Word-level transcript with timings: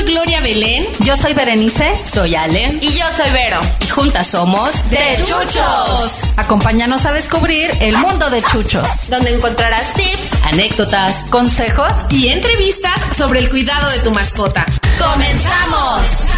soy 0.00 0.12
Gloria 0.12 0.40
Belén. 0.40 0.86
Yo 1.00 1.16
soy 1.16 1.34
Berenice. 1.34 1.92
Soy 2.04 2.34
Allen. 2.34 2.78
Y 2.82 2.92
yo 2.92 3.04
soy 3.16 3.30
Vero. 3.32 3.60
Y 3.80 3.88
juntas 3.88 4.26
somos 4.28 4.70
De 4.90 5.16
Chuchos. 5.16 6.20
Acompáñanos 6.36 7.06
a 7.06 7.12
descubrir 7.12 7.70
el 7.80 7.96
mundo 7.96 8.30
de 8.30 8.42
Chuchos. 8.42 9.08
Donde 9.08 9.30
encontrarás 9.30 9.92
tips, 9.94 10.30
Anécdotas, 10.44 11.24
consejos 11.30 12.10
y 12.10 12.28
entrevistas 12.28 13.00
sobre 13.16 13.40
el 13.40 13.50
cuidado 13.50 13.90
de 13.90 13.98
tu 14.00 14.10
mascota. 14.10 14.64
¡Comenzamos! 14.98 16.30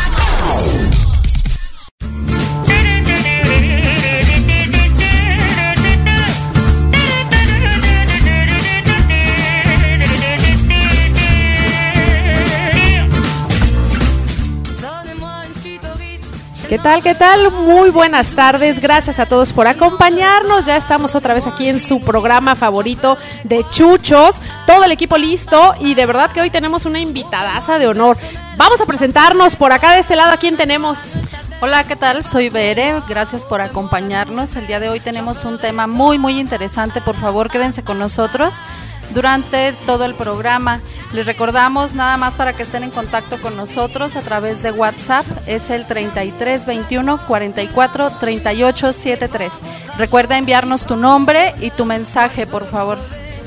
¿Qué 16.72 16.78
tal? 16.78 17.02
¿Qué 17.02 17.14
tal? 17.14 17.50
Muy 17.50 17.90
buenas 17.90 18.34
tardes. 18.34 18.80
Gracias 18.80 19.18
a 19.18 19.26
todos 19.26 19.52
por 19.52 19.66
acompañarnos. 19.66 20.64
Ya 20.64 20.78
estamos 20.78 21.14
otra 21.14 21.34
vez 21.34 21.46
aquí 21.46 21.68
en 21.68 21.78
su 21.80 22.00
programa 22.00 22.54
favorito 22.54 23.18
de 23.44 23.62
Chuchos. 23.68 24.40
Todo 24.66 24.84
el 24.84 24.92
equipo 24.92 25.18
listo 25.18 25.74
y 25.80 25.92
de 25.92 26.06
verdad 26.06 26.32
que 26.32 26.40
hoy 26.40 26.48
tenemos 26.48 26.86
una 26.86 26.98
invitadaza 26.98 27.78
de 27.78 27.88
honor. 27.88 28.16
Vamos 28.56 28.80
a 28.80 28.86
presentarnos 28.86 29.54
por 29.54 29.70
acá 29.70 29.92
de 29.92 30.00
este 30.00 30.16
lado. 30.16 30.32
¿A 30.32 30.38
quién 30.38 30.56
tenemos? 30.56 31.18
Hola, 31.60 31.84
¿qué 31.84 31.94
tal? 31.94 32.24
Soy 32.24 32.48
Bere. 32.48 33.02
Gracias 33.06 33.44
por 33.44 33.60
acompañarnos. 33.60 34.56
El 34.56 34.66
día 34.66 34.80
de 34.80 34.88
hoy 34.88 35.00
tenemos 35.00 35.44
un 35.44 35.58
tema 35.58 35.86
muy, 35.86 36.16
muy 36.16 36.38
interesante. 36.38 37.02
Por 37.02 37.16
favor, 37.16 37.50
quédense 37.50 37.82
con 37.82 37.98
nosotros 37.98 38.62
durante 39.10 39.72
todo 39.86 40.04
el 40.04 40.14
programa. 40.14 40.80
Les 41.12 41.26
recordamos 41.26 41.94
nada 41.94 42.16
más 42.16 42.34
para 42.34 42.52
que 42.52 42.62
estén 42.62 42.82
en 42.82 42.90
contacto 42.90 43.40
con 43.40 43.56
nosotros 43.56 44.16
a 44.16 44.22
través 44.22 44.62
de 44.62 44.72
WhatsApp, 44.72 45.26
es 45.46 45.70
el 45.70 45.86
33 45.86 46.66
21 46.66 47.26
44 47.26 48.10
38 48.18 48.92
73. 48.92 49.52
Recuerda 49.98 50.38
enviarnos 50.38 50.86
tu 50.86 50.96
nombre 50.96 51.54
y 51.60 51.70
tu 51.70 51.84
mensaje, 51.84 52.46
por 52.46 52.66
favor. 52.66 52.98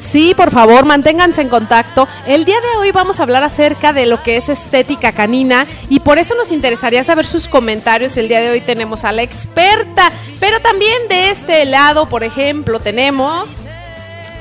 Sí, 0.05 0.35
por 0.35 0.51
favor, 0.51 0.85
manténganse 0.85 1.41
en 1.41 1.49
contacto. 1.49 2.07
El 2.27 2.45
día 2.45 2.61
de 2.61 2.77
hoy 2.77 2.91
vamos 2.91 3.19
a 3.19 3.23
hablar 3.23 3.43
acerca 3.43 3.91
de 3.91 4.05
lo 4.05 4.21
que 4.21 4.37
es 4.37 4.49
estética 4.49 5.11
canina 5.11 5.65
y 5.89 5.99
por 5.99 6.19
eso 6.19 6.35
nos 6.35 6.51
interesaría 6.51 7.03
saber 7.03 7.25
sus 7.25 7.47
comentarios. 7.47 8.15
El 8.15 8.27
día 8.27 8.39
de 8.39 8.51
hoy 8.51 8.61
tenemos 8.61 9.03
a 9.03 9.11
la 9.11 9.23
experta, 9.23 10.11
pero 10.39 10.59
también 10.59 11.07
de 11.09 11.31
este 11.31 11.65
lado, 11.65 12.07
por 12.07 12.23
ejemplo, 12.23 12.79
tenemos... 12.79 13.64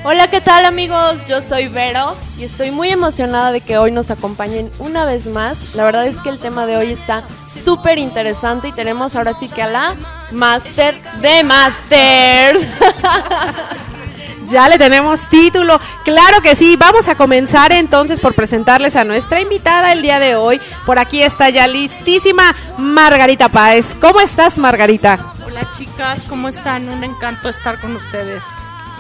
Hola, 0.07 0.29
¿qué 0.29 0.43
tal 0.43 0.67
amigos? 0.67 1.17
Yo 1.27 1.41
soy 1.41 1.69
Vero 1.69 2.15
y 2.37 2.45
estoy 2.45 2.71
muy 2.71 2.91
emocionada 2.91 3.53
de 3.53 3.63
que 3.63 3.79
hoy 3.79 3.91
nos 3.91 4.11
acompañen 4.11 4.71
una 4.79 5.07
vez 5.07 5.25
más. 5.25 5.57
La 5.77 5.83
verdad 5.83 6.07
es 6.07 6.19
que 6.19 6.29
el 6.29 6.39
tema 6.39 6.67
de 6.67 6.77
hoy 6.77 6.93
está 6.93 7.23
súper 7.65 7.97
interesante 7.97 8.69
y 8.69 8.73
tenemos 8.73 9.17
ahora 9.17 9.33
sí 9.41 9.49
que 9.49 9.63
a 9.63 9.67
la 9.67 9.97
Master 10.31 11.01
de 11.23 11.43
Masters. 11.43 12.61
Ya 14.47 14.69
le 14.69 14.77
tenemos 14.77 15.27
título. 15.31 15.81
Claro 16.05 16.43
que 16.43 16.55
sí. 16.55 16.77
Vamos 16.77 17.09
a 17.09 17.15
comenzar 17.15 17.73
entonces 17.73 18.21
por 18.21 18.35
presentarles 18.35 18.95
a 18.95 19.03
nuestra 19.03 19.41
invitada 19.41 19.91
el 19.91 20.03
día 20.03 20.21
de 20.21 20.37
hoy. 20.37 20.61
Por 20.85 20.99
aquí 20.99 21.23
está 21.23 21.49
ya 21.49 21.67
listísima 21.67 22.55
Margarita 22.77 23.49
Páez. 23.49 23.97
¿Cómo 23.99 24.21
estás, 24.21 24.59
Margarita? 24.59 25.33
Hola, 25.47 25.73
chicas. 25.73 26.27
¿Cómo 26.29 26.49
están? 26.49 26.87
Un 26.91 27.05
encanto 27.05 27.49
estar 27.49 27.81
con 27.81 27.97
ustedes. 27.97 28.45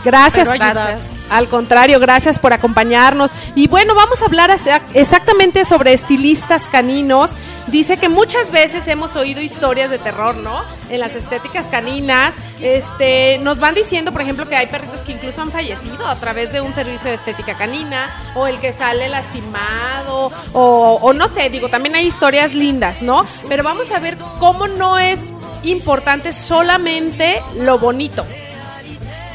Gracias, 0.04 0.50
gracias. 0.50 1.00
Al 1.30 1.48
contrario, 1.48 1.98
gracias 2.00 2.38
por 2.38 2.52
acompañarnos. 2.52 3.32
Y 3.54 3.66
bueno, 3.66 3.94
vamos 3.94 4.20
a 4.22 4.26
hablar 4.26 4.54
exactamente 4.92 5.64
sobre 5.64 5.92
estilistas 5.92 6.68
caninos. 6.68 7.30
Dice 7.68 7.96
que 7.96 8.10
muchas 8.10 8.52
veces 8.52 8.86
hemos 8.88 9.16
oído 9.16 9.40
historias 9.40 9.90
de 9.90 9.98
terror, 9.98 10.36
¿no? 10.36 10.62
En 10.90 11.00
las 11.00 11.14
estéticas 11.14 11.64
caninas. 11.70 12.34
Este, 12.60 13.38
nos 13.38 13.58
van 13.58 13.74
diciendo, 13.74 14.12
por 14.12 14.20
ejemplo, 14.20 14.46
que 14.46 14.54
hay 14.54 14.66
perritos 14.66 15.00
que 15.00 15.12
incluso 15.12 15.40
han 15.40 15.50
fallecido 15.50 16.06
a 16.06 16.14
través 16.16 16.52
de 16.52 16.60
un 16.60 16.74
servicio 16.74 17.08
de 17.08 17.16
estética 17.16 17.56
canina, 17.56 18.10
o 18.34 18.46
el 18.46 18.58
que 18.60 18.72
sale 18.72 19.08
lastimado, 19.08 20.30
o, 20.52 20.98
o 21.00 21.12
no 21.14 21.26
sé, 21.28 21.48
digo, 21.48 21.68
también 21.68 21.94
hay 21.94 22.06
historias 22.06 22.54
lindas, 22.54 23.02
¿no? 23.02 23.26
Pero 23.48 23.62
vamos 23.62 23.90
a 23.90 23.98
ver 23.98 24.18
cómo 24.38 24.68
no 24.68 24.98
es 24.98 25.32
importante 25.62 26.32
solamente 26.32 27.42
lo 27.56 27.78
bonito. 27.78 28.24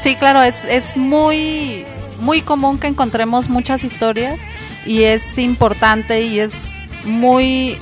Sí, 0.02 0.16
claro, 0.16 0.42
es, 0.42 0.64
es 0.64 0.96
muy, 0.96 1.84
muy 2.20 2.40
común 2.40 2.78
que 2.78 2.86
encontremos 2.86 3.50
muchas 3.50 3.84
historias 3.84 4.40
y 4.86 5.02
es 5.02 5.36
importante 5.36 6.22
y 6.22 6.40
es 6.40 6.78
muy, 7.04 7.76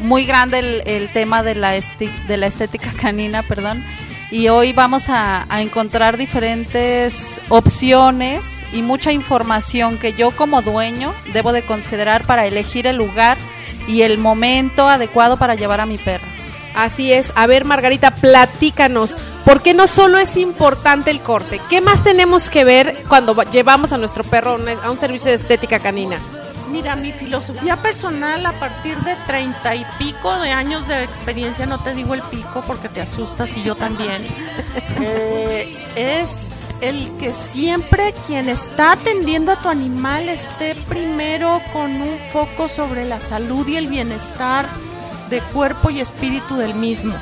muy 0.00 0.26
grande 0.26 0.82
el, 0.86 1.08
tema 1.08 1.42
de 1.42 1.56
la, 1.56 1.74
esti 1.74 2.06
de 2.28 2.36
la 2.36 2.46
estética 2.46 2.92
canina, 3.00 3.42
perdón. 3.42 3.82
Y 4.30 4.46
hoy 4.46 4.72
vamos 4.72 5.08
a, 5.08 5.44
a 5.48 5.60
encontrar 5.60 6.16
diferentes 6.16 7.40
opciones 7.48 8.42
y 8.72 8.82
mucha 8.82 9.10
información 9.10 9.98
que 9.98 10.12
yo 10.12 10.30
como 10.30 10.62
dueño 10.62 11.12
debo 11.32 11.52
de 11.52 11.62
considerar 11.62 12.24
para 12.26 12.46
elegir 12.46 12.86
el 12.86 12.96
lugar 12.96 13.38
y 13.88 14.02
el 14.02 14.18
momento 14.18 14.88
adecuado 14.88 15.36
para 15.36 15.56
llevar 15.56 15.80
a 15.80 15.86
mi 15.86 15.98
perro. 15.98 16.26
Así 16.76 17.12
es. 17.12 17.32
A 17.34 17.48
ver, 17.48 17.64
Margarita, 17.64 18.14
platícanos. 18.14 19.16
¿Por 19.46 19.62
qué 19.62 19.74
no 19.74 19.86
solo 19.86 20.18
es 20.18 20.36
importante 20.36 21.12
el 21.12 21.20
corte? 21.20 21.60
¿Qué 21.70 21.80
más 21.80 22.02
tenemos 22.02 22.50
que 22.50 22.64
ver 22.64 23.04
cuando 23.08 23.40
llevamos 23.44 23.92
a 23.92 23.96
nuestro 23.96 24.24
perro 24.24 24.50
a 24.50 24.54
un, 24.54 24.68
a 24.68 24.90
un 24.90 24.98
servicio 24.98 25.30
de 25.30 25.36
estética 25.36 25.78
canina? 25.78 26.18
Mira, 26.72 26.96
mi 26.96 27.12
filosofía 27.12 27.76
personal 27.76 28.44
a 28.44 28.50
partir 28.58 28.96
de 29.02 29.14
treinta 29.28 29.76
y 29.76 29.86
pico 30.00 30.36
de 30.40 30.50
años 30.50 30.88
de 30.88 31.04
experiencia, 31.04 31.64
no 31.64 31.80
te 31.80 31.94
digo 31.94 32.14
el 32.14 32.22
pico 32.22 32.64
porque 32.66 32.88
te 32.88 33.00
asustas 33.00 33.56
y 33.56 33.62
yo 33.62 33.76
también, 33.76 34.20
eh, 35.00 35.78
es 35.94 36.48
el 36.80 37.08
que 37.18 37.32
siempre 37.32 38.14
quien 38.26 38.48
está 38.48 38.92
atendiendo 38.92 39.52
a 39.52 39.60
tu 39.60 39.68
animal 39.68 40.28
esté 40.28 40.74
primero 40.88 41.62
con 41.72 41.92
un 41.92 42.18
foco 42.32 42.68
sobre 42.68 43.04
la 43.04 43.20
salud 43.20 43.64
y 43.68 43.76
el 43.76 43.86
bienestar 43.86 44.66
de 45.30 45.38
cuerpo 45.40 45.90
y 45.90 46.00
espíritu 46.00 46.56
del 46.56 46.74
mismo. 46.74 47.14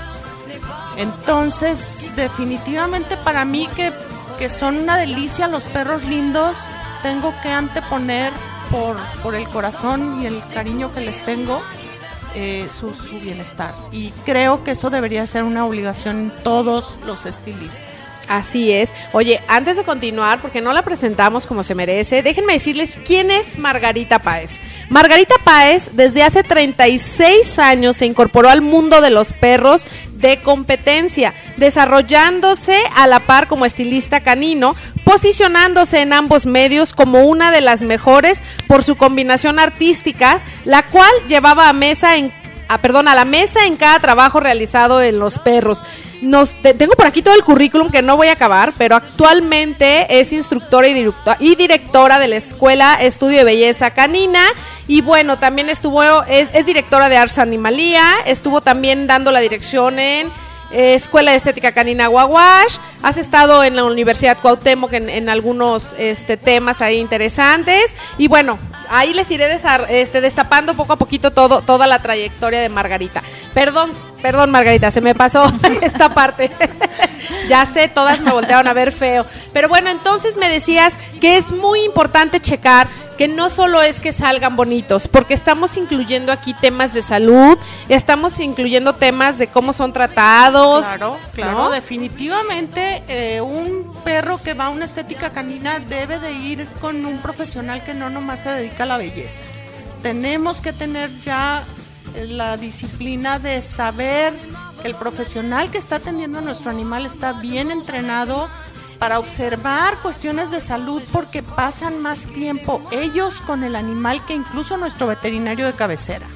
Entonces, 0.96 2.06
definitivamente 2.16 3.16
para 3.16 3.44
mí 3.44 3.68
que, 3.74 3.92
que 4.38 4.48
son 4.48 4.78
una 4.78 4.96
delicia 4.96 5.48
los 5.48 5.64
perros 5.64 6.04
lindos, 6.04 6.56
tengo 7.02 7.34
que 7.42 7.50
anteponer 7.50 8.32
por, 8.70 8.96
por 9.22 9.34
el 9.34 9.48
corazón 9.48 10.22
y 10.22 10.26
el 10.26 10.42
cariño 10.52 10.92
que 10.94 11.00
les 11.00 11.24
tengo 11.24 11.60
eh, 12.34 12.66
su, 12.70 12.94
su 12.94 13.20
bienestar. 13.20 13.74
Y 13.92 14.10
creo 14.24 14.64
que 14.64 14.72
eso 14.72 14.90
debería 14.90 15.26
ser 15.26 15.44
una 15.44 15.66
obligación 15.66 16.18
en 16.18 16.32
todos 16.42 16.98
los 17.06 17.26
estilistas. 17.26 17.94
Así 18.28 18.72
es. 18.72 18.92
Oye, 19.12 19.40
antes 19.48 19.76
de 19.76 19.84
continuar, 19.84 20.40
porque 20.40 20.60
no 20.60 20.72
la 20.72 20.82
presentamos 20.82 21.46
como 21.46 21.62
se 21.62 21.74
merece, 21.74 22.22
déjenme 22.22 22.54
decirles 22.54 22.98
quién 23.04 23.30
es 23.30 23.58
Margarita 23.58 24.18
Páez. 24.18 24.60
Margarita 24.88 25.34
Páez 25.44 25.90
desde 25.92 26.22
hace 26.22 26.42
36 26.42 27.58
años 27.58 27.96
se 27.96 28.06
incorporó 28.06 28.48
al 28.48 28.62
mundo 28.62 29.00
de 29.00 29.10
los 29.10 29.32
perros 29.32 29.86
de 30.18 30.38
competencia, 30.38 31.34
desarrollándose 31.56 32.78
a 32.94 33.06
la 33.06 33.20
par 33.20 33.48
como 33.48 33.66
estilista 33.66 34.20
canino, 34.20 34.74
posicionándose 35.04 36.00
en 36.00 36.12
ambos 36.12 36.46
medios 36.46 36.94
como 36.94 37.24
una 37.24 37.50
de 37.50 37.60
las 37.60 37.82
mejores 37.82 38.42
por 38.66 38.82
su 38.82 38.96
combinación 38.96 39.58
artística, 39.58 40.40
la 40.64 40.84
cual 40.86 41.12
llevaba 41.28 41.68
a 41.68 41.72
mesa 41.72 42.16
en 42.16 42.32
a, 42.68 42.78
perdón, 42.78 43.08
a 43.08 43.14
la 43.14 43.24
mesa 43.24 43.66
en 43.66 43.76
cada 43.76 43.98
trabajo 43.98 44.40
realizado 44.40 45.02
en 45.02 45.18
los 45.18 45.38
perros. 45.38 45.84
Tengo 46.78 46.94
por 46.94 47.06
aquí 47.06 47.22
todo 47.22 47.34
el 47.34 47.44
currículum 47.44 47.90
que 47.90 48.02
no 48.02 48.16
voy 48.16 48.28
a 48.28 48.32
acabar, 48.32 48.72
pero 48.78 48.96
actualmente 48.96 50.20
es 50.20 50.32
instructora 50.32 50.88
y, 50.88 51.54
directora, 51.54 52.18
de 52.18 52.28
la 52.28 52.36
Escuela 52.36 52.94
Estudio 53.00 53.38
de 53.38 53.44
Belleza 53.44 53.90
Canina. 53.90 54.42
Y 54.88 55.02
bueno, 55.02 55.38
también 55.38 55.68
estuvo, 55.68 56.02
es, 56.24 56.52
directora 56.66 57.08
de 57.08 57.16
Ars 57.16 57.38
Animalía, 57.38 58.04
estuvo 58.26 58.60
también 58.60 59.06
dando 59.06 59.32
la 59.32 59.40
dirección 59.40 59.98
en 59.98 60.28
eh, 60.72 60.94
Escuela 60.94 61.30
de 61.30 61.36
Estética 61.36 61.72
Canina 61.72 62.08
Guaguash, 62.08 62.76
has 63.02 63.16
estado 63.16 63.62
en 63.62 63.76
la 63.76 63.84
Universidad 63.84 64.38
Cuauhtémoc 64.38 64.92
en, 64.92 65.08
en 65.08 65.28
algunos 65.28 65.94
este, 65.98 66.36
temas 66.36 66.80
ahí 66.80 66.98
interesantes 66.98 67.94
y 68.18 68.28
bueno, 68.28 68.58
ahí 68.90 69.14
les 69.14 69.30
iré 69.30 69.46
este, 69.88 70.20
destapando 70.20 70.74
poco 70.74 70.94
a 70.94 70.96
poquito 70.96 71.30
todo, 71.30 71.62
toda 71.62 71.86
la 71.86 72.00
trayectoria 72.00 72.60
de 72.60 72.68
Margarita. 72.68 73.22
Perdón, 73.52 73.90
Perdón, 74.24 74.50
Margarita, 74.50 74.90
se 74.90 75.02
me 75.02 75.14
pasó 75.14 75.52
esta 75.82 76.14
parte. 76.14 76.50
ya 77.48 77.66
sé, 77.66 77.88
todas 77.88 78.22
me 78.22 78.32
voltearon 78.32 78.66
a 78.66 78.72
ver 78.72 78.90
feo. 78.90 79.26
Pero 79.52 79.68
bueno, 79.68 79.90
entonces 79.90 80.38
me 80.38 80.48
decías 80.48 80.96
que 81.20 81.36
es 81.36 81.52
muy 81.52 81.80
importante 81.80 82.40
checar 82.40 82.86
que 83.18 83.28
no 83.28 83.50
solo 83.50 83.82
es 83.82 84.00
que 84.00 84.14
salgan 84.14 84.56
bonitos, 84.56 85.08
porque 85.08 85.34
estamos 85.34 85.76
incluyendo 85.76 86.32
aquí 86.32 86.54
temas 86.54 86.94
de 86.94 87.02
salud, 87.02 87.58
estamos 87.90 88.40
incluyendo 88.40 88.94
temas 88.94 89.36
de 89.36 89.48
cómo 89.48 89.74
son 89.74 89.92
tratados. 89.92 90.86
Claro, 90.86 91.18
claro, 91.34 91.68
definitivamente 91.68 93.02
eh, 93.08 93.42
un 93.42 93.94
perro 94.04 94.40
que 94.42 94.54
va 94.54 94.66
a 94.66 94.70
una 94.70 94.86
estética 94.86 95.30
canina 95.34 95.80
debe 95.80 96.18
de 96.18 96.32
ir 96.32 96.66
con 96.80 97.04
un 97.04 97.18
profesional 97.18 97.84
que 97.84 97.92
no 97.92 98.08
nomás 98.08 98.40
se 98.44 98.48
dedica 98.48 98.84
a 98.84 98.86
la 98.86 98.96
belleza. 98.96 99.44
Tenemos 100.02 100.62
que 100.62 100.72
tener 100.72 101.10
ya 101.20 101.66
la 102.28 102.56
disciplina 102.56 103.38
de 103.38 103.60
saber 103.62 104.34
que 104.80 104.88
el 104.88 104.94
profesional 104.94 105.70
que 105.70 105.78
está 105.78 105.96
atendiendo 105.96 106.38
a 106.38 106.42
nuestro 106.42 106.70
animal 106.70 107.06
está 107.06 107.32
bien 107.32 107.70
entrenado 107.70 108.48
para 108.98 109.18
observar 109.18 109.98
cuestiones 110.02 110.50
de 110.50 110.60
salud 110.60 111.02
porque 111.12 111.42
pasan 111.42 112.00
más 112.00 112.24
tiempo 112.24 112.80
ellos 112.92 113.40
con 113.40 113.64
el 113.64 113.76
animal 113.76 114.24
que 114.26 114.34
incluso 114.34 114.76
nuestro 114.76 115.06
veterinario 115.06 115.66
de 115.66 115.72
cabecera. 115.72 116.26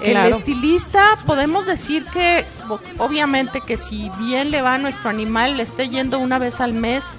El 0.00 0.16
estilista, 0.16 1.16
podemos 1.26 1.64
decir 1.64 2.04
que 2.06 2.44
obviamente 2.98 3.60
que 3.60 3.76
si 3.76 4.10
bien 4.18 4.50
le 4.50 4.60
va 4.60 4.74
a 4.74 4.78
nuestro 4.78 5.10
animal, 5.10 5.56
le 5.56 5.62
esté 5.62 5.88
yendo 5.88 6.18
una 6.18 6.40
vez 6.40 6.60
al 6.60 6.72
mes 6.72 7.18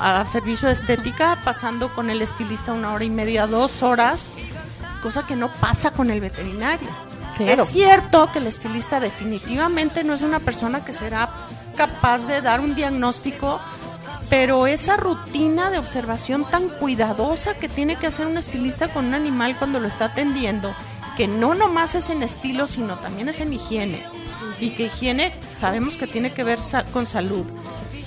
a 0.00 0.24
servicio 0.26 0.68
de 0.68 0.74
estética, 0.74 1.38
pasando 1.42 1.92
con 1.94 2.10
el 2.10 2.22
estilista 2.22 2.72
una 2.72 2.92
hora 2.92 3.04
y 3.04 3.10
media, 3.10 3.46
dos 3.46 3.82
horas, 3.82 4.34
cosa 5.00 5.26
que 5.26 5.36
no 5.36 5.52
pasa 5.52 5.90
con 5.90 6.10
el 6.10 6.20
veterinario. 6.20 6.88
Es 7.38 7.68
cierto 7.68 8.30
que 8.32 8.38
el 8.38 8.46
estilista 8.46 9.00
definitivamente 9.00 10.04
no 10.04 10.14
es 10.14 10.22
una 10.22 10.40
persona 10.40 10.84
que 10.84 10.92
será 10.92 11.30
capaz 11.76 12.26
de 12.26 12.42
dar 12.42 12.60
un 12.60 12.74
diagnóstico, 12.74 13.60
pero 14.28 14.66
esa 14.66 14.96
rutina 14.96 15.70
de 15.70 15.78
observación 15.78 16.44
tan 16.44 16.68
cuidadosa 16.68 17.54
que 17.54 17.68
tiene 17.68 17.96
que 17.96 18.06
hacer 18.06 18.26
un 18.26 18.36
estilista 18.36 18.92
con 18.92 19.06
un 19.06 19.14
animal 19.14 19.56
cuando 19.58 19.80
lo 19.80 19.88
está 19.88 20.06
atendiendo, 20.06 20.74
que 21.16 21.28
no 21.28 21.54
nomás 21.54 21.94
es 21.94 22.10
en 22.10 22.22
estilo, 22.22 22.66
sino 22.66 22.98
también 22.98 23.28
es 23.28 23.40
en 23.40 23.52
higiene, 23.52 24.02
y 24.60 24.70
que 24.70 24.84
higiene 24.84 25.32
sabemos 25.58 25.96
que 25.96 26.06
tiene 26.06 26.32
que 26.32 26.44
ver 26.44 26.58
con 26.92 27.06
salud. 27.06 27.46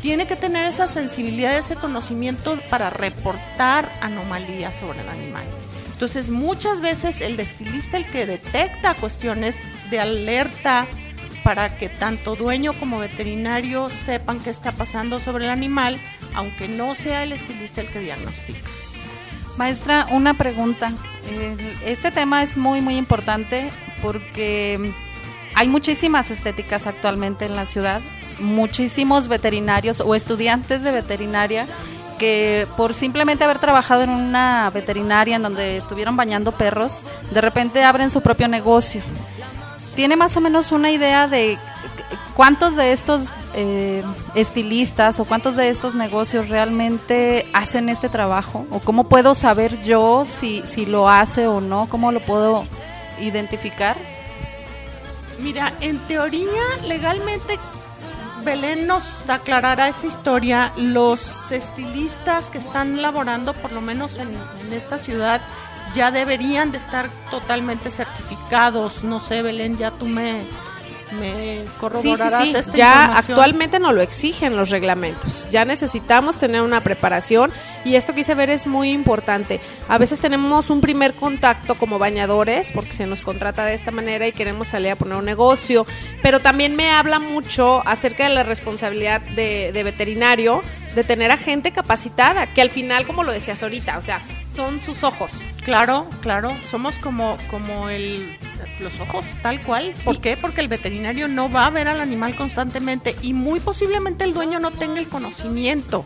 Tiene 0.02 0.28
que 0.28 0.36
tener 0.36 0.68
esa 0.68 0.88
sensibilidad, 0.88 1.58
ese 1.58 1.76
conocimiento 1.76 2.58
para 2.70 2.90
reportar 2.90 3.90
anomalías 4.02 4.76
sobre 4.76 5.02
el 5.02 5.10
animal. 5.10 5.46
Entonces, 6.04 6.32
muchas 6.32 6.82
veces 6.82 7.22
el 7.22 7.40
estilista 7.40 7.96
el 7.96 8.06
que 8.06 8.26
detecta 8.26 8.94
cuestiones 8.94 9.58
de 9.90 10.02
alerta 10.02 10.86
para 11.46 11.78
que 11.78 11.88
tanto 11.88 12.36
dueño 12.36 12.74
como 12.74 13.00
veterinario 13.00 13.90
sepan 13.90 14.42
qué 14.42 14.50
está 14.50 14.74
pasando 14.74 15.22
sobre 15.22 15.46
el 15.46 15.52
animal, 15.52 15.98
aunque 16.36 16.68
no 16.68 16.94
sea 16.94 17.24
el 17.24 17.32
estilista 17.32 17.80
el 17.80 17.88
que 17.88 18.00
diagnostica. 18.00 18.70
Maestra, 19.56 20.06
una 20.12 20.34
pregunta. 20.34 20.92
Este 21.86 22.12
tema 22.12 22.44
es 22.44 22.58
muy, 22.58 22.82
muy 22.82 22.98
importante 22.98 23.70
porque 24.02 24.92
hay 25.56 25.70
muchísimas 25.70 26.32
estéticas 26.32 26.86
actualmente 26.86 27.46
en 27.46 27.56
la 27.56 27.66
ciudad, 27.66 28.02
muchísimos 28.42 29.30
veterinarios 29.30 30.02
o 30.02 30.16
estudiantes 30.16 30.84
de 30.84 30.92
veterinaria 30.92 31.66
que 32.18 32.68
por 32.78 32.94
simplemente 32.94 33.44
haber 33.44 33.60
trabajado 33.60 34.04
en 34.04 34.10
una 34.10 34.70
veterinaria 34.70 35.36
en 35.36 35.44
donde 35.44 35.78
estuvieron 35.78 36.16
bañando 36.16 36.52
perros, 36.52 37.06
de 37.32 37.42
repente 37.42 37.84
abren 37.84 38.10
su 38.10 38.22
propio 38.22 38.48
negocio. 38.48 39.02
¿Tiene 39.96 40.16
más 40.16 40.36
o 40.38 40.42
menos 40.42 40.72
una 40.72 40.92
idea 40.92 41.28
de 41.28 41.58
cuántos 42.34 42.76
de 42.76 42.92
estos 42.92 43.30
eh, 43.54 44.04
estilistas 44.34 45.20
o 45.20 45.26
cuántos 45.26 45.56
de 45.56 45.70
estos 45.70 45.94
negocios 45.94 46.50
realmente 46.50 47.48
hacen 47.54 47.90
este 47.90 48.10
trabajo? 48.10 48.66
¿O 48.72 48.80
cómo 48.80 49.04
puedo 49.04 49.36
saber 49.36 49.82
yo 49.84 50.26
si, 50.26 50.64
si 50.66 50.86
lo 50.86 51.10
hace 51.10 51.48
o 51.48 51.62
no? 51.62 51.88
¿Cómo 51.90 52.12
lo 52.12 52.20
puedo 52.20 52.66
identificar? 53.20 53.96
Mira, 55.40 55.74
en 55.82 56.00
teoría, 56.00 56.48
legalmente 56.88 57.60
Belén 58.44 58.88
nos 58.88 59.30
aclarará 59.30 59.88
esa 59.88 60.08
historia. 60.08 60.72
Los 60.78 61.52
estilistas 61.52 62.50
que 62.50 62.58
están 62.58 63.02
laborando, 63.02 63.54
por 63.54 63.72
lo 63.72 63.82
menos 63.82 64.18
en, 64.18 64.30
esta 64.72 64.98
ciudad, 64.98 65.42
ya 65.94 66.12
deberían 66.12 66.72
de 66.72 66.78
estar 66.78 67.10
totalmente 67.32 67.90
certificados. 67.90 69.04
No 69.04 69.20
sé, 69.20 69.42
Belén, 69.42 69.78
ya 69.78 69.92
tú 69.92 70.08
me, 70.08 70.46
me 71.20 71.64
corroborarás 71.80 72.44
sí, 72.44 72.54
sí, 72.54 72.72
ya 72.74 73.18
actualmente 73.18 73.80
no 73.80 73.94
lo 73.94 74.02
exigen 74.02 74.56
los 74.56 74.70
reglamentos. 74.70 75.48
Ya 75.52 75.66
necesitamos 75.66 76.38
tener 76.38 76.62
una 76.62 76.82
preparación 76.82 77.52
y 77.86 77.96
esto 77.96 78.14
que 78.14 78.22
hice 78.22 78.36
ver 78.36 78.50
es 78.50 78.68
muy 78.68 78.92
importante. 78.92 79.60
A 79.88 79.98
veces 79.98 80.20
tenemos 80.20 80.70
un 80.70 80.82
primer 80.82 81.14
contacto 81.14 81.76
como 81.76 82.00
bañadores 82.00 82.72
porque 82.72 82.94
se 82.94 83.08
nos 83.08 83.22
contrata 83.22 83.66
de 83.66 83.74
esta 83.74 83.92
manera 83.92 84.28
y 84.28 84.32
queremos 84.32 84.70
salir 84.70 84.92
a 84.92 84.96
poner 84.96 85.18
un 85.18 85.26
negocio, 85.26 85.86
pero 86.22 86.40
también 86.40 86.76
me 86.76 86.92
habla 86.92 87.20
mucho 87.20 87.86
acerca 87.88 88.28
de 88.28 88.34
la 88.34 88.44
responsabilidad 88.44 89.22
de, 89.22 89.72
de 89.72 89.84
veterinario 89.84 90.62
de 90.96 91.04
tener 91.04 91.32
a 91.32 91.38
gente 91.38 91.72
capacitada, 91.72 92.48
que 92.48 92.62
al 92.62 92.70
final, 92.70 93.08
como 93.08 93.24
lo 93.24 93.32
decías 93.32 93.64
ahorita, 93.64 93.98
o 93.98 94.02
sea, 94.02 94.22
son 94.56 94.82
sus 94.82 95.04
ojos. 95.04 95.44
Claro, 95.64 96.08
claro, 96.22 96.56
somos 96.70 96.96
como, 96.96 97.38
como 97.50 97.90
el 97.90 98.38
los 98.80 99.00
ojos, 99.00 99.26
tal 99.42 99.62
cual. 99.62 99.94
¿Por 100.04 100.20
qué? 100.20 100.38
Porque 100.38 100.62
el 100.62 100.68
veterinario 100.68 101.28
no 101.28 101.50
va 101.50 101.66
a 101.66 101.70
ver 101.70 101.88
al 101.88 102.02
animal 102.02 102.36
constantemente 102.36 103.16
y 103.22 103.34
muy 103.34 103.60
posiblemente 103.60 104.24
el 104.24 104.34
dueño 104.34 104.60
no 104.60 104.72
tenga 104.72 105.00
el 105.00 105.08
conocimiento 105.08 106.06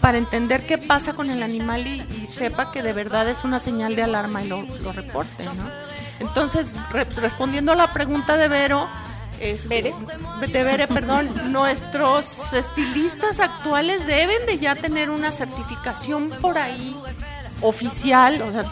para 0.00 0.18
entender 0.18 0.66
qué 0.66 0.76
pasa 0.76 1.14
con 1.14 1.30
el 1.30 1.42
animal 1.42 1.86
y, 1.86 2.26
sepa 2.26 2.72
que 2.72 2.82
de 2.82 2.92
verdad 2.92 3.28
es 3.28 3.44
una 3.44 3.60
señal 3.60 3.94
de 3.94 4.02
alarma 4.02 4.42
y 4.42 4.48
lo, 4.48 4.62
lo 4.62 4.92
reporte, 4.92 5.44
¿no? 5.44 5.70
Entonces, 6.20 6.74
respondiendo 6.90 7.72
a 7.72 7.76
la 7.76 7.92
pregunta 7.92 8.36
de 8.36 8.48
Vero, 8.48 8.88
este, 9.40 9.94
de 10.48 10.64
Vere, 10.64 10.86
perdón, 10.88 11.52
nuestros 11.52 12.52
estilistas 12.52 13.40
actuales 13.40 14.06
deben 14.06 14.44
de 14.46 14.58
ya 14.58 14.74
tener 14.74 15.10
una 15.10 15.32
certificación 15.32 16.30
por 16.40 16.58
ahí 16.58 16.96
oficial, 17.64 18.40
o 18.42 18.52
sea, 18.52 18.64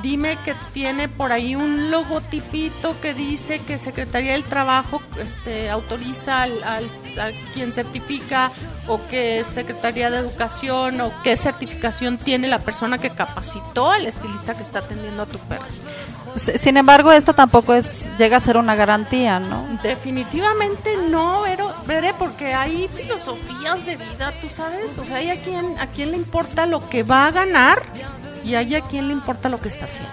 dime 0.00 0.38
que 0.44 0.54
tiene 0.72 1.08
por 1.08 1.32
ahí 1.32 1.54
un 1.54 1.90
logotipito 1.90 2.98
que 3.00 3.12
dice 3.12 3.58
que 3.58 3.76
Secretaría 3.76 4.32
del 4.32 4.44
Trabajo 4.44 5.02
este, 5.20 5.68
autoriza 5.68 6.42
al, 6.42 6.62
a 6.64 6.80
quien 7.52 7.72
certifica 7.72 8.50
o 8.86 9.06
que 9.08 9.44
Secretaría 9.44 10.10
de 10.10 10.18
Educación 10.18 11.00
o 11.00 11.12
qué 11.22 11.36
certificación 11.36 12.16
tiene 12.16 12.48
la 12.48 12.58
persona 12.58 12.98
que 12.98 13.10
capacitó 13.10 13.90
al 13.90 14.06
estilista 14.06 14.54
que 14.54 14.62
está 14.62 14.78
atendiendo 14.78 15.24
a 15.24 15.26
tu 15.26 15.38
perro. 15.38 15.64
Sin 16.36 16.78
embargo, 16.78 17.12
esto 17.12 17.34
tampoco 17.34 17.74
es 17.74 18.10
llega 18.16 18.38
a 18.38 18.40
ser 18.40 18.56
una 18.56 18.74
garantía, 18.74 19.38
¿no? 19.38 19.66
Definitivamente 19.82 20.96
no, 21.10 21.42
pero 21.44 21.74
veré 21.86 22.14
porque 22.14 22.54
hay 22.54 22.88
filosofías 22.88 23.84
de 23.84 23.96
vida, 23.96 24.32
tú 24.40 24.48
sabes, 24.48 24.96
o 24.96 25.04
sea, 25.04 25.16
hay 25.16 25.28
a 25.28 25.42
quien 25.42 25.78
a 25.78 25.88
quien 25.88 26.12
le 26.12 26.16
importa 26.16 26.64
lo 26.64 26.88
que 26.88 27.02
va 27.02 27.26
a 27.26 27.32
ganar 27.32 27.82
y 28.44 28.54
hay 28.54 28.74
a 28.74 28.80
quien 28.82 29.08
le 29.08 29.14
importa 29.14 29.48
lo 29.48 29.60
que 29.60 29.68
está 29.68 29.84
haciendo. 29.86 30.12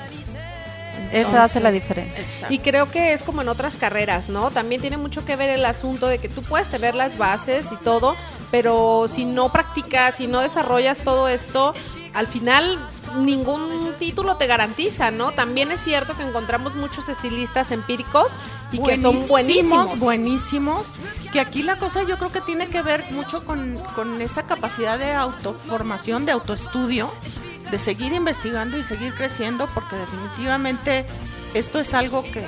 Eso 1.11 1.39
hace 1.39 1.59
la 1.59 1.71
diferencia. 1.71 2.47
Y 2.49 2.59
creo 2.59 2.91
que 2.91 3.13
es 3.13 3.23
como 3.23 3.41
en 3.41 3.49
otras 3.49 3.77
carreras, 3.77 4.29
¿no? 4.29 4.51
También 4.51 4.81
tiene 4.81 4.97
mucho 4.97 5.25
que 5.25 5.35
ver 5.35 5.49
el 5.49 5.65
asunto 5.65 6.07
de 6.07 6.19
que 6.19 6.29
tú 6.29 6.43
puedes 6.43 6.69
tener 6.69 6.93
las 6.93 7.17
bases 7.17 7.71
y 7.71 7.75
todo, 7.77 8.15
pero 8.51 9.07
si 9.11 9.25
no 9.25 9.51
practicas, 9.51 10.17
si 10.17 10.27
no 10.27 10.41
desarrollas 10.41 11.03
todo 11.03 11.27
esto, 11.27 11.73
al 12.13 12.27
final 12.27 12.77
ningún 13.17 13.93
título 13.97 14.37
te 14.37 14.45
garantiza, 14.45 15.09
¿no? 15.09 15.31
También 15.31 15.71
es 15.71 15.83
cierto 15.83 16.15
que 16.15 16.23
encontramos 16.23 16.75
muchos 16.75 17.09
estilistas 17.09 17.71
empíricos 17.71 18.33
y 18.71 18.79
que 18.79 18.97
son 18.97 19.27
buenísimos. 19.27 19.99
Buenísimos. 19.99 20.85
Que 21.31 21.39
aquí 21.39 21.63
la 21.63 21.77
cosa 21.77 22.03
yo 22.03 22.17
creo 22.17 22.31
que 22.31 22.41
tiene 22.41 22.67
que 22.67 22.81
ver 22.81 23.03
mucho 23.11 23.45
con, 23.45 23.77
con 23.95 24.21
esa 24.21 24.43
capacidad 24.43 24.97
de 24.97 25.13
autoformación, 25.13 26.25
de 26.25 26.31
autoestudio, 26.31 27.11
de 27.71 27.79
seguir 27.79 28.13
investigando 28.13 28.77
y 28.77 28.83
seguir 28.83 29.13
creciendo, 29.13 29.67
porque 29.73 29.95
definitivamente 29.95 31.05
esto 31.53 31.79
es 31.79 31.93
algo 31.93 32.23
que 32.23 32.47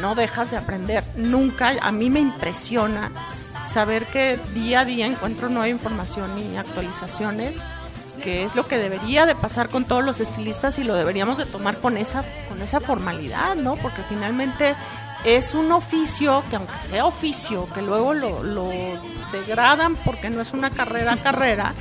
no 0.00 0.14
dejas 0.14 0.50
de 0.50 0.56
aprender 0.56 1.04
nunca. 1.16 1.72
A 1.80 1.92
mí 1.92 2.10
me 2.10 2.20
impresiona 2.20 3.10
saber 3.70 4.06
que 4.06 4.38
día 4.54 4.80
a 4.80 4.84
día 4.84 5.06
encuentro 5.06 5.48
nueva 5.48 5.68
información 5.68 6.38
y 6.38 6.56
actualizaciones, 6.56 7.62
que 8.22 8.44
es 8.44 8.54
lo 8.54 8.66
que 8.66 8.78
debería 8.78 9.26
de 9.26 9.34
pasar 9.34 9.68
con 9.68 9.84
todos 9.84 10.04
los 10.04 10.20
estilistas 10.20 10.78
y 10.78 10.84
lo 10.84 10.94
deberíamos 10.94 11.38
de 11.38 11.46
tomar 11.46 11.78
con 11.78 11.96
esa, 11.96 12.24
con 12.48 12.60
esa 12.60 12.80
formalidad, 12.80 13.56
¿no? 13.56 13.76
Porque 13.76 14.02
finalmente 14.08 14.74
es 15.24 15.54
un 15.54 15.72
oficio 15.72 16.42
que 16.50 16.56
aunque 16.56 16.78
sea 16.84 17.06
oficio, 17.06 17.66
que 17.72 17.80
luego 17.80 18.12
lo, 18.12 18.42
lo 18.42 18.68
degradan 19.32 19.96
porque 19.96 20.30
no 20.30 20.42
es 20.42 20.52
una 20.52 20.70
carrera 20.70 21.16
carrera, 21.16 21.74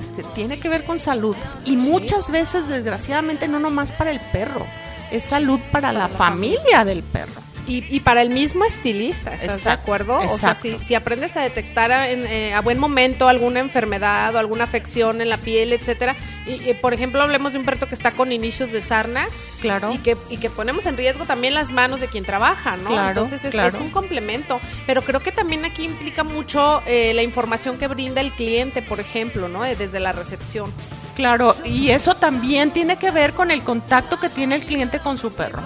este, 0.00 0.24
tiene 0.34 0.58
que 0.58 0.68
ver 0.68 0.84
con 0.84 0.98
salud. 0.98 1.36
Y 1.66 1.76
muchas 1.76 2.30
veces, 2.30 2.68
desgraciadamente, 2.68 3.46
no 3.48 3.58
nomás 3.58 3.92
para 3.92 4.10
el 4.10 4.20
perro, 4.32 4.66
es 5.10 5.22
salud 5.22 5.60
para 5.70 5.92
la 5.92 6.08
familia 6.08 6.84
del 6.84 7.02
perro. 7.02 7.49
Y, 7.66 7.84
y 7.94 8.00
para 8.00 8.22
el 8.22 8.30
mismo 8.30 8.64
estilista, 8.64 9.32
¿estás 9.34 9.48
de 9.48 9.54
Exacto, 9.54 9.82
acuerdo? 9.82 10.18
O 10.18 10.36
sea, 10.38 10.54
si, 10.54 10.76
si 10.82 10.94
aprendes 10.94 11.36
a 11.36 11.42
detectar 11.42 11.92
a, 11.92 12.10
en- 12.10 12.26
eh, 12.26 12.52
a 12.54 12.60
buen 12.62 12.78
momento 12.78 13.28
alguna 13.28 13.60
enfermedad 13.60 14.34
o 14.34 14.38
alguna 14.38 14.64
afección 14.64 15.20
en 15.20 15.28
la 15.28 15.36
piel, 15.36 15.72
etcétera, 15.72 16.16
y, 16.46 16.72
por 16.74 16.94
ejemplo 16.94 17.22
hablemos 17.22 17.52
de 17.52 17.58
un 17.60 17.64
perro 17.64 17.86
que 17.88 17.94
está 17.94 18.10
con 18.10 18.32
inicios 18.32 18.72
de 18.72 18.80
sarna 18.82 19.28
Claro. 19.60 19.92
y 19.92 19.98
que, 19.98 20.16
y 20.30 20.38
que 20.38 20.48
ponemos 20.50 20.84
en 20.86 20.96
riesgo 20.96 21.26
también 21.26 21.54
las 21.54 21.70
manos 21.70 22.00
de 22.00 22.08
quien 22.08 22.24
trabaja, 22.24 22.76
¿no? 22.78 22.88
Claro, 22.88 23.08
Entonces 23.08 23.44
es, 23.44 23.52
claro. 23.52 23.68
es 23.68 23.74
un 23.80 23.90
complemento, 23.90 24.58
pero 24.86 25.02
creo 25.02 25.20
que 25.20 25.30
también 25.32 25.64
aquí 25.64 25.84
implica 25.84 26.24
mucho 26.24 26.82
eh, 26.86 27.12
la 27.14 27.22
información 27.22 27.78
que 27.78 27.86
brinda 27.86 28.20
el 28.20 28.32
cliente, 28.32 28.82
por 28.82 28.98
ejemplo, 29.00 29.48
¿no? 29.48 29.64
Eh, 29.64 29.76
Desde 29.76 30.00
la 30.00 30.12
recepción. 30.12 30.72
Claro, 31.14 31.54
y 31.64 31.90
eso 31.90 32.14
también 32.14 32.70
tiene 32.70 32.96
que 32.96 33.10
ver 33.10 33.34
con 33.34 33.50
el 33.50 33.62
contacto 33.62 34.18
que 34.18 34.30
tiene 34.30 34.54
el 34.56 34.62
cliente 34.64 34.98
con 35.00 35.18
su 35.18 35.30
perro. 35.32 35.62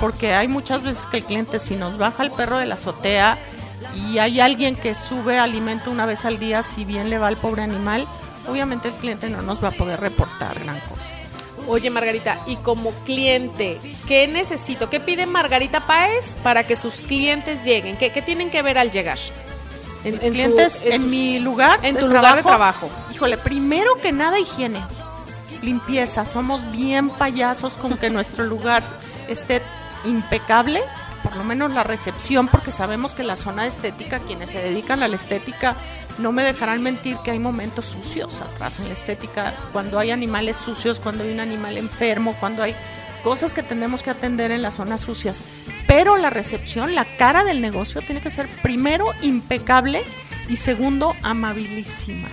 Porque 0.00 0.34
hay 0.34 0.48
muchas 0.48 0.82
veces 0.82 1.06
que 1.06 1.18
el 1.18 1.24
cliente 1.24 1.58
si 1.60 1.76
nos 1.76 1.98
baja 1.98 2.22
el 2.22 2.30
perro 2.30 2.58
de 2.58 2.66
la 2.66 2.74
azotea 2.76 3.38
y 3.94 4.18
hay 4.18 4.40
alguien 4.40 4.76
que 4.76 4.94
sube 4.94 5.38
alimento 5.38 5.90
una 5.90 6.06
vez 6.06 6.24
al 6.24 6.38
día, 6.38 6.62
si 6.62 6.84
bien 6.84 7.10
le 7.10 7.18
va 7.18 7.28
al 7.28 7.36
pobre 7.36 7.62
animal, 7.62 8.06
obviamente 8.48 8.88
el 8.88 8.94
cliente 8.94 9.28
no 9.28 9.42
nos 9.42 9.62
va 9.62 9.68
a 9.68 9.72
poder 9.72 10.00
reportar 10.00 10.58
gran 10.60 10.80
cosa. 10.80 11.04
Oye, 11.66 11.90
Margarita, 11.90 12.38
y 12.46 12.56
como 12.56 12.92
cliente, 13.04 13.78
¿qué 14.06 14.26
necesito? 14.26 14.88
¿Qué 14.88 15.00
pide 15.00 15.26
Margarita 15.26 15.84
Páez 15.86 16.36
para 16.42 16.64
que 16.64 16.76
sus 16.76 16.94
clientes 16.94 17.64
lleguen? 17.64 17.96
¿Qué, 17.98 18.10
qué 18.10 18.22
tienen 18.22 18.50
que 18.50 18.62
ver 18.62 18.78
al 18.78 18.90
llegar? 18.90 19.18
En, 20.04 20.14
en 20.14 20.20
su- 20.20 20.28
clientes 20.30 20.82
en, 20.84 21.02
sus- 21.02 21.10
mi 21.10 21.40
lugar 21.40 21.78
En 21.82 21.94
de 21.96 22.00
tu 22.00 22.06
lugar 22.06 22.36
de 22.36 22.42
trabajo. 22.42 22.88
Híjole, 23.12 23.36
primero 23.36 23.96
que 24.00 24.12
nada 24.12 24.38
higiene, 24.38 24.80
limpieza. 25.62 26.24
Somos 26.24 26.70
bien 26.72 27.10
payasos 27.10 27.74
con 27.74 27.98
que 27.98 28.08
nuestro 28.10 28.44
lugar 28.44 28.82
esté 29.28 29.60
impecable, 30.04 30.80
por 31.22 31.36
lo 31.36 31.44
menos 31.44 31.72
la 31.72 31.84
recepción, 31.84 32.48
porque 32.48 32.72
sabemos 32.72 33.12
que 33.12 33.24
la 33.24 33.36
zona 33.36 33.66
estética, 33.66 34.20
quienes 34.20 34.50
se 34.50 34.62
dedican 34.62 35.02
a 35.02 35.08
la 35.08 35.16
estética, 35.16 35.74
no 36.18 36.32
me 36.32 36.42
dejarán 36.42 36.82
mentir 36.82 37.16
que 37.24 37.30
hay 37.30 37.38
momentos 37.38 37.84
sucios 37.84 38.40
atrás 38.40 38.80
en 38.80 38.88
la 38.88 38.94
estética, 38.94 39.54
cuando 39.72 39.98
hay 39.98 40.10
animales 40.10 40.56
sucios, 40.56 41.00
cuando 41.00 41.24
hay 41.24 41.32
un 41.32 41.40
animal 41.40 41.76
enfermo, 41.76 42.34
cuando 42.40 42.62
hay 42.62 42.74
cosas 43.22 43.54
que 43.54 43.62
tenemos 43.62 44.02
que 44.02 44.10
atender 44.10 44.50
en 44.50 44.62
las 44.62 44.76
zonas 44.76 45.00
sucias. 45.00 45.42
Pero 45.86 46.16
la 46.16 46.30
recepción, 46.30 46.94
la 46.94 47.04
cara 47.04 47.44
del 47.44 47.60
negocio 47.60 48.00
tiene 48.02 48.20
que 48.20 48.30
ser 48.30 48.48
primero 48.62 49.06
impecable 49.22 50.02
y 50.48 50.56
segundo 50.56 51.14
amabilísima. 51.22 52.28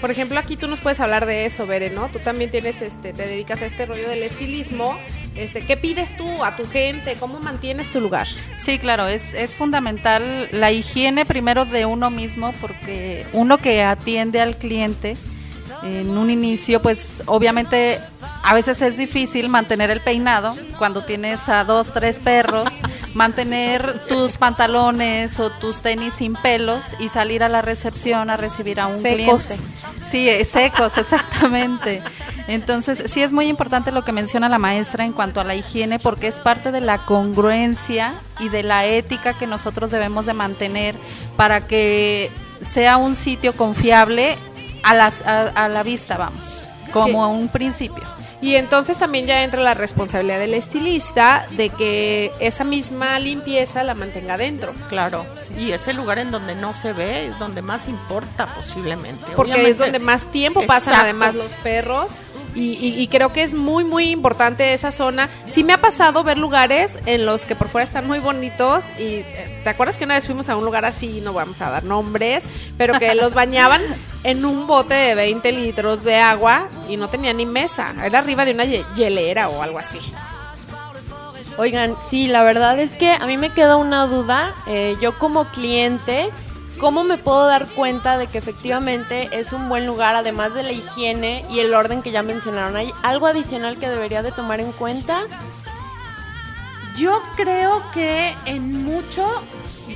Por 0.00 0.10
ejemplo, 0.10 0.38
aquí 0.38 0.56
tú 0.56 0.68
nos 0.68 0.80
puedes 0.80 1.00
hablar 1.00 1.26
de 1.26 1.44
eso, 1.44 1.66
Bere, 1.66 1.90
¿no? 1.90 2.08
Tú 2.08 2.20
también 2.20 2.50
tienes, 2.50 2.82
este, 2.82 3.12
te 3.12 3.26
dedicas 3.26 3.62
a 3.62 3.66
este 3.66 3.84
rollo 3.84 4.08
del 4.08 4.22
estilismo. 4.22 4.96
Este, 5.34 5.60
¿Qué 5.60 5.76
pides 5.76 6.16
tú 6.16 6.44
a 6.44 6.56
tu 6.56 6.68
gente? 6.68 7.16
¿Cómo 7.18 7.40
mantienes 7.40 7.90
tu 7.90 8.00
lugar? 8.00 8.26
Sí, 8.58 8.78
claro, 8.78 9.08
es, 9.08 9.34
es 9.34 9.54
fundamental 9.54 10.48
la 10.52 10.70
higiene 10.70 11.24
primero 11.26 11.64
de 11.64 11.84
uno 11.84 12.10
mismo, 12.10 12.52
porque 12.60 13.26
uno 13.32 13.58
que 13.58 13.82
atiende 13.82 14.40
al 14.40 14.56
cliente 14.56 15.16
en 15.82 16.16
un 16.16 16.30
inicio, 16.30 16.82
pues 16.82 17.22
obviamente 17.26 17.98
a 18.42 18.54
veces 18.54 18.82
es 18.82 18.96
difícil 18.96 19.48
mantener 19.48 19.90
el 19.90 20.00
peinado 20.00 20.54
cuando 20.78 21.04
tienes 21.04 21.48
a 21.48 21.64
dos, 21.64 21.92
tres 21.92 22.18
perros, 22.18 22.68
mantener 23.14 24.06
tus 24.06 24.36
pantalones 24.36 25.40
o 25.40 25.50
tus 25.50 25.82
tenis 25.82 26.14
sin 26.14 26.34
pelos 26.34 26.84
y 26.98 27.08
salir 27.08 27.42
a 27.42 27.48
la 27.48 27.62
recepción 27.62 28.30
a 28.30 28.36
recibir 28.36 28.80
a 28.80 28.86
un 28.86 29.00
Secos. 29.02 29.46
cliente. 29.46 29.68
Sí, 30.10 30.28
eh, 30.28 30.44
secos, 30.44 30.96
exactamente. 30.98 32.02
Entonces, 32.46 33.04
sí 33.10 33.22
es 33.22 33.32
muy 33.32 33.48
importante 33.48 33.92
lo 33.92 34.04
que 34.04 34.12
menciona 34.12 34.48
la 34.48 34.58
maestra 34.58 35.04
en 35.04 35.12
cuanto 35.12 35.40
a 35.40 35.44
la 35.44 35.54
higiene, 35.54 35.98
porque 35.98 36.28
es 36.28 36.40
parte 36.40 36.72
de 36.72 36.80
la 36.80 37.04
congruencia 37.04 38.14
y 38.40 38.48
de 38.48 38.62
la 38.62 38.86
ética 38.86 39.34
que 39.38 39.46
nosotros 39.46 39.90
debemos 39.90 40.26
de 40.26 40.32
mantener 40.32 40.96
para 41.36 41.66
que 41.66 42.30
sea 42.60 42.96
un 42.96 43.14
sitio 43.14 43.52
confiable 43.54 44.36
a, 44.82 44.94
las, 44.94 45.22
a, 45.22 45.48
a 45.48 45.68
la 45.68 45.82
vista, 45.82 46.16
vamos, 46.16 46.66
como 46.92 47.30
un 47.32 47.48
principio. 47.48 48.17
Y 48.40 48.54
entonces 48.54 48.98
también 48.98 49.26
ya 49.26 49.42
entra 49.42 49.60
la 49.60 49.74
responsabilidad 49.74 50.38
del 50.38 50.54
estilista 50.54 51.44
de 51.50 51.70
que 51.70 52.30
esa 52.38 52.62
misma 52.62 53.18
limpieza 53.18 53.82
la 53.82 53.94
mantenga 53.94 54.36
dentro. 54.36 54.72
Claro, 54.88 55.26
y 55.58 55.72
es 55.72 55.88
el 55.88 55.96
lugar 55.96 56.18
en 56.20 56.30
donde 56.30 56.54
no 56.54 56.72
se 56.72 56.92
ve, 56.92 57.26
es 57.26 57.38
donde 57.40 57.62
más 57.62 57.88
importa 57.88 58.46
posiblemente. 58.46 59.24
Porque 59.34 59.52
Obviamente- 59.54 59.70
es 59.72 59.78
donde 59.78 59.98
más 59.98 60.24
tiempo 60.26 60.60
pasan 60.66 60.94
Exacto. 60.94 61.04
además 61.04 61.34
los 61.34 61.50
perros. 61.64 62.12
Y, 62.58 62.72
y- 62.72 63.00
y 63.00 63.06
creo 63.06 63.32
que 63.32 63.42
es 63.44 63.54
muy, 63.54 63.84
muy 63.84 64.10
importante 64.10 64.72
esa 64.74 64.90
zona. 64.90 65.28
Sí 65.46 65.62
me 65.62 65.72
ha 65.74 65.78
pasado 65.80 66.24
ver 66.24 66.38
lugares 66.38 66.98
en 67.06 67.24
los 67.24 67.46
que 67.46 67.54
por 67.54 67.68
fuera 67.68 67.84
están 67.84 68.06
muy 68.08 68.18
bonitos. 68.18 68.84
Y 68.98 69.02
eh, 69.24 69.60
te 69.62 69.70
acuerdas 69.70 69.96
que 69.96 70.04
una 70.04 70.14
vez 70.14 70.26
fuimos 70.26 70.48
a 70.48 70.56
un 70.56 70.64
lugar 70.64 70.84
así, 70.84 71.20
no 71.22 71.32
vamos 71.32 71.60
a 71.60 71.70
dar 71.70 71.84
nombres, 71.84 72.48
pero 72.76 72.98
que 72.98 73.14
los 73.14 73.32
bañaban 73.32 73.80
en 74.24 74.44
un 74.44 74.66
bote 74.66 74.94
de 74.94 75.14
20 75.14 75.52
litros 75.52 76.02
de 76.02 76.16
agua 76.16 76.68
y 76.88 76.96
no 76.96 77.08
tenía 77.08 77.32
ni 77.32 77.46
mesa. 77.46 77.94
Era 78.04 78.18
arriba 78.18 78.44
de 78.44 78.52
una 78.54 78.64
hie- 78.64 78.84
hielera 78.94 79.48
o 79.48 79.62
algo 79.62 79.78
así. 79.78 79.98
Oigan, 81.58 81.96
sí, 82.08 82.28
la 82.28 82.44
verdad 82.44 82.78
es 82.78 82.92
que 82.92 83.10
a 83.12 83.26
mí 83.26 83.36
me 83.36 83.50
queda 83.50 83.76
una 83.76 84.06
duda. 84.06 84.54
eh, 84.68 84.96
yo 85.00 85.18
como 85.18 85.44
cliente, 85.46 86.30
¿cómo 86.78 87.04
me 87.04 87.18
puedo 87.18 87.46
dar 87.46 87.66
cuenta 87.66 88.18
de 88.18 88.26
que 88.26 88.38
efectivamente 88.38 89.28
es 89.32 89.52
un 89.52 89.68
buen 89.68 89.86
lugar, 89.86 90.14
además 90.14 90.54
de 90.54 90.62
la 90.62 90.72
higiene 90.72 91.44
y 91.50 91.60
el 91.60 91.74
orden 91.74 92.02
que 92.02 92.10
ya 92.10 92.22
mencionaron? 92.22 92.76
¿Hay 92.76 92.92
algo 93.02 93.26
adicional 93.26 93.78
que 93.78 93.88
debería 93.88 94.22
de 94.22 94.32
tomar 94.32 94.60
en 94.60 94.72
cuenta? 94.72 95.22
Yo 96.96 97.20
creo 97.36 97.82
que 97.92 98.34
en 98.46 98.84
mucho 98.84 99.24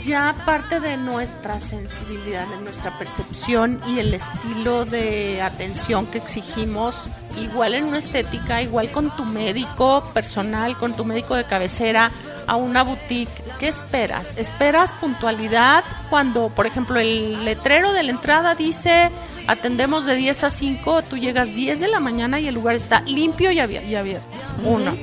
ya 0.00 0.34
parte 0.46 0.80
de 0.80 0.96
nuestra 0.96 1.61
sensibilidad, 1.61 2.46
de 2.49 2.58
nuestra 2.58 2.99
percepción 2.99 3.80
y 3.87 3.99
el 3.99 4.14
estilo 4.14 4.84
de 4.84 5.42
atención 5.42 6.06
que 6.06 6.18
exigimos, 6.18 7.08
igual 7.40 7.75
en 7.75 7.84
una 7.84 7.99
estética, 7.99 8.62
igual 8.62 8.90
con 8.90 9.14
tu 9.16 9.25
médico 9.25 10.02
personal, 10.14 10.76
con 10.76 10.94
tu 10.94 11.04
médico 11.04 11.37
de 11.37 11.44
cabecera, 11.44 12.11
a 12.46 12.56
una 12.56 12.82
boutique. 12.82 13.30
¿Qué 13.58 13.68
esperas? 13.68 14.34
¿Esperas 14.37 14.92
puntualidad 14.94 15.84
cuando, 16.11 16.49
por 16.49 16.66
ejemplo, 16.66 16.99
el 16.99 17.44
letrero 17.44 17.92
de 17.92 18.02
la 18.02 18.11
entrada 18.11 18.54
dice 18.54 19.11
atendemos 19.46 20.06
de 20.06 20.14
10 20.14 20.44
a 20.44 20.50
5, 20.50 21.02
tú 21.02 21.18
llegas 21.18 21.49
10 21.49 21.80
de 21.80 21.88
la 21.88 22.00
mañana 22.00 22.40
y 22.40 22.49
el 22.49 22.54
lugar 22.54 22.75
está 22.76 23.00
limpio 23.02 23.50
y 23.52 23.61
abierto? 23.61 24.26
Uno. 24.64 24.96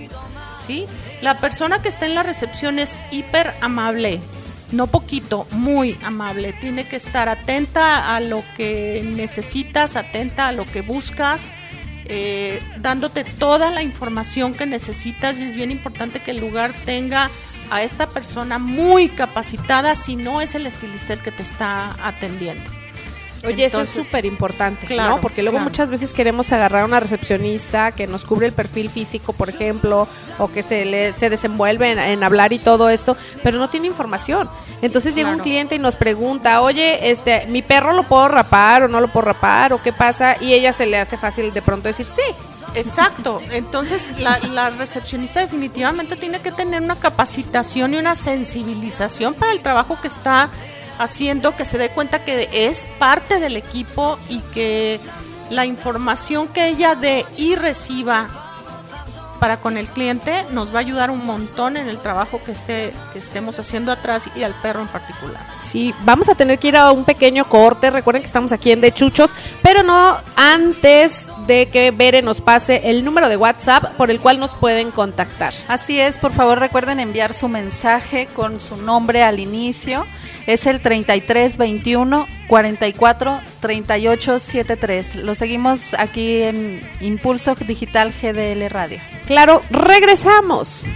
¿Sí? 0.66 0.86
La 1.22 1.38
persona 1.38 1.80
que 1.82 1.90
está 1.90 2.06
en 2.06 2.16
la 2.16 2.24
recepción 2.24 2.80
es 2.80 2.98
hiper 3.12 3.54
amable, 3.62 4.22
no 4.72 4.88
poquito, 4.88 5.48
muy 5.52 5.98
amable. 6.04 6.54
Tiene 6.54 6.88
que 6.88 6.96
estar 6.96 7.30
atenta 7.30 8.16
a 8.16 8.20
lo 8.20 8.44
que 8.56 9.04
necesitas, 9.16 9.96
atenta 9.96 10.48
a 10.48 10.52
lo 10.52 10.66
que 10.66 10.82
buscas, 10.82 11.52
eh, 12.06 12.62
dándote 12.80 13.24
toda 13.24 13.72
la 13.72 13.82
información 13.82 14.54
que 14.54 14.66
necesitas 14.66 15.40
y 15.40 15.44
es 15.44 15.56
bien 15.56 15.72
importante 15.72 16.20
que 16.20 16.32
el 16.32 16.40
lugar 16.40 16.74
tenga 16.86 17.30
a 17.70 17.84
esta 17.84 18.08
persona 18.08 18.58
muy 18.58 19.10
capacitada 19.10 19.96
si 19.96 20.16
no 20.16 20.42
es 20.42 20.56
el 20.56 20.66
estilista 20.66 21.14
el 21.14 21.20
que 21.20 21.32
te 21.32 21.44
está 21.44 21.96
atendiendo. 22.06 22.79
Oye, 23.46 23.66
eso 23.66 23.82
es 23.82 23.90
súper 23.90 24.26
importante, 24.26 24.86
claro, 24.86 25.16
¿no? 25.16 25.22
Porque 25.22 25.42
luego 25.42 25.58
claro. 25.58 25.70
muchas 25.70 25.90
veces 25.90 26.14
queremos 26.14 26.52
agarrar 26.52 26.82
a 26.82 26.86
una 26.86 27.00
recepcionista 27.00 27.92
que 27.92 28.08
nos 28.08 28.26
cubre 28.26 28.48
el 28.48 28.54
perfil 28.54 28.90
físico, 28.90 29.34
por 29.34 29.50
ejemplo, 29.50 30.08
o 30.38 30.52
que 30.52 30.64
se 30.64 30.86
le 30.86 31.14
se 31.14 31.30
desenvuelve 31.30 31.92
en, 31.92 32.00
en 32.00 32.24
hablar 32.24 32.52
y 32.54 32.60
todo 32.60 32.90
esto, 32.90 33.16
pero 33.44 33.58
no 33.58 33.70
tiene 33.70 33.88
información. 33.88 34.50
Entonces 34.82 35.16
llega 35.16 35.32
un 35.32 35.40
cliente 35.40 35.76
y 35.76 35.80
nos 35.80 35.96
pregunta, 35.96 36.62
oye, 36.62 37.12
este, 37.12 37.46
mi 37.48 37.62
perro 37.62 37.94
lo 37.94 38.04
puedo 38.04 38.28
rapar 38.28 38.84
o 38.84 38.88
no 38.88 39.00
lo 39.00 39.08
puedo 39.08 39.28
rapar 39.28 39.74
o 39.74 39.82
qué 39.82 39.94
pasa, 39.94 40.36
y 40.42 40.54
ella 40.54 40.74
se 40.74 40.86
le 40.86 40.98
hace 40.98 41.18
fácil 41.18 41.54
de 41.54 41.62
pronto 41.62 41.88
decir 41.88 42.06
sí. 42.06 42.22
Exacto, 42.76 43.42
entonces 43.52 44.06
la, 44.20 44.38
la 44.40 44.70
recepcionista 44.70 45.40
definitivamente 45.40 46.16
tiene 46.16 46.40
que 46.40 46.52
tener 46.52 46.84
una 46.84 46.96
capacitación 46.96 47.96
y 47.96 47.98
una 47.98 48.16
sensibilización 48.16 49.34
para 49.34 49.54
el 49.54 49.62
trabajo 49.62 50.00
que 50.00 50.08
está 50.08 50.50
haciendo, 51.00 51.56
que 51.56 51.66
se 51.66 51.78
dé 51.78 51.90
cuenta 51.90 52.24
que 52.24 52.50
es 52.52 52.88
parte 53.00 53.40
del 53.40 53.58
equipo 53.58 54.20
y 54.30 54.40
que 54.54 55.00
la 55.50 55.66
información 55.66 56.48
que 56.48 56.68
ella 56.68 56.94
dé 56.94 57.26
y 57.38 57.56
reciba 57.56 58.49
para 59.40 59.58
con 59.58 59.78
el 59.78 59.88
cliente 59.88 60.46
nos 60.52 60.74
va 60.74 60.78
a 60.78 60.82
ayudar 60.82 61.10
un 61.12 61.26
montón 61.26 61.78
en 61.78 61.88
el 61.88 61.98
trabajo 61.98 62.42
que, 62.44 62.52
esté, 62.52 62.94
que 63.14 63.20
estemos 63.20 63.58
haciendo 63.60 63.92
atrás 63.92 64.30
y 64.36 64.44
al 64.44 64.54
perro 64.62 64.82
en 64.82 64.88
particular. 64.88 65.42
Sí, 65.62 65.94
vamos 66.04 66.30
a 66.30 66.36
tener 66.36 66.60
que 66.60 66.70
ir 66.70 66.78
a 66.78 66.92
un 66.92 67.06
pequeño 67.06 67.46
corte. 67.46 67.90
Recuerden 67.90 68.22
que 68.22 68.28
estamos 68.28 68.52
aquí 68.52 68.72
en 68.72 68.82
De 68.82 68.92
Chuchos, 68.92 69.34
pero 69.64 69.84
no 69.84 70.18
antes 70.36 71.32
de 71.48 71.68
que 71.68 71.92
Bere 71.92 72.22
nos 72.22 72.42
pase 72.42 72.90
el 72.90 73.04
número 73.04 73.30
de 73.30 73.38
WhatsApp 73.38 73.96
por 73.96 74.12
el 74.12 74.20
cual 74.20 74.40
nos 74.40 74.54
pueden 74.54 74.92
contactar. 74.92 75.54
Así 75.68 76.00
es, 76.00 76.18
por 76.18 76.32
favor 76.32 76.60
recuerden 76.60 77.00
enviar 77.00 77.34
su 77.34 77.48
mensaje 77.48 78.28
con 78.28 78.60
su 78.60 78.78
nombre 78.78 79.24
al 79.24 79.40
inicio. 79.40 80.06
Es 80.48 80.66
el 80.66 80.82
3321 80.82 82.26
44 82.48 83.40
38 83.60 84.40
73. 84.40 85.16
Lo 85.18 85.36
seguimos 85.36 85.94
aquí 85.94 86.44
en 86.44 86.82
Impulso 87.02 87.56
Digital 87.56 88.12
GDL 88.12 88.68
Radio. 88.70 89.00
Claro, 89.30 89.62
regresamos. 89.70 90.88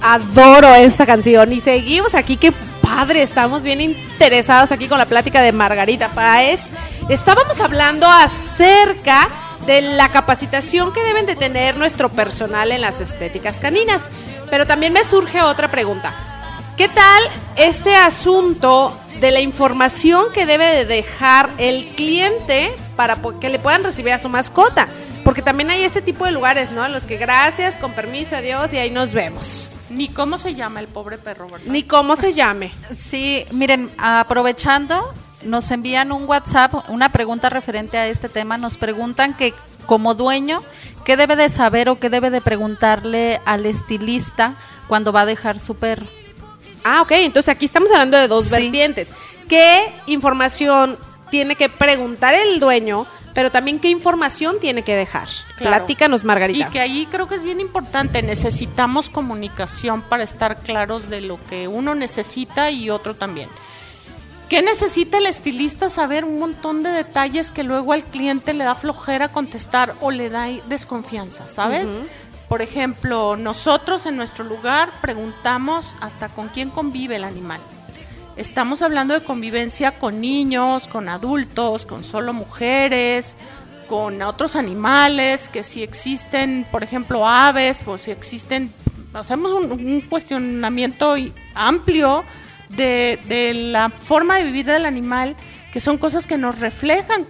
Adoro 0.00 0.74
esta 0.74 1.04
canción 1.04 1.52
y 1.52 1.60
seguimos 1.60 2.14
aquí, 2.14 2.38
qué 2.38 2.54
padre, 2.80 3.20
estamos 3.20 3.62
bien 3.62 3.82
interesados 3.82 4.72
aquí 4.72 4.88
con 4.88 4.96
la 4.96 5.04
plática 5.04 5.42
de 5.42 5.52
Margarita 5.52 6.08
Páez. 6.14 6.72
Estábamos 7.10 7.60
hablando 7.60 8.06
acerca 8.06 9.28
de 9.68 9.82
la 9.82 10.08
capacitación 10.08 10.94
que 10.94 11.02
deben 11.02 11.26
de 11.26 11.36
tener 11.36 11.76
nuestro 11.76 12.08
personal 12.08 12.72
en 12.72 12.80
las 12.80 13.02
estéticas 13.02 13.60
caninas, 13.60 14.08
pero 14.48 14.66
también 14.66 14.94
me 14.94 15.04
surge 15.04 15.42
otra 15.42 15.68
pregunta. 15.68 16.14
¿Qué 16.78 16.88
tal 16.88 17.22
este 17.54 17.94
asunto 17.94 18.98
de 19.20 19.30
la 19.30 19.40
información 19.40 20.32
que 20.32 20.46
debe 20.46 20.64
de 20.64 20.86
dejar 20.86 21.50
el 21.58 21.86
cliente 21.88 22.74
para 22.96 23.18
que 23.42 23.50
le 23.50 23.58
puedan 23.58 23.84
recibir 23.84 24.14
a 24.14 24.18
su 24.18 24.30
mascota? 24.30 24.88
Porque 25.22 25.42
también 25.42 25.68
hay 25.68 25.82
este 25.82 26.00
tipo 26.00 26.24
de 26.24 26.32
lugares, 26.32 26.72
¿no? 26.72 26.86
En 26.86 26.92
los 26.92 27.04
que 27.04 27.18
gracias, 27.18 27.76
con 27.76 27.92
permiso, 27.92 28.36
adiós 28.36 28.72
y 28.72 28.78
ahí 28.78 28.90
nos 28.90 29.12
vemos. 29.12 29.70
Ni 29.90 30.08
cómo 30.08 30.38
se 30.38 30.54
llama 30.54 30.80
el 30.80 30.88
pobre 30.88 31.18
perro, 31.18 31.46
¿verdad? 31.46 31.66
Ni 31.66 31.82
cómo 31.82 32.16
se 32.16 32.32
llame. 32.32 32.72
Sí, 32.96 33.44
miren, 33.50 33.90
aprovechando, 33.98 35.12
nos 35.44 35.70
envían 35.70 36.12
un 36.12 36.24
WhatsApp, 36.24 36.74
una 36.88 37.10
pregunta 37.10 37.48
referente 37.48 37.98
a 37.98 38.06
este 38.06 38.28
tema. 38.28 38.58
Nos 38.58 38.76
preguntan 38.76 39.34
que 39.34 39.54
como 39.86 40.14
dueño, 40.14 40.62
¿qué 41.04 41.16
debe 41.16 41.36
de 41.36 41.48
saber 41.48 41.88
o 41.88 41.98
qué 41.98 42.10
debe 42.10 42.30
de 42.30 42.40
preguntarle 42.40 43.40
al 43.44 43.66
estilista 43.66 44.54
cuando 44.88 45.12
va 45.12 45.22
a 45.22 45.26
dejar 45.26 45.58
su 45.58 45.76
perro? 45.76 46.06
Ah, 46.84 47.02
ok, 47.02 47.12
entonces 47.12 47.48
aquí 47.54 47.66
estamos 47.66 47.90
hablando 47.90 48.16
de 48.16 48.28
dos 48.28 48.46
Sí. 48.46 48.50
vertientes. 48.50 49.12
¿Qué 49.48 49.92
información 50.06 50.98
tiene 51.30 51.56
que 51.56 51.68
preguntar 51.68 52.34
el 52.34 52.60
dueño, 52.60 53.06
pero 53.34 53.50
también 53.50 53.78
qué 53.78 53.88
información 53.88 54.56
tiene 54.60 54.82
que 54.82 54.94
dejar? 54.94 55.28
Claro. 55.56 55.76
Platícanos, 55.76 56.24
Margarita. 56.24 56.68
Y 56.68 56.70
que 56.70 56.80
ahí 56.80 57.06
creo 57.10 57.28
que 57.28 57.34
es 57.36 57.42
bien 57.42 57.60
importante, 57.60 58.22
necesitamos 58.22 59.08
comunicación 59.10 60.02
para 60.02 60.22
estar 60.22 60.58
claros 60.58 61.08
de 61.08 61.20
lo 61.20 61.38
que 61.48 61.68
uno 61.68 61.94
necesita 61.94 62.70
y 62.70 62.90
otro 62.90 63.14
también. 63.14 63.48
¿Qué 64.48 64.62
necesita 64.62 65.18
el 65.18 65.26
estilista? 65.26 65.90
Saber 65.90 66.24
un 66.24 66.38
montón 66.38 66.82
de 66.82 66.88
detalles 66.88 67.52
que 67.52 67.64
luego 67.64 67.92
al 67.92 68.02
cliente 68.04 68.54
le 68.54 68.64
da 68.64 68.74
flojera 68.74 69.28
contestar 69.28 69.94
o 70.00 70.10
le 70.10 70.30
da 70.30 70.46
desconfianza, 70.68 71.46
¿sabes? 71.46 71.86
Por 72.48 72.62
ejemplo, 72.62 73.36
nosotros 73.36 74.06
en 74.06 74.16
nuestro 74.16 74.44
lugar 74.44 74.90
preguntamos 75.02 75.96
hasta 76.00 76.30
con 76.30 76.48
quién 76.48 76.70
convive 76.70 77.16
el 77.16 77.24
animal. 77.24 77.60
Estamos 78.36 78.80
hablando 78.80 79.12
de 79.12 79.22
convivencia 79.22 79.98
con 79.98 80.20
niños, 80.22 80.88
con 80.88 81.10
adultos, 81.10 81.84
con 81.84 82.02
solo 82.02 82.32
mujeres, 82.32 83.36
con 83.86 84.22
otros 84.22 84.56
animales, 84.56 85.50
que 85.50 85.62
si 85.62 85.82
existen, 85.82 86.66
por 86.70 86.82
ejemplo, 86.82 87.28
aves, 87.28 87.82
o 87.86 87.98
si 87.98 88.12
existen, 88.12 88.72
hacemos 89.12 89.52
un, 89.52 89.72
un 89.72 90.00
cuestionamiento 90.00 91.16
amplio 91.54 92.24
de, 92.70 93.18
de 93.26 93.54
la 93.54 93.88
forma 93.88 94.36
de 94.36 94.44
vivir 94.44 94.66
del 94.66 94.86
animal, 94.86 95.36
que 95.72 95.80
son 95.80 95.98
cosas 95.98 96.26
que 96.26 96.38
nos 96.38 96.60
reflejan 96.60 97.26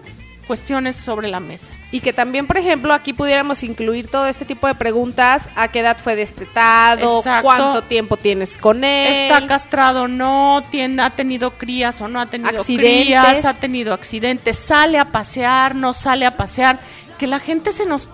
cuestiones 0.48 0.96
sobre 0.96 1.28
la 1.28 1.38
mesa. 1.38 1.74
Y 1.92 2.00
que 2.00 2.12
también, 2.12 2.46
por 2.46 2.56
ejemplo, 2.56 2.92
aquí 2.94 3.12
pudiéramos 3.12 3.62
incluir 3.62 4.08
todo 4.08 4.26
este 4.26 4.46
tipo 4.46 4.66
de 4.66 4.74
preguntas. 4.74 5.48
¿A 5.54 5.68
qué 5.68 5.80
edad 5.80 5.98
fue 6.02 6.16
destetado? 6.16 7.18
Exacto. 7.18 7.42
¿Cuánto 7.42 7.82
tiempo 7.82 8.16
tienes 8.16 8.58
con 8.58 8.82
él? 8.82 9.12
está 9.12 9.46
castrado 9.46 10.04
o 10.04 10.08
no, 10.08 10.62
tiene, 10.70 11.02
ha 11.02 11.10
tenido 11.10 11.50
crías 11.52 12.00
o 12.00 12.08
no 12.08 12.18
ha 12.18 12.26
tenido 12.26 12.58
Accidentes. 12.58 13.04
crías, 13.04 13.44
ha 13.44 13.60
tenido 13.60 13.92
accidentes, 13.92 14.58
sale 14.58 14.98
a 14.98 15.04
pasear, 15.04 15.74
no 15.74 15.92
sale 15.92 16.24
a 16.24 16.30
pasear, 16.30 16.80
que 17.18 17.26
la 17.26 17.38
gente 17.38 17.72
se 17.72 17.84
nos 17.84 18.08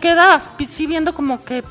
queda 0.00 0.34
así 0.34 0.86
viendo 0.86 1.14
como 1.14 1.44
que, 1.44 1.64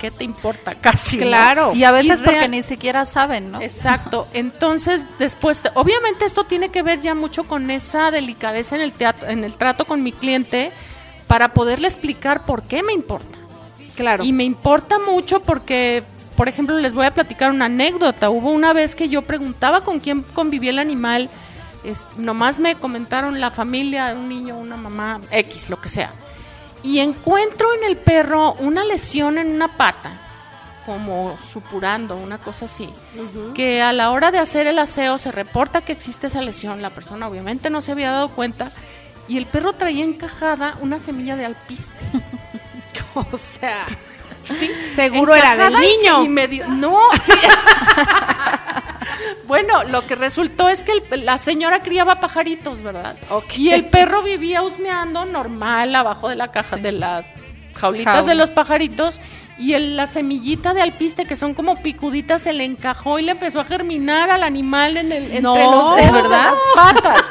¿qué 0.00 0.10
te 0.10 0.24
importa? 0.24 0.74
Casi. 0.80 1.16
¿no? 1.18 1.26
Claro. 1.26 1.72
Y 1.74 1.84
a 1.84 1.90
veces 1.92 2.20
porque 2.22 2.38
real- 2.38 2.50
ni 2.50 2.62
siquiera 2.62 3.06
saben, 3.06 3.50
¿no? 3.52 3.60
Exacto. 3.60 4.26
Entonces, 4.32 5.06
después, 5.18 5.62
obviamente 5.74 6.24
esto 6.24 6.44
tiene 6.44 6.68
que 6.70 6.82
ver 6.82 7.00
ya 7.00 7.14
mucho 7.14 7.44
con 7.44 7.70
esa 7.70 8.10
delicadeza 8.10 8.74
en 8.76 8.82
el 8.82 8.92
teatro, 8.92 9.28
en 9.28 9.44
el 9.44 9.54
trato 9.54 9.84
con 9.84 10.02
mi 10.02 10.12
cliente 10.12 10.72
para 11.26 11.52
poderle 11.52 11.88
explicar 11.88 12.44
por 12.46 12.62
qué 12.62 12.82
me 12.82 12.92
importa. 12.92 13.36
Claro. 13.96 14.24
Y 14.24 14.32
me 14.32 14.44
importa 14.44 14.98
mucho 14.98 15.40
porque, 15.40 16.02
por 16.36 16.48
ejemplo, 16.48 16.78
les 16.78 16.92
voy 16.92 17.06
a 17.06 17.10
platicar 17.12 17.50
una 17.50 17.64
anécdota. 17.64 18.28
Hubo 18.30 18.50
una 18.50 18.72
vez 18.72 18.94
que 18.94 19.08
yo 19.08 19.22
preguntaba 19.22 19.80
con 19.82 20.00
quién 20.00 20.22
convivía 20.22 20.70
el 20.70 20.78
animal. 20.78 21.28
es- 21.84 22.06
nomás 22.16 22.58
me 22.58 22.74
comentaron 22.74 23.40
la 23.40 23.50
familia, 23.52 24.12
un 24.14 24.28
niño, 24.28 24.56
una 24.56 24.76
mamá, 24.76 25.20
X, 25.30 25.70
lo 25.70 25.80
que 25.80 25.88
sea. 25.88 26.12
Y 26.86 27.00
encuentro 27.00 27.66
en 27.74 27.84
el 27.84 27.96
perro 27.96 28.52
una 28.60 28.84
lesión 28.84 29.38
en 29.38 29.48
una 29.54 29.76
pata, 29.76 30.12
como 30.86 31.36
supurando, 31.52 32.16
una 32.16 32.38
cosa 32.38 32.66
así. 32.66 32.88
Que 33.54 33.82
a 33.82 33.92
la 33.92 34.10
hora 34.10 34.30
de 34.30 34.38
hacer 34.38 34.66
el 34.68 34.78
aseo 34.78 35.18
se 35.18 35.32
reporta 35.32 35.80
que 35.80 35.92
existe 35.92 36.28
esa 36.28 36.40
lesión. 36.42 36.80
La 36.82 36.90
persona 36.90 37.26
obviamente 37.28 37.70
no 37.70 37.80
se 37.82 37.92
había 37.92 38.12
dado 38.12 38.28
cuenta. 38.28 38.70
Y 39.28 39.36
el 39.38 39.46
perro 39.46 39.72
traía 39.72 40.04
encajada 40.04 40.76
una 40.80 41.00
semilla 41.00 41.34
de 41.34 41.46
alpiste. 41.46 41.98
o 43.14 43.36
sea, 43.36 43.84
sí, 44.44 44.70
seguro 44.94 45.34
era 45.34 45.56
del 45.56 45.72
niño. 45.80 46.22
y 46.22 46.28
medio- 46.28 46.68
no, 46.68 47.00
sí, 47.24 47.32
es- 47.32 47.66
bueno, 49.46 49.84
lo 49.84 50.06
que 50.06 50.14
resultó 50.16 50.68
es 50.68 50.82
que 50.82 50.92
el- 51.10 51.24
la 51.24 51.38
señora 51.38 51.80
criaba 51.80 52.20
pajaritos, 52.20 52.82
¿verdad? 52.82 53.16
Y 53.56 53.70
el 53.70 53.86
perro 53.86 54.22
vivía 54.22 54.62
husmeando 54.62 55.24
normal 55.24 55.94
abajo 55.94 56.28
de 56.28 56.36
la 56.36 56.50
caja 56.52 56.76
de 56.76 56.92
las 56.92 57.24
jaulitas 57.74 58.14
Jaula. 58.14 58.28
de 58.28 58.34
los 58.34 58.50
pajaritos. 58.50 59.20
Y 59.58 59.72
el- 59.72 59.96
la 59.96 60.06
semillita 60.06 60.74
de 60.74 60.82
alpiste, 60.82 61.24
que 61.24 61.34
son 61.34 61.54
como 61.54 61.76
picuditas, 61.76 62.42
se 62.42 62.52
le 62.52 62.64
encajó 62.64 63.18
y 63.18 63.22
le 63.22 63.30
empezó 63.32 63.58
a 63.60 63.64
germinar 63.64 64.30
al 64.30 64.42
animal 64.42 64.98
en 64.98 65.10
el, 65.12 65.42
No, 65.42 65.56
entre 65.56 65.64
los 65.70 65.96
dedos 65.96 66.22
de 66.24 66.28
las 66.28 66.54
patas. 66.74 67.24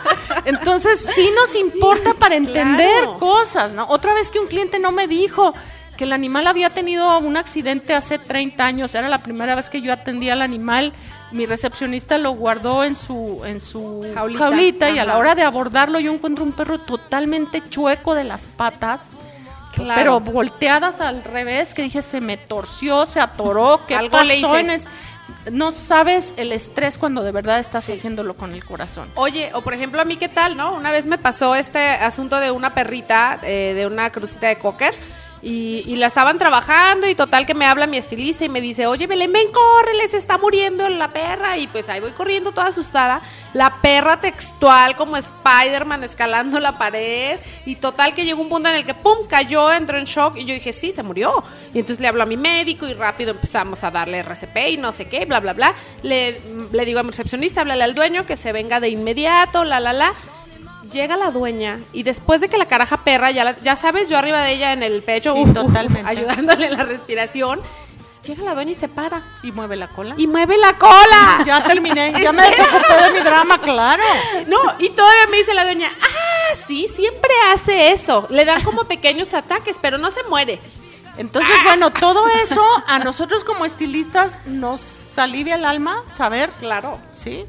Entonces, 0.45 1.00
sí 1.13 1.30
nos 1.36 1.56
importa 1.56 2.15
para 2.15 2.36
entender 2.36 2.89
Claro. 3.04 3.13
cosas, 3.15 3.74
¿no? 3.74 3.86
Otra 3.89 4.15
vez 4.15 4.32
que 4.32 4.39
un 4.39 4.48
cliente 4.48 4.80
no 4.80 4.91
me 4.91 5.08
dijo 5.08 5.54
que 5.98 6.04
el 6.06 6.13
animal 6.13 6.48
había 6.48 6.71
tenido 6.71 7.19
un 7.19 7.38
accidente 7.38 7.93
hace 7.93 8.17
30 8.19 8.65
años, 8.65 8.95
era 8.95 9.08
la 9.08 9.19
primera 9.19 9.54
vez 9.56 9.69
que 9.69 9.82
yo 9.82 9.93
atendía 9.93 10.34
al 10.34 10.41
animal, 10.41 10.93
mi 11.31 11.45
recepcionista 11.45 12.17
lo 12.17 12.31
guardó 12.31 12.83
en 12.83 12.95
su 12.95 13.41
en 13.45 13.59
su 13.61 14.05
Jaulita. 14.13 14.43
jaulita, 14.45 14.89
y 14.91 14.99
a 14.99 15.05
la 15.05 15.17
hora 15.17 15.35
de 15.35 15.43
abordarlo 15.43 15.99
yo 15.99 16.13
encuentro 16.13 16.43
un 16.43 16.53
perro 16.53 16.79
totalmente 16.79 17.61
chueco 17.69 18.13
de 18.15 18.23
las 18.23 18.47
patas. 18.47 19.09
Claro. 19.73 19.95
Pero 19.97 20.19
volteadas 20.21 21.01
al 21.01 21.21
revés, 21.23 21.73
que 21.73 21.81
dije, 21.81 22.01
se 22.01 22.21
me 22.21 22.38
torció, 22.38 23.05
se 23.05 23.19
atoró, 23.19 23.81
¿qué 23.88 23.95
Algo 23.95 24.11
pasó 24.11 24.23
le 24.25 24.38
hice. 24.38 24.59
en 24.61 24.69
es- 24.69 24.85
No 25.51 25.71
sabes 25.73 26.33
el 26.38 26.51
estrés 26.53 26.97
cuando 26.97 27.23
de 27.23 27.31
verdad 27.33 27.59
estás 27.59 27.89
haciéndolo 27.89 28.35
con 28.35 28.53
el 28.53 28.63
corazón. 28.63 29.09
Oye, 29.15 29.51
o 29.53 29.61
por 29.61 29.73
ejemplo, 29.73 29.99
a 29.99 30.05
mí, 30.05 30.15
¿qué 30.17 30.29
tal, 30.29 30.55
no? 30.55 30.73
Una 30.75 30.91
vez 30.91 31.05
me 31.05 31.17
pasó 31.17 31.55
este 31.55 31.79
asunto 31.89 32.39
de 32.39 32.51
una 32.51 32.73
perrita, 32.73 33.39
eh, 33.43 33.73
de 33.75 33.85
una 33.85 34.11
crucita 34.11 34.47
de 34.47 34.55
cocker, 34.57 34.93
y, 35.45 35.84
y 35.86 35.95
la 35.97 36.08
estaban 36.08 36.39
trabajando, 36.39 37.08
y 37.08 37.13
total 37.13 37.45
que 37.45 37.53
me 37.53 37.67
habla 37.67 37.86
mi 37.86 37.97
estilista 37.97 38.43
y 38.43 38.49
me 38.49 38.62
dice, 38.62 38.88
oye, 38.88 39.05
Belén, 39.05 39.31
ven, 39.31 39.51
córrele, 39.51 40.08
se 40.08 40.17
está 40.17 40.39
muriendo 40.39 40.89
la 40.89 41.12
perra, 41.12 41.55
y 41.60 41.67
pues 41.67 41.88
ahí 41.88 41.99
voy 41.99 42.13
corriendo 42.13 42.51
toda 42.51 42.69
asustada, 42.69 43.21
la 43.53 43.75
perra 43.79 44.19
textual 44.19 44.95
como 44.95 45.17
Spider-Man 45.17 46.03
escalando 46.03 46.60
la 46.60 46.79
pared, 46.79 47.39
y 47.63 47.75
total 47.75 48.15
que 48.15 48.25
llegó 48.25 48.41
un 48.41 48.49
punto 48.49 48.69
en 48.69 48.77
el 48.77 48.86
que, 48.86 48.95
pum, 48.95 49.27
cayó, 49.29 49.71
entró 49.71 49.99
en 49.99 50.05
shock, 50.05 50.36
y 50.36 50.45
yo 50.45 50.55
dije, 50.55 50.73
sí, 50.73 50.91
se 50.91 51.03
murió. 51.03 51.43
Y 51.75 51.79
entonces 51.79 52.01
le 52.01 52.08
hablo 52.08 52.23
a 52.23 52.25
mi 52.25 52.38
médico, 52.38 52.88
y 52.88 52.95
rápido 52.95 53.29
empezamos 53.29 53.84
a 53.84 53.91
darle 53.91 54.23
RCP, 54.23 54.58
y 54.69 54.77
no 54.77 54.93
sé 54.93 55.05
qué, 55.05 55.25
bla, 55.25 55.41
bla, 55.41 55.53
bla. 55.53 55.75
Le, 56.01 56.41
le 56.71 56.86
digo 56.86 56.99
a 56.99 57.03
mi 57.03 57.12
recepcionista, 57.12 57.62
háblale 57.62 57.84
al 57.84 57.93
dueño, 57.93 58.25
que 58.25 58.36
se 58.36 58.51
venga 58.51 58.79
de 58.79 58.89
inmediato, 58.89 59.63
la, 59.63 59.79
la, 59.79 59.93
la. 59.93 60.12
Llega 60.91 61.17
la 61.17 61.32
dueña 61.32 61.80
y 61.93 62.04
después 62.04 62.41
de 62.41 62.50
que 62.50 62.58
la 62.58 62.67
caraja 62.67 63.04
perra, 63.04 63.32
ya, 63.32 63.43
la- 63.43 63.56
ya 63.62 63.76
sabes, 63.76 64.08
yo 64.10 64.17
arriba 64.17 64.41
de 64.41 64.52
ella 64.54 64.74
en 64.74 64.84
el 64.84 65.02
pecho, 65.02 65.34
Sí, 65.34 65.39
uf, 65.41 65.50
uf, 65.50 65.54
totalmente. 65.56 66.04
ayudándole 66.10 66.67
en 66.67 66.78
la 66.78 66.84
respiración, 66.84 67.60
llega 68.24 68.43
la 68.43 68.54
dueña 68.56 68.71
y 68.71 68.76
se 68.76 68.88
para 68.88 69.21
Y 69.43 69.52
mueve 69.52 69.76
la 69.76 69.88
cola. 69.88 70.13
y 70.17 70.28
mueve 70.28 70.58
la 70.58 70.78
cola. 70.78 71.41
Ya 71.45 71.63
terminé, 71.63 72.13
ya 72.21 72.32
me 72.32 72.43
desocupé 72.43 73.04
de 73.04 73.12
mi 73.13 73.19
drama, 73.19 73.60
claro. 73.62 74.04
No, 74.48 74.60
y 74.80 74.89
todavía 74.89 75.28
me 75.32 75.38
dice 75.38 75.54
la 75.54 75.63
dueña, 75.63 75.91
ah, 76.02 76.56
sí, 76.56 76.88
siempre 76.88 77.32
hace 77.54 77.91
eso. 77.91 78.28
Le 78.30 78.45
dan 78.45 78.62
como 78.63 78.84
pequeños 78.86 79.34
ataques, 79.34 79.78
pero 79.82 79.98
no 79.98 80.12
se 80.12 80.24
muere. 80.24 80.60
Entonces, 81.17 81.56
bueno, 81.63 81.91
todo 81.91 82.28
eso 82.43 82.62
a 82.88 83.00
nosotros 83.00 83.43
como 83.45 83.63
estilistas 83.65 84.41
nos 84.45 85.17
alivia 85.17 85.56
el 85.56 85.63
alma 85.65 85.98
saber, 86.10 86.50
Claro. 86.60 87.00
¿sí? 87.13 87.45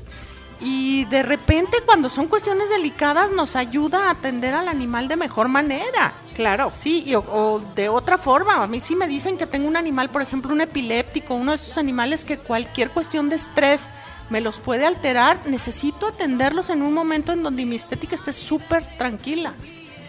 Y 0.61 1.05
de 1.07 1.23
repente 1.23 1.79
cuando 1.85 2.09
son 2.09 2.29
cuestiones 2.29 2.71
delicadas 2.71 3.31
nos 3.31 3.57
ayuda 3.57 4.09
a 4.09 4.11
atender 4.12 4.55
al 4.55 4.69
animal 4.69 5.09
de 5.09 5.16
mejor 5.16 5.49
manera. 5.49 6.12
Claro. 6.35 6.73
Sí, 6.75 7.03
y 7.07 7.14
o, 7.14 7.21
o 7.21 7.61
de 7.75 7.88
otra 7.88 8.19
forma. 8.19 8.62
A 8.62 8.66
mí 8.66 8.81
sí 8.81 8.97
me 8.97 9.09
dicen 9.09 9.38
que 9.38 9.47
tengo 9.47 9.69
un 9.69 9.77
animal, 9.77 10.11
por 10.11 10.23
ejemplo, 10.23 10.53
un 10.53 10.61
epiléptico, 10.61 11.35
uno 11.35 11.53
de 11.53 11.57
estos 11.57 11.79
animales 11.79 12.25
que 12.25 12.38
cualquier 12.38 12.90
cuestión 12.90 13.29
de 13.29 13.37
estrés 13.37 13.88
me 14.31 14.40
los 14.40 14.59
puede 14.59 14.87
alterar. 14.87 15.38
Necesito 15.47 16.09
atenderlos 16.09 16.71
en 16.71 16.83
un 16.83 16.92
momento 16.92 17.33
en 17.33 17.42
donde 17.42 17.64
mi 17.64 17.77
estética 17.77 18.16
esté 18.16 18.33
súper 18.33 18.85
tranquila. 18.99 19.55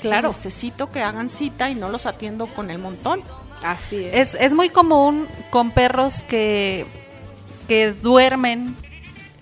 Claro. 0.01 0.29
Necesito 0.29 0.91
que 0.91 1.01
hagan 1.01 1.29
cita 1.29 1.69
y 1.69 1.75
no 1.75 1.89
los 1.89 2.05
atiendo 2.05 2.47
con 2.47 2.69
el 2.69 2.79
montón. 2.79 3.21
Así 3.63 3.97
es. 3.97 4.35
Es, 4.35 4.41
es 4.41 4.53
muy 4.53 4.69
común 4.69 5.27
con 5.49 5.71
perros 5.71 6.23
que, 6.23 6.85
que 7.67 7.91
duermen, 7.91 8.75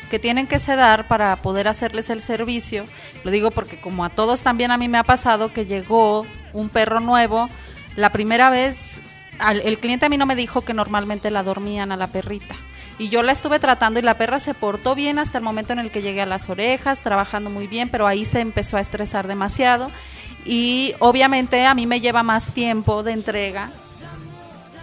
que 0.09 0.19
tienen 0.19 0.47
que 0.47 0.59
sedar 0.59 1.07
para 1.07 1.35
poder 1.37 1.67
hacerles 1.67 2.09
el 2.09 2.21
servicio. 2.21 2.85
Lo 3.23 3.31
digo 3.31 3.51
porque 3.51 3.79
como 3.79 4.05
a 4.05 4.09
todos 4.09 4.43
también 4.43 4.71
a 4.71 4.77
mí 4.77 4.87
me 4.87 4.97
ha 4.97 5.03
pasado 5.03 5.51
que 5.51 5.65
llegó 5.65 6.25
un 6.53 6.69
perro 6.69 6.99
nuevo, 6.99 7.49
la 7.95 8.11
primera 8.11 8.49
vez 8.49 9.01
el 9.49 9.77
cliente 9.79 10.05
a 10.05 10.09
mí 10.09 10.17
no 10.17 10.25
me 10.25 10.35
dijo 10.35 10.61
que 10.61 10.73
normalmente 10.73 11.31
la 11.31 11.43
dormían 11.43 11.91
a 11.91 11.97
la 11.97 12.07
perrita. 12.07 12.55
Y 12.97 13.09
yo 13.09 13.23
la 13.23 13.33
estuve 13.33 13.59
tratando 13.59 13.99
y 13.99 14.03
la 14.03 14.17
perra 14.17 14.39
se 14.39 14.53
portó 14.53 14.95
bien 14.95 15.19
hasta 15.19 15.37
el 15.37 15.43
momento 15.43 15.73
en 15.73 15.79
el 15.79 15.91
que 15.91 16.01
llegué 16.01 16.21
a 16.21 16.25
las 16.25 16.49
orejas, 16.49 17.01
trabajando 17.01 17.49
muy 17.49 17.67
bien, 17.67 17.89
pero 17.89 18.07
ahí 18.07 18.23
se 18.23 18.39
empezó 18.39 18.77
a 18.77 18.81
estresar 18.81 19.27
demasiado. 19.27 19.91
Y 20.45 20.93
obviamente 20.99 21.65
a 21.65 21.73
mí 21.73 21.87
me 21.87 21.99
lleva 21.99 22.23
más 22.23 22.53
tiempo 22.53 23.03
de 23.03 23.11
entrega 23.11 23.71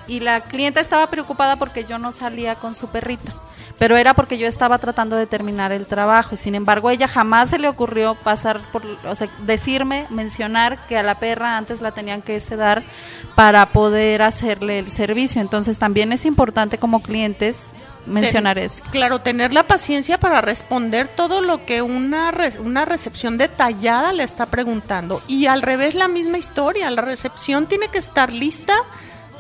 y 0.07 0.21
la 0.21 0.41
clienta 0.41 0.81
estaba 0.81 1.09
preocupada 1.09 1.57
porque 1.57 1.85
yo 1.85 1.99
no 1.99 2.13
salía 2.13 2.57
con 2.57 2.75
su 2.75 2.89
perrito. 2.89 3.33
Pero 3.83 3.97
era 3.97 4.15
porque 4.15 4.39
yo 4.39 4.47
estaba 4.47 4.79
tratando 4.79 5.17
de 5.17 5.27
terminar 5.27 5.73
el 5.73 5.87
trabajo 5.87 6.37
y 6.37 6.39
sin 6.39 6.55
embargo 6.55 6.89
ella 6.89 7.09
jamás 7.09 7.51
se 7.51 7.59
le 7.59 7.69
ocurrió 7.69 8.15
pasar 8.15 8.61
por, 8.71 8.83
o 9.05 9.17
sea, 9.17 9.27
decirme, 9.45 10.07
mencionar 10.09 10.79
que 10.87 10.97
a 10.97 11.03
la 11.03 11.17
perra 11.17 11.57
antes 11.57 11.81
la 11.81 11.91
tenían 11.91 12.23
que 12.23 12.39
sedar 12.39 12.85
para 13.35 13.67
poder 13.67 14.23
hacerle 14.23 14.79
el 14.79 14.89
servicio. 14.89 15.41
Entonces 15.41 15.81
también 15.81 16.13
es 16.13 16.27
importante 16.27 16.79
como 16.79 17.03
clientes 17.03 17.73
mencionar 18.07 18.55
Ten- 18.55 18.67
esto. 18.67 18.89
Claro, 18.93 19.21
tener 19.21 19.53
la 19.53 19.65
paciencia 19.65 20.17
para 20.17 20.41
responder 20.41 21.09
todo 21.09 21.41
lo 21.41 21.67
que 21.67 21.83
una, 21.83 22.31
re- 22.31 22.61
una 22.61 22.85
recepción 22.85 23.37
detallada 23.37 24.13
le 24.13 24.23
está 24.23 24.47
preguntando. 24.47 25.21
Y 25.27 25.47
al 25.47 25.61
revés, 25.61 25.97
la 25.97 26.07
misma 26.07 26.39
historia. 26.39 26.89
La 26.89 27.03
recepción 27.03 27.67
tiene 27.67 27.89
que 27.89 27.99
estar 27.99 28.33
lista 28.33 28.75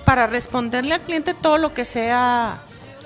para 0.05 0.26
responderle 0.26 0.94
al 0.94 1.00
cliente 1.02 1.33
todo 1.33 1.59
lo 1.59 1.72
que 1.74 1.85
sea. 1.85 2.59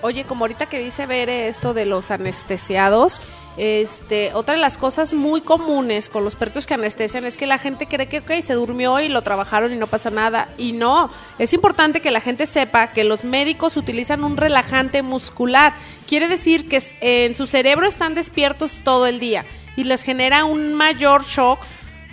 Oye, 0.07 0.23
como 0.23 0.45
ahorita 0.45 0.67
que 0.67 0.79
dice 0.79 1.05
Bere 1.05 1.49
esto 1.49 1.75
de 1.75 1.85
los 1.85 2.13
anestesiados, 2.13 3.21
este, 3.57 4.33
otra 4.35 4.55
de 4.55 4.61
las 4.61 4.79
cosas 4.79 5.15
muy 5.15 5.41
comunes 5.41 6.09
con 6.09 6.23
los 6.23 6.37
perros 6.37 6.65
que 6.65 6.75
anestesian 6.75 7.25
es 7.25 7.37
que 7.37 7.49
la 7.49 7.59
gente 7.59 7.89
cree 7.89 8.07
que, 8.07 8.41
se 8.41 8.53
durmió 8.53 9.01
y 9.01 9.09
lo 9.09 9.23
trabajaron 9.23 9.73
y 9.73 9.77
no 9.77 9.89
pasa 9.89 10.11
nada. 10.11 10.47
Y 10.59 10.71
no, 10.71 11.11
es 11.41 11.53
importante 11.55 12.01
que 12.01 12.13
la 12.13 12.21
gente 12.21 12.47
sepa 12.47 12.93
que 12.93 13.03
los 13.03 13.25
médicos 13.25 13.77
utilizan 13.77 14.23
un 14.23 14.37
relajante 14.37 15.03
muscular. 15.03 15.73
Quiere 16.07 16.29
decir 16.29 16.69
que 16.69 16.81
en 17.01 17.35
su 17.35 17.49
cerebro 17.49 17.89
están 17.89 18.15
despiertos 18.15 18.83
todo 18.85 19.09
el 19.09 19.19
día 19.19 19.45
y 19.77 19.83
les 19.83 20.03
genera 20.03 20.45
un 20.45 20.75
mayor 20.75 21.25
shock, 21.25 21.59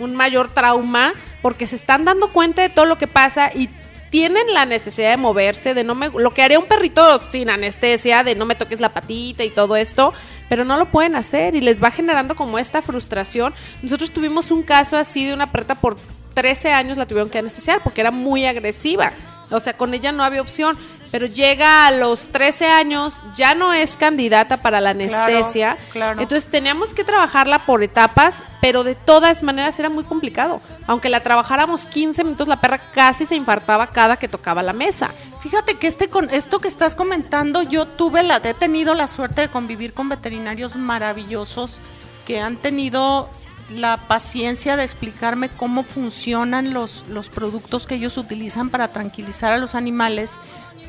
un 0.00 0.16
mayor 0.16 0.48
trauma, 0.52 1.12
porque 1.42 1.68
se 1.68 1.76
están 1.76 2.04
dando 2.04 2.32
cuenta 2.32 2.62
de 2.62 2.70
todo 2.70 2.86
lo 2.86 2.98
que 2.98 3.06
pasa 3.06 3.52
y 3.54 3.68
tienen 4.14 4.54
la 4.54 4.64
necesidad 4.64 5.10
de 5.10 5.16
moverse, 5.16 5.74
de 5.74 5.82
no 5.82 5.96
me, 5.96 6.08
lo 6.08 6.30
que 6.30 6.44
haría 6.44 6.60
un 6.60 6.66
perrito 6.66 7.20
sin 7.32 7.50
anestesia, 7.50 8.22
de 8.22 8.36
no 8.36 8.44
me 8.44 8.54
toques 8.54 8.78
la 8.78 8.90
patita 8.90 9.42
y 9.42 9.50
todo 9.50 9.74
esto, 9.74 10.12
pero 10.48 10.64
no 10.64 10.76
lo 10.76 10.86
pueden 10.86 11.16
hacer 11.16 11.56
y 11.56 11.60
les 11.60 11.82
va 11.82 11.90
generando 11.90 12.36
como 12.36 12.60
esta 12.60 12.80
frustración. 12.80 13.52
Nosotros 13.82 14.12
tuvimos 14.12 14.52
un 14.52 14.62
caso 14.62 14.96
así 14.96 15.26
de 15.26 15.34
una 15.34 15.50
perrita 15.50 15.74
por 15.74 15.96
13 16.34 16.70
años 16.70 16.96
la 16.96 17.06
tuvieron 17.06 17.28
que 17.28 17.38
anestesiar 17.38 17.82
porque 17.82 18.02
era 18.02 18.12
muy 18.12 18.46
agresiva. 18.46 19.12
O 19.56 19.60
sea, 19.60 19.76
con 19.76 19.94
ella 19.94 20.12
no 20.12 20.24
había 20.24 20.42
opción, 20.42 20.76
pero 21.10 21.26
llega 21.26 21.86
a 21.86 21.90
los 21.92 22.28
13 22.28 22.66
años, 22.66 23.22
ya 23.36 23.54
no 23.54 23.72
es 23.72 23.96
candidata 23.96 24.56
para 24.56 24.80
la 24.80 24.90
anestesia. 24.90 25.76
claro. 25.92 26.20
Entonces 26.20 26.50
teníamos 26.50 26.92
que 26.92 27.04
trabajarla 27.04 27.60
por 27.60 27.82
etapas, 27.82 28.42
pero 28.60 28.82
de 28.82 28.94
todas 28.94 29.42
maneras 29.42 29.78
era 29.78 29.88
muy 29.88 30.04
complicado. 30.04 30.60
Aunque 30.86 31.08
la 31.08 31.20
trabajáramos 31.20 31.86
15 31.86 32.24
minutos, 32.24 32.48
la 32.48 32.60
perra 32.60 32.80
casi 32.92 33.26
se 33.26 33.36
infartaba 33.36 33.86
cada 33.86 34.16
que 34.16 34.28
tocaba 34.28 34.62
la 34.62 34.72
mesa. 34.72 35.10
Fíjate 35.40 35.74
que 35.74 35.86
este 35.86 36.08
con 36.08 36.30
esto 36.30 36.58
que 36.58 36.68
estás 36.68 36.94
comentando, 36.94 37.62
yo 37.62 37.86
tuve 37.86 38.22
la, 38.22 38.38
he 38.42 38.54
tenido 38.54 38.94
la 38.94 39.06
suerte 39.06 39.42
de 39.42 39.48
convivir 39.48 39.92
con 39.92 40.08
veterinarios 40.08 40.74
maravillosos 40.76 41.78
que 42.24 42.40
han 42.40 42.56
tenido 42.56 43.28
la 43.70 43.96
paciencia 43.96 44.76
de 44.76 44.84
explicarme 44.84 45.48
cómo 45.48 45.82
funcionan 45.84 46.72
los, 46.72 47.04
los 47.08 47.28
productos 47.28 47.86
que 47.86 47.94
ellos 47.96 48.16
utilizan 48.18 48.70
para 48.70 48.88
tranquilizar 48.88 49.52
a 49.52 49.58
los 49.58 49.74
animales. 49.74 50.32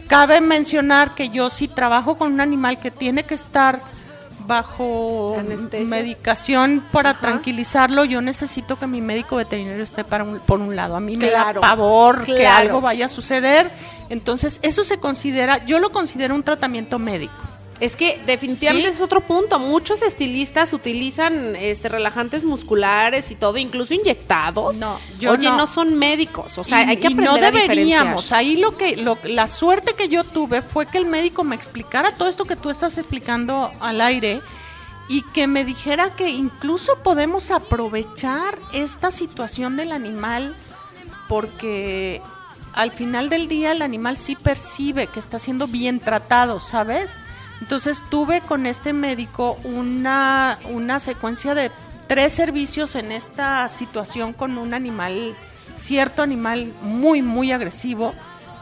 Cabe 0.07 0.41
mencionar 0.41 1.15
que 1.15 1.29
yo 1.29 1.49
si 1.49 1.67
trabajo 1.67 2.17
con 2.17 2.33
un 2.33 2.41
animal 2.41 2.79
que 2.79 2.91
tiene 2.91 3.23
que 3.23 3.33
estar 3.35 3.79
bajo 4.47 5.35
Anestesia. 5.39 5.87
medicación 5.87 6.83
para 6.91 7.11
Ajá. 7.11 7.19
tranquilizarlo, 7.21 8.05
yo 8.05 8.21
necesito 8.21 8.77
que 8.77 8.85
mi 8.85 9.01
médico 9.01 9.37
veterinario 9.37 9.83
esté 9.83 10.03
para 10.03 10.23
un- 10.23 10.39
por 10.39 10.59
un 10.59 10.75
lado. 10.75 10.95
A 10.95 10.99
mí 10.99 11.17
me 11.17 11.29
da 11.31 11.53
pavor 11.53 12.23
que 12.25 12.45
algo 12.45 12.81
vaya 12.81 13.05
a 13.05 13.09
suceder. 13.09 13.71
Entonces, 14.09 14.59
eso 14.61 14.83
se 14.83 14.99
considera, 14.99 15.65
yo 15.65 15.79
lo 15.79 15.91
considero 15.91 16.35
un 16.35 16.43
tratamiento 16.43 16.99
médico. 16.99 17.33
Es 17.81 17.97
que 17.97 18.21
definitivamente 18.25 18.87
Sí. 18.89 18.95
es 18.95 19.01
otro 19.01 19.19
punto. 19.19 19.59
Muchos 19.59 20.01
estilistas 20.01 20.71
utilizan 20.71 21.57
este 21.57 21.89
relajantes 21.89 22.45
musculares 22.45 23.31
y 23.31 23.35
todo, 23.35 23.57
incluso 23.57 23.93
inyectados. 23.93 24.77
No, 24.77 24.97
yo 25.19 25.33
Oye, 25.33 25.49
no. 25.49 25.57
no. 25.57 25.67
son 25.67 25.95
médicos. 25.95 26.57
O 26.57 26.63
sea, 26.63 26.83
Y- 26.83 26.89
hay 26.91 26.97
que 26.97 27.09
y 27.09 27.13
aprender 27.13 27.25
no 27.25 27.31
a 27.31 27.35
diferenciar. 27.51 27.67
deberíamos. 27.75 28.31
Ahí 28.31 28.55
lo 28.55 28.77
que, 28.77 28.95
lo, 28.95 29.17
la 29.25 29.49
suerte 29.49 29.93
que 29.93 30.07
yo 30.07 30.23
tuve 30.23 30.61
fue 30.61 30.85
que 30.85 30.97
el 30.99 31.05
médico 31.05 31.43
me 31.43 31.53
explicara 31.55 32.11
todo 32.11 32.29
esto 32.29 32.45
que 32.45 32.55
tú 32.55 32.69
estás 32.69 32.97
explicando 32.97 33.69
al 33.81 33.99
aire 33.99 34.41
y 35.09 35.21
que 35.33 35.45
me 35.45 35.65
dijera 35.65 36.15
que 36.15 36.29
incluso 36.29 36.97
podemos 37.03 37.51
aprovechar 37.51 38.57
esta 38.71 39.11
situación 39.11 39.75
del 39.75 39.91
animal 39.91 40.55
porque 41.27 42.21
al 42.73 42.91
final 42.91 43.29
del 43.29 43.47
día 43.47 43.71
el 43.71 43.81
animal 43.81 44.17
sí 44.17 44.35
percibe 44.35 45.07
que 45.07 45.19
está 45.19 45.39
siendo 45.39 45.67
bien 45.67 45.99
tratado, 45.99 46.59
¿sabes? 46.59 47.11
Entonces 47.61 48.03
tuve 48.09 48.41
con 48.41 48.65
este 48.65 48.93
médico 48.93 49.57
una, 49.63 50.59
una 50.69 50.99
secuencia 50.99 51.55
de 51.55 51.71
tres 52.07 52.33
servicios 52.33 52.95
en 52.95 53.11
esta 53.11 53.67
situación 53.69 54.33
con 54.33 54.57
un 54.57 54.73
animal, 54.73 55.35
cierto 55.75 56.21
animal 56.21 56.73
muy, 56.81 57.21
muy 57.21 57.51
agresivo, 57.51 58.13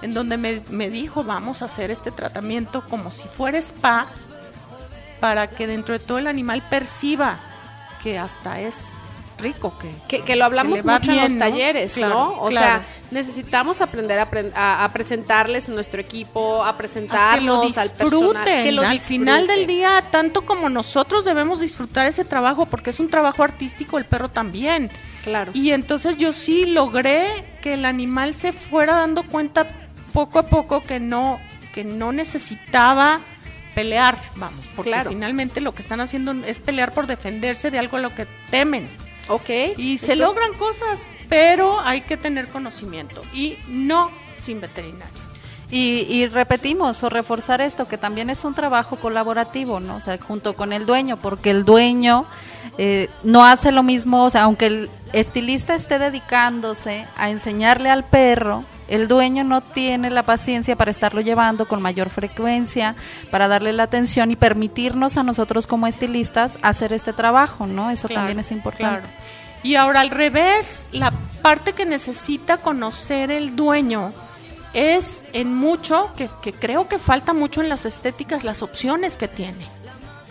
en 0.01 0.13
donde 0.13 0.38
me, 0.38 0.62
me 0.69 0.89
dijo, 0.89 1.23
vamos 1.23 1.62
a 1.62 1.65
hacer 1.65 1.91
este 1.91 2.12
tratamiento 2.12 2.84
como 2.88 3.12
si 3.12 3.27
fuera 3.27 3.58
spa, 3.58 4.08
para 5.19 5.49
que 5.49 5.67
dentro 5.67 5.93
de 5.93 5.99
todo 5.99 6.17
el 6.17 6.27
animal 6.27 6.62
perciba 6.69 7.39
que 8.01 8.19
hasta 8.19 8.60
es 8.60 9.02
rico, 9.37 9.77
que, 9.79 9.89
Que, 10.07 10.23
que 10.23 10.35
lo 10.35 10.45
hablamos 10.45 10.77
que 10.77 10.83
mucho 10.83 11.11
en 11.11 11.21
los 11.21 11.31
¿no? 11.31 11.39
talleres, 11.39 11.93
Claro, 11.95 12.13
¿no? 12.13 12.29
O 12.43 12.47
claro. 12.49 12.65
sea, 12.83 12.85
necesitamos 13.11 13.81
aprender 13.81 14.19
a, 14.19 14.29
apren- 14.29 14.51
a- 14.55 14.83
a 14.85 14.93
presentarles 14.93 15.69
nuestro 15.69 15.99
equipo, 16.01 16.63
a 16.63 16.69
a 16.69 16.71
que 16.71 16.73
lo 16.73 16.77
presentarnos 16.77 17.77
al 17.77 17.89
personal. 17.91 18.21
disfruten. 18.29 18.63
que 18.63 18.71
lo 18.71 18.81
al 18.83 18.99
final 18.99 19.47
del 19.47 19.67
día, 19.67 20.03
tanto 20.11 20.45
como 20.45 20.69
nosotros 20.69 21.25
debemos 21.25 21.59
disfrutar 21.59 22.05
ese 22.07 22.25
trabajo, 22.25 22.65
porque 22.67 22.89
es 22.91 22.99
un 22.99 23.09
trabajo 23.09 23.43
artístico, 23.43 23.97
el 23.97 24.05
perro 24.05 24.29
también. 24.29 24.89
Claro. 25.23 25.51
Y 25.53 25.71
entonces 25.71 26.17
yo 26.17 26.31
sí 26.33 26.65
logré 26.65 27.25
que 27.61 27.73
el 27.75 27.85
animal 27.85 28.33
se 28.35 28.53
fuera 28.53 28.95
dando 28.95 29.23
cuenta 29.23 29.67
poco 30.13 30.39
a 30.39 30.43
poco 30.47 30.83
que 30.83 30.99
no, 30.99 31.39
que 31.73 31.83
no 31.83 32.11
necesitaba 32.11 33.19
pelear, 33.75 34.17
vamos, 34.35 34.63
porque 34.75 34.91
Claro. 34.91 35.09
finalmente 35.09 35.59
lo 35.59 35.73
que 35.73 35.81
están 35.81 35.99
haciendo 35.99 36.31
es 36.45 36.59
pelear 36.59 36.91
por 36.93 37.07
defenderse 37.07 37.71
de 37.71 37.79
algo 37.79 37.97
a 37.97 38.01
lo 38.01 38.13
que 38.13 38.27
temen. 38.51 38.87
Ok. 39.27 39.49
Y 39.77 39.97
se 39.97 40.15
logran 40.15 40.53
cosas, 40.53 41.13
pero 41.29 41.79
hay 41.79 42.01
que 42.01 42.17
tener 42.17 42.47
conocimiento 42.47 43.21
y 43.33 43.57
no 43.67 44.12
sin 44.38 44.62
veterinario. 44.62 45.23
Y, 45.71 46.05
y 46.07 46.27
repetimos 46.27 47.01
o 47.03 47.09
reforzar 47.09 47.59
esto, 47.59 47.88
que 47.88 47.97
también 47.97 48.29
es 48.29 48.45
un 48.45 48.53
trabajo 48.53 48.97
colaborativo, 48.97 49.79
¿no? 49.79 49.95
O 49.95 49.99
sea, 49.99 50.19
junto 50.19 50.53
con 50.53 50.71
el 50.71 50.86
dueño, 50.86 51.17
porque 51.17 51.49
el 51.49 51.65
dueño 51.65 52.27
eh, 52.77 53.09
no 53.23 53.43
hace 53.43 53.71
lo 53.71 53.81
mismo, 53.81 54.25
o 54.25 54.29
sea, 54.29 54.43
aunque 54.43 54.67
el 54.67 54.89
estilista 55.13 55.73
esté 55.73 55.97
dedicándose 55.99 57.05
a 57.17 57.29
enseñarle 57.29 57.89
al 57.89 58.03
perro, 58.03 58.63
el 58.93 59.08
dueño 59.08 59.43
no 59.43 59.62
tiene 59.62 60.10
la 60.10 60.23
paciencia 60.23 60.75
para 60.75 60.91
estarlo 60.91 61.21
llevando 61.21 61.67
con 61.67 61.82
mayor 61.82 62.10
frecuencia, 62.10 62.95
para 63.32 63.47
darle 63.47 63.73
la 63.73 63.84
atención 63.84 64.29
y 64.32 64.36
permitirnos 64.36 65.17
a 65.17 65.23
nosotros 65.23 65.65
como 65.67 65.88
estilistas 65.88 66.58
hacer 66.62 66.93
este 66.93 67.12
trabajo, 67.13 67.65
¿no? 67.65 67.89
Eso 67.89 68.08
Claro, 68.08 68.21
también 68.21 68.39
es 68.39 68.51
importante. 68.51 69.08
claro. 69.10 69.23
Y 69.63 69.75
ahora 69.75 70.01
al 70.01 70.10
revés, 70.10 70.88
la 70.91 71.12
parte 71.41 71.73
que 71.73 71.86
necesita 71.86 72.58
conocer 72.58 73.32
el 73.32 73.56
dueño 73.56 74.12
es 74.73 75.23
en 75.34 75.56
mucho, 75.56 76.12
que, 76.17 76.29
que 76.41 76.51
creo 76.53 76.88
que 76.88 76.99
falta 76.99 77.34
mucho 77.34 77.62
en 77.62 77.69
las 77.69 77.86
estéticas, 77.86 78.43
las 78.43 78.62
opciones 78.62 79.15
que 79.17 79.27
tiene, 79.27 79.65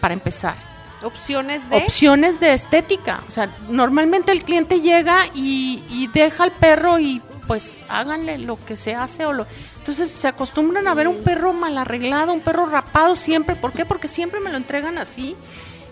para 0.01 0.14
empezar. 0.14 0.55
opciones 1.03 1.68
de 1.70 1.77
Opciones 1.79 2.40
de 2.40 2.55
estética. 2.55 3.22
O 3.29 3.31
sea, 3.33 3.48
normalmente 3.70 4.31
el 4.33 4.44
cliente 4.44 4.81
llega 4.81 5.16
y, 5.35 5.83
y 5.90 6.09
deja 6.12 6.44
al 6.44 6.53
perro 6.53 6.98
y 6.98 7.22
pues 7.46 7.81
háganle 7.88 8.38
lo 8.38 8.62
que 8.64 8.76
se 8.76 8.94
hace 8.94 9.26
o 9.26 9.33
lo... 9.33 9.46
Entonces 9.78 10.11
se 10.11 10.28
acostumbran 10.28 10.87
a 10.87 10.94
ver 10.94 11.09
un 11.09 11.22
perro 11.22 11.52
mal 11.52 11.76
arreglado, 11.78 12.33
un 12.33 12.40
perro 12.40 12.66
rapado 12.66 13.16
siempre. 13.16 13.57
¿Por 13.57 13.72
qué? 13.72 13.85
Porque 13.85 14.09
siempre 14.09 14.40
me 14.40 14.50
lo 14.50 14.57
entregan 14.57 14.98
así. 14.98 15.37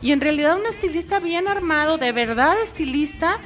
Y 0.02 0.12
en 0.12 0.20
realidad 0.20 0.56
un 0.56 0.66
estilista 0.66 1.18
bien 1.18 1.48
armado, 1.48 1.98
de 1.98 2.12
verdad 2.12 2.54
estilista, 2.62 3.38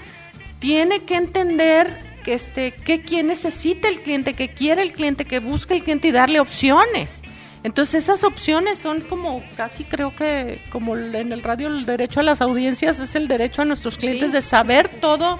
tiene 0.60 1.00
que 1.00 1.16
entender 1.16 2.14
que 2.24 2.34
este, 2.34 2.72
qué, 2.72 3.02
qué 3.02 3.22
necesita 3.22 3.88
el 3.88 4.00
cliente, 4.00 4.34
qué 4.34 4.48
quiere 4.48 4.82
el 4.82 4.92
cliente, 4.92 5.24
qué 5.24 5.40
busca 5.40 5.74
el 5.74 5.82
cliente 5.82 6.08
y 6.08 6.12
darle 6.12 6.40
opciones. 6.40 7.22
Entonces 7.64 8.04
esas 8.04 8.24
opciones 8.24 8.78
son 8.78 9.00
como 9.00 9.42
casi 9.56 9.84
creo 9.84 10.14
que 10.14 10.60
como 10.70 10.96
en 10.96 11.32
el 11.32 11.42
radio 11.42 11.68
el 11.68 11.86
derecho 11.86 12.20
a 12.20 12.22
las 12.22 12.42
audiencias 12.42 13.00
es 13.00 13.14
el 13.14 13.26
derecho 13.26 13.62
a 13.62 13.64
nuestros 13.64 13.96
clientes 13.96 14.32
de 14.32 14.42
saber 14.42 14.88
todo 14.88 15.38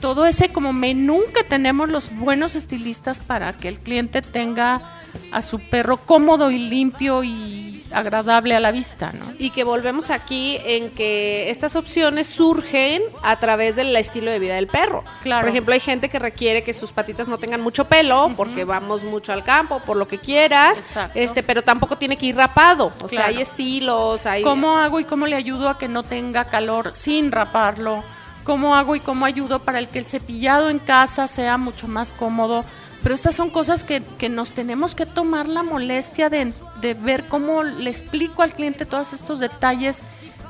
todo 0.00 0.26
ese 0.26 0.50
como 0.50 0.72
menú 0.72 1.22
que 1.34 1.44
tenemos 1.44 1.88
los 1.88 2.14
buenos 2.14 2.54
estilistas 2.54 3.20
para 3.20 3.52
que 3.52 3.68
el 3.68 3.80
cliente 3.80 4.22
tenga 4.22 4.98
a 5.32 5.42
su 5.42 5.58
perro 5.70 5.98
cómodo 5.98 6.50
y 6.50 6.58
limpio 6.58 7.24
y 7.24 7.68
agradable 7.92 8.54
a 8.54 8.60
la 8.60 8.70
vista, 8.70 9.12
¿no? 9.12 9.24
Y 9.38 9.50
que 9.50 9.64
volvemos 9.64 10.10
aquí 10.10 10.58
en 10.64 10.90
que 10.90 11.50
estas 11.50 11.76
opciones 11.76 12.26
surgen 12.26 13.02
a 13.22 13.38
través 13.38 13.76
del 13.76 13.94
estilo 13.96 14.30
de 14.30 14.38
vida 14.38 14.54
del 14.56 14.66
perro. 14.66 15.04
Claro. 15.22 15.42
Por 15.42 15.50
ejemplo, 15.50 15.74
hay 15.74 15.80
gente 15.80 16.08
que 16.08 16.18
requiere 16.18 16.62
que 16.62 16.74
sus 16.74 16.92
patitas 16.92 17.28
no 17.28 17.38
tengan 17.38 17.60
mucho 17.60 17.86
pelo 17.86 18.30
porque 18.36 18.64
vamos 18.64 19.04
mucho 19.04 19.32
al 19.32 19.44
campo, 19.44 19.80
por 19.80 19.96
lo 19.96 20.06
que 20.06 20.18
quieras, 20.18 20.78
Exacto. 20.78 21.18
este, 21.18 21.42
pero 21.42 21.62
tampoco 21.62 21.96
tiene 21.96 22.16
que 22.16 22.26
ir 22.26 22.36
rapado. 22.36 22.92
O 23.00 23.08
sea, 23.08 23.26
hay 23.26 23.40
estilos, 23.40 24.26
hay 24.26 24.42
¿Cómo 24.42 24.76
hago 24.76 25.00
y 25.00 25.04
cómo 25.04 25.26
le 25.26 25.36
ayudo 25.36 25.68
a 25.68 25.78
que 25.78 25.88
no 25.88 26.02
tenga 26.02 26.44
calor 26.44 26.90
sin 26.94 27.32
raparlo? 27.32 28.04
¿Cómo 28.48 28.74
hago 28.74 28.96
y 28.96 29.00
cómo 29.00 29.26
ayudo 29.26 29.58
para 29.58 29.78
el 29.78 29.88
que 29.88 29.98
el 29.98 30.06
cepillado 30.06 30.70
en 30.70 30.78
casa 30.78 31.28
sea 31.28 31.58
mucho 31.58 31.86
más 31.86 32.14
cómodo? 32.14 32.64
Pero 33.02 33.14
estas 33.14 33.34
son 33.34 33.50
cosas 33.50 33.84
que, 33.84 34.00
nos 34.30 34.52
tenemos 34.52 34.94
que 34.94 35.04
tomar 35.04 35.46
la 35.46 35.62
molestia 35.62 36.30
de, 36.30 36.54
de 36.80 36.94
ver 36.94 37.26
cómo 37.26 37.62
le 37.62 37.90
explico 37.90 38.42
al 38.42 38.54
cliente 38.54 38.86
todos 38.86 39.12
estos 39.12 39.38
detalles 39.38 40.02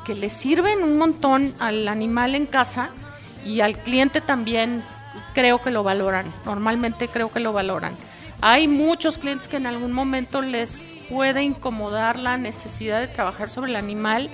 que 0.07 0.15
le 0.15 0.31
sirven 0.31 0.85
un 0.85 0.97
montón 0.97 1.53
al 1.59 1.89
animal 1.89 2.37
en 2.37 2.47
casa 2.47 2.91
y 3.45 3.63
al 3.63 3.77
cliente 3.77 4.21
también 4.21 4.85
creo 5.35 5.61
que 5.61 5.73
lo 5.73 5.83
valoran. 5.83 6.27
Normalmente 6.45 7.09
creo 7.09 7.33
que 7.33 7.41
lo 7.41 7.53
valoran. 7.53 7.97
Hay 8.41 8.69
muchos 8.69 9.19
clientes 9.19 9.49
que 9.49 9.57
en 9.57 9.67
algún 9.67 9.91
momento 9.91 10.41
les 10.41 10.97
puede 11.11 11.43
incomodar 11.43 12.17
la 12.17 12.37
necesidad 12.37 13.01
de 13.01 13.09
trabajar 13.09 13.51
sobre 13.51 13.73
el 13.73 13.77
animal, 13.77 14.31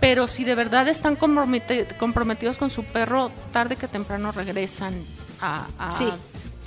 pero 0.00 0.26
si 0.26 0.44
de 0.44 0.54
verdad 0.54 0.88
están 0.88 1.16
comprometidos 1.16 2.56
con 2.56 2.70
su 2.70 2.84
perro, 2.84 3.30
tarde 3.52 3.76
que 3.76 3.86
temprano 3.86 4.32
regresan 4.32 5.04
a... 5.40 5.66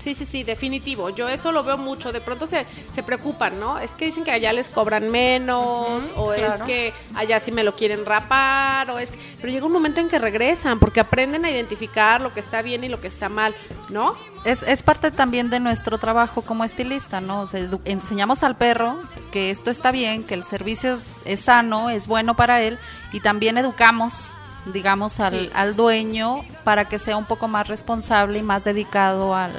Sí, 0.04 0.16
sí, 0.16 0.26
sí, 0.26 0.44
definitivo. 0.44 1.10
Yo 1.12 1.30
eso 1.30 1.54
lo 1.54 1.63
veo 1.63 1.78
mucho. 1.78 2.12
De 2.12 2.20
pronto 2.20 2.46
se, 2.46 2.66
se 2.94 3.04
preocupan, 3.04 3.58
¿no? 3.58 3.80
Es 3.80 3.94
que 3.94 4.04
dicen 4.06 4.26
que 4.26 4.32
allá 4.32 4.52
les 4.52 4.70
cobran 4.70 5.10
menos, 5.10 6.02
o 6.18 6.34
es 6.34 6.62
que 6.63 6.94
allá 7.16 7.39
sí 7.39 7.54
me 7.54 7.63
lo 7.63 7.74
quieren 7.78 8.06
rapar, 8.06 8.89
o 8.92 9.00
es 9.00 9.12
que... 9.13 9.18
Pero 9.39 9.54
llega 9.54 9.66
un 9.66 9.72
momento 9.72 10.02
en 10.02 10.10
que 10.10 10.20
regresan, 10.20 10.80
porque 10.80 11.00
aprenden 11.00 11.46
a 11.46 11.52
identificar 11.52 12.20
lo 12.20 12.34
que 12.34 12.42
está 12.42 12.62
bien 12.62 12.84
y 12.84 12.89
lo 12.89 13.00
que 13.00 13.08
está 13.08 13.30
mal, 13.30 13.56
¿no? 13.89 14.13
Es, 14.44 14.63
es 14.63 14.84
parte 14.84 15.10
también 15.10 15.50
de 15.50 15.62
nuestro 15.62 15.98
trabajo 15.98 16.42
como 16.42 16.66
estilista, 16.66 17.22
¿no? 17.22 17.39
O 17.44 17.48
sea, 17.48 17.62
edu- 17.62 17.80
enseñamos 17.86 18.44
al 18.44 18.58
perro 18.58 19.00
que 19.32 19.52
esto 19.52 19.72
está 19.72 19.92
bien, 19.92 20.26
que 20.26 20.34
el 20.34 20.44
servicio 20.44 20.92
es, 20.92 21.22
es 21.24 21.39
sano, 21.39 21.89
es 21.89 22.08
bueno 22.08 22.36
para 22.36 22.62
él 22.62 22.78
y 23.13 23.22
también 23.22 23.58
educamos, 23.58 24.38
digamos, 24.74 25.22
al, 25.22 25.50
al 25.54 25.78
dueño 25.78 26.42
para 26.66 26.89
que 26.89 27.00
sea 27.00 27.16
un 27.16 27.24
poco 27.24 27.48
más 27.48 27.70
responsable 27.70 28.39
y 28.39 28.44
más 28.44 28.66
dedicado 28.66 29.34
al, 29.34 29.54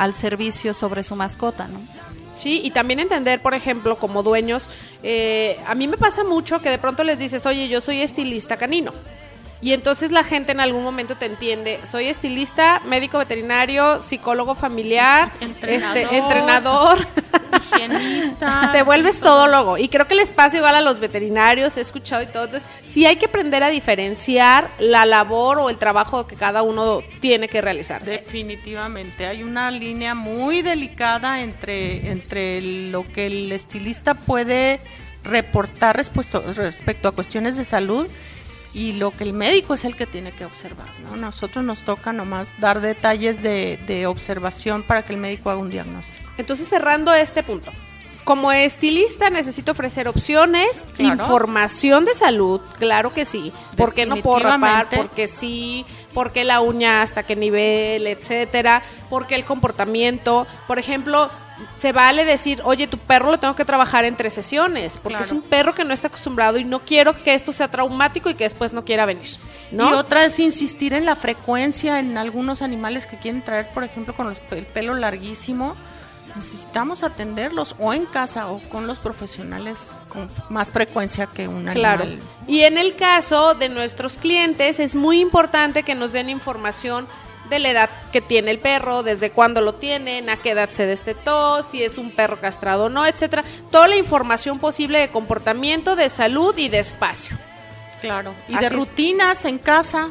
al 0.00 0.14
servicio 0.14 0.72
sobre 0.72 1.02
su 1.02 1.14
mascota, 1.14 1.68
¿no? 1.68 1.78
Sí, 2.34 2.62
y 2.64 2.70
también 2.70 3.00
entender, 3.00 3.42
por 3.42 3.52
ejemplo, 3.52 3.98
como 3.98 4.22
dueños, 4.22 4.70
eh, 5.02 5.60
a 5.66 5.74
mí 5.74 5.88
me 5.88 5.98
pasa 5.98 6.24
mucho 6.24 6.58
que 6.58 6.70
de 6.70 6.78
pronto 6.78 7.04
les 7.04 7.18
dices, 7.18 7.44
oye, 7.44 7.68
yo 7.68 7.82
soy 7.82 8.00
estilista 8.00 8.56
canino. 8.56 8.94
Y 9.60 9.74
entonces 9.74 10.10
la 10.10 10.24
gente 10.24 10.52
en 10.52 10.60
algún 10.60 10.82
momento 10.82 11.16
te 11.16 11.26
entiende, 11.26 11.78
soy 11.84 12.06
estilista, 12.06 12.80
médico 12.86 13.18
veterinario, 13.18 14.00
psicólogo 14.00 14.54
familiar, 14.54 15.30
Entrenador. 15.38 15.96
este, 15.98 16.16
entrenador. 16.16 16.98
Higienista. 17.56 18.70
Te 18.72 18.82
vuelves 18.82 19.20
todólogo. 19.20 19.78
Y 19.78 19.88
creo 19.88 20.06
que 20.06 20.14
les 20.14 20.30
pasa 20.30 20.56
igual 20.56 20.74
a 20.74 20.80
los 20.80 21.00
veterinarios, 21.00 21.76
he 21.76 21.80
escuchado 21.80 22.22
y 22.22 22.26
todo. 22.26 22.44
Entonces, 22.44 22.68
sí 22.84 23.06
hay 23.06 23.16
que 23.16 23.26
aprender 23.26 23.62
a 23.62 23.68
diferenciar 23.68 24.70
la 24.78 25.06
labor 25.06 25.58
o 25.58 25.70
el 25.70 25.76
trabajo 25.76 26.26
que 26.26 26.36
cada 26.36 26.62
uno 26.62 27.00
tiene 27.20 27.48
que 27.48 27.60
realizar. 27.60 28.02
Definitivamente, 28.04 29.26
hay 29.26 29.42
una 29.42 29.70
línea 29.70 30.14
muy 30.14 30.62
delicada 30.62 31.40
entre, 31.40 32.10
entre 32.10 32.60
lo 32.60 33.06
que 33.12 33.26
el 33.26 33.52
estilista 33.52 34.14
puede 34.14 34.80
reportar 35.24 35.96
respecto, 35.96 36.42
respecto 36.54 37.08
a 37.08 37.12
cuestiones 37.12 37.56
de 37.56 37.64
salud 37.64 38.06
y 38.72 38.92
lo 38.92 39.10
que 39.10 39.24
el 39.24 39.32
médico 39.32 39.74
es 39.74 39.84
el 39.84 39.96
que 39.96 40.06
tiene 40.06 40.32
que 40.32 40.44
observar. 40.44 40.86
¿no? 41.04 41.16
Nosotros 41.16 41.64
nos 41.64 41.80
toca 41.80 42.12
nomás 42.12 42.58
dar 42.60 42.80
detalles 42.80 43.42
de, 43.42 43.78
de 43.86 44.06
observación 44.06 44.82
para 44.82 45.02
que 45.02 45.12
el 45.12 45.18
médico 45.18 45.50
haga 45.50 45.60
un 45.60 45.70
diagnóstico. 45.70 46.28
Entonces, 46.38 46.68
cerrando 46.68 47.12
este 47.14 47.42
punto. 47.42 47.70
Como 48.24 48.52
estilista 48.52 49.28
necesito 49.30 49.72
ofrecer 49.72 50.06
opciones, 50.06 50.84
Claro. 50.94 51.14
información 51.22 52.04
de 52.04 52.14
salud, 52.14 52.60
claro 52.78 53.12
que 53.12 53.24
sí. 53.24 53.50
¿Por 53.76 53.92
qué 53.94 54.06
no 54.06 54.16
puedo 54.18 54.38
rapar? 54.40 54.88
Porque 54.94 55.26
sí, 55.26 55.84
porque 56.14 56.44
la 56.44 56.60
uña 56.60 57.02
hasta 57.02 57.22
qué 57.24 57.34
nivel, 57.34 58.06
etcétera, 58.06 58.82
porque 59.08 59.34
el 59.34 59.44
comportamiento, 59.44 60.46
por 60.68 60.78
ejemplo, 60.78 61.30
se 61.78 61.92
vale 61.92 62.24
decir, 62.24 62.60
oye, 62.64 62.86
tu 62.86 62.98
perro 62.98 63.30
lo 63.30 63.38
tengo 63.38 63.54
que 63.56 63.64
trabajar 63.64 64.04
en 64.04 64.16
tres 64.16 64.34
sesiones, 64.34 64.94
porque 64.98 65.18
Claro. 65.18 65.24
es 65.24 65.32
un 65.32 65.42
perro 65.42 65.74
que 65.74 65.84
no 65.84 65.92
está 65.94 66.08
acostumbrado 66.08 66.58
y 66.58 66.64
no 66.64 66.80
quiero 66.80 67.14
que 67.22 67.34
esto 67.34 67.52
sea 67.52 67.68
traumático 67.68 68.28
y 68.30 68.34
que 68.34 68.44
después 68.44 68.72
no 68.72 68.84
quiera 68.84 69.06
venir, 69.06 69.28
¿no? 69.70 69.90
Y 69.90 69.92
otra 69.94 70.24
es 70.24 70.38
insistir 70.38 70.92
en 70.92 71.04
la 71.04 71.16
frecuencia 71.16 71.98
en 71.98 72.16
algunos 72.18 72.62
animales 72.62 73.06
que 73.06 73.16
quieren 73.18 73.42
traer, 73.42 73.68
por 73.70 73.84
ejemplo, 73.84 74.14
con 74.14 74.28
los 74.28 74.38
el 74.50 74.66
pelo 74.66 74.94
larguísimo. 74.94 75.76
Necesitamos 76.36 77.02
atenderlos 77.02 77.74
o 77.80 77.92
en 77.92 78.06
casa 78.06 78.46
o 78.46 78.60
con 78.68 78.86
los 78.86 79.00
profesionales 79.00 79.96
con 80.08 80.30
más 80.48 80.70
frecuencia 80.70 81.26
que 81.26 81.48
un 81.48 81.64
Claro. 81.66 82.04
animal. 82.04 82.22
Y 82.46 82.60
en 82.60 82.78
el 82.78 82.94
caso 82.94 83.54
de 83.54 83.68
nuestros 83.68 84.16
clientes 84.16 84.78
es 84.78 84.94
muy 84.94 85.18
importante 85.20 85.82
que 85.82 85.96
nos 85.96 86.12
den 86.12 86.28
información 86.30 87.08
de 87.50 87.58
la 87.58 87.70
edad 87.70 87.90
que 88.12 88.20
tiene 88.20 88.50
el 88.52 88.58
perro, 88.58 89.02
desde 89.02 89.30
cuándo 89.30 89.60
lo 89.60 89.74
tienen, 89.74 90.30
a 90.30 90.36
qué 90.38 90.50
edad 90.50 90.70
se 90.70 90.86
destetó, 90.86 91.62
si 91.62 91.82
es 91.82 91.98
un 91.98 92.12
perro 92.12 92.40
castrado 92.40 92.84
o 92.84 92.88
no, 92.88 93.04
etcétera. 93.04 93.44
Toda 93.70 93.88
la 93.88 93.96
información 93.96 94.58
posible 94.58 94.98
de 94.98 95.08
comportamiento, 95.08 95.96
de 95.96 96.08
salud 96.08 96.56
y 96.56 96.68
de 96.68 96.78
espacio. 96.78 97.36
Claro. 98.00 98.32
Y 98.48 98.54
Así 98.54 98.60
de 98.60 98.66
es. 98.66 98.72
rutinas 98.72 99.44
en 99.44 99.58
casa. 99.58 100.08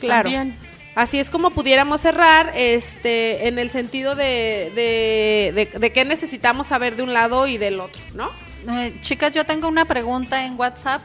Claro. 0.00 0.24
También. 0.24 0.58
Así 0.94 1.18
es 1.18 1.30
como 1.30 1.50
pudiéramos 1.50 2.00
cerrar, 2.00 2.52
este, 2.54 3.48
en 3.48 3.58
el 3.58 3.70
sentido 3.70 4.14
de, 4.14 4.72
de, 4.74 5.52
de, 5.54 5.78
de 5.78 5.92
qué 5.92 6.04
necesitamos 6.04 6.68
saber 6.68 6.96
de 6.96 7.02
un 7.02 7.12
lado 7.12 7.46
y 7.46 7.58
del 7.58 7.80
otro, 7.80 8.02
¿no? 8.14 8.30
Eh, 8.68 8.94
chicas, 9.00 9.32
yo 9.32 9.44
tengo 9.44 9.68
una 9.68 9.84
pregunta 9.84 10.44
en 10.46 10.58
WhatsApp. 10.58 11.02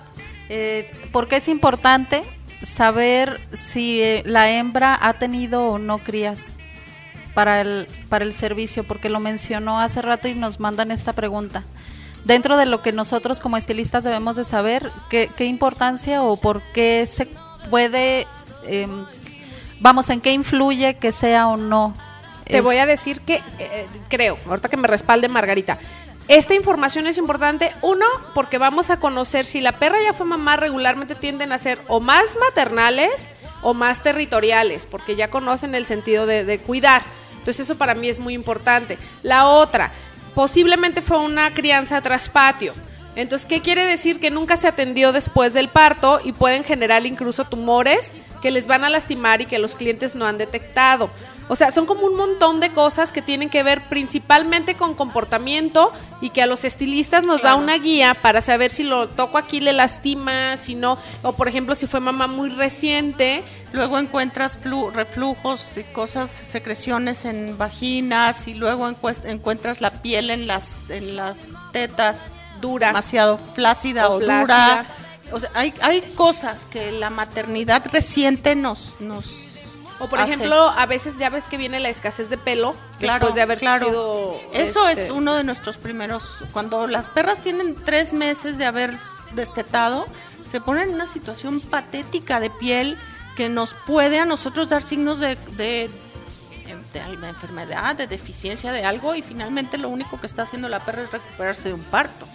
Eh, 0.50 0.92
¿Por 1.12 1.28
qué 1.28 1.38
es 1.38 1.48
importante 1.48 2.24
saber 2.64 3.40
si 3.54 4.02
eh, 4.02 4.24
la 4.26 4.50
hembra 4.52 4.98
ha 5.02 5.14
tenido 5.14 5.68
o 5.70 5.78
no 5.80 5.98
crías 5.98 6.58
para 7.34 7.62
el, 7.62 7.88
para 8.10 8.26
el 8.26 8.34
servicio? 8.34 8.84
Porque 8.84 9.10
lo 9.10 9.20
mencionó 9.20 9.80
hace 9.80 10.02
rato 10.02 10.28
y 10.28 10.36
nos 10.36 10.60
mandan 10.60 10.92
esta 10.92 11.14
pregunta. 11.14 11.64
Dentro 12.26 12.56
de 12.58 12.68
lo 12.68 12.82
que 12.84 12.92
nosotros 12.92 13.40
como 13.40 13.58
estilistas 13.58 14.04
debemos 14.04 14.36
de 14.36 14.44
saber, 14.44 14.92
¿qué, 15.10 15.30
qué 15.36 15.46
importancia 15.46 16.22
o 16.22 16.38
por 16.38 16.62
qué 16.74 17.06
se 17.08 17.28
puede, 17.70 18.28
em, 18.68 19.06
vamos, 19.80 20.10
en 20.12 20.22
qué 20.22 20.32
influye 20.32 20.96
que 20.98 21.12
sea 21.12 21.48
o 21.48 21.58
no? 21.58 21.96
Te 22.46 22.58
Es- 22.58 22.64
voy 22.64 22.78
a 22.78 22.86
decir 22.86 23.22
que 23.22 23.42
eh, 23.58 23.88
creo, 24.08 24.38
ahorita 24.48 24.70
que 24.70 24.78
me 24.78 24.88
respalde 24.88 25.30
Margarita. 25.30 25.80
Esta 26.28 26.54
información 26.54 27.08
es 27.08 27.18
importante, 27.18 27.74
uno, 27.82 28.06
porque 28.34 28.58
vamos 28.58 28.90
a 28.90 28.98
conocer 29.00 29.46
si 29.46 29.60
la 29.60 29.74
perra 29.74 29.98
ya 30.04 30.14
fue 30.14 30.26
mamá, 30.26 30.56
regularmente 30.56 31.16
tienden 31.16 31.52
a 31.52 31.58
ser 31.58 31.80
o 31.88 32.00
más 32.00 32.38
maternales 32.40 33.30
o 33.62 33.74
más 33.74 34.02
territoriales, 34.02 34.86
porque 34.86 35.16
ya 35.16 35.30
conocen 35.30 35.76
el 35.76 35.86
sentido 35.86 36.26
de, 36.26 36.46
de 36.46 36.60
cuidar. 36.60 37.02
Entonces 37.34 37.62
eso 37.62 37.78
para 37.78 37.96
mí 37.96 38.08
es 38.08 38.20
muy 38.20 38.34
importante. 38.34 38.98
La 39.24 39.48
otra, 39.48 39.92
posiblemente 40.36 41.02
fue 41.02 41.18
una 41.18 41.54
crianza 41.54 42.02
tras 42.02 42.30
patio. 42.30 42.74
Entonces, 43.16 43.46
¿qué 43.46 43.62
quiere 43.62 43.86
decir? 43.86 44.20
Que 44.20 44.32
nunca 44.32 44.56
se 44.56 44.68
atendió 44.68 45.12
después 45.12 45.54
del 45.54 45.68
parto 45.68 46.20
y 46.24 46.32
pueden 46.32 46.64
generar 46.64 47.06
incluso 47.06 47.44
tumores 47.44 48.14
que 48.42 48.52
les 48.52 48.68
van 48.68 48.84
a 48.84 48.90
lastimar 48.90 49.42
y 49.42 49.46
que 49.46 49.60
los 49.60 49.76
clientes 49.76 50.16
no 50.16 50.26
han 50.26 50.38
detectado. 50.38 51.10
O 51.52 51.56
sea, 51.58 51.70
son 51.74 51.86
como 51.86 52.06
un 52.06 52.16
montón 52.16 52.62
de 52.62 52.72
cosas 52.72 53.12
que 53.12 53.22
tienen 53.22 53.50
que 53.50 53.62
ver 53.62 53.82
principalmente 53.90 54.76
con 54.76 54.94
comportamiento 54.94 55.92
y 56.22 56.30
que 56.30 56.42
a 56.42 56.46
los 56.46 56.64
estilistas 56.64 57.26
nos 57.26 57.42
da 57.42 57.56
una 57.56 57.78
guía 57.78 58.14
para 58.22 58.42
saber 58.42 58.72
si 58.72 58.84
lo 58.84 59.10
toco 59.10 59.38
aquí 59.38 59.60
le 59.60 59.74
lastima, 59.74 60.56
si 60.56 60.76
no, 60.76 60.98
o 61.24 61.34
por 61.34 61.50
ejemplo 61.50 61.76
si 61.76 61.88
fue 61.88 62.00
mamá 62.00 62.28
muy 62.28 62.50
reciente, 62.50 63.44
Luego 63.74 63.98
encuentras 64.00 64.62
flu- 64.62 64.92
reflujos 64.92 65.78
y 65.78 65.84
cosas, 65.94 66.30
secreciones 66.30 67.24
en 67.24 67.58
vaginas 67.58 68.48
y 68.50 68.54
luego 68.54 68.90
encuentras 69.24 69.80
la 69.80 69.92
piel 70.02 70.30
en 70.30 70.46
las, 70.46 70.84
en 70.90 71.16
las 71.16 71.50
tetas 71.72 72.32
Dura. 72.60 72.88
demasiado 72.88 73.38
flácida 73.38 74.10
O 74.10 74.18
o, 74.18 74.20
flácida. 74.20 74.42
dura. 74.42 74.86
O 75.34 75.40
sea, 75.40 75.50
hay, 75.54 75.74
hay 75.82 76.02
cosas 76.16 76.66
que 76.66 76.92
la 76.92 77.10
maternidad 77.10 77.84
reciente 77.94 78.56
nos, 78.56 78.94
nos 79.00 79.26
O 80.02 80.10
por 80.10 80.20
hace- 80.20 80.34
ejemplo, 80.34 80.56
a 80.56 80.86
veces 80.88 81.18
ya 81.18 81.30
ves 81.30 81.48
que 81.48 81.58
viene 81.58 81.80
la 81.80 81.90
escasez 81.90 82.30
de 82.30 82.38
pelo 82.38 82.76
Claro, 83.00 83.20
después 83.28 83.36
de 83.36 83.42
haber 83.42 83.60
claro. 83.60 83.86
sido 83.86 84.36
Eso 84.54 84.88
este, 84.90 85.04
es 85.06 85.10
uno 85.12 85.34
de 85.36 85.44
nuestros 85.44 85.78
primeros. 85.78 86.24
Cuando 86.52 86.88
las 86.88 87.08
perras 87.08 87.40
tienen 87.40 87.76
tres 87.76 88.14
meses 88.14 88.58
de 88.58 88.66
haber 88.66 88.98
destetado, 89.34 90.06
se 90.50 90.60
ponen 90.60 90.90
en 90.90 90.96
una 90.96 91.08
situación 91.08 91.62
patética 91.62 92.40
de 92.40 92.50
piel 92.50 92.98
que 93.38 93.48
nos 93.48 93.74
puede 93.74 94.20
a 94.20 94.26
nosotros 94.26 94.68
dar 94.70 94.84
signos 94.84 95.20
de, 95.20 95.36
de, 95.56 95.90
de 96.94 97.00
alguna 97.00 97.30
enfermedad, 97.30 97.96
de 97.96 98.08
deficiencia 98.08 98.72
de 98.74 98.84
algo, 98.84 99.16
y 99.16 99.22
finalmente 99.22 99.78
lo 99.78 99.88
único 99.88 100.20
que 100.20 100.28
está 100.28 100.42
haciendo 100.44 100.68
la 100.68 100.80
perra 100.82 101.04
es 101.04 101.12
recuperarse 101.12 101.70
de 101.70 101.74
un 101.76 101.84
parto. 101.84 102.28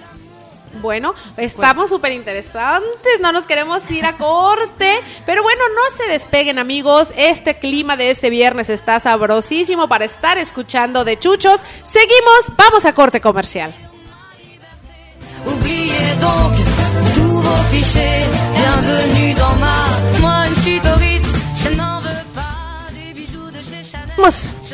Bueno, 0.75 1.15
estamos 1.37 1.89
súper 1.89 2.13
interesantes, 2.13 3.21
no 3.21 3.33
nos 3.33 3.47
queremos 3.47 3.91
ir 3.91 4.05
a 4.05 4.17
corte, 4.17 5.01
pero 5.25 5.43
bueno, 5.43 5.63
no 5.75 5.97
se 5.97 6.11
despeguen 6.11 6.59
amigos, 6.59 7.09
este 7.17 7.59
clima 7.59 7.97
de 7.97 8.11
este 8.11 8.31
viernes 8.31 8.69
está 8.69 9.01
sabrosísimo 9.01 9.89
para 9.89 10.05
estar 10.05 10.39
escuchando 10.39 11.05
de 11.05 11.19
chuchos. 11.19 11.61
Seguimos, 11.85 12.57
vamos 12.57 12.85
a 12.85 12.93
corte 12.93 13.21
comercial. 13.21 13.75
Oubliez 15.47 16.17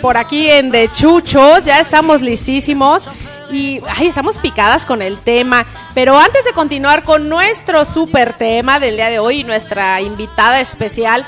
por 0.02 0.16
aquí 0.16 0.50
en 0.50 0.72
De 0.72 0.90
Chuchos, 0.90 1.64
ya 1.64 1.78
estamos 1.78 2.22
listísimos 2.22 3.08
y 3.52 3.80
ay, 3.96 4.08
estamos 4.08 4.36
picadas 4.36 4.84
con 4.84 5.00
el 5.00 5.16
tema. 5.16 5.64
Pero 5.94 6.18
antes 6.18 6.44
de 6.44 6.52
continuar 6.52 7.04
con 7.04 7.28
nuestro 7.28 7.84
super 7.84 8.32
tema 8.32 8.80
del 8.80 8.96
día 8.96 9.10
de 9.10 9.20
hoy 9.20 9.44
nuestra 9.44 10.00
invitada 10.00 10.60
especial, 10.60 11.24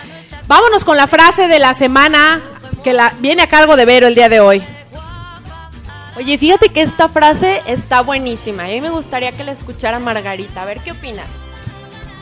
vámonos 0.49 0.85
con 0.85 0.97
la 0.97 1.07
frase 1.07 1.47
de 1.47 1.61
la 1.61 1.73
semana 1.73 2.43
que 2.83 2.93
la, 2.93 3.15
viene 3.21 3.43
a 3.45 3.49
cargo 3.49 3.77
de 3.77 3.85
Vero 3.85 4.09
el 4.09 4.17
día 4.17 4.29
de 4.29 4.41
hoy. 4.41 4.61
Oye, 6.17 6.37
fíjate 6.37 6.69
que 6.71 6.83
esta 6.83 7.09
frase 7.09 7.63
está 7.67 8.03
buenísima. 8.03 8.65
A 8.65 8.67
mí 8.67 8.81
me 8.81 8.91
gustaría 8.91 9.31
que 9.31 9.45
la 9.45 9.53
escuchara 9.53 10.01
Margarita. 10.01 10.63
A 10.63 10.65
ver 10.65 10.81
qué 10.81 10.91
opinas. 10.91 11.27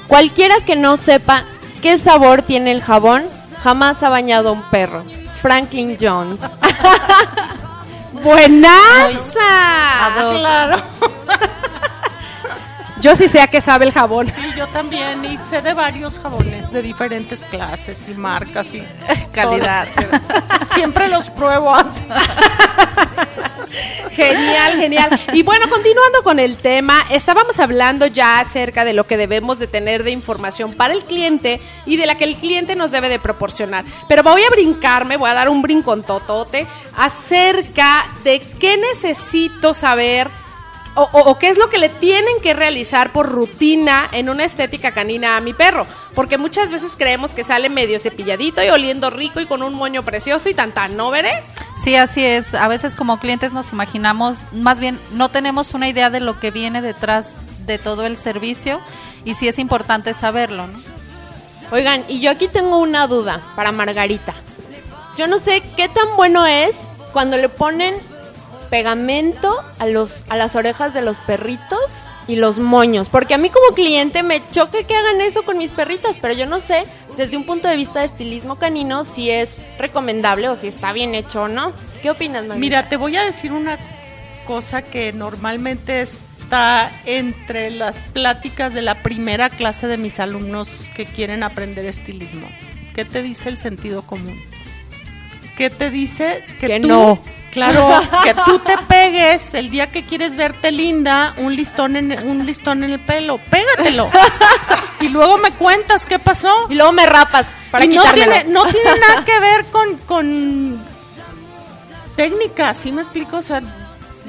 Cualquiera 0.06 0.56
que 0.66 0.76
no 0.76 0.98
sepa 0.98 1.44
qué 1.80 1.98
sabor 1.98 2.42
tiene 2.42 2.72
el 2.72 2.82
jabón, 2.82 3.24
jamás 3.62 4.02
ha 4.02 4.10
bañado 4.10 4.50
a 4.50 4.52
un 4.52 4.62
perro. 4.70 5.02
Franklin 5.42 5.96
Jones. 6.00 6.40
¡Buenaza! 8.22 9.40
Claro. 10.38 10.76
Yo 13.02 13.16
sí 13.16 13.26
sé 13.26 13.40
a 13.40 13.48
qué 13.48 13.60
sabe 13.60 13.84
el 13.84 13.92
jabón. 13.92 14.28
Sí, 14.28 14.40
yo 14.56 14.68
también, 14.68 15.24
y 15.24 15.36
sé 15.36 15.60
de 15.60 15.74
varios 15.74 16.20
jabones 16.20 16.70
de 16.70 16.82
diferentes 16.82 17.44
clases 17.44 18.06
y 18.08 18.14
marcas 18.14 18.74
y 18.74 18.82
Calidad. 19.32 19.88
Siempre 20.72 21.08
los 21.08 21.28
pruebo 21.30 21.74
antes. 21.74 22.04
Genial, 24.10 24.76
genial. 24.76 25.20
Y 25.32 25.42
bueno, 25.42 25.68
continuando 25.68 26.22
con 26.22 26.38
el 26.38 26.58
tema, 26.58 27.06
estábamos 27.10 27.58
hablando 27.58 28.06
ya 28.06 28.38
acerca 28.38 28.84
de 28.84 28.92
lo 28.92 29.06
que 29.06 29.16
debemos 29.16 29.58
de 29.58 29.66
tener 29.66 30.04
de 30.04 30.10
información 30.10 30.74
para 30.74 30.92
el 30.92 31.04
cliente 31.04 31.58
y 31.86 31.96
de 31.96 32.06
la 32.06 32.14
que 32.14 32.24
el 32.24 32.36
cliente 32.36 32.76
nos 32.76 32.90
debe 32.90 33.08
de 33.08 33.18
proporcionar. 33.18 33.84
Pero 34.08 34.22
voy 34.22 34.42
a 34.42 34.50
brincarme, 34.50 35.16
voy 35.16 35.30
a 35.30 35.34
dar 35.34 35.48
un 35.48 35.62
brincón 35.62 36.02
totote 36.02 36.66
acerca 36.96 38.04
de 38.22 38.40
qué 38.60 38.76
necesito 38.76 39.72
saber 39.72 40.30
o, 40.94 41.02
o- 41.12 41.30
o 41.30 41.38
qué 41.38 41.48
es 41.48 41.58
lo 41.58 41.68
que 41.70 41.78
le 41.78 41.88
tienen 41.88 42.40
que 42.42 42.54
realizar 42.54 43.12
por 43.12 43.28
rutina 43.30 44.08
en 44.12 44.28
una 44.28 44.44
estética 44.44 44.92
canina 44.92 45.36
a 45.36 45.40
mi 45.40 45.52
perro. 45.54 45.86
Porque 46.14 46.36
muchas 46.36 46.70
veces 46.70 46.92
creemos 46.98 47.32
que 47.32 47.42
sale 47.44 47.70
medio 47.70 47.98
cepilladito 47.98 48.62
y 48.62 48.68
oliendo 48.68 49.08
rico 49.08 49.40
y 49.40 49.46
con 49.46 49.62
un 49.62 49.74
moño 49.74 50.02
precioso 50.04 50.48
y 50.50 50.54
tan 50.54 50.72
tan, 50.72 50.96
¿no 50.96 51.10
veré? 51.10 51.32
Sí, 51.82 51.94
así 51.96 52.22
es. 52.22 52.54
A 52.54 52.68
veces 52.68 52.94
como 52.96 53.18
clientes 53.18 53.54
nos 53.54 53.72
imaginamos, 53.72 54.44
más 54.52 54.78
bien 54.78 55.00
no 55.12 55.30
tenemos 55.30 55.72
una 55.72 55.88
idea 55.88 56.10
de 56.10 56.20
lo 56.20 56.38
que 56.38 56.50
viene 56.50 56.82
detrás 56.82 57.38
de 57.64 57.78
todo 57.78 58.04
el 58.04 58.18
servicio 58.18 58.80
y 59.24 59.34
sí 59.36 59.48
es 59.48 59.58
importante 59.58 60.12
saberlo, 60.12 60.66
¿no? 60.66 60.78
Oigan, 61.70 62.04
y 62.08 62.20
yo 62.20 62.30
aquí 62.30 62.48
tengo 62.48 62.76
una 62.76 63.06
duda 63.06 63.40
para 63.56 63.72
Margarita. 63.72 64.34
Yo 65.16 65.26
no 65.26 65.38
sé 65.38 65.62
qué 65.76 65.88
tan 65.88 66.16
bueno 66.16 66.46
es 66.46 66.74
cuando 67.14 67.38
le 67.38 67.48
ponen 67.48 67.94
pegamento 68.72 69.54
a 69.80 69.86
los 69.86 70.22
a 70.30 70.36
las 70.38 70.56
orejas 70.56 70.94
de 70.94 71.02
los 71.02 71.18
perritos 71.18 71.78
y 72.26 72.36
los 72.36 72.58
moños, 72.58 73.10
porque 73.10 73.34
a 73.34 73.38
mí 73.38 73.50
como 73.50 73.74
cliente 73.74 74.22
me 74.22 74.40
choca 74.50 74.82
que 74.82 74.96
hagan 74.96 75.20
eso 75.20 75.42
con 75.42 75.58
mis 75.58 75.70
perritas, 75.70 76.16
pero 76.22 76.32
yo 76.32 76.46
no 76.46 76.58
sé 76.58 76.84
desde 77.18 77.36
un 77.36 77.44
punto 77.44 77.68
de 77.68 77.76
vista 77.76 78.00
de 78.00 78.06
estilismo 78.06 78.56
canino 78.56 79.04
si 79.04 79.30
es 79.30 79.58
recomendable 79.78 80.48
o 80.48 80.56
si 80.56 80.68
está 80.68 80.94
bien 80.94 81.14
hecho 81.14 81.42
o 81.42 81.48
no. 81.48 81.74
¿Qué 82.00 82.10
opinas, 82.10 82.44
Margarita? 82.44 82.60
Mira, 82.60 82.88
te 82.88 82.96
voy 82.96 83.14
a 83.16 83.24
decir 83.26 83.52
una 83.52 83.76
cosa 84.46 84.80
que 84.80 85.12
normalmente 85.12 86.00
está 86.00 86.90
entre 87.04 87.68
las 87.72 88.00
pláticas 88.00 88.72
de 88.72 88.80
la 88.80 89.02
primera 89.02 89.50
clase 89.50 89.86
de 89.86 89.98
mis 89.98 90.18
alumnos 90.18 90.88
que 90.96 91.04
quieren 91.04 91.42
aprender 91.42 91.84
estilismo. 91.84 92.48
¿Qué 92.94 93.04
te 93.04 93.22
dice 93.22 93.50
el 93.50 93.58
sentido 93.58 94.00
común? 94.00 94.40
¿Qué 95.56 95.70
te 95.70 95.90
dice 95.90 96.42
que, 96.60 96.66
Que 96.66 96.80
tú, 96.80 96.88
no. 96.88 97.18
Claro, 97.52 98.00
que 98.24 98.34
tú 98.34 98.58
te 98.58 98.78
pegues 98.88 99.54
el 99.54 99.70
día 99.70 99.90
que 99.90 100.02
quieres 100.02 100.36
verte 100.36 100.72
linda 100.72 101.34
un 101.36 101.54
listón 101.54 101.96
en 101.96 102.26
un 102.26 102.46
listón 102.46 102.82
en 102.82 102.92
el 102.92 103.00
pelo, 103.00 103.38
pégatelo. 103.50 104.10
y 105.00 105.08
luego 105.08 105.36
me 105.38 105.50
cuentas 105.52 106.06
qué 106.06 106.18
pasó. 106.18 106.66
y 106.70 106.74
luego 106.74 106.92
me 106.92 107.04
rapas 107.04 107.46
para 107.70 107.84
y 107.84 107.88
no 107.88 108.02
tiene, 108.14 108.44
no 108.44 108.64
tiene 108.64 108.98
nada 109.08 109.24
que 109.24 109.38
ver 109.38 109.64
con, 109.66 109.96
con 109.98 110.82
técnica, 112.16 112.72
¿sí 112.72 112.90
me 112.90 113.02
explico? 113.02 113.36
O 113.36 113.42
sea, 113.42 113.60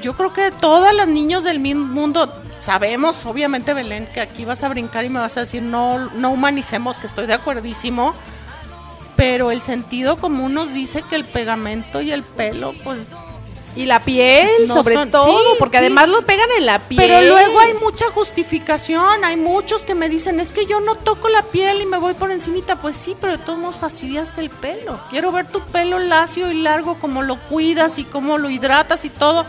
yo 0.02 0.14
creo 0.14 0.32
que 0.34 0.50
todas 0.50 0.94
las 0.94 1.08
niños 1.08 1.44
del 1.44 1.60
mundo 1.60 2.30
sabemos, 2.60 3.24
obviamente 3.26 3.72
Belén, 3.72 4.06
que 4.06 4.20
aquí 4.20 4.44
vas 4.44 4.62
a 4.62 4.68
brincar 4.68 5.04
y 5.04 5.08
me 5.08 5.20
vas 5.20 5.36
a 5.36 5.40
decir 5.40 5.62
no, 5.62 6.10
no 6.10 6.30
humanicemos, 6.30 6.98
que 6.98 7.06
estoy 7.06 7.26
de 7.26 7.34
acuerdísimo, 7.34 8.14
pero 9.16 9.50
el 9.50 9.60
sentido 9.60 10.16
común 10.16 10.54
nos 10.54 10.72
dice 10.72 11.02
que 11.08 11.16
el 11.16 11.24
pegamento 11.24 12.00
y 12.00 12.12
el 12.12 12.22
pelo, 12.22 12.72
pues 12.84 13.08
Y 13.76 13.86
la 13.86 14.04
piel, 14.04 14.48
No 14.68 14.74
sobre 14.74 14.94
son- 14.94 15.10
todo, 15.10 15.26
sí, 15.36 15.56
porque 15.58 15.78
sí. 15.78 15.84
además 15.84 16.08
lo 16.08 16.22
pegan 16.24 16.48
en 16.56 16.64
la 16.64 16.78
piel. 16.78 17.00
Pero 17.00 17.20
luego 17.22 17.58
hay 17.58 17.74
mucha 17.74 18.04
justificación, 18.12 19.24
hay 19.24 19.36
muchos 19.36 19.84
que 19.84 19.96
me 19.96 20.08
dicen, 20.08 20.38
es 20.38 20.52
que 20.52 20.64
yo 20.66 20.78
no 20.80 20.94
toco 20.94 21.28
la 21.28 21.42
piel 21.42 21.80
y 21.82 21.86
me 21.86 21.98
voy 21.98 22.14
por 22.14 22.30
encimita. 22.30 22.76
Pues 22.76 22.94
sí, 22.96 23.16
pero 23.20 23.36
de 23.36 23.42
todos 23.42 23.58
modos 23.58 23.74
fastidiaste 23.76 24.40
el 24.42 24.50
pelo. 24.50 25.00
Quiero 25.10 25.32
ver 25.32 25.46
tu 25.48 25.60
pelo 25.60 25.98
lacio 25.98 26.52
y 26.52 26.62
largo, 26.62 27.00
cómo 27.00 27.22
lo 27.22 27.36
cuidas 27.48 27.98
y 27.98 28.04
cómo 28.04 28.38
lo 28.38 28.48
hidratas 28.48 29.04
y 29.04 29.10
todo. 29.10 29.44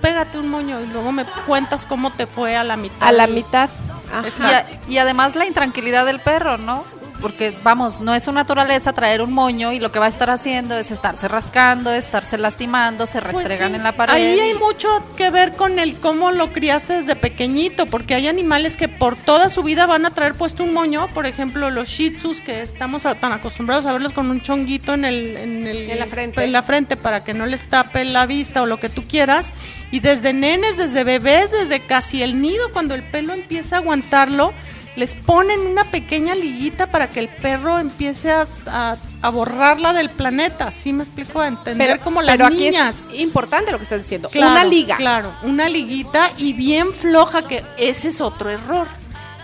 Pégate 0.00 0.38
un 0.40 0.48
moño 0.48 0.80
y 0.80 0.86
luego 0.88 1.12
me 1.12 1.24
cuentas 1.46 1.86
cómo 1.86 2.10
te 2.10 2.26
fue 2.26 2.56
a 2.56 2.64
la 2.64 2.76
mitad. 2.76 3.06
a 3.08 3.12
la 3.12 3.28
mitad. 3.28 3.70
Ajá. 4.10 4.22
Y, 4.24 4.26
Exacto. 4.26 4.72
a- 4.88 4.90
y 4.90 4.98
además 4.98 5.36
la 5.36 5.46
intranquilidad 5.46 6.04
del 6.04 6.18
perro, 6.18 6.58
¿no? 6.58 6.84
Porque, 7.22 7.54
vamos, 7.62 8.00
no 8.00 8.12
es 8.14 8.24
su 8.24 8.32
naturaleza 8.32 8.92
traer 8.92 9.22
un 9.22 9.32
moño 9.32 9.72
y 9.72 9.78
lo 9.78 9.92
que 9.92 10.00
va 10.00 10.06
a 10.06 10.08
estar 10.08 10.28
haciendo 10.28 10.76
es 10.76 10.90
estarse 10.90 11.28
rascando, 11.28 11.92
estarse 11.92 12.36
lastimando, 12.36 13.06
se 13.06 13.22
Pues 13.22 13.36
restregan 13.36 13.70
sí, 13.70 13.76
en 13.76 13.82
la 13.84 13.92
pared. 13.92 14.12
Ahí 14.12 14.40
hay 14.40 14.54
mucho 14.54 14.88
que 15.16 15.30
ver 15.30 15.52
con 15.52 15.78
el 15.78 15.94
cómo 15.98 16.32
lo 16.32 16.52
criaste 16.52 16.94
desde 16.94 17.14
pequeñito, 17.14 17.86
porque 17.86 18.14
hay 18.16 18.26
animales 18.26 18.76
que 18.76 18.88
por 18.88 19.14
toda 19.14 19.48
su 19.50 19.62
vida 19.62 19.86
van 19.86 20.04
a 20.04 20.10
traer 20.12 20.34
puesto 20.34 20.64
un 20.64 20.74
moño, 20.74 21.06
por 21.14 21.26
ejemplo 21.26 21.70
los 21.70 21.88
shih 21.88 22.10
tzus 22.10 22.40
que 22.40 22.60
estamos 22.62 23.06
a- 23.06 23.14
tan 23.14 23.30
acostumbrados 23.32 23.86
a 23.86 23.92
verlos 23.92 24.12
con 24.12 24.28
un 24.28 24.40
chonguito 24.42 24.94
en 24.94 25.04
el, 25.04 25.36
en 25.36 25.66
el- 25.68 25.90
En 25.92 25.98
la 26.00 26.06
frente. 26.06 26.42
en 26.44 26.50
la 26.52 26.62
frente 26.64 26.96
para 26.96 27.22
que 27.22 27.34
no 27.34 27.46
les 27.46 27.62
tape 27.68 28.04
la 28.04 28.26
vista 28.26 28.62
o 28.62 28.66
lo 28.66 28.80
que 28.80 28.88
tú 28.88 29.06
quieras, 29.06 29.52
y 29.92 30.00
desde 30.00 30.32
nenes, 30.32 30.76
desde 30.76 31.04
bebés, 31.04 31.52
desde 31.52 31.78
casi 31.80 32.22
el 32.22 32.42
nido, 32.42 32.70
cuando 32.72 32.94
el 32.96 33.02
pelo 33.04 33.32
empieza 33.32 33.76
a 33.76 33.78
aguantarlo, 33.78 34.52
les 34.96 35.14
ponen 35.14 35.60
una 35.60 35.84
pequeña 35.84 36.34
liguita 36.34 36.90
para 36.90 37.08
que 37.08 37.20
el 37.20 37.28
perro 37.28 37.78
empiece 37.78 38.30
a, 38.30 38.44
a- 38.66 38.96
a 39.24 39.30
borrarla 39.30 39.92
del 39.92 40.10
planeta, 40.10 40.72
¿sí 40.72 40.92
me 40.92 41.04
explico? 41.04 41.40
A 41.40 41.46
entender 41.46 42.00
como 42.00 42.22
las 42.22 42.34
pero 42.36 42.46
aquí 42.48 42.64
niñas. 42.70 43.08
es 43.12 43.20
importante 43.20 43.70
lo 43.70 43.78
que 43.78 43.84
estás 43.84 44.02
diciendo. 44.02 44.28
Claro, 44.28 44.50
una 44.52 44.64
liga. 44.64 44.96
Claro, 44.96 45.32
una 45.44 45.68
liguita 45.68 46.28
y 46.38 46.52
bien 46.54 46.92
floja, 46.92 47.42
que 47.42 47.62
ese 47.78 48.08
es 48.08 48.20
otro 48.20 48.50
error. 48.50 48.86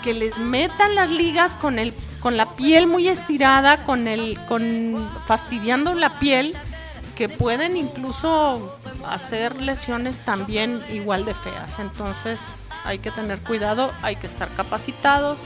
Que 0.03 0.15
les 0.15 0.39
metan 0.39 0.95
las 0.97 1.11
ligas 1.11 1.55
con 1.55 1.79
el 1.79 1.95
con 2.21 2.37
la 2.37 2.57
piel 2.57 2.89
muy 2.89 3.07
estirada, 3.09 3.85
con 3.85 4.09
el 4.09 4.37
con 4.49 5.09
fastidiando 5.29 5.95
la 5.95 6.19
piel, 6.19 6.57
que 7.17 7.29
pueden 7.29 7.77
incluso 7.77 8.77
hacer 9.09 9.61
lesiones 9.63 10.19
también 10.25 10.81
igual 10.93 11.25
de 11.25 11.35
feas. 11.35 11.79
Entonces, 11.79 12.41
hay 12.89 12.99
que 12.99 13.11
tener 13.11 13.39
cuidado, 13.41 13.93
hay 14.03 14.17
que 14.17 14.27
estar 14.27 14.49
capacitados. 14.57 15.39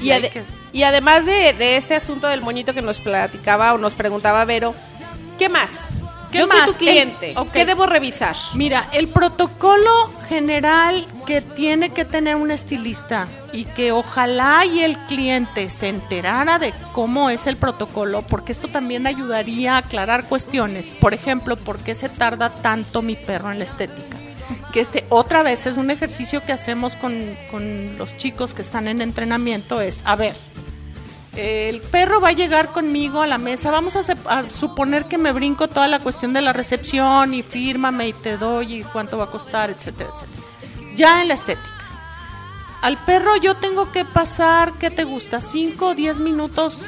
Y, 0.00 0.10
hay 0.10 0.20
ade- 0.22 0.30
que- 0.30 0.42
y 0.72 0.82
además 0.82 1.24
de, 1.24 1.52
de 1.54 1.76
este 1.76 1.94
asunto 1.94 2.26
del 2.26 2.42
moñito 2.42 2.74
que 2.74 2.82
nos 2.82 3.00
platicaba 3.00 3.72
o 3.72 3.78
nos 3.78 3.94
preguntaba 3.94 4.44
Vero, 4.44 4.74
¿qué 5.38 5.48
más? 5.48 5.88
¿Qué 6.32 6.38
Yo 6.38 6.48
más? 6.48 6.64
soy 6.64 6.72
tu 6.72 6.78
cliente. 6.80 7.30
El-. 7.38 7.50
¿Qué 7.52 7.64
debo 7.64 7.86
revisar? 7.86 8.36
Mira, 8.54 8.84
el 8.92 9.06
protocolo 9.08 10.10
general 10.28 11.06
que 11.24 11.40
tiene 11.40 11.90
que 11.90 12.04
tener 12.04 12.34
un 12.34 12.50
estilista 12.50 13.28
y 13.52 13.64
que 13.64 13.92
ojalá 13.92 14.64
y 14.66 14.82
el 14.82 14.98
cliente 15.06 15.70
se 15.70 15.88
enterara 15.88 16.58
de 16.58 16.74
cómo 16.92 17.30
es 17.30 17.46
el 17.46 17.56
protocolo, 17.56 18.22
porque 18.22 18.50
esto 18.52 18.66
también 18.68 19.06
ayudaría 19.06 19.76
a 19.76 19.78
aclarar 19.78 20.24
cuestiones. 20.24 20.88
Por 21.00 21.14
ejemplo, 21.14 21.56
¿por 21.56 21.78
qué 21.78 21.94
se 21.94 22.08
tarda 22.08 22.50
tanto 22.50 23.02
mi 23.02 23.14
perro 23.14 23.52
en 23.52 23.58
la 23.58 23.64
estética? 23.64 24.16
Que 24.72 24.80
este 24.80 25.04
otra 25.08 25.42
vez 25.42 25.66
es 25.66 25.76
un 25.76 25.90
ejercicio 25.90 26.42
que 26.42 26.52
hacemos 26.52 26.96
con, 26.96 27.14
con 27.50 27.96
los 27.98 28.16
chicos 28.16 28.54
que 28.54 28.62
están 28.62 28.88
en 28.88 29.00
entrenamiento, 29.00 29.80
es, 29.80 30.02
a 30.04 30.16
ver, 30.16 30.36
el 31.36 31.80
perro 31.80 32.20
va 32.20 32.28
a 32.28 32.32
llegar 32.32 32.72
conmigo 32.72 33.20
a 33.22 33.26
la 33.26 33.38
mesa, 33.38 33.70
vamos 33.70 33.96
a, 33.96 34.16
a 34.26 34.50
suponer 34.50 35.04
que 35.04 35.18
me 35.18 35.32
brinco 35.32 35.68
toda 35.68 35.86
la 35.88 35.98
cuestión 35.98 36.32
de 36.32 36.42
la 36.42 36.52
recepción 36.52 37.34
y 37.34 37.42
fírmame 37.42 38.08
y 38.08 38.12
te 38.12 38.36
doy 38.36 38.74
y 38.74 38.82
cuánto 38.82 39.18
va 39.18 39.24
a 39.24 39.30
costar, 39.30 39.70
etcétera, 39.70 40.10
etcétera. 40.14 40.42
Ya 40.96 41.20
en 41.22 41.28
la 41.28 41.34
estética. 41.34 41.76
Al 42.82 42.96
perro 42.98 43.36
yo 43.36 43.56
tengo 43.56 43.90
que 43.90 44.04
pasar, 44.04 44.72
¿qué 44.74 44.90
te 44.90 45.04
gusta? 45.04 45.40
5 45.40 45.88
o 45.88 45.94
10 45.94 46.20
minutos. 46.20 46.78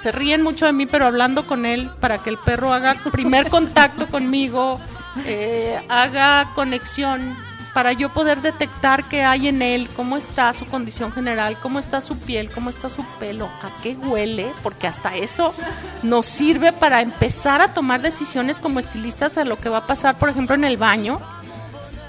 Se 0.00 0.12
ríen 0.12 0.42
mucho 0.42 0.66
de 0.66 0.72
mí, 0.72 0.86
pero 0.86 1.06
hablando 1.06 1.46
con 1.46 1.64
él 1.64 1.90
para 2.00 2.18
que 2.18 2.30
el 2.30 2.38
perro 2.38 2.72
haga 2.72 2.94
primer 3.12 3.48
contacto 3.48 4.06
conmigo, 4.06 4.80
eh, 5.26 5.80
haga 5.88 6.50
conexión 6.54 7.36
para 7.78 7.92
yo 7.92 8.08
poder 8.12 8.40
detectar 8.42 9.04
qué 9.04 9.22
hay 9.22 9.46
en 9.46 9.62
él, 9.62 9.88
cómo 9.94 10.16
está 10.16 10.52
su 10.52 10.66
condición 10.66 11.12
general, 11.12 11.56
cómo 11.62 11.78
está 11.78 12.00
su 12.00 12.18
piel, 12.18 12.50
cómo 12.50 12.70
está 12.70 12.90
su 12.90 13.04
pelo, 13.20 13.46
a 13.46 13.70
qué 13.82 13.94
huele, 13.94 14.50
porque 14.62 14.88
hasta 14.88 15.14
eso 15.14 15.54
nos 16.02 16.26
sirve 16.26 16.72
para 16.72 17.02
empezar 17.02 17.60
a 17.60 17.72
tomar 17.74 18.02
decisiones 18.02 18.58
como 18.58 18.80
estilistas 18.80 19.38
a 19.38 19.44
lo 19.44 19.58
que 19.58 19.68
va 19.68 19.78
a 19.78 19.86
pasar, 19.86 20.16
por 20.16 20.28
ejemplo, 20.28 20.56
en 20.56 20.64
el 20.64 20.76
baño, 20.76 21.20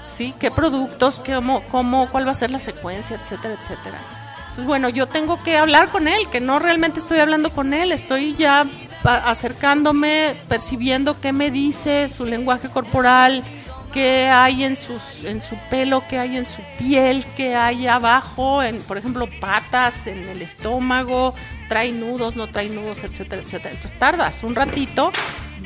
¿sí? 0.06 0.34
¿Qué 0.40 0.50
productos, 0.50 1.20
qué, 1.20 1.34
cómo, 1.34 1.62
cómo, 1.70 2.08
cuál 2.10 2.26
va 2.26 2.32
a 2.32 2.34
ser 2.34 2.50
la 2.50 2.60
secuencia, 2.60 3.20
etcétera, 3.22 3.54
etcétera? 3.54 3.98
Entonces, 4.40 4.64
bueno, 4.64 4.88
yo 4.88 5.06
tengo 5.06 5.40
que 5.44 5.56
hablar 5.56 5.88
con 5.90 6.08
él, 6.08 6.28
que 6.32 6.40
no 6.40 6.58
realmente 6.58 6.98
estoy 6.98 7.20
hablando 7.20 7.50
con 7.50 7.74
él, 7.74 7.92
estoy 7.92 8.34
ya 8.34 8.66
acercándome, 9.04 10.34
percibiendo 10.48 11.20
qué 11.20 11.32
me 11.32 11.50
dice, 11.50 12.08
su 12.08 12.26
lenguaje 12.26 12.68
corporal, 12.68 13.42
qué 13.92 14.26
hay 14.26 14.64
en, 14.64 14.76
sus, 14.76 15.24
en 15.24 15.40
su 15.42 15.56
pelo, 15.68 16.02
qué 16.08 16.18
hay 16.18 16.36
en 16.36 16.44
su 16.44 16.62
piel, 16.78 17.24
qué 17.36 17.56
hay 17.56 17.86
abajo, 17.86 18.62
en, 18.62 18.80
por 18.82 18.98
ejemplo, 18.98 19.28
patas, 19.40 20.06
en 20.06 20.18
el 20.28 20.42
estómago, 20.42 21.34
trae 21.68 21.92
nudos, 21.92 22.36
no 22.36 22.46
trae 22.46 22.68
nudos, 22.68 23.04
etcétera, 23.04 23.42
etcétera. 23.42 23.74
Entonces 23.74 23.98
tardas 23.98 24.42
un 24.42 24.54
ratito 24.54 25.12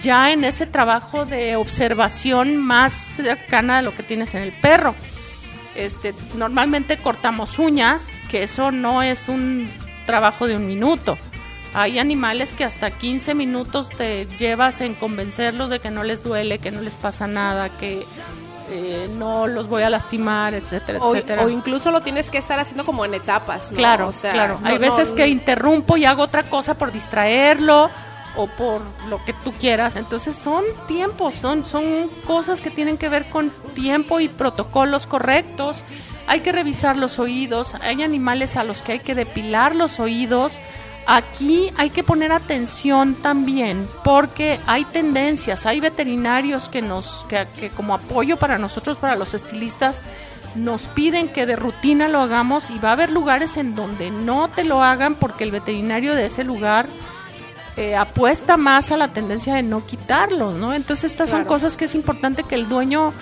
ya 0.01 0.33
en 0.33 0.45
ese 0.45 0.67
trabajo 0.67 1.25
de 1.25 1.57
observación 1.57 2.57
más 2.57 2.93
cercana 2.93 3.79
a 3.79 3.83
lo 3.83 3.95
que 3.95 4.03
tienes 4.03 4.35
en 4.35 4.43
el 4.43 4.53
perro. 4.53 4.95
Este, 5.75 6.15
normalmente 6.37 6.97
cortamos 6.97 7.59
uñas, 7.59 8.13
que 8.31 8.43
eso 8.45 8.71
no 8.71 9.03
es 9.03 9.29
un 9.29 9.69
trabajo 10.07 10.47
de 10.47 10.57
un 10.57 10.67
minuto. 10.67 11.19
Hay 11.75 11.99
animales 11.99 12.55
que 12.55 12.65
hasta 12.65 12.91
15 12.91 13.35
minutos 13.35 13.89
te 13.91 14.27
llevas 14.39 14.81
en 14.81 14.95
convencerlos 14.95 15.71
de 15.71 15.81
que 15.81 15.91
no 15.91 16.05
les 16.05 16.23
duele, 16.23 16.59
que 16.59 16.71
no 16.71 16.81
les 16.81 16.95
pasa 16.95 17.27
nada, 17.27 17.69
que 17.69 18.07
eh, 18.71 19.09
no 19.19 19.47
los 19.47 19.69
voy 19.69 19.83
a 19.83 19.91
lastimar, 19.91 20.55
etcétera, 20.55 20.99
O, 21.01 21.15
etcétera. 21.15 21.43
o 21.45 21.49
incluso 21.51 21.91
lo 21.91 22.01
tienes 22.01 22.31
que 22.31 22.39
estar 22.39 22.59
haciendo 22.59 22.85
como 22.85 23.05
en 23.05 23.15
etapas, 23.15 23.73
¿no? 23.73 23.77
Claro, 23.77 24.09
O 24.09 24.13
sea, 24.13 24.33
claro. 24.33 24.59
no- 24.63 24.69
Hay 24.69 24.79
veces 24.79 25.11
no- 25.11 25.17
que 25.17 25.27
interrumpo 25.29 25.97
y 25.97 26.05
hago 26.05 26.23
otra 26.23 26.45
cosa 26.45 26.75
por 26.79 26.91
distraerlo 26.93 27.91
o 28.37 28.47
por 28.47 28.81
lo 29.11 29.23
que 29.25 29.33
tú 29.33 29.53
quieras. 29.53 29.97
Entonces 29.97 30.35
son 30.37 30.65
tiempos, 30.89 31.35
son, 31.35 31.67
son 31.67 31.85
cosas 32.27 32.61
que 32.61 32.71
tienen 32.71 32.97
que 32.99 33.09
ver 33.09 33.29
con 33.29 33.51
tiempo 33.75 34.19
y 34.21 34.29
protocolos 34.29 35.07
correctos. 35.07 35.83
Hay 36.27 36.41
que 36.41 36.51
revisar 36.53 36.97
los 36.97 37.19
oídos. 37.19 37.75
Hay 37.83 38.03
animales 38.03 38.57
a 38.57 38.65
los 38.65 38.81
que 38.83 38.93
hay 38.93 39.01
que 39.01 39.15
depilar 39.15 39.77
los 39.77 40.01
oídos. 40.01 40.55
Aquí 41.07 41.71
hay 41.77 41.91
que 41.91 42.03
poner 42.03 42.33
atención 42.33 43.15
también 43.15 43.87
porque 44.03 44.59
hay 44.67 44.85
tendencias, 44.87 45.67
hay 45.67 45.81
veterinarios 45.81 46.69
que 46.69 46.81
nos, 46.81 47.27
que, 47.29 47.47
que 47.59 47.69
como 47.69 47.95
apoyo 47.95 48.37
para 48.37 48.59
nosotros, 48.59 48.97
para 48.97 49.15
los 49.15 49.35
estilistas, 49.35 50.03
nos 50.55 50.83
piden 50.89 51.29
que 51.29 51.47
de 51.47 51.57
rutina 51.57 52.09
lo 52.09 52.21
hagamos 52.21 52.71
y 52.71 52.79
va 52.79 52.91
a 52.91 52.93
haber 52.93 53.11
lugares 53.11 53.57
en 53.57 53.75
donde 53.75 54.11
no 54.11 54.49
te 54.49 54.65
lo 54.65 54.83
hagan 54.83 55.15
porque 55.15 55.45
el 55.45 55.51
veterinario 55.51 56.15
de 56.15 56.27
ese 56.27 56.45
lugar 56.45 56.89
eh, 57.77 57.97
apuesta 57.97 58.57
más 58.57 58.93
a 58.93 58.97
la 58.97 59.09
tendencia 59.09 59.55
de 59.55 59.65
no 59.65 59.85
quitarlos, 59.85 60.55
¿no? 60.55 60.75
Entonces 60.75 61.11
estas 61.11 61.31
son 61.31 61.45
cosas 61.45 61.77
que 61.77 61.87
es 61.87 61.95
importante 61.97 62.45
que 62.45 62.55
el 62.55 62.69
dueño 62.69 63.13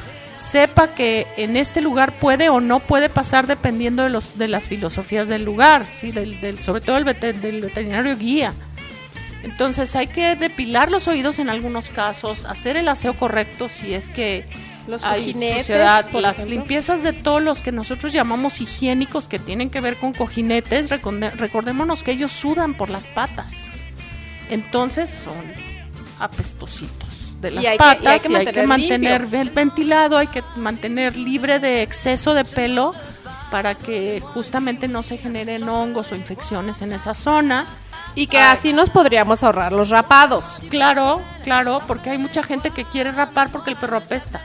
sepa 0.43 0.95
que 0.95 1.27
en 1.37 1.57
este 1.57 1.81
lugar 1.81 2.13
puede 2.19 2.49
o 2.49 2.61
no 2.61 2.81
puede 2.81 3.09
pasar 3.09 3.47
dependiendo 3.47 4.03
de 4.03 4.11
los 4.11 4.37
de 4.39 4.49
las 4.49 4.65
filosofías 4.65 5.29
del 5.29 5.45
lugar, 5.45 5.87
sí, 5.93 6.11
del, 6.13 6.41
del- 6.41 6.59
sobre 6.59 6.81
todo 6.81 6.97
el 6.97 7.05
del 7.05 7.61
veterinario 7.61 8.17
guía. 8.17 8.53
Entonces 9.45 9.95
hay 9.97 10.07
que 10.07 10.37
depilar 10.37 10.91
los 10.91 11.09
oídos 11.09 11.39
en 11.39 11.49
algunos 11.49 11.91
casos, 11.91 12.45
hacer 12.45 12.77
el 12.77 12.89
aseo 12.89 13.15
correcto 13.15 13.69
si 13.69 13.93
es 13.95 14.09
que 14.09 14.45
Los 14.87 15.05
hay 15.05 15.33
suciedad, 15.33 16.07
las 16.13 16.35
ejemplo. 16.35 16.55
limpiezas 16.55 17.03
de 17.03 17.13
todos 17.13 17.43
los 17.43 17.61
que 17.61 17.73
nosotros 17.73 18.13
llamamos 18.13 18.61
higiénicos 18.61 19.27
que 19.29 19.39
tienen 19.41 19.69
que 19.71 19.81
ver 19.81 19.97
con 19.97 20.13
cojinetes, 20.13 20.91
recordémonos 20.91 22.03
que 22.05 22.13
ellos 22.13 22.31
sudan 22.33 22.75
por 22.75 22.89
las 22.89 23.07
patas. 23.09 23.65
Entonces 24.51 25.09
son 25.11 25.43
apestositos 26.21 27.12
de 27.43 27.51
las 27.51 27.65
hay 27.65 27.71
que- 27.71 27.75
y 27.75 27.79
patas 27.79 28.07
hay 28.07 28.21
que 28.21 28.33
y 28.33 28.37
hay 28.37 28.47
que 28.47 28.63
mantener 28.67 28.67
mantener 28.67 29.27
ven- 29.27 29.55
ventilado, 29.55 30.17
hay 30.17 30.29
que 30.29 30.43
mantener 30.57 31.17
libre 31.17 31.59
de 31.59 31.83
exceso 31.83 32.33
de 32.33 32.45
pelo 32.47 32.95
para 33.51 33.75
que 33.75 34.23
justamente 34.33 34.89
no 34.89 35.03
se 35.03 35.19
generen 35.19 35.69
hongos 35.69 36.13
o 36.13 36.17
infecciones 36.17 36.81
en 36.81 36.93
esa 36.93 37.13
zona. 37.13 37.67
Y 38.15 38.27
que 38.27 38.39
así 38.39 38.73
nos 38.75 38.91
podríamos 38.91 39.43
ahorrar 39.43 39.73
los 39.73 39.89
rapados. 39.89 40.61
Claro, 40.71 41.21
claro, 41.45 41.81
porque 41.87 42.11
hay 42.11 42.19
mucha 42.19 42.43
gente 42.43 42.71
que 42.71 42.85
quiere 42.85 43.11
rapar 43.13 43.51
porque 43.51 43.71
el 43.71 43.77
perro 43.77 43.97
apesta. 43.99 44.41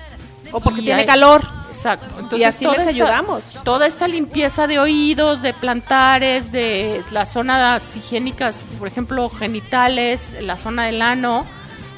O 0.54 0.62
porque 0.62 0.80
Y 0.82 0.86
tiene 0.86 1.02
hay- 1.02 1.06
calor. 1.06 1.46
Exacto. 1.70 2.08
Y 2.38 2.44
así 2.44 2.66
les 2.66 2.78
esta- 2.78 2.90
ayudamos. 2.90 3.60
Toda 3.66 3.86
esta 3.86 4.08
limpieza 4.08 4.66
de 4.68 4.80
oídos, 4.80 5.42
de 5.42 5.54
plantares, 5.54 6.52
de 6.54 7.04
las 7.12 7.34
zonas 7.34 7.96
higiénicas, 7.98 8.64
por 8.80 8.88
ejemplo, 8.88 9.30
genitales, 9.30 10.38
la 10.42 10.56
zona 10.58 10.86
del 10.86 11.02
ano, 11.02 11.46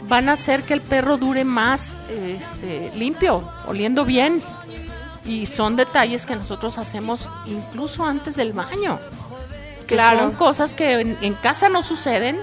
van 0.09 0.27
a 0.27 0.33
hacer 0.33 0.63
que 0.63 0.73
el 0.73 0.81
perro 0.81 1.17
dure 1.17 1.45
más 1.45 1.99
este, 2.11 2.91
limpio, 2.95 3.47
oliendo 3.67 4.03
bien. 4.03 4.41
Y 5.25 5.45
son 5.45 5.75
detalles 5.75 6.25
que 6.25 6.35
nosotros 6.35 6.77
hacemos 6.79 7.29
incluso 7.45 8.03
antes 8.03 8.35
del 8.35 8.51
baño. 8.51 8.99
Que 9.87 9.95
Claro. 9.95 10.19
son 10.19 10.31
cosas 10.33 10.73
que 10.73 10.99
en, 10.99 11.17
en 11.21 11.33
casa 11.35 11.69
no 11.69 11.83
suceden. 11.83 12.39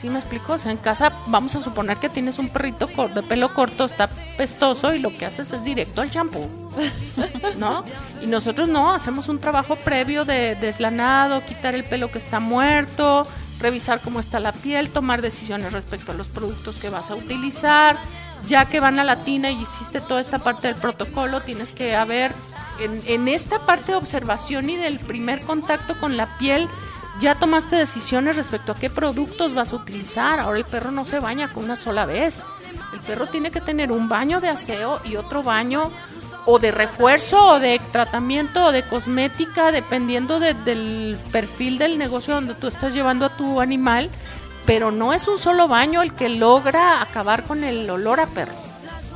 ¿Sí 0.00 0.08
me 0.10 0.18
explico? 0.18 0.54
O 0.54 0.58
sea, 0.58 0.72
en 0.72 0.78
casa 0.78 1.10
vamos 1.26 1.56
a 1.56 1.60
suponer 1.62 1.98
que 1.98 2.10
tienes 2.10 2.38
un 2.38 2.50
perrito 2.50 2.86
de 3.14 3.22
pelo 3.22 3.54
corto, 3.54 3.86
está 3.86 4.08
pestoso 4.36 4.94
y 4.94 4.98
lo 4.98 5.08
que 5.10 5.24
haces 5.24 5.52
es 5.52 5.64
directo 5.64 6.02
al 6.02 6.10
champú. 6.10 6.46
¿No? 7.58 7.82
Y 8.22 8.26
nosotros 8.26 8.68
no, 8.68 8.92
hacemos 8.92 9.28
un 9.28 9.38
trabajo 9.38 9.76
previo 9.76 10.24
de 10.26 10.54
deslanado, 10.56 11.42
quitar 11.46 11.74
el 11.74 11.84
pelo 11.84 12.10
que 12.10 12.18
está 12.18 12.40
muerto, 12.40 13.26
revisar 13.58 14.00
cómo 14.00 14.20
está 14.20 14.40
la 14.40 14.52
piel, 14.52 14.90
tomar 14.90 15.22
decisiones 15.22 15.72
respecto 15.72 16.12
a 16.12 16.14
los 16.14 16.28
productos 16.28 16.76
que 16.76 16.90
vas 16.90 17.10
a 17.10 17.14
utilizar. 17.14 17.96
Ya 18.46 18.64
que 18.64 18.80
van 18.80 18.98
a 18.98 19.04
la 19.04 19.24
tina 19.24 19.50
y 19.50 19.60
hiciste 19.60 20.00
toda 20.00 20.20
esta 20.20 20.38
parte 20.38 20.68
del 20.68 20.76
protocolo, 20.76 21.40
tienes 21.40 21.72
que 21.72 21.96
haber 21.96 22.32
en, 22.78 23.02
en 23.06 23.28
esta 23.28 23.64
parte 23.66 23.92
de 23.92 23.98
observación 23.98 24.70
y 24.70 24.76
del 24.76 24.98
primer 24.98 25.40
contacto 25.40 25.98
con 25.98 26.16
la 26.16 26.36
piel, 26.38 26.68
ya 27.18 27.34
tomaste 27.34 27.76
decisiones 27.76 28.36
respecto 28.36 28.72
a 28.72 28.74
qué 28.74 28.90
productos 28.90 29.54
vas 29.54 29.72
a 29.72 29.76
utilizar. 29.76 30.38
Ahora 30.38 30.58
el 30.58 30.64
perro 30.64 30.90
no 30.90 31.04
se 31.04 31.18
baña 31.18 31.48
con 31.52 31.64
una 31.64 31.76
sola 31.76 32.04
vez. 32.04 32.44
El 32.92 33.00
perro 33.00 33.26
tiene 33.26 33.50
que 33.50 33.60
tener 33.60 33.90
un 33.90 34.08
baño 34.08 34.40
de 34.40 34.48
aseo 34.48 35.00
y 35.04 35.16
otro 35.16 35.42
baño 35.42 35.90
o 36.46 36.58
de 36.58 36.70
refuerzo 36.70 37.44
o 37.44 37.60
de 37.60 37.78
tratamiento 37.92 38.64
o 38.66 38.72
de 38.72 38.82
cosmética, 38.84 39.72
dependiendo 39.72 40.40
de- 40.40 40.54
del 40.54 41.18
perfil 41.32 41.76
del 41.78 41.98
negocio 41.98 42.34
donde 42.34 42.54
tú 42.54 42.66
estás 42.68 42.94
llevando 42.94 43.26
a 43.26 43.36
tu 43.36 43.60
animal. 43.60 44.08
Pero 44.64 44.90
no 44.90 45.12
es 45.12 45.28
un 45.28 45.38
solo 45.38 45.68
baño 45.68 46.02
el 46.02 46.12
que 46.14 46.28
logra 46.28 47.00
acabar 47.02 47.44
con 47.44 47.62
el 47.62 47.88
olor 47.90 48.18
a 48.20 48.26
perro. 48.26 48.54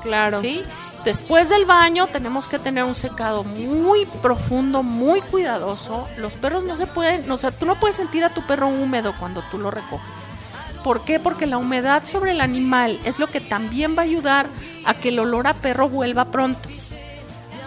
Claro. 0.03 0.41
¿sí? 0.41 0.63
Después 1.05 1.49
del 1.49 1.65
baño 1.65 2.07
tenemos 2.07 2.47
que 2.47 2.59
tener 2.59 2.85
un 2.85 2.95
secado 2.95 3.43
muy 3.43 4.05
profundo, 4.23 4.83
muy 4.83 5.21
cuidadoso. 5.23 6.07
Los 6.19 6.35
perros 6.35 6.63
no 6.65 6.77
se 6.77 6.87
pueden, 6.87 7.29
o 7.31 7.37
sea, 7.37 7.51
tú 7.51 7.65
no 7.65 7.81
puedes 7.81 7.97
sentir 7.97 8.23
a 8.23 8.29
tu 8.35 8.43
perro 8.47 8.69
húmedo 8.69 9.15
cuando 9.19 9.43
tú 9.51 9.59
lo 9.59 9.71
recoges. 9.71 10.29
¿Por 10.85 11.03
qué? 11.05 11.19
Porque 11.19 11.47
la 11.47 11.59
humedad 11.59 12.03
sobre 12.07 12.31
el 12.33 12.41
animal 12.41 12.99
es 13.05 13.19
lo 13.19 13.27
que 13.27 13.41
también 13.41 13.97
va 13.97 14.03
a 14.03 14.05
ayudar 14.05 14.47
a 14.87 14.95
que 14.95 15.09
el 15.09 15.19
olor 15.19 15.47
a 15.47 15.55
perro 15.55 15.89
vuelva 15.89 16.27
pronto. 16.27 16.69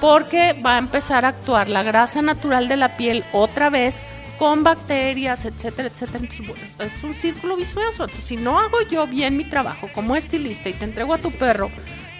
Porque 0.03 0.51
va 0.61 0.75
a 0.75 0.79
empezar 0.79 1.23
a 1.23 1.29
actuar 1.29 1.69
la 1.69 1.81
grasa 1.81 2.21
natural 2.21 2.67
de 2.67 2.75
la 2.75 2.97
piel 2.97 3.23
otra 3.31 3.69
vez 3.69 4.03
con 4.37 4.61
bacterias, 4.61 5.45
etcétera, 5.45 5.87
etcétera. 5.87 6.19
Entonces, 6.19 6.45
bueno, 6.49 6.63
es 6.79 7.03
un 7.05 7.15
círculo 7.15 7.55
vicioso. 7.55 8.03
Entonces, 8.03 8.25
si 8.25 8.35
no 8.35 8.59
hago 8.59 8.81
yo 8.91 9.07
bien 9.07 9.37
mi 9.37 9.45
trabajo 9.45 9.87
como 9.93 10.17
estilista 10.17 10.67
y 10.67 10.73
te 10.73 10.83
entrego 10.83 11.13
a 11.13 11.19
tu 11.19 11.31
perro 11.31 11.71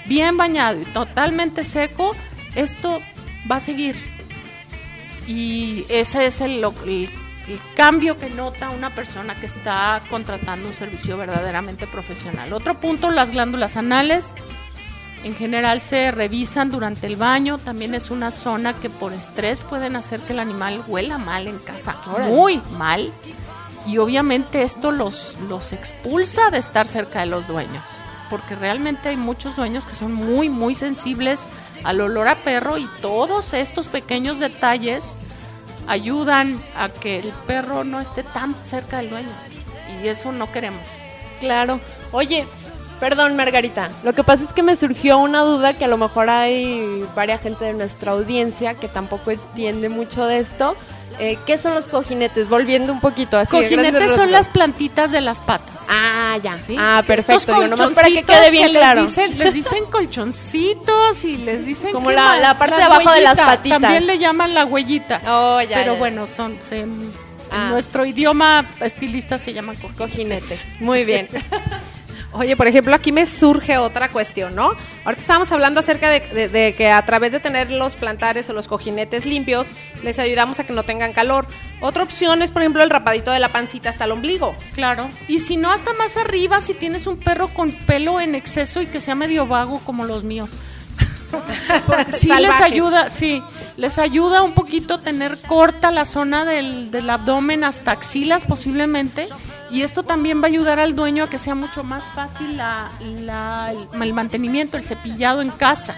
bien 0.05 0.37
bañado 0.37 0.79
y 0.81 0.85
totalmente 0.85 1.65
seco, 1.65 2.15
esto 2.55 3.01
va 3.51 3.57
a 3.57 3.59
seguir 3.59 3.97
Y 5.27 5.85
ese 5.89 6.25
es 6.25 6.39
el, 6.39 6.63
el- 6.63 7.09
el 7.49 7.59
cambio 7.75 8.15
que 8.17 8.29
nota 8.29 8.69
una 8.69 8.89
persona 8.91 9.35
que 9.35 9.47
está 9.47 10.01
contratando 10.09 10.65
un 10.69 10.73
servicio 10.73 11.17
verdaderamente 11.17 11.87
profesional. 11.87 12.53
Otro 12.53 12.79
punto, 12.79 13.11
las 13.11 13.31
glándulas 13.31 13.75
anales. 13.75 14.33
En 15.23 15.35
general 15.35 15.79
se 15.79 16.11
revisan 16.11 16.69
durante 16.69 17.07
el 17.07 17.15
baño. 17.15 17.57
También 17.57 17.95
es 17.95 18.11
una 18.11 18.29
zona 18.29 18.73
que 18.73 18.89
por 18.89 19.13
estrés 19.13 19.61
pueden 19.61 19.95
hacer 19.95 20.19
que 20.19 20.33
el 20.33 20.39
animal 20.39 20.83
huela 20.87 21.17
mal 21.17 21.47
en 21.47 21.59
casa. 21.59 21.97
Muy 22.27 22.61
mal. 22.77 23.11
Y 23.87 23.97
obviamente 23.97 24.63
esto 24.63 24.91
los, 24.91 25.37
los 25.47 25.71
expulsa 25.73 26.49
de 26.49 26.57
estar 26.57 26.87
cerca 26.87 27.21
de 27.21 27.27
los 27.27 27.47
dueños. 27.47 27.83
Porque 28.29 28.55
realmente 28.55 29.09
hay 29.09 29.17
muchos 29.17 29.55
dueños 29.55 29.85
que 29.85 29.95
son 29.95 30.13
muy, 30.13 30.49
muy 30.49 30.75
sensibles 30.75 31.43
al 31.83 32.01
olor 32.01 32.27
a 32.27 32.35
perro 32.35 32.77
y 32.77 32.89
todos 33.01 33.53
estos 33.53 33.87
pequeños 33.87 34.39
detalles 34.39 35.15
ayudan 35.87 36.61
a 36.77 36.89
que 36.89 37.19
el 37.19 37.31
perro 37.45 37.83
no 37.83 37.99
esté 37.99 38.23
tan 38.23 38.55
cerca 38.65 38.97
del 38.97 39.09
dueño. 39.09 39.29
Y 40.01 40.07
eso 40.07 40.31
no 40.31 40.51
queremos. 40.51 40.81
Claro. 41.39 41.79
Oye, 42.11 42.45
perdón, 43.03 43.35
Margarita. 43.35 43.89
Lo 44.03 44.13
que 44.13 44.23
pasa 44.23 44.45
es 44.45 44.53
que 44.53 44.63
me 44.63 44.77
surgió 44.77 45.17
una 45.17 45.41
duda 45.41 45.73
que 45.73 45.83
a 45.83 45.87
lo 45.89 45.97
mejor 45.97 46.29
hay 46.29 47.03
varias 47.15 47.41
gente 47.41 47.65
de 47.65 47.73
nuestra 47.73 48.13
audiencia 48.13 48.75
que 48.75 48.87
tampoco 48.87 49.31
entiende 49.31 49.89
mucho 49.89 50.25
de 50.25 50.39
esto. 50.39 50.77
Eh, 51.19 51.37
¿Qué 51.45 51.57
son 51.57 51.75
los 51.75 51.83
cojinetes? 51.85 52.47
Volviendo 52.47 52.93
un 52.93 53.01
poquito 53.01 53.37
así. 53.37 53.55
a 53.55 53.59
grandes 53.59 53.91
Cojinetes 53.91 54.15
son 54.15 54.31
las 54.31 54.47
plantitas 54.47 55.11
de 55.11 55.19
las 55.19 55.41
patas. 55.41 55.81
Ah, 55.89 56.37
ya. 56.41 56.57
¿sí? 56.57 56.77
Ah, 56.79 57.03
perfecto. 57.05 57.67
Nomás 57.67 57.91
para 57.91 58.07
que 58.07 58.23
quede 58.23 58.49
bien 58.51 58.69
claro. 58.69 59.01
dicen- 59.05 59.37
Les 59.37 59.53
dicen, 59.53 59.83
colchoncitos 59.91 61.23
y 61.25 61.37
les 61.37 61.65
dicen. 61.65 61.91
Como 61.91 62.07
¿qué 62.07 62.15
la- 62.15 62.55
parte 62.57 62.77
de 62.77 62.83
abajo 62.83 63.11
de 63.11 63.21
las 63.21 63.35
patitas. 63.37 63.81
También 63.81 64.07
le 64.07 64.17
llaman 64.17 64.53
la 64.53 64.63
huellita. 64.65 65.19
Oh, 65.27 65.61
ya. 65.61 65.75
pero 65.75 65.93
ya. 65.93 65.99
bueno, 65.99 66.25
son. 66.25 66.57
se- 66.61 66.79
en 66.81 67.11
Ah. 67.51 67.67
nuestro 67.69 68.05
idioma 68.05 68.65
estilista 68.79 69.37
se 69.37 69.53
llaman 69.53 69.75
cojinetes. 69.75 69.97
Cojinete. 69.97 70.59
Muy 70.79 71.03
bien. 71.03 71.27
Oye, 72.33 72.57
por 72.57 72.67
ejemplo, 72.67 72.95
aquí 72.95 73.11
me 73.11 73.25
surge 73.25 73.77
otra 73.77 74.09
cuestión, 74.09 74.55
¿no? 74.55 74.71
Ahorita 75.05 75.21
estábamos 75.21 75.51
hablando 75.51 75.79
acerca 75.79 76.09
de, 76.09 76.19
de- 76.19 76.49
de 76.49 76.73
que 76.75 76.89
a 76.89 77.05
través 77.05 77.31
de 77.31 77.39
tener 77.39 77.69
los 77.69 77.95
plantares 77.95 78.49
o 78.49 78.53
los 78.53 78.67
cojinetes 78.67 79.25
limpios, 79.25 79.69
les 80.03 80.17
ayudamos 80.19 80.59
a 80.59 80.63
que 80.65 80.73
no 80.73 80.83
tengan 80.83 81.13
calor. 81.13 81.45
Otra 81.81 82.03
opción 82.03 82.41
es, 82.41 82.49
por 82.51 82.61
ejemplo, 82.63 82.81
el 82.81 82.89
rapadito 82.89 83.31
de 83.31 83.39
la 83.39 83.49
pancita 83.49 83.89
hasta 83.89 84.05
el 84.05 84.11
ombligo. 84.11 84.55
Claro. 84.73 85.09
Y 85.27 85.39
si 85.41 85.57
no, 85.57 85.71
hasta 85.71 85.93
más 85.93 86.17
arriba, 86.17 86.59
si 86.59 86.73
tienes 86.73 87.05
un 87.07 87.17
perro 87.17 87.49
con 87.49 87.71
pelo 87.71 88.19
en 88.19 88.33
exceso 88.35 88.81
y 88.81 88.87
que 88.87 88.99
sea 88.99 89.15
medio 89.15 89.45
vago 89.45 89.79
como 89.85 90.05
los 90.05 90.23
míos. 90.23 90.49
sí 92.11 92.27
les 92.29 92.49
ayuda, 92.61 93.09
sí, 93.09 93.41
les 93.77 93.97
ayuda 93.97 94.43
un 94.43 94.53
poquito 94.53 94.99
tener 94.99 95.35
corta 95.47 95.89
la 95.91 96.05
zona 96.05 96.45
del, 96.45 96.91
del 96.91 97.09
abdomen 97.09 97.63
hasta 97.63 97.91
axilas 97.91 98.45
posiblemente. 98.45 99.27
Y 99.73 99.81
esto 99.81 100.03
también 100.03 100.39
va 100.39 100.45
a 100.45 100.47
ayudar 100.47 100.79
al 100.79 100.95
dueño 100.95 101.23
a 101.23 101.29
que 101.29 101.39
sea 101.39 101.55
mucho 101.55 101.83
más 101.83 102.03
fácil 102.13 102.57
la- 102.57 102.91
la- 103.21 103.73
el, 104.01 104.13
mantenimiento, 104.13 104.77
el 104.77 104.83
cepillado 104.83 105.41
en 105.41 105.49
casa. 105.49 105.95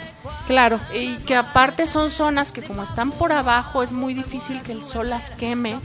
Claro. 0.48 0.80
Y 0.94 1.16
que 1.18 1.36
aparte 1.36 1.86
son 1.86 2.10
zonas 2.10 2.52
que 2.54 2.62
como 2.62 2.84
están 2.84 3.12
por 3.12 3.34
abajo 3.34 3.84
es 3.84 3.92
muy 3.92 4.14
difícil 4.14 4.62
que 4.62 4.72
el 4.72 4.82
sol 4.84 5.10
las 5.10 5.30
queme. 5.32 5.78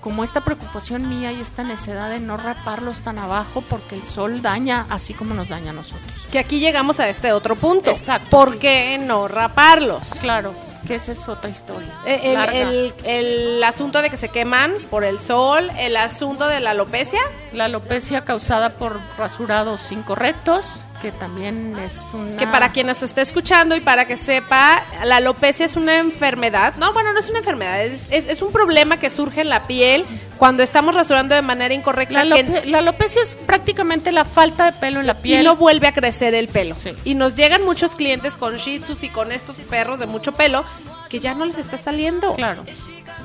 Como 0.00 0.22
esta 0.22 0.40
preocupación 0.42 1.08
mía 1.08 1.32
y 1.32 1.40
esta 1.40 1.64
necedad 1.64 2.08
de 2.08 2.20
no 2.20 2.36
raparlos 2.36 2.98
tan 3.00 3.18
abajo 3.18 3.60
porque 3.68 3.96
el 3.96 4.06
sol 4.06 4.40
daña 4.40 4.86
así 4.88 5.12
como 5.14 5.34
nos 5.34 5.48
daña 5.48 5.70
a 5.70 5.74
nosotros. 5.74 6.26
Que 6.30 6.38
aquí 6.38 6.60
llegamos 6.60 7.00
a 7.00 7.08
este 7.08 7.32
otro 7.32 7.56
punto. 7.56 7.90
Exacto. 7.90 8.28
¿Por 8.30 8.58
qué 8.58 8.98
no 8.98 9.26
raparlos? 9.26 10.08
Claro, 10.20 10.54
que 10.86 10.94
esa 10.94 11.12
es 11.12 11.28
otra 11.28 11.50
historia. 11.50 11.92
Eh, 12.06 12.20
El, 12.34 12.54
el- 12.54 12.94
el 13.04 13.64
asunto 13.64 14.00
de 14.02 14.10
que 14.10 14.16
se 14.16 14.28
queman 14.28 14.72
por 14.90 15.04
el 15.04 15.18
sol, 15.18 15.70
el 15.78 15.96
asunto 15.96 16.46
de 16.48 16.60
la 16.60 16.70
alopecia. 16.70 17.20
La 17.52 17.66
alopecia 17.66 18.24
causada 18.24 18.70
por 18.70 19.00
rasurados 19.18 19.92
incorrectos, 19.92 20.64
que 21.06 21.12
también 21.12 21.76
es 21.84 22.00
una... 22.12 22.36
Que 22.36 22.48
para 22.48 22.70
quien 22.70 22.88
nos 22.88 23.00
esté 23.04 23.20
escuchando 23.22 23.76
y 23.76 23.80
para 23.80 24.06
que 24.08 24.16
sepa, 24.16 24.82
la 25.04 25.18
alopecia 25.18 25.64
es 25.64 25.76
una 25.76 25.98
enfermedad. 25.98 26.74
No, 26.78 26.92
bueno, 26.92 27.12
no 27.12 27.20
es 27.20 27.30
una 27.30 27.38
enfermedad, 27.38 27.80
es, 27.84 28.10
es- 28.10 28.26
es 28.26 28.42
un 28.42 28.50
problema 28.50 28.98
que 28.98 29.08
surge 29.08 29.42
en 29.42 29.48
la 29.48 29.68
piel 29.68 30.04
cuando 30.36 30.64
estamos 30.64 30.96
rasurando 30.96 31.36
de 31.36 31.42
manera 31.42 31.72
incorrecta 31.74 32.24
La, 32.24 32.34
que- 32.36 32.62
la 32.66 32.78
alopecia 32.78 33.22
es 33.22 33.36
prácticamente 33.36 34.10
la 34.10 34.24
falta 34.24 34.64
de 34.64 34.72
pelo 34.72 34.98
en 34.98 35.06
la 35.06 35.12
y 35.12 35.22
piel. 35.22 35.44
no 35.44 35.54
vuelve 35.54 35.86
a 35.86 35.92
crecer 35.94 36.34
el 36.34 36.48
pelo. 36.48 36.74
Sí. 36.74 36.90
Y 37.04 37.14
nos 37.14 37.36
llegan 37.36 37.62
muchos 37.62 37.94
clientes 37.94 38.36
con 38.36 38.56
shih 38.56 38.80
tzus 38.80 39.04
y 39.04 39.08
con 39.08 39.30
estos 39.30 39.54
perros 39.56 40.00
de 40.00 40.06
mucho 40.06 40.32
pelo 40.32 40.64
que 41.08 41.20
ya 41.20 41.34
no 41.34 41.44
les 41.44 41.56
está 41.58 41.78
saliendo. 41.78 42.34
Claro, 42.34 42.64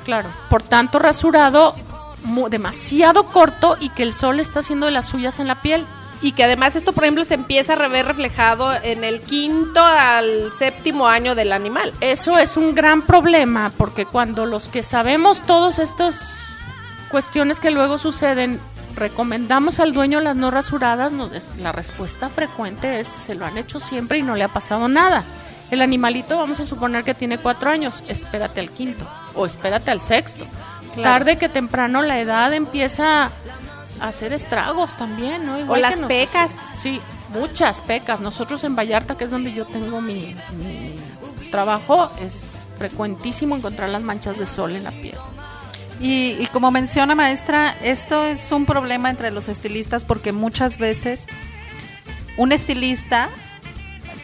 claro. 0.04 0.28
Por 0.48 0.62
tanto, 0.62 1.00
rasurado 1.00 1.74
demasiado 2.48 3.26
corto 3.26 3.76
y 3.80 3.88
que 3.88 4.04
el 4.04 4.12
sol 4.12 4.38
está 4.38 4.60
haciendo 4.60 4.86
de 4.86 4.92
las 4.92 5.06
suyas 5.08 5.40
en 5.40 5.48
la 5.48 5.60
piel. 5.60 5.84
Y 6.22 6.32
que 6.32 6.44
además 6.44 6.76
esto, 6.76 6.92
por 6.92 7.02
ejemplo, 7.04 7.24
se 7.24 7.34
empieza 7.34 7.72
a 7.74 7.88
ver 7.88 8.06
reflejado 8.06 8.72
en 8.82 9.02
el 9.02 9.20
quinto 9.20 9.80
al 9.82 10.52
séptimo 10.56 11.08
año 11.08 11.34
del 11.34 11.52
animal. 11.52 11.92
Eso 12.00 12.38
es 12.38 12.56
un 12.56 12.74
gran 12.76 13.02
problema 13.02 13.72
porque 13.76 14.06
cuando 14.06 14.46
los 14.46 14.68
que 14.68 14.82
sabemos 14.84 15.42
todas 15.42 15.80
estas 15.80 16.30
cuestiones 17.10 17.58
que 17.60 17.70
luego 17.72 17.98
suceden 17.98 18.60
recomendamos 18.94 19.80
al 19.80 19.92
dueño 19.92 20.20
las 20.20 20.36
no 20.36 20.50
rasuradas, 20.50 21.12
nos- 21.12 21.32
es- 21.32 21.56
la 21.58 21.72
respuesta 21.72 22.28
frecuente 22.28 23.00
es 23.00 23.08
se 23.08 23.34
lo 23.34 23.44
han 23.46 23.58
hecho 23.58 23.80
siempre 23.80 24.18
y 24.18 24.22
no 24.22 24.36
le 24.36 24.44
ha 24.44 24.48
pasado 24.48 24.86
nada. 24.88 25.24
El 25.70 25.80
animalito, 25.80 26.36
vamos 26.36 26.60
a 26.60 26.66
suponer 26.66 27.02
que 27.02 27.14
tiene 27.14 27.38
cuatro 27.38 27.70
años, 27.70 28.04
espérate 28.08 28.60
al 28.60 28.70
quinto 28.70 29.08
o 29.34 29.46
espérate 29.46 29.90
al 29.90 30.00
sexto. 30.02 30.44
Tarde 31.02 31.38
que 31.38 31.48
temprano 31.48 32.02
la 32.02 32.20
edad 32.20 32.52
empieza 32.52 33.30
hacer 34.02 34.32
estragos 34.32 34.96
también, 34.96 35.46
¿no? 35.46 35.58
Igual 35.58 35.78
O 35.78 35.82
las 35.82 36.00
que 36.00 36.06
pecas. 36.06 36.52
Sí, 36.80 37.00
muchas 37.32 37.80
pecas. 37.80 38.20
Nosotros 38.20 38.64
en 38.64 38.76
Vallarta, 38.76 39.16
que 39.16 39.24
es 39.24 39.30
donde 39.30 39.52
yo 39.52 39.64
tengo 39.66 40.00
mi, 40.00 40.36
mi 40.58 40.96
trabajo, 41.50 42.10
es 42.20 42.58
frecuentísimo 42.78 43.56
encontrar 43.56 43.88
las 43.88 44.02
manchas 44.02 44.38
de 44.38 44.46
sol 44.46 44.76
en 44.76 44.84
la 44.84 44.90
piel. 44.90 45.16
Y, 46.00 46.36
y 46.40 46.46
como 46.52 46.70
menciona 46.70 47.14
maestra, 47.14 47.76
esto 47.82 48.24
es 48.24 48.50
un 48.50 48.66
problema 48.66 49.08
entre 49.08 49.30
los 49.30 49.48
estilistas 49.48 50.04
porque 50.04 50.32
muchas 50.32 50.78
veces 50.78 51.26
un 52.36 52.50
estilista 52.50 53.28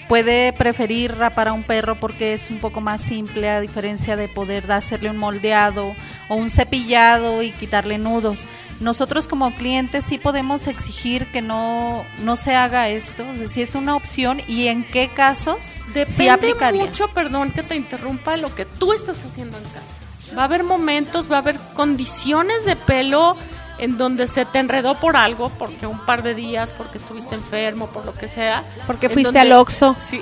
puede 0.08 0.52
preferir 0.54 1.14
rapar 1.16 1.48
a 1.48 1.52
un 1.52 1.62
perro 1.62 1.94
porque 1.94 2.32
es 2.32 2.50
un 2.50 2.58
poco 2.58 2.80
más 2.80 3.00
simple 3.00 3.48
a 3.50 3.60
diferencia 3.60 4.16
de 4.16 4.26
poder 4.26 4.70
hacerle 4.72 5.10
un 5.10 5.18
moldeado 5.18 5.94
o 6.28 6.34
un 6.36 6.50
cepillado 6.50 7.42
y 7.42 7.52
quitarle 7.52 7.98
nudos. 7.98 8.46
Nosotros 8.80 9.26
como 9.26 9.50
clientes 9.52 10.04
sí 10.04 10.18
podemos 10.18 10.66
exigir 10.66 11.26
que 11.32 11.42
no, 11.42 12.04
no 12.22 12.36
se 12.36 12.54
haga 12.54 12.88
esto, 12.88 13.24
o 13.28 13.34
sea, 13.34 13.48
si 13.48 13.62
es 13.62 13.74
una 13.74 13.96
opción 13.96 14.40
y 14.46 14.66
en 14.68 14.84
qué 14.84 15.08
casos 15.08 15.62
sí 15.62 15.78
Depende 15.94 16.30
aplicaría. 16.30 16.84
mucho, 16.84 17.08
perdón 17.08 17.50
que 17.50 17.62
te 17.62 17.74
interrumpa, 17.76 18.36
lo 18.36 18.54
que 18.54 18.64
tú 18.66 18.92
estás 18.92 19.24
haciendo 19.24 19.56
en 19.58 19.64
casa. 19.64 20.36
Va 20.36 20.42
a 20.42 20.44
haber 20.44 20.62
momentos, 20.62 21.30
va 21.32 21.36
a 21.36 21.38
haber 21.40 21.58
condiciones 21.74 22.64
de 22.66 22.76
pelo 22.76 23.34
en 23.78 23.96
donde 23.96 24.26
se 24.26 24.44
te 24.44 24.58
enredó 24.58 24.96
por 24.96 25.16
algo, 25.16 25.48
porque 25.50 25.86
un 25.86 26.04
par 26.04 26.22
de 26.22 26.34
días, 26.34 26.70
porque 26.72 26.98
estuviste 26.98 27.34
enfermo, 27.36 27.86
por 27.86 28.04
lo 28.04 28.12
que 28.12 28.28
sea. 28.28 28.62
Porque 28.86 29.08
fuiste 29.08 29.28
donde- 29.28 29.40
al 29.40 29.52
Oxxo. 29.52 29.96
Sí. 29.98 30.20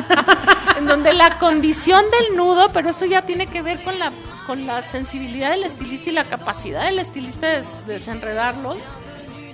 en 0.78 0.86
donde 0.86 1.12
la 1.14 1.38
condición 1.38 2.04
del 2.10 2.36
nudo, 2.36 2.70
pero 2.72 2.90
eso 2.90 3.04
ya 3.04 3.22
tiene 3.22 3.46
que 3.46 3.62
ver 3.62 3.82
con 3.82 3.98
la, 3.98 4.12
con 4.50 4.66
la 4.66 4.82
sensibilidad 4.82 5.50
del 5.50 5.62
estilista 5.62 6.10
y 6.10 6.12
la 6.12 6.24
capacidad 6.24 6.82
del 6.82 6.98
estilista 6.98 7.46
de 7.46 7.58
des- 7.58 7.86
desenredarlos, 7.86 8.78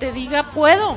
te 0.00 0.10
diga 0.10 0.42
puedo. 0.54 0.96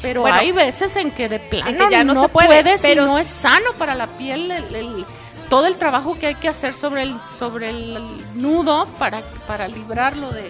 Pero 0.00 0.20
Bueno, 0.20 0.36
hay 0.36 0.52
veces 0.52 0.94
en 0.94 1.10
que 1.10 1.28
de 1.28 1.40
plano 1.40 1.88
que 1.88 1.90
ya 1.90 2.04
no 2.04 2.14
no, 2.14 2.22
se 2.22 2.28
puede, 2.28 2.46
puedes 2.62 2.80
pero 2.82 3.02
y 3.02 3.06
no 3.06 3.18
es 3.18 3.26
sano 3.26 3.72
para 3.76 3.96
la 3.96 4.06
piel 4.06 4.52
el- 4.52 4.74
el- 4.76 5.04
todo 5.50 5.66
el 5.66 5.74
trabajo 5.74 6.16
que 6.16 6.28
hay 6.28 6.34
que 6.36 6.48
hacer 6.48 6.74
sobre 6.74 7.02
el, 7.02 7.16
sobre 7.36 7.70
el 7.70 7.98
nudo 8.40 8.86
para, 9.00 9.20
para 9.48 9.66
librarlo 9.66 10.30
de... 10.30 10.48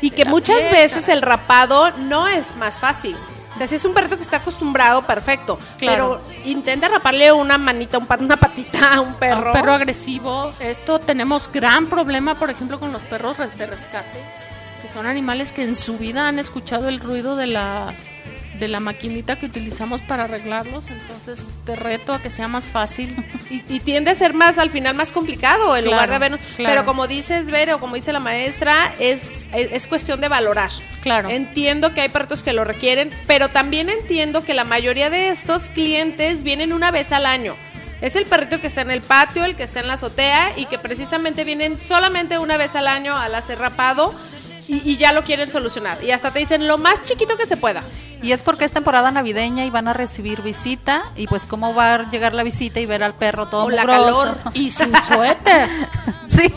Y 0.00 0.08
de 0.08 0.16
que 0.16 0.24
muchas 0.24 0.60
piel, 0.60 0.72
veces 0.72 1.02
caray. 1.02 1.16
el 1.16 1.22
rapado 1.22 1.90
no 1.98 2.26
es 2.26 2.56
más 2.56 2.80
fácil. 2.80 3.16
O 3.54 3.56
sea, 3.56 3.68
si 3.68 3.76
es 3.76 3.84
un 3.84 3.94
perrito 3.94 4.16
que 4.16 4.22
está 4.22 4.38
acostumbrado, 4.38 5.02
perfecto. 5.02 5.58
Claro. 5.78 6.20
Pero 6.24 6.44
intenta 6.44 6.88
raparle 6.88 7.30
una 7.32 7.56
manita, 7.56 7.98
un 7.98 8.06
una 8.18 8.36
patita 8.36 8.94
a 8.94 9.00
un 9.00 9.10
A 9.10 9.18
perro. 9.18 9.46
Un 9.46 9.52
perro 9.52 9.72
agresivo. 9.72 10.52
Esto 10.60 10.98
tenemos 10.98 11.50
gran 11.52 11.86
problema, 11.86 12.38
por 12.38 12.50
ejemplo, 12.50 12.80
con 12.80 12.92
los 12.92 13.02
perros 13.02 13.38
de 13.38 13.66
rescate, 13.66 14.18
que 14.82 14.88
son 14.88 15.06
animales 15.06 15.52
que 15.52 15.62
en 15.62 15.76
su 15.76 15.98
vida 15.98 16.26
han 16.26 16.38
escuchado 16.38 16.88
el 16.88 16.98
ruido 16.98 17.36
de 17.36 17.46
la 17.46 17.94
de 18.64 18.68
la 18.68 18.80
maquinita 18.80 19.36
que 19.36 19.44
utilizamos 19.44 20.00
para 20.00 20.24
arreglarlos, 20.24 20.84
entonces 20.88 21.48
te 21.66 21.76
reto 21.76 22.14
a 22.14 22.18
que 22.22 22.30
sea 22.30 22.48
más 22.48 22.70
fácil. 22.70 23.14
y, 23.50 23.62
y 23.68 23.80
tiende 23.80 24.10
a 24.10 24.14
ser 24.14 24.32
más, 24.32 24.56
al 24.56 24.70
final, 24.70 24.94
más 24.94 25.12
complicado 25.12 25.76
en 25.76 25.84
Claro, 25.84 26.02
lugar 26.06 26.10
de 26.10 26.18
ver. 26.30 26.38
claro. 26.56 26.70
Pero 26.74 26.86
como 26.86 27.06
dices, 27.06 27.50
Vero, 27.50 27.78
como 27.78 27.94
dice 27.94 28.10
la 28.14 28.20
maestra, 28.20 28.90
es, 28.98 29.48
es, 29.52 29.70
es 29.70 29.86
cuestión 29.86 30.20
de 30.22 30.28
valorar. 30.28 30.70
Claro. 31.02 31.28
Entiendo 31.28 31.92
que 31.92 32.00
hay 32.00 32.08
perros 32.08 32.42
que 32.42 32.54
lo 32.54 32.64
requieren, 32.64 33.10
pero 33.26 33.50
también 33.50 33.90
entiendo 33.90 34.42
que 34.44 34.54
la 34.54 34.64
mayoría 34.64 35.10
de 35.10 35.28
estos 35.28 35.68
clientes 35.68 36.42
vienen 36.42 36.72
una 36.72 36.90
vez 36.90 37.12
al 37.12 37.26
año. 37.26 37.54
Es 38.00 38.16
el 38.16 38.24
perrito 38.26 38.60
que 38.60 38.66
está 38.66 38.80
en 38.80 38.90
el 38.90 39.00
patio, 39.02 39.44
el 39.44 39.56
que 39.56 39.62
está 39.62 39.80
en 39.80 39.86
la 39.88 39.94
azotea 39.94 40.52
y 40.56 40.66
que 40.66 40.78
precisamente 40.78 41.44
vienen 41.44 41.78
solamente 41.78 42.38
una 42.38 42.56
vez 42.56 42.74
al 42.74 42.86
año 42.88 43.16
al 43.16 43.34
hacer 43.34 43.58
rapado 43.58 44.14
y, 44.68 44.82
y 44.90 44.96
ya 44.96 45.12
lo 45.12 45.22
quieren 45.22 45.50
solucionar. 45.50 46.02
Y 46.02 46.10
hasta 46.10 46.30
te 46.30 46.38
dicen 46.38 46.66
lo 46.66 46.78
más 46.78 47.02
chiquito 47.02 47.36
que 47.36 47.46
se 47.46 47.56
pueda. 47.56 47.82
Y 48.22 48.32
es 48.32 48.42
porque 48.42 48.64
es 48.64 48.72
temporada 48.72 49.10
navideña 49.10 49.66
y 49.66 49.70
van 49.70 49.86
a 49.86 49.92
recibir 49.92 50.40
visita 50.40 51.04
y 51.14 51.26
pues 51.26 51.46
cómo 51.46 51.74
va 51.74 51.94
a 51.94 52.10
llegar 52.10 52.32
la 52.32 52.42
visita 52.42 52.80
y 52.80 52.86
ver 52.86 53.02
al 53.02 53.14
perro 53.14 53.46
todo 53.46 53.64
O 53.64 53.70
la 53.70 53.84
calor. 53.84 54.38
Y 54.54 54.70
sin 54.70 54.92
suéter. 55.06 55.68
Sí. 56.26 56.52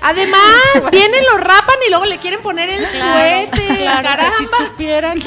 Además, 0.00 0.92
vienen, 0.92 1.24
lo 1.32 1.38
rapan 1.38 1.74
y 1.84 1.90
luego 1.90 2.04
le 2.04 2.18
quieren 2.18 2.40
poner 2.40 2.68
el 2.68 2.86
suéter. 2.86 3.78
Claro, 3.78 4.22
que 4.22 4.44
si 4.44 4.46
supieran, 4.46 5.18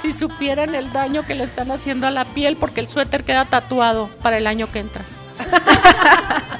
si 0.00 0.12
supieran 0.12 0.74
el 0.74 0.92
daño 0.92 1.24
que 1.24 1.36
le 1.36 1.44
están 1.44 1.70
haciendo 1.70 2.08
a 2.08 2.10
la 2.10 2.24
piel, 2.24 2.56
porque 2.56 2.80
el 2.80 2.88
suéter 2.88 3.22
queda 3.22 3.44
tatuado 3.44 4.08
para 4.20 4.38
el 4.38 4.48
año 4.48 4.72
que 4.72 4.80
entra. 4.80 5.04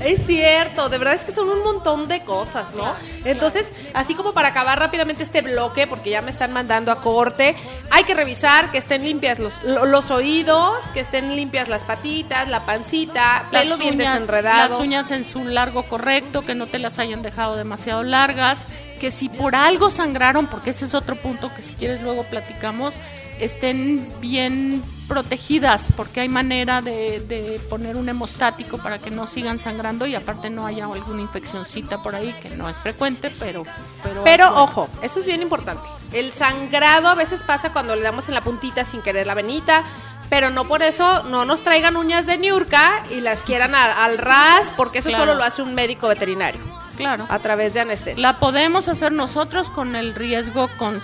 Es 0.00 0.26
cierto, 0.26 0.88
de 0.88 0.98
verdad 0.98 1.14
es 1.14 1.22
que 1.22 1.32
son 1.32 1.48
un 1.48 1.62
montón 1.62 2.08
de 2.08 2.22
cosas, 2.22 2.74
¿no? 2.74 2.94
Entonces, 3.24 3.70
así 3.94 4.14
como 4.14 4.32
para 4.32 4.48
acabar 4.48 4.78
rápidamente 4.78 5.22
este 5.22 5.42
bloque, 5.42 5.86
porque 5.86 6.10
ya 6.10 6.22
me 6.22 6.30
están 6.30 6.52
mandando 6.52 6.92
a 6.92 6.96
corte, 7.02 7.54
hay 7.90 8.04
que 8.04 8.14
revisar 8.14 8.70
que 8.70 8.78
estén 8.78 9.04
limpias 9.04 9.38
los, 9.38 9.62
lo- 9.64 9.86
los 9.86 10.10
oídos, 10.10 10.84
que 10.94 11.00
estén 11.00 11.34
limpias 11.34 11.68
las 11.68 11.84
patitas, 11.84 12.48
la 12.48 12.64
pancita, 12.66 13.46
pelo 13.50 13.76
bien 13.76 13.98
desenredado. 14.14 14.68
las 14.70 14.80
uñas 14.80 15.10
en 15.10 15.24
su 15.24 15.44
largo 15.44 15.82
correcto, 15.84 16.42
que 16.44 16.54
no 16.54 16.66
te 16.66 16.78
las 16.78 16.98
hayan 16.98 17.22
dejado 17.22 17.56
demasiado 17.56 18.02
largas, 18.02 18.68
que 19.00 19.10
si 19.10 19.28
por 19.28 19.54
algo 19.56 19.90
sangraron, 19.90 20.46
porque 20.48 20.70
ese 20.70 20.84
es 20.84 20.94
otro 20.94 21.16
punto 21.16 21.50
que 21.54 21.62
si 21.62 21.74
quieres 21.74 22.00
luego 22.02 22.24
platicamos, 22.24 22.94
estén 23.40 24.08
bien 24.20 24.82
protegidas, 25.08 25.88
porque 25.96 26.20
hay 26.20 26.28
manera 26.28 26.82
de, 26.82 27.20
de 27.20 27.58
poner 27.70 27.96
un 27.96 28.08
hemostático 28.08 28.78
para 28.78 28.98
que 28.98 29.10
no 29.10 29.26
sigan 29.26 29.58
sangrando 29.58 30.06
y 30.06 30.14
aparte 30.14 30.50
no 30.50 30.66
haya 30.66 30.84
alguna 30.84 31.22
infeccioncita 31.22 32.02
por 32.02 32.14
ahí, 32.14 32.32
que 32.42 32.50
no 32.50 32.68
es 32.68 32.80
frecuente, 32.80 33.32
pero... 33.40 33.64
Pero, 34.22 34.54
ojo, 34.62 34.88
eso 35.02 35.18
es 35.20 35.26
bien 35.26 35.42
importante. 35.42 35.82
El 36.12 36.30
sangrado 36.32 37.08
a 37.08 37.14
veces 37.14 37.42
pasa 37.42 37.72
cuando 37.72 37.96
le 37.96 38.02
damos 38.02 38.28
en 38.28 38.34
la 38.34 38.42
puntita 38.42 38.84
sin 38.84 39.00
querer 39.02 39.26
la 39.26 39.34
venita, 39.34 39.82
pero 40.30 40.50
no 40.50 40.66
por 40.68 40.82
eso 40.82 41.22
no 41.24 41.44
nos 41.46 41.64
traigan 41.64 41.96
uñas 41.96 42.26
de 42.26 42.36
Niurka 42.38 43.02
y 43.10 43.20
las 43.22 43.42
quieran 43.44 43.74
a- 43.74 44.04
al 44.04 44.18
ras, 44.18 44.72
porque 44.76 44.98
eso 44.98 45.08
Claro. 45.08 45.24
solo 45.24 45.34
lo 45.36 45.42
hace 45.44 45.62
un 45.62 45.74
médico 45.74 46.06
veterinario 46.08 46.60
Claro. 46.98 47.26
a 47.30 47.38
través 47.38 47.72
de 47.72 47.80
anestesia. 47.80 48.20
La 48.20 48.36
podemos 48.38 48.88
hacer 48.88 49.10
nosotros 49.12 49.70
con 49.70 49.96
el 49.96 50.14
riesgo 50.14 50.68
con, 50.78 51.00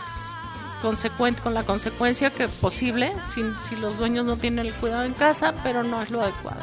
consecuente, 0.84 1.40
con 1.40 1.54
la 1.54 1.62
consecuencia 1.62 2.28
que 2.28 2.46
posible, 2.46 3.10
si, 3.34 3.42
si 3.66 3.74
los 3.76 3.96
dueños 3.96 4.26
no 4.26 4.36
tienen 4.36 4.66
el 4.66 4.74
cuidado 4.74 5.04
en 5.04 5.14
casa, 5.14 5.54
pero 5.62 5.82
no 5.82 6.02
es 6.02 6.10
lo 6.10 6.20
adecuado. 6.20 6.60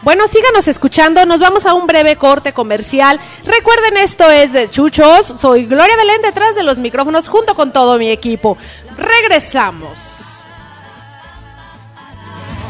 Bueno, 0.00 0.26
síganos 0.28 0.66
escuchando, 0.66 1.26
nos 1.26 1.40
vamos 1.40 1.66
a 1.66 1.74
un 1.74 1.86
breve 1.86 2.16
corte 2.16 2.54
comercial. 2.54 3.20
Recuerden, 3.44 3.98
esto 3.98 4.30
es 4.30 4.54
de 4.54 4.70
Chuchos, 4.70 5.26
soy 5.38 5.66
Gloria 5.66 5.94
Belén 5.96 6.22
detrás 6.22 6.54
de 6.54 6.62
los 6.62 6.78
micrófonos 6.78 7.28
junto 7.28 7.54
con 7.54 7.70
todo 7.70 7.98
mi 7.98 8.10
equipo. 8.10 8.56
Regresamos. 8.96 9.98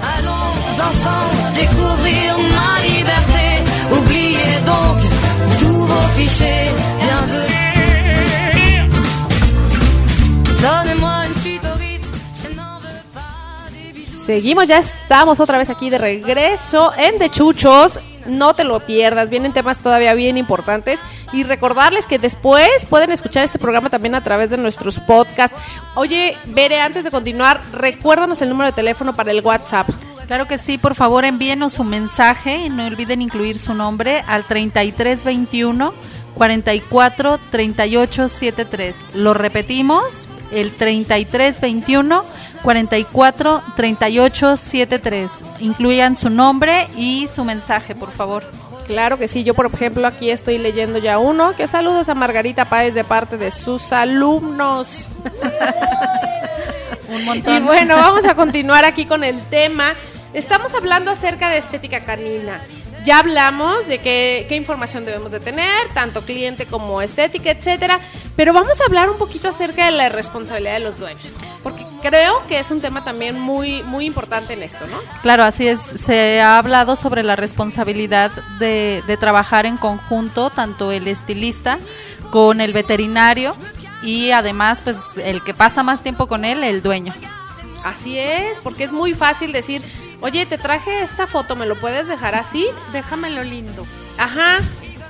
Allons 0.02 0.78
ensemble 0.88 1.54
découvrir 1.54 2.32
ma 2.52 2.78
liberté. 2.80 3.62
Oubliez 3.92 4.64
donc 4.64 4.98
tous 5.60 5.86
vos 5.86 6.10
clichés. 6.16 6.70
Bienvenue. 7.00 7.63
Seguimos, 14.24 14.68
ya 14.68 14.78
estamos 14.78 15.38
otra 15.38 15.58
vez 15.58 15.68
aquí 15.68 15.90
de 15.90 15.98
regreso 15.98 16.92
en 16.96 17.18
De 17.18 17.28
Chuchos. 17.28 18.00
No 18.26 18.54
te 18.54 18.64
lo 18.64 18.80
pierdas, 18.80 19.28
vienen 19.28 19.52
temas 19.52 19.80
todavía 19.80 20.14
bien 20.14 20.38
importantes. 20.38 21.00
Y 21.34 21.42
recordarles 21.42 22.06
que 22.06 22.18
después 22.18 22.86
pueden 22.88 23.10
escuchar 23.10 23.44
este 23.44 23.58
programa 23.58 23.90
también 23.90 24.14
a 24.14 24.24
través 24.24 24.48
de 24.48 24.56
nuestros 24.56 24.98
podcasts. 25.00 25.58
Oye, 25.94 26.34
Bere, 26.46 26.80
antes 26.80 27.04
de 27.04 27.10
continuar, 27.10 27.60
recuérdanos 27.72 28.40
el 28.40 28.48
número 28.48 28.70
de 28.70 28.76
teléfono 28.76 29.14
para 29.14 29.32
el 29.32 29.42
WhatsApp. 29.42 29.90
Claro 30.26 30.48
que 30.48 30.56
sí, 30.56 30.78
por 30.78 30.94
favor 30.94 31.26
envíenos 31.26 31.74
su 31.74 31.84
mensaje 31.84 32.56
y 32.64 32.70
no 32.70 32.86
olviden 32.86 33.20
incluir 33.20 33.58
su 33.58 33.74
nombre 33.74 34.24
al 34.26 34.44
3321 34.44 35.92
44 36.36 37.38
38 37.50 38.28
73. 38.28 38.94
Lo 39.14 39.34
repetimos, 39.34 40.28
el 40.52 40.72
3321 40.72 42.24
44 42.62 43.62
38 43.76 44.56
73. 44.56 45.30
Incluyan 45.60 46.16
su 46.16 46.30
nombre 46.30 46.88
y 46.96 47.28
su 47.28 47.44
mensaje, 47.44 47.94
por 47.94 48.10
favor. 48.12 48.42
Claro 48.86 49.18
que 49.18 49.28
sí, 49.28 49.44
yo 49.44 49.54
por 49.54 49.66
ejemplo 49.72 50.06
aquí 50.06 50.30
estoy 50.30 50.58
leyendo 50.58 50.98
ya 50.98 51.18
uno. 51.18 51.54
Que 51.56 51.66
saludos 51.66 52.08
a 52.08 52.14
Margarita 52.14 52.64
Páez 52.66 52.94
de 52.94 53.04
parte 53.04 53.38
de 53.38 53.50
sus 53.50 53.92
alumnos. 53.92 55.08
Un 57.08 57.20
Y 57.20 57.24
montón. 57.24 57.64
bueno, 57.66 57.96
vamos 57.96 58.24
a 58.24 58.34
continuar 58.34 58.84
aquí 58.84 59.06
con 59.06 59.24
el 59.24 59.40
tema. 59.42 59.94
Estamos 60.32 60.74
hablando 60.74 61.10
acerca 61.12 61.48
de 61.48 61.58
estética 61.58 62.00
canina. 62.00 62.60
Ya 63.04 63.18
hablamos 63.18 63.86
de 63.86 63.98
qué, 63.98 64.46
qué 64.48 64.56
información 64.56 65.04
debemos 65.04 65.30
de 65.30 65.40
tener, 65.40 65.88
tanto 65.92 66.22
cliente 66.22 66.66
como 66.66 67.02
estética, 67.02 67.50
etcétera. 67.50 68.00
Pero 68.34 68.52
vamos 68.52 68.80
a 68.80 68.84
hablar 68.86 69.10
un 69.10 69.18
poquito 69.18 69.48
acerca 69.48 69.84
de 69.84 69.90
la 69.92 70.08
responsabilidad 70.08 70.74
de 70.74 70.80
los 70.80 70.98
dueños, 70.98 71.32
porque 71.62 71.84
creo 72.02 72.44
que 72.48 72.58
es 72.58 72.70
un 72.70 72.80
tema 72.80 73.04
también 73.04 73.38
muy 73.38 73.82
muy 73.82 74.06
importante 74.06 74.54
en 74.54 74.62
esto, 74.62 74.86
¿no? 74.86 74.96
Claro, 75.22 75.44
así 75.44 75.68
es. 75.68 75.80
Se 75.80 76.40
ha 76.40 76.58
hablado 76.58 76.96
sobre 76.96 77.22
la 77.22 77.36
responsabilidad 77.36 78.30
de, 78.58 79.02
de 79.06 79.16
trabajar 79.16 79.66
en 79.66 79.76
conjunto, 79.76 80.50
tanto 80.50 80.90
el 80.90 81.06
estilista 81.06 81.78
con 82.30 82.60
el 82.60 82.72
veterinario 82.72 83.54
y 84.02 84.32
además, 84.32 84.80
pues, 84.82 85.18
el 85.18 85.42
que 85.42 85.54
pasa 85.54 85.82
más 85.82 86.02
tiempo 86.02 86.26
con 86.26 86.44
él, 86.44 86.64
el 86.64 86.82
dueño. 86.82 87.14
Así 87.84 88.18
es, 88.18 88.60
porque 88.60 88.84
es 88.84 88.92
muy 88.92 89.14
fácil 89.14 89.52
decir, 89.52 89.82
oye, 90.20 90.46
te 90.46 90.58
traje 90.58 91.02
esta 91.02 91.26
foto, 91.26 91.56
¿me 91.56 91.66
lo 91.66 91.78
puedes 91.80 92.08
dejar 92.08 92.34
así? 92.34 92.66
Déjamelo 92.92 93.42
lindo. 93.42 93.86
Ajá, 94.18 94.58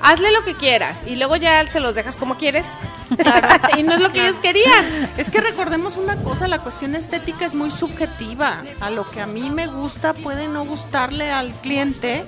hazle 0.01 0.33
lo 0.33 0.45
que 0.45 0.55
quieras 0.55 1.05
y 1.07 1.17
luego 1.17 1.37
ya 1.37 1.69
se 1.69 1.81
los 1.81 1.95
dejas 1.95 2.17
como 2.17 2.37
quieres. 2.37 2.73
y 3.79 3.83
no 3.83 3.95
es 3.95 4.01
lo 4.01 4.13
que 4.13 4.27
ellos 4.27 4.39
querían. 4.41 5.11
Es 5.17 5.31
que 5.31 5.41
recordemos 5.41 5.97
una 5.97 6.17
cosa, 6.17 6.49
la 6.49 6.59
cuestión 6.59 6.95
estética 6.95 7.47
es 7.47 7.55
muy 7.55 7.71
subjetiva. 7.71 8.63
A 8.81 8.91
lo 8.91 9.09
que 9.11 9.21
a 9.21 9.27
mí 9.27 9.51
me 9.51 9.67
gusta 9.67 10.13
puede 10.13 10.49
no 10.49 10.65
gustarle 10.65 11.31
al 11.31 11.53
cliente. 11.53 12.25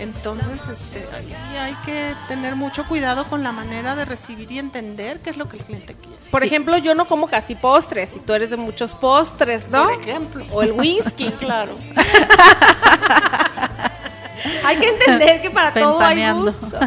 Entonces, 0.00 0.68
este, 0.68 1.06
ahí 1.14 1.34
hay 1.56 1.74
que 1.86 2.14
tener 2.28 2.56
mucho 2.56 2.86
cuidado 2.86 3.24
con 3.24 3.42
la 3.42 3.52
manera 3.52 3.94
de 3.94 4.04
recibir 4.04 4.50
y 4.50 4.58
entender 4.58 5.20
qué 5.20 5.30
es 5.30 5.36
lo 5.36 5.48
que 5.48 5.56
el 5.56 5.64
cliente 5.64 5.94
quiere. 5.94 6.16
Por 6.30 6.42
ejemplo, 6.42 6.76
yo 6.78 6.94
no 6.94 7.06
como 7.06 7.28
casi 7.28 7.54
postres 7.54 8.16
y 8.16 8.20
tú 8.20 8.32
eres 8.32 8.50
de 8.50 8.56
muchos 8.56 8.92
postres, 8.92 9.68
¿no? 9.68 9.84
Por 9.84 10.00
ejemplo. 10.00 10.44
O 10.52 10.62
el 10.62 10.72
whisky. 10.72 11.30
Claro. 11.38 11.76
Hay 14.64 14.78
que 14.78 14.88
entender 14.88 15.42
que 15.42 15.50
para 15.50 15.72
todo 15.72 16.00
hay 16.00 16.30
gusto. 16.32 16.68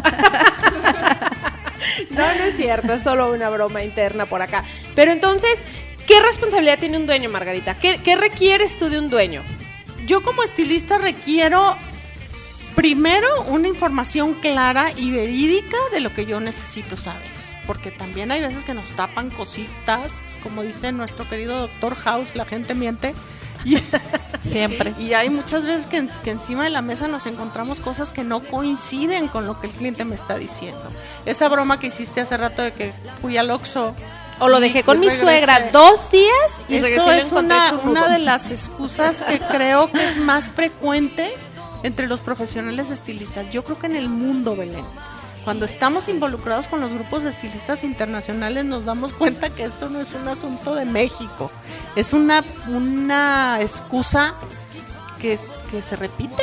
No, 2.10 2.22
no 2.22 2.44
es 2.44 2.56
cierto, 2.56 2.94
es 2.94 3.02
solo 3.02 3.32
una 3.32 3.48
broma 3.48 3.82
interna 3.82 4.26
por 4.26 4.42
acá. 4.42 4.64
Pero 4.94 5.12
entonces, 5.12 5.58
¿qué 6.06 6.20
responsabilidad 6.20 6.78
tiene 6.78 6.96
un 6.96 7.06
dueño, 7.06 7.30
Margarita? 7.30 7.74
¿Qué, 7.74 8.00
qué 8.02 8.16
requieres 8.16 8.78
tú 8.78 8.88
de 8.88 8.98
un 8.98 9.08
dueño? 9.08 9.42
Yo 10.04 10.22
como 10.22 10.42
estilista 10.42 10.98
requiero 10.98 11.76
primero 12.78 13.26
una 13.48 13.66
información 13.66 14.34
clara 14.34 14.92
y 14.96 15.10
verídica 15.10 15.76
de 15.90 15.98
lo 15.98 16.14
que 16.14 16.26
yo 16.26 16.38
necesito 16.38 16.96
saber. 16.96 17.26
Porque 17.66 17.90
también 17.90 18.30
hay 18.30 18.40
veces 18.40 18.62
que 18.62 18.72
nos 18.72 18.84
tapan 18.90 19.30
cositas, 19.30 20.36
como 20.44 20.62
dice 20.62 20.92
nuestro 20.92 21.28
querido 21.28 21.58
doctor 21.58 21.96
House, 21.96 22.36
la 22.36 22.44
gente 22.44 22.76
miente. 22.76 23.16
Y, 23.64 23.78
Siempre. 24.48 24.94
y 24.96 25.14
hay 25.14 25.28
muchas 25.28 25.64
veces 25.64 25.86
que, 25.86 26.08
que 26.22 26.30
encima 26.30 26.62
de 26.62 26.70
la 26.70 26.80
mesa 26.80 27.08
nos 27.08 27.26
encontramos 27.26 27.80
cosas 27.80 28.12
que 28.12 28.22
no 28.22 28.44
coinciden 28.44 29.26
con 29.26 29.44
lo 29.44 29.58
que 29.58 29.66
el 29.66 29.72
cliente 29.72 30.04
me 30.04 30.14
está 30.14 30.38
diciendo. 30.38 30.88
Esa 31.26 31.48
broma 31.48 31.80
que 31.80 31.88
hiciste 31.88 32.20
hace 32.20 32.36
rato 32.36 32.62
de 32.62 32.72
que 32.72 32.92
fui 33.20 33.36
al 33.36 33.50
Oxxo 33.50 33.92
O 34.38 34.48
lo 34.48 34.60
dejé 34.60 34.84
con 34.84 35.00
mi 35.00 35.10
suegra 35.10 35.70
dos 35.72 36.12
días 36.12 36.60
y 36.68 36.76
Eso 36.76 37.10
es 37.10 37.32
una, 37.32 37.74
una 37.82 38.06
de 38.06 38.20
las 38.20 38.52
excusas 38.52 39.24
que 39.24 39.40
creo 39.40 39.90
que 39.90 40.04
es 40.04 40.18
más 40.18 40.52
frecuente 40.52 41.34
entre 41.82 42.06
los 42.08 42.20
profesionales 42.20 42.90
estilistas. 42.90 43.50
Yo 43.50 43.64
creo 43.64 43.78
que 43.78 43.86
en 43.86 43.96
el 43.96 44.08
mundo, 44.08 44.56
Belén. 44.56 44.84
Cuando 45.44 45.64
estamos 45.64 46.08
involucrados 46.08 46.68
con 46.68 46.80
los 46.80 46.92
grupos 46.92 47.22
de 47.22 47.30
estilistas 47.30 47.82
internacionales 47.82 48.64
nos 48.66 48.84
damos 48.84 49.12
cuenta 49.14 49.48
que 49.50 49.62
esto 49.62 49.88
no 49.88 50.00
es 50.00 50.12
un 50.12 50.28
asunto 50.28 50.74
de 50.74 50.84
México. 50.84 51.50
Es 51.96 52.12
una, 52.12 52.44
una 52.68 53.58
excusa 53.60 54.34
que, 55.20 55.32
es- 55.34 55.60
que 55.70 55.80
se 55.80 55.96
repite. 55.96 56.42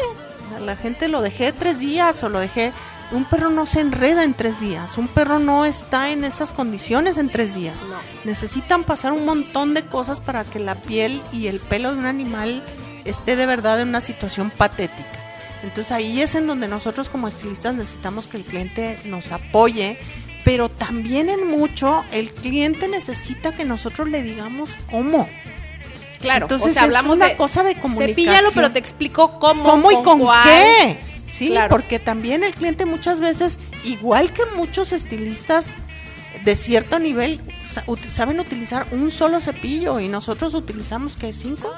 La 0.65 0.75
gente 0.75 1.07
lo 1.07 1.21
dejé 1.21 1.51
tres 1.53 1.79
días 1.79 2.23
o 2.23 2.29
lo 2.29 2.39
dejé... 2.39 2.71
Un 3.11 3.25
perro 3.25 3.51
no 3.51 3.67
se 3.67 3.81
enreda 3.81 4.23
en 4.23 4.33
tres 4.33 4.59
días. 4.59 4.97
Un 4.97 5.07
perro 5.07 5.37
no 5.37 5.63
está 5.65 6.09
en 6.09 6.23
esas 6.23 6.51
condiciones 6.51 7.19
en 7.19 7.29
tres 7.29 7.53
días. 7.53 7.85
No. 7.87 7.97
Necesitan 8.23 8.83
pasar 8.83 9.11
un 9.11 9.25
montón 9.25 9.75
de 9.75 9.85
cosas 9.85 10.19
para 10.19 10.43
que 10.43 10.57
la 10.57 10.73
piel 10.73 11.21
y 11.31 11.45
el 11.45 11.59
pelo 11.59 11.91
de 11.93 11.99
un 11.99 12.07
animal 12.07 12.63
esté 13.03 13.35
de 13.35 13.45
verdad 13.45 13.79
en 13.79 13.89
una 13.89 14.01
situación 14.01 14.49
patética. 14.49 15.19
Entonces 15.65 15.91
ahí 15.91 16.21
es 16.21 16.35
en 16.35 16.47
donde 16.47 16.67
nosotros 16.67 17.09
como 17.09 17.27
estilistas 17.27 17.73
necesitamos 17.75 18.27
que 18.27 18.37
el 18.37 18.43
cliente 18.43 18.97
nos 19.05 19.31
apoye, 19.31 19.97
pero 20.43 20.69
también 20.69 21.27
en 21.29 21.47
mucho 21.49 22.05
el 22.11 22.31
cliente 22.31 22.87
necesita 22.87 23.51
que 23.51 23.65
nosotros 23.65 24.07
le 24.09 24.21
digamos 24.23 24.77
cómo. 24.91 25.27
Claro, 26.19 26.45
Entonces 26.45 26.69
o 26.69 26.73
sea, 26.73 26.83
hablamos 26.83 27.13
es 27.13 27.15
una 27.17 27.27
de 27.29 27.35
cosa 27.35 27.63
de 27.63 27.75
comunicación. 27.75 28.09
Cepíllalo, 28.15 28.49
pero 28.53 28.71
te 28.71 28.79
explico 28.79 29.39
cómo, 29.39 29.63
¿Cómo 29.63 29.91
y 29.91 29.95
con 30.03 30.19
cuál. 30.19 30.43
qué? 30.47 30.97
Sí, 31.27 31.47
Claro. 31.49 31.69
porque 31.69 31.99
también 31.99 32.43
el 32.43 32.53
cliente 32.53 32.85
muchas 32.85 33.19
veces, 33.19 33.59
igual 33.83 34.31
que 34.31 34.43
muchos 34.55 34.91
estilistas 34.91 35.77
de 36.43 36.55
cierto 36.55 36.99
nivel, 36.99 37.41
saben 38.07 38.39
utilizar 38.39 38.85
un 38.91 39.09
solo 39.11 39.39
cepillo 39.41 39.99
y 39.99 40.07
nosotros 40.07 40.53
utilizamos 40.53 41.15
que 41.17 41.33
cinco, 41.33 41.71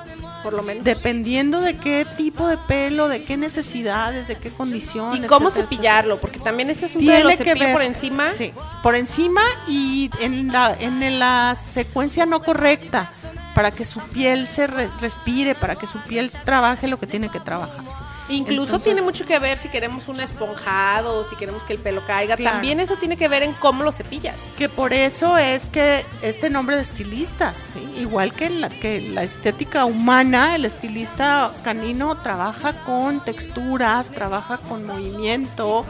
por 0.50 0.58
lo 0.58 0.64
menos. 0.64 0.84
dependiendo 0.84 1.62
de 1.62 1.76
qué 1.78 2.06
tipo 2.18 2.48
de 2.48 2.58
pelo, 2.58 3.08
de 3.08 3.24
qué 3.24 3.38
necesidades, 3.38 4.28
de 4.28 4.36
qué 4.36 4.50
condición. 4.50 5.16
y 5.16 5.22
cómo 5.28 5.50
etcétera, 5.50 5.68
cepillarlo, 5.70 6.20
porque 6.22 6.40
también 6.40 6.70
este 6.70 6.88
tiene 6.88 7.18
de 7.18 7.24
los 7.24 7.36
que 7.38 7.54
ver 7.56 7.74
por 7.74 7.82
encima. 7.84 8.32
sí, 8.34 8.52
por 8.84 8.96
encima 8.96 9.42
y 9.68 10.10
en 10.22 10.52
la 10.52 10.76
en 10.80 11.20
la 11.20 11.56
secuencia 11.56 12.26
no 12.26 12.40
correcta 12.40 13.12
para 13.56 13.72
que 13.72 13.86
su 13.86 14.00
piel 14.00 14.48
se 14.48 14.68
re- 14.68 14.90
respire 15.02 15.56
para 15.56 15.76
que 15.76 15.88
su 15.88 16.00
piel 16.02 16.30
trabaje 16.46 16.88
lo 16.88 16.98
que 17.00 17.08
tiene 17.08 17.30
que 17.30 17.40
trabajar 17.40 17.84
Incluso 18.30 18.64
Entonces- 18.64 18.84
tiene 18.84 19.02
mucho 19.02 19.26
que 19.26 19.40
ver 19.40 19.58
si 19.58 19.70
queremos 19.70 20.08
un 20.08 20.20
esponjado, 20.20 21.24
si 21.24 21.36
queremos 21.36 21.64
que 21.64 21.74
el 21.74 21.80
pelo 21.80 22.06
caiga. 22.06 22.36
Claro. 22.36 22.56
También 22.56 22.80
eso 22.80 22.96
tiene 22.98 23.16
que 23.18 23.28
ver 23.28 23.44
en 23.44 23.54
cómo 23.54 23.84
lo 23.84 23.92
cepillas. 23.92 24.40
que 24.58 24.68
por 24.70 24.92
eso 24.94 25.38
es 25.38 25.70
que 25.70 26.06
este 26.22 26.50
nombre 26.50 26.76
de 26.76 26.82
estilistas 26.82 27.72
¿sí? 27.74 27.80
igual 28.02 28.34
que 28.34 28.50
la 28.50 28.70
que 28.70 29.02
la 29.02 29.24
estética 29.24 29.86
humana 29.86 30.56
el 30.56 30.66
estilista 30.66 31.52
canino 31.64 32.16
trabaja 32.16 32.84
con 32.84 33.24
texturas 33.24 34.10
trabaja 34.12 34.58
con 34.58 34.86
movimiento 34.86 35.86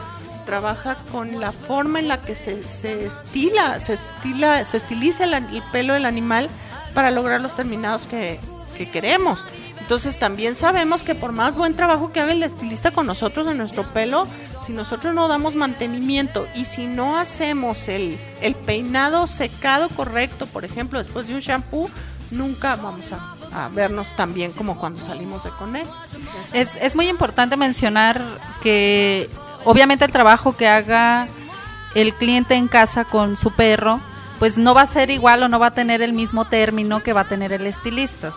trabaja 0.46 0.96
con 1.12 1.40
la 1.40 1.52
forma 1.52 1.98
en 1.98 2.08
la 2.08 2.20
que 2.22 2.34
se, 2.34 2.62
se 2.64 3.06
estila 3.06 3.78
se 3.80 3.94
estila 3.94 4.64
se 4.64 4.76
estiliza 4.78 5.24
el, 5.24 5.34
el 5.34 5.62
pelo 5.72 5.94
del 5.94 6.06
animal 6.06 6.48
para 6.94 7.10
lograr 7.10 7.40
los 7.40 7.54
terminados 7.56 8.02
que, 8.02 8.38
que 8.76 8.90
queremos 8.90 9.44
entonces 9.88 10.18
también 10.18 10.54
sabemos 10.54 11.02
que 11.02 11.14
por 11.14 11.32
más 11.32 11.56
buen 11.56 11.74
trabajo 11.74 12.12
que 12.12 12.20
haga 12.20 12.32
el 12.32 12.42
estilista 12.42 12.90
con 12.90 13.06
nosotros 13.06 13.48
en 13.48 13.56
nuestro 13.56 13.84
pelo, 13.94 14.28
si 14.62 14.74
nosotros 14.74 15.14
no 15.14 15.28
damos 15.28 15.54
mantenimiento 15.54 16.46
y 16.54 16.66
si 16.66 16.86
no 16.86 17.16
hacemos 17.16 17.88
el, 17.88 18.18
el 18.42 18.54
peinado 18.54 19.26
secado 19.26 19.88
correcto, 19.88 20.44
por 20.44 20.66
ejemplo, 20.66 20.98
después 20.98 21.26
de 21.26 21.36
un 21.36 21.40
shampoo, 21.40 21.88
nunca 22.30 22.76
vamos 22.76 23.06
a, 23.12 23.70
vernos 23.70 24.14
tan 24.14 24.34
bien 24.34 24.52
como 24.52 24.78
cuando 24.78 25.02
salimos 25.02 25.44
de 25.44 25.50
con 25.52 25.74
él. 25.74 25.86
Es, 26.52 26.76
es 26.76 26.94
muy 26.94 27.08
importante 27.08 27.56
mencionar 27.56 28.22
que 28.62 29.30
obviamente 29.64 30.04
el 30.04 30.12
trabajo 30.12 30.54
que 30.54 30.68
haga 30.68 31.28
el 31.94 32.12
cliente 32.12 32.56
en 32.56 32.68
casa 32.68 33.06
con 33.06 33.38
su 33.38 33.52
perro, 33.52 34.02
pues 34.38 34.58
no 34.58 34.74
va 34.74 34.82
a 34.82 34.86
ser 34.86 35.10
igual 35.10 35.42
o 35.42 35.48
no 35.48 35.58
va 35.58 35.68
a 35.68 35.70
tener 35.72 36.02
el 36.02 36.12
mismo 36.12 36.44
término 36.44 37.00
que 37.02 37.12
va 37.12 37.22
a 37.22 37.28
tener 37.28 37.52
el 37.52 37.66
estilista. 37.66 38.32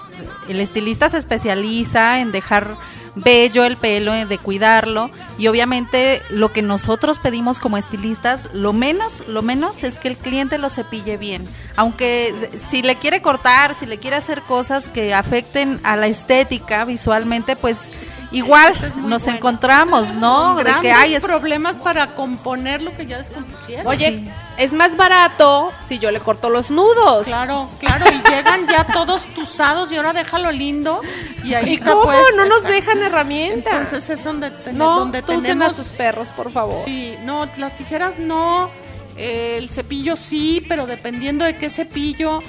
El 0.47 0.59
estilista 0.59 1.09
se 1.09 1.17
especializa 1.17 2.19
en 2.19 2.31
dejar 2.31 2.75
bello 3.15 3.65
el 3.65 3.75
pelo, 3.77 4.13
de 4.13 4.37
cuidarlo 4.37 5.11
y 5.37 5.47
obviamente 5.47 6.21
lo 6.29 6.51
que 6.51 6.61
nosotros 6.61 7.19
pedimos 7.19 7.59
como 7.59 7.77
estilistas, 7.77 8.47
lo 8.53 8.73
menos, 8.73 9.27
lo 9.27 9.41
menos 9.41 9.83
es 9.83 9.97
que 9.97 10.07
el 10.07 10.17
cliente 10.17 10.57
lo 10.57 10.69
cepille 10.69 11.17
bien. 11.17 11.47
Aunque 11.75 12.33
si 12.57 12.81
le 12.81 12.95
quiere 12.95 13.21
cortar, 13.21 13.75
si 13.75 13.85
le 13.85 13.97
quiere 13.97 14.15
hacer 14.15 14.41
cosas 14.41 14.89
que 14.89 15.13
afecten 15.13 15.79
a 15.83 15.95
la 15.97 16.07
estética 16.07 16.85
visualmente, 16.85 17.55
pues 17.55 17.91
igual 18.31 18.73
es 18.73 18.95
nos 18.95 19.23
bueno. 19.23 19.37
encontramos, 19.37 20.15
¿no? 20.15 20.55
Con 20.55 20.63
De 20.63 20.73
que 20.81 20.91
hay 20.91 21.19
problemas 21.19 21.75
para 21.75 22.15
componer 22.15 22.81
lo 22.81 22.95
que 22.95 23.05
ya 23.05 23.17
descompusieron. 23.17 23.87
Oye, 23.87 24.19
Sí. 24.23 24.29
Es 24.63 24.73
más 24.73 24.95
barato 24.95 25.71
si 25.87 25.97
yo 25.99 26.11
le 26.11 26.19
corto 26.19 26.49
los 26.49 26.69
nudos. 26.71 27.25
Claro, 27.25 27.69
claro, 27.79 28.05
y 28.11 28.29
llegan 28.29 28.67
ya 28.67 28.83
todos 28.85 29.25
tusados 29.33 29.91
y 29.91 29.95
ahora 29.97 30.13
déjalo 30.13 30.51
lindo. 30.51 31.01
Y 31.43 31.55
ahí 31.55 31.69
¿Y 31.71 31.73
está, 31.73 31.93
cómo? 31.93 32.03
pues, 32.03 32.21
no 32.37 32.45
nos 32.45 32.61
dejan 32.63 33.01
herramientas. 33.01 33.73
Entonces 33.73 34.07
es 34.11 34.23
donde, 34.23 34.51
ten- 34.51 34.77
no, 34.77 34.99
donde 34.99 35.23
tenemos 35.23 35.71
a 35.71 35.73
sus 35.73 35.87
perros, 35.87 36.29
por 36.29 36.51
favor. 36.51 36.75
Sí, 36.85 37.15
no, 37.23 37.47
las 37.57 37.75
tijeras 37.75 38.19
no, 38.19 38.69
el 39.17 39.71
cepillo 39.71 40.15
sí, 40.15 40.63
pero 40.69 40.85
dependiendo 40.85 41.43
de 41.43 41.55
qué 41.55 41.69
cepillo. 41.71 42.41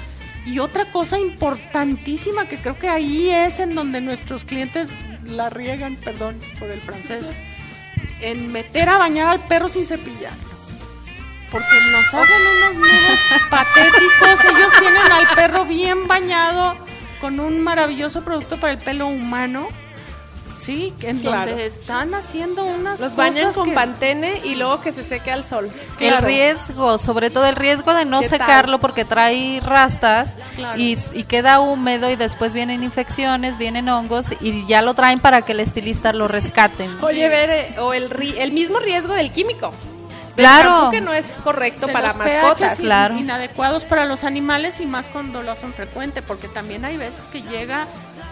Y 0.45 0.59
otra 0.59 0.85
cosa 0.91 1.17
importantísima 1.17 2.45
que 2.45 2.57
creo 2.57 2.77
que 2.77 2.87
ahí 2.87 3.31
es 3.31 3.59
en 3.59 3.73
donde 3.73 3.99
nuestros 4.01 4.43
clientes 4.43 4.89
la 5.25 5.49
riegan, 5.49 5.95
perdón 5.95 6.39
por 6.59 6.69
el 6.69 6.79
francés, 6.81 7.35
en 8.21 8.51
meter 8.51 8.89
a 8.89 8.99
bañar 8.99 9.27
al 9.27 9.39
perro 9.39 9.69
sin 9.69 9.87
cepillar. 9.87 10.33
Porque 11.53 11.75
nos 11.91 12.13
hacen 12.13 12.41
unos 12.57 12.75
nudos 12.75 13.19
patéticos. 13.49 14.45
Ellos 14.57 14.73
tienen 14.79 15.11
al 15.11 15.27
perro 15.35 15.63
bien 15.65 16.07
bañado 16.07 16.75
con 17.21 17.39
un 17.39 17.61
maravilloso 17.61 18.23
producto 18.23 18.57
para 18.57 18.73
el 18.73 18.79
pelo 18.79 19.07
humano. 19.07 19.67
Sí, 20.59 20.93
en 21.01 21.19
Claro. 21.19 21.49
donde 21.51 21.65
están 21.65 22.13
haciendo 22.13 22.63
unas 22.63 22.99
Los 23.01 23.17
bañan 23.17 23.51
con 23.51 23.67
que- 23.69 23.75
pantene 23.75 24.39
y 24.45 24.55
luego 24.55 24.79
que 24.79 24.93
se 24.93 25.03
seque 25.03 25.29
al 25.29 25.43
sol. 25.43 25.69
El 25.99 26.17
riesgo, 26.19 26.97
sobre 26.97 27.29
todo 27.29 27.45
el 27.47 27.57
riesgo 27.57 27.93
de 27.93 28.05
no 28.05 28.21
secarlo 28.23 28.79
porque 28.79 29.03
trae 29.03 29.59
rastas 29.61 30.37
Claro. 30.55 30.79
y, 30.79 30.97
y 31.13 31.23
queda 31.25 31.59
húmedo 31.59 32.09
y 32.09 32.15
después 32.15 32.53
vienen 32.53 32.81
infecciones, 32.81 33.57
vienen 33.57 33.89
hongos 33.89 34.27
y 34.39 34.65
ya 34.65 34.81
lo 34.81 34.93
traen 34.93 35.19
para 35.19 35.41
que 35.41 35.51
el 35.51 35.59
estilista 35.59 36.13
lo 36.13 36.29
rescate. 36.29 36.89
Oye, 37.01 37.27
ver, 37.27 37.77
o 37.79 37.93
el, 37.93 38.09
ri- 38.09 38.35
el 38.37 38.53
mismo 38.53 38.79
riesgo 38.79 39.13
del 39.13 39.31
químico. 39.33 39.71
Claro. 40.35 40.89
que 40.91 40.99
no 41.01 41.13
es 41.13 41.25
correcto 41.43 41.87
de 41.87 41.93
para 41.93 42.07
los 42.09 42.17
mascotas. 42.17 42.79
claro. 42.79 43.15
inadecuados 43.17 43.85
para 43.85 44.05
los 44.05 44.23
animales 44.23 44.79
y 44.79 44.85
más 44.85 45.09
cuando 45.09 45.43
lo 45.43 45.51
hacen 45.51 45.73
frecuente, 45.73 46.21
porque 46.21 46.47
también 46.47 46.85
hay 46.85 46.97
veces 46.97 47.27
que 47.27 47.41
llega 47.43 47.85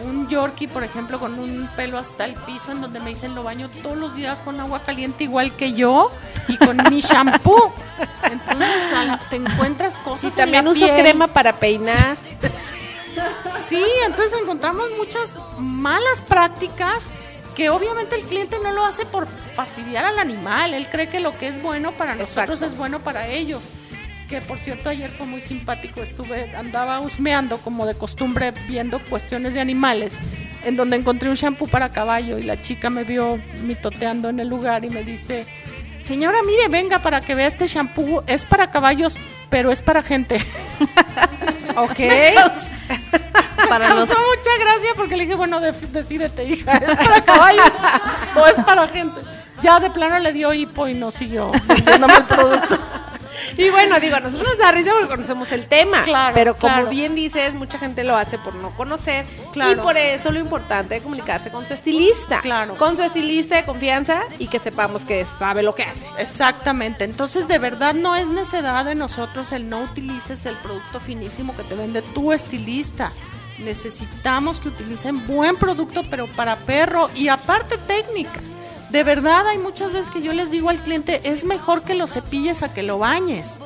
un 0.03 0.27
Yorkie, 0.27 0.67
por 0.67 0.83
ejemplo, 0.83 1.19
con 1.19 1.37
un 1.37 1.69
pelo 1.75 1.99
hasta 1.99 2.25
el 2.25 2.33
piso, 2.33 2.71
en 2.71 2.81
donde 2.81 2.99
me 3.01 3.11
dicen 3.11 3.35
lo 3.35 3.43
baño 3.43 3.69
todos 3.83 3.97
los 3.97 4.15
días 4.15 4.39
con 4.43 4.59
agua 4.59 4.81
caliente 4.83 5.25
igual 5.25 5.51
que 5.55 5.73
yo 5.73 6.11
y 6.47 6.57
con 6.57 6.77
mi 6.89 7.01
shampoo. 7.01 7.71
Entonces 8.23 8.93
al- 8.97 9.19
te 9.29 9.35
encuentras 9.35 9.99
cosas 9.99 10.23
Y 10.23 10.27
en 10.27 10.33
también 10.35 10.65
la 10.65 10.71
uso 10.71 10.85
piel. 10.85 10.99
crema 11.01 11.27
para 11.27 11.53
peinar. 11.53 12.17
Sí, 13.67 13.83
entonces 14.05 14.33
encontramos 14.41 14.85
muchas 14.97 15.35
malas 15.59 16.21
prácticas 16.27 17.09
que 17.55 17.69
obviamente 17.69 18.15
el 18.15 18.23
cliente 18.23 18.57
no 18.63 18.71
lo 18.71 18.85
hace 18.85 19.05
por 19.05 19.27
fastidiar 19.55 20.05
al 20.05 20.19
animal, 20.19 20.73
él 20.73 20.87
cree 20.91 21.07
que 21.09 21.19
lo 21.19 21.37
que 21.37 21.47
es 21.47 21.61
bueno 21.61 21.91
para 21.93 22.15
nosotros 22.15 22.61
Exacto. 22.61 22.65
es 22.65 22.77
bueno 22.77 22.99
para 22.99 23.27
ellos. 23.27 23.61
Que 24.29 24.39
por 24.39 24.57
cierto 24.57 24.89
ayer 24.89 25.11
fue 25.11 25.25
muy 25.25 25.41
simpático, 25.41 26.01
estuve, 26.01 26.55
andaba 26.55 27.01
husmeando 27.01 27.57
como 27.57 27.85
de 27.85 27.95
costumbre 27.95 28.53
viendo 28.67 28.99
cuestiones 28.99 29.53
de 29.53 29.59
animales, 29.59 30.19
en 30.63 30.77
donde 30.77 30.95
encontré 30.95 31.29
un 31.29 31.35
shampoo 31.35 31.67
para 31.67 31.89
caballo 31.89 32.37
y 32.37 32.43
la 32.43 32.61
chica 32.61 32.89
me 32.89 33.03
vio 33.03 33.37
mitoteando 33.63 34.29
en 34.29 34.39
el 34.39 34.47
lugar 34.47 34.85
y 34.85 34.89
me 34.89 35.03
dice, 35.03 35.45
señora, 35.99 36.37
mire, 36.45 36.69
venga 36.69 36.99
para 36.99 37.19
que 37.19 37.35
vea 37.35 37.47
este 37.47 37.67
shampoo, 37.67 38.23
es 38.25 38.45
para 38.45 38.71
caballos, 38.71 39.17
pero 39.49 39.69
es 39.69 39.81
para 39.81 40.01
gente. 40.01 40.39
ok. 41.75 41.99
Para 43.71 43.87
Me 43.87 43.95
los 43.95 44.09
causó 44.09 44.21
mucha 44.21 44.49
gracia 44.59 44.89
porque 44.97 45.15
le 45.15 45.23
dije, 45.23 45.35
bueno, 45.35 45.61
de- 45.61 45.71
decídete, 45.71 46.43
hija, 46.43 46.75
¿es 46.77 46.93
para 46.93 47.21
caballos 47.23 47.71
o 48.35 48.45
es 48.45 48.55
para 48.65 48.85
gente? 48.89 49.21
Ya 49.63 49.79
de 49.79 49.89
plano 49.89 50.19
le 50.19 50.33
dio 50.33 50.53
hipo 50.53 50.89
y 50.89 50.93
no 50.93 51.09
siguió 51.09 51.51
vendiéndome 51.67 52.15
el 52.17 52.25
producto. 52.25 52.77
Y 53.57 53.69
bueno, 53.69 53.99
digo, 53.99 54.15
a 54.15 54.19
nosotros 54.19 54.49
nos 54.49 54.57
da 54.59 54.71
risa 54.71 54.91
porque 54.91 55.07
conocemos 55.07 55.51
el 55.51 55.67
tema. 55.67 56.03
Claro, 56.03 56.33
pero 56.33 56.55
como 56.55 56.73
claro. 56.73 56.89
bien 56.89 57.15
dices, 57.15 57.53
mucha 57.53 57.77
gente 57.79 58.03
lo 58.03 58.15
hace 58.15 58.37
por 58.37 58.55
no 58.55 58.69
conocer. 58.71 59.25
Claro. 59.51 59.71
Y 59.71 59.75
por 59.75 59.97
eso 59.97 60.31
lo 60.31 60.39
importante 60.39 60.95
es 60.95 61.03
comunicarse 61.03 61.51
con 61.51 61.65
su 61.65 61.73
estilista. 61.73 62.39
Claro. 62.41 62.75
Con 62.75 62.95
su 62.95 63.03
estilista 63.03 63.55
de 63.57 63.65
confianza 63.65 64.21
y 64.39 64.47
que 64.47 64.59
sepamos 64.59 65.03
que 65.05 65.25
sabe 65.25 65.63
lo 65.63 65.75
que 65.75 65.83
hace. 65.83 66.07
Exactamente, 66.17 67.03
entonces 67.03 67.47
de 67.47 67.59
verdad 67.59 67.93
no 67.93 68.15
es 68.15 68.27
necedad 68.27 68.85
de 68.85 68.95
nosotros 68.95 69.51
el 69.51 69.69
no 69.69 69.81
utilices 69.81 70.45
el 70.45 70.55
producto 70.57 70.99
finísimo 70.99 71.55
que 71.55 71.63
te 71.63 71.75
vende 71.75 72.01
tu 72.01 72.31
estilista. 72.31 73.11
Necesitamos 73.63 74.59
que 74.59 74.69
utilicen 74.69 75.25
buen 75.27 75.55
producto, 75.55 76.03
pero 76.09 76.27
para 76.27 76.55
perro 76.55 77.09
y 77.15 77.27
aparte 77.27 77.77
técnica. 77.77 78.39
De 78.89 79.03
verdad 79.03 79.47
hay 79.47 79.57
muchas 79.57 79.93
veces 79.93 80.11
que 80.11 80.21
yo 80.21 80.33
les 80.33 80.51
digo 80.51 80.69
al 80.69 80.83
cliente, 80.83 81.21
es 81.23 81.45
mejor 81.45 81.83
que 81.83 81.95
lo 81.95 82.07
cepilles 82.07 82.61
a 82.61 82.73
que 82.73 82.83
lo 82.83 82.99
bañes. 82.99 83.57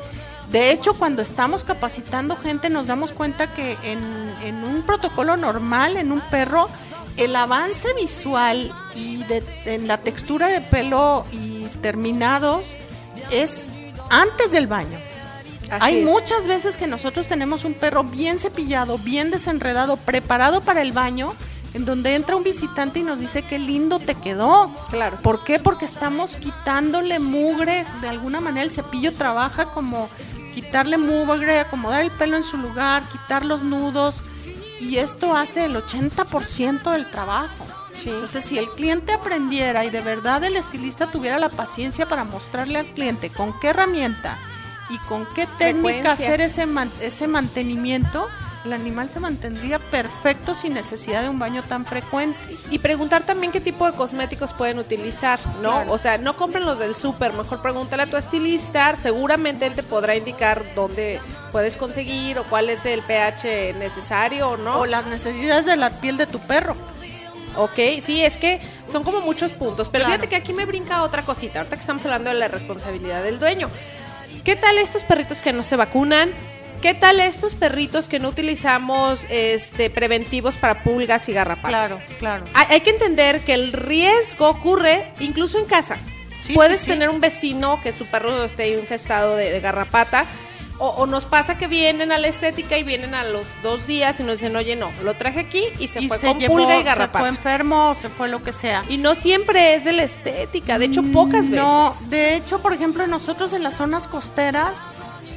De 0.52 0.72
hecho, 0.72 0.93
cuando 0.93 1.22
estamos 1.24 1.64
capacitando 1.64 2.36
gente 2.36 2.70
nos 2.70 2.88
damos 2.88 3.12
cuenta 3.12 3.48
que 3.48 3.78
en, 3.84 4.64
un 4.64 4.84
protocolo 4.84 5.36
normal, 5.38 5.98
en 5.98 6.12
un 6.12 6.22
perro, 6.22 6.70
el 7.18 7.36
avance 7.36 7.88
visual 7.96 8.72
y 8.93 9.18
de, 9.24 9.43
en 9.66 9.88
la 9.88 9.98
textura 9.98 10.48
de 10.48 10.62
pelo 10.62 11.26
y 11.32 11.66
terminados 11.82 12.66
es 13.32 13.70
antes 14.12 14.52
del 14.52 14.68
baño. 14.68 15.00
Así 15.70 15.80
Hay 15.82 15.99
es. 15.99 16.05
muchas 16.05 16.47
veces 16.47 16.78
que 16.78 16.88
nosotros 16.88 17.28
tenemos 17.28 17.66
un 17.66 17.74
perro 17.74 18.03
bien 18.03 18.39
cepillado, 18.39 18.97
bien 18.97 19.32
desenredado, 19.32 19.97
preparado 19.97 20.61
para 20.61 20.82
el 20.82 20.91
baño, 20.91 21.34
en 21.74 21.86
donde 21.86 22.16
entra 22.16 22.36
un 22.36 22.43
visitante 22.43 22.99
y 22.99 23.03
nos 23.03 23.20
dice 23.20 23.43
qué 23.43 23.59
lindo 23.59 23.99
te 23.99 24.16
quedó. 24.16 24.74
Claro. 24.89 25.18
¿Por 25.22 25.43
qué? 25.43 25.59
Porque 25.59 25.86
estamos 25.86 26.38
quitándole 26.38 27.20
mugre, 27.20 27.86
de 28.01 28.07
alguna 28.07 28.39
manera 28.39 28.63
el 28.63 28.72
cepillo 28.72 29.11
trabaja 29.11 29.72
como 29.72 30.09
quitarle 30.53 30.97
mugre, 30.97 31.59
acomodar 31.59 32.03
el 32.03 32.11
pelo 32.11 32.38
en 32.38 32.43
su 32.43 32.57
lugar, 32.57 33.03
quitar 33.11 33.43
los 33.43 33.63
nudos 33.63 34.22
y 34.80 34.97
esto 34.97 35.36
hace 35.36 35.66
el 35.66 35.76
80% 35.76 36.91
del 36.91 37.11
trabajo. 37.11 37.68
Entonces, 38.05 38.43
si 38.43 38.57
el 38.57 38.70
cliente 38.72 39.13
aprendiera 39.13 39.86
y 39.86 39.89
de 39.89 40.01
verdad 40.01 40.43
el 40.43 40.57
estilista 40.57 41.07
tuviera 41.07 41.39
la 41.39 41.49
paciencia 41.49 42.07
para 42.07 42.26
mostrarle 42.26 42.80
al 42.80 42.88
cliente 42.88 43.30
con 43.30 43.57
qué 43.59 43.70
herramienta 43.70 44.38
y 44.90 44.98
con 45.08 45.26
qué 45.34 45.48
técnica 45.58 46.12
hacer 46.12 46.42
ese, 46.42 46.66
man- 46.66 46.92
ese 47.02 47.28
mantenimiento, 47.28 48.28
el 48.66 48.74
animal 48.74 49.10
se 49.10 49.20
mantendría 49.20 49.78
perfecto 49.78 50.56
sin 50.56 50.74
necesidad 50.74 51.22
de 51.22 51.30
un 51.30 51.38
baño 51.38 51.62
tan 51.64 51.86
frecuente. 51.86 52.38
Y 52.72 52.80
preguntar 52.80 53.24
también 53.24 53.52
qué 53.52 53.62
tipo 53.62 53.86
de 53.90 53.96
cosméticos 53.96 54.54
pueden 54.54 54.80
utilizar, 54.80 55.40
¿no? 55.62 55.72
Claro. 55.72 55.92
O 55.92 55.98
sea, 56.00 56.18
no 56.18 56.36
compren 56.36 56.66
los 56.66 56.80
del 56.80 56.96
súper, 56.96 57.34
mejor 57.34 57.62
pregúntale 57.62 58.04
a 58.04 58.08
tu 58.08 58.18
estilista, 58.18 58.96
seguramente 58.96 59.66
él 59.68 59.74
te 59.74 59.84
podrá 59.84 60.16
indicar 60.16 60.64
dónde 60.76 61.20
puedes 61.52 61.78
conseguir 61.78 62.40
o 62.40 62.44
cuál 62.46 62.70
es 62.72 62.86
el 62.86 63.02
pH 63.04 63.74
necesario 63.78 64.50
o 64.50 64.58
no. 64.58 64.80
O 64.80 64.86
las 64.88 65.06
necesidades 65.06 65.66
de 65.68 65.76
la 65.78 65.90
piel 65.92 66.18
de 66.18 66.26
tu 66.26 66.40
perro. 66.40 66.76
Ok, 67.58 67.80
sí, 68.02 68.22
es 68.24 68.36
que 68.36 68.60
son 68.92 69.04
como 69.04 69.22
muchos 69.22 69.52
puntos. 69.54 69.88
Pero 69.90 70.06
Claro. 70.06 70.20
fíjate 70.22 70.28
que 70.30 70.36
aquí 70.36 70.54
me 70.54 70.66
brinca 70.66 71.04
otra 71.04 71.22
cosita, 71.24 71.60
ahorita 71.60 71.76
que 71.76 71.82
estamos 71.82 72.04
hablando 72.04 72.30
de 72.32 72.36
la 72.36 72.48
responsabilidad 72.50 73.24
del 73.24 73.40
dueño. 73.40 73.70
¿Qué 74.46 74.56
tal 74.56 74.78
estos 74.78 75.04
perritos 75.04 75.41
que 75.41 75.54
no 75.54 75.64
se 75.64 75.76
vacunan? 75.76 76.30
¿Qué 76.80 76.93
tal 76.93 77.20
estos 77.20 77.56
perritos 77.56 78.08
que 78.08 78.20
no 78.20 78.30
utilizamos 78.30 79.26
este, 79.32 79.89
preventivos 79.89 80.56
para 80.56 80.84
pulgas 80.84 81.28
y 81.30 81.34
garrapatas? 81.34 81.70
Claro, 81.70 82.00
claro. 82.20 82.43
Hay, 82.54 82.82
que 82.82 82.91
entender 82.91 83.39
que 83.39 83.56
el 83.56 83.74
riesgo 83.74 84.48
ocurre 84.48 85.12
incluso 85.20 85.58
en 85.58 85.66
casa. 85.66 85.98
Sí, 86.39 86.54
Puedes 86.54 86.82
sí, 86.82 86.86
sí. 86.86 86.91
tener 86.91 87.10
un 87.10 87.20
vecino 87.20 87.80
que 87.82 87.91
su 87.91 88.06
perro 88.06 88.43
esté 88.43 88.68
infestado 88.78 89.36
de, 89.36 89.50
de 89.50 89.60
garrapata. 89.62 90.26
O, 90.78 90.89
o 90.89 91.05
nos 91.05 91.23
pasa 91.23 91.57
que 91.57 91.67
vienen 91.67 92.11
a 92.11 92.17
la 92.17 92.28
estética 92.28 92.78
y 92.78 92.84
vienen 92.84 93.13
a 93.15 93.23
los 93.23 93.47
dos 93.63 93.88
días 93.88 94.19
y 94.19 94.23
nos 94.23 94.39
dicen, 94.39 94.55
oye, 94.57 94.76
no, 94.76 94.91
lo 95.03 95.13
traje 95.13 95.39
aquí 95.39 95.63
y 95.80 95.88
se 95.88 96.01
y 96.01 96.07
fue 96.09 96.17
se 96.17 96.28
con 96.28 96.39
llevó, 96.39 96.55
pulga 96.57 96.76
y 96.76 96.80
se 96.80 96.84
garrapata. 96.84 97.19
fue 97.19 97.30
enfermo 97.30 97.89
o 97.91 97.95
se 97.95 98.09
fue 98.09 98.28
lo 98.28 98.43
que 98.43 98.51
sea. 98.51 98.84
Y 98.89 98.97
no 98.97 99.15
siempre 99.15 99.76
es 99.76 99.86
de 99.86 99.93
la 99.93 100.03
estética, 100.03 100.78
de 100.78 100.86
hecho 100.86 101.01
pocas 101.13 101.45
No, 101.45 101.86
veces. 101.89 102.09
de 102.09 102.36
hecho, 102.36 102.59
por 102.59 102.73
ejemplo, 102.73 103.07
nosotros 103.07 103.53
en 103.53 103.63
las 103.63 103.76
zonas 103.76 104.07
costeras 104.07 104.78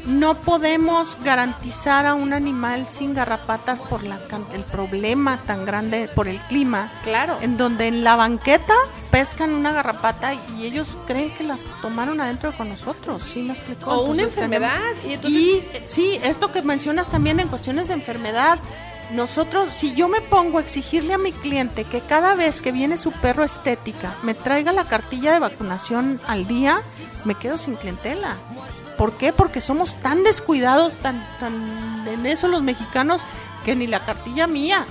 no 0.06 0.34
podemos 0.40 1.16
garantizar 1.24 2.06
a 2.06 2.14
un 2.14 2.32
animal 2.32 2.86
sin 2.90 3.14
garrapatas 3.14 3.80
por 3.82 4.02
la, 4.04 4.18
el 4.54 4.62
problema 4.64 5.38
tan 5.46 5.64
grande 5.64 6.08
por 6.14 6.28
el 6.28 6.38
clima. 6.42 6.90
Claro. 7.04 7.36
En 7.40 7.56
donde 7.56 7.88
en 7.88 8.04
la 8.04 8.16
banqueta 8.16 8.74
pescan 9.10 9.50
una 9.54 9.72
garrapata 9.72 10.34
y 10.34 10.64
ellos 10.64 10.96
creen 11.06 11.30
que 11.34 11.44
las 11.44 11.60
tomaron 11.82 12.20
adentro 12.20 12.56
con 12.56 12.68
nosotros. 12.68 13.22
¿Sí 13.22 13.42
me 13.42 13.52
explicó? 13.54 13.90
O 13.90 14.02
una 14.04 14.24
tenemos- 14.24 14.32
enfermedad. 14.34 14.80
Y 15.06 15.12
entonces, 15.14 15.40
y 15.40 15.62
sí, 15.86 16.20
esto 16.22 16.52
que 16.52 16.62
mencionas 16.62 17.08
también 17.08 17.40
en 17.40 17.48
cuestiones 17.48 17.88
de 17.88 17.94
enfermedad. 17.94 18.58
Nosotros, 19.10 19.66
si 19.72 19.94
yo 19.94 20.06
me 20.08 20.20
pongo 20.20 20.58
a 20.58 20.60
exigirle 20.60 21.14
a 21.14 21.18
mi 21.18 21.32
cliente 21.32 21.84
que 21.84 22.00
cada 22.00 22.34
vez 22.34 22.60
que 22.60 22.72
viene 22.72 22.98
su 22.98 23.10
perro 23.10 23.42
estética 23.42 24.16
me 24.22 24.34
traiga 24.34 24.70
la 24.72 24.84
cartilla 24.84 25.32
de 25.32 25.38
vacunación 25.38 26.20
al 26.26 26.46
día, 26.46 26.82
me 27.24 27.34
quedo 27.34 27.56
sin 27.56 27.74
clientela. 27.76 28.36
¿Por 28.98 29.12
qué? 29.12 29.32
Porque 29.32 29.60
somos 29.60 29.94
tan 30.00 30.24
descuidados, 30.24 30.92
tan, 30.94 31.24
tan 31.38 32.06
en 32.08 32.26
eso 32.26 32.48
los 32.48 32.62
mexicanos, 32.62 33.22
que 33.64 33.76
ni 33.76 33.86
la 33.86 34.00
cartilla 34.00 34.48
mía. 34.48 34.84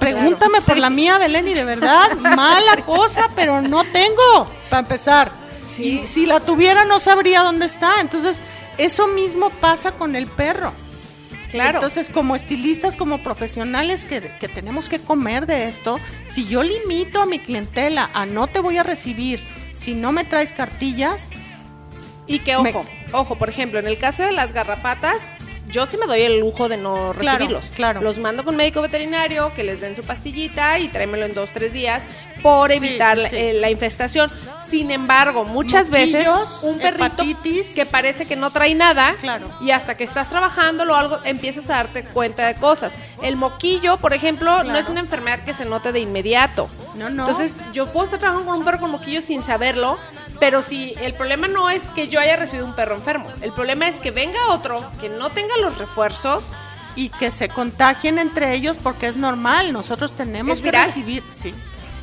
Pregúntame 0.00 0.60
por 0.60 0.76
la 0.76 0.90
mía, 0.90 1.16
Belén, 1.18 1.46
y 1.48 1.54
de 1.54 1.64
verdad, 1.64 2.12
mala 2.18 2.76
cosa, 2.84 3.30
pero 3.36 3.62
no 3.62 3.84
tengo, 3.84 4.50
para 4.68 4.80
empezar. 4.80 5.32
Y 5.78 6.06
si 6.06 6.26
la 6.26 6.40
tuviera, 6.40 6.84
no 6.84 6.98
sabría 6.98 7.42
dónde 7.42 7.66
está. 7.66 8.00
Entonces, 8.00 8.40
eso 8.78 9.06
mismo 9.06 9.50
pasa 9.50 9.92
con 9.92 10.16
el 10.16 10.26
perro. 10.26 10.72
claro. 11.50 11.78
Entonces, 11.78 12.10
como 12.10 12.34
estilistas, 12.34 12.96
como 12.96 13.22
profesionales 13.22 14.04
que, 14.04 14.20
que 14.40 14.48
tenemos 14.48 14.88
que 14.88 15.00
comer 15.00 15.46
de 15.46 15.68
esto, 15.68 16.00
si 16.26 16.46
yo 16.46 16.64
limito 16.64 17.22
a 17.22 17.26
mi 17.26 17.38
clientela 17.38 18.10
a 18.12 18.26
no 18.26 18.48
te 18.48 18.58
voy 18.58 18.78
a 18.78 18.82
recibir 18.82 19.40
si 19.74 19.94
no 19.94 20.12
me 20.12 20.24
traes 20.24 20.52
cartillas, 20.52 21.30
y 22.26 22.38
que 22.40 22.56
me- 22.58 22.70
ojo, 22.70 22.86
ojo, 23.12 23.34
por 23.36 23.48
ejemplo, 23.48 23.78
en 23.78 23.86
el 23.86 23.98
caso 23.98 24.22
de 24.22 24.32
las 24.32 24.52
garrapatas, 24.52 25.22
yo 25.68 25.86
sí 25.86 25.96
me 25.96 26.06
doy 26.06 26.20
el 26.22 26.38
lujo 26.40 26.68
de 26.68 26.76
no 26.76 27.12
recibirlos. 27.12 27.64
claro. 27.74 28.00
Los 28.00 28.18
mando 28.18 28.44
con 28.44 28.54
médico 28.54 28.80
veterinario, 28.82 29.52
que 29.54 29.64
les 29.64 29.80
den 29.80 29.96
su 29.96 30.02
pastillita 30.04 30.78
y 30.78 30.88
tráemelo 30.88 31.24
en 31.26 31.34
dos, 31.34 31.50
tres 31.52 31.72
días 31.72 32.04
por 32.42 32.70
Sí, 32.70 32.76
evitar 32.76 33.18
sí, 33.18 33.34
eh, 33.34 33.54
la 33.54 33.70
infestación. 33.70 34.30
Sin 34.64 34.90
embargo, 34.90 35.44
muchas 35.44 35.90
veces 35.90 36.26
un 36.62 36.78
perrito 36.78 37.04
hepatitis. 37.22 37.74
que 37.74 37.86
parece 37.86 38.26
que 38.26 38.36
no 38.36 38.50
trae 38.50 38.74
nada 38.74 39.14
Claro. 39.20 39.48
y 39.62 39.70
hasta 39.70 39.96
que 39.96 40.04
estás 40.04 40.28
trabajando 40.28 40.84
o 40.84 40.94
algo 40.94 41.18
empiezas 41.24 41.64
a 41.70 41.74
darte 41.74 42.04
cuenta 42.04 42.46
de 42.46 42.54
cosas. 42.56 42.94
El 43.22 43.36
moquillo, 43.36 43.96
por 43.96 44.12
ejemplo, 44.12 44.62
no 44.64 44.76
es 44.76 44.88
una 44.88 45.00
enfermedad 45.00 45.40
que 45.44 45.54
se 45.54 45.64
note 45.64 45.92
de 45.92 46.00
inmediato. 46.00 46.68
No, 46.94 47.08
no. 47.10 47.26
Entonces, 47.28 47.52
yo 47.72 47.90
puedo 47.92 48.04
estar 48.04 48.18
trabajando 48.20 48.50
con 48.50 48.58
un 48.60 48.64
perro 48.64 48.78
con 48.80 48.90
moquillo 48.90 49.22
sin 49.22 49.42
saberlo, 49.42 49.98
pero 50.44 50.60
si 50.60 50.92
el 51.00 51.14
problema 51.14 51.48
no 51.48 51.70
es 51.70 51.88
que 51.88 52.06
yo 52.06 52.20
haya 52.20 52.36
recibido 52.36 52.66
un 52.66 52.74
perro 52.74 52.96
enfermo, 52.96 53.26
el 53.40 53.50
problema 53.52 53.88
es 53.88 53.98
que 53.98 54.10
venga 54.10 54.50
otro 54.50 54.78
que 55.00 55.08
no 55.08 55.30
tenga 55.30 55.56
los 55.56 55.78
refuerzos. 55.78 56.50
y 56.96 57.08
que 57.08 57.30
se 57.30 57.48
contagien 57.48 58.18
entre 58.18 58.52
ellos 58.52 58.76
porque 58.80 59.06
es 59.06 59.16
normal. 59.16 59.72
Nosotros 59.72 60.12
tenemos 60.12 60.60
que 60.60 60.70
recibir. 60.70 61.24
Sí. 61.32 61.54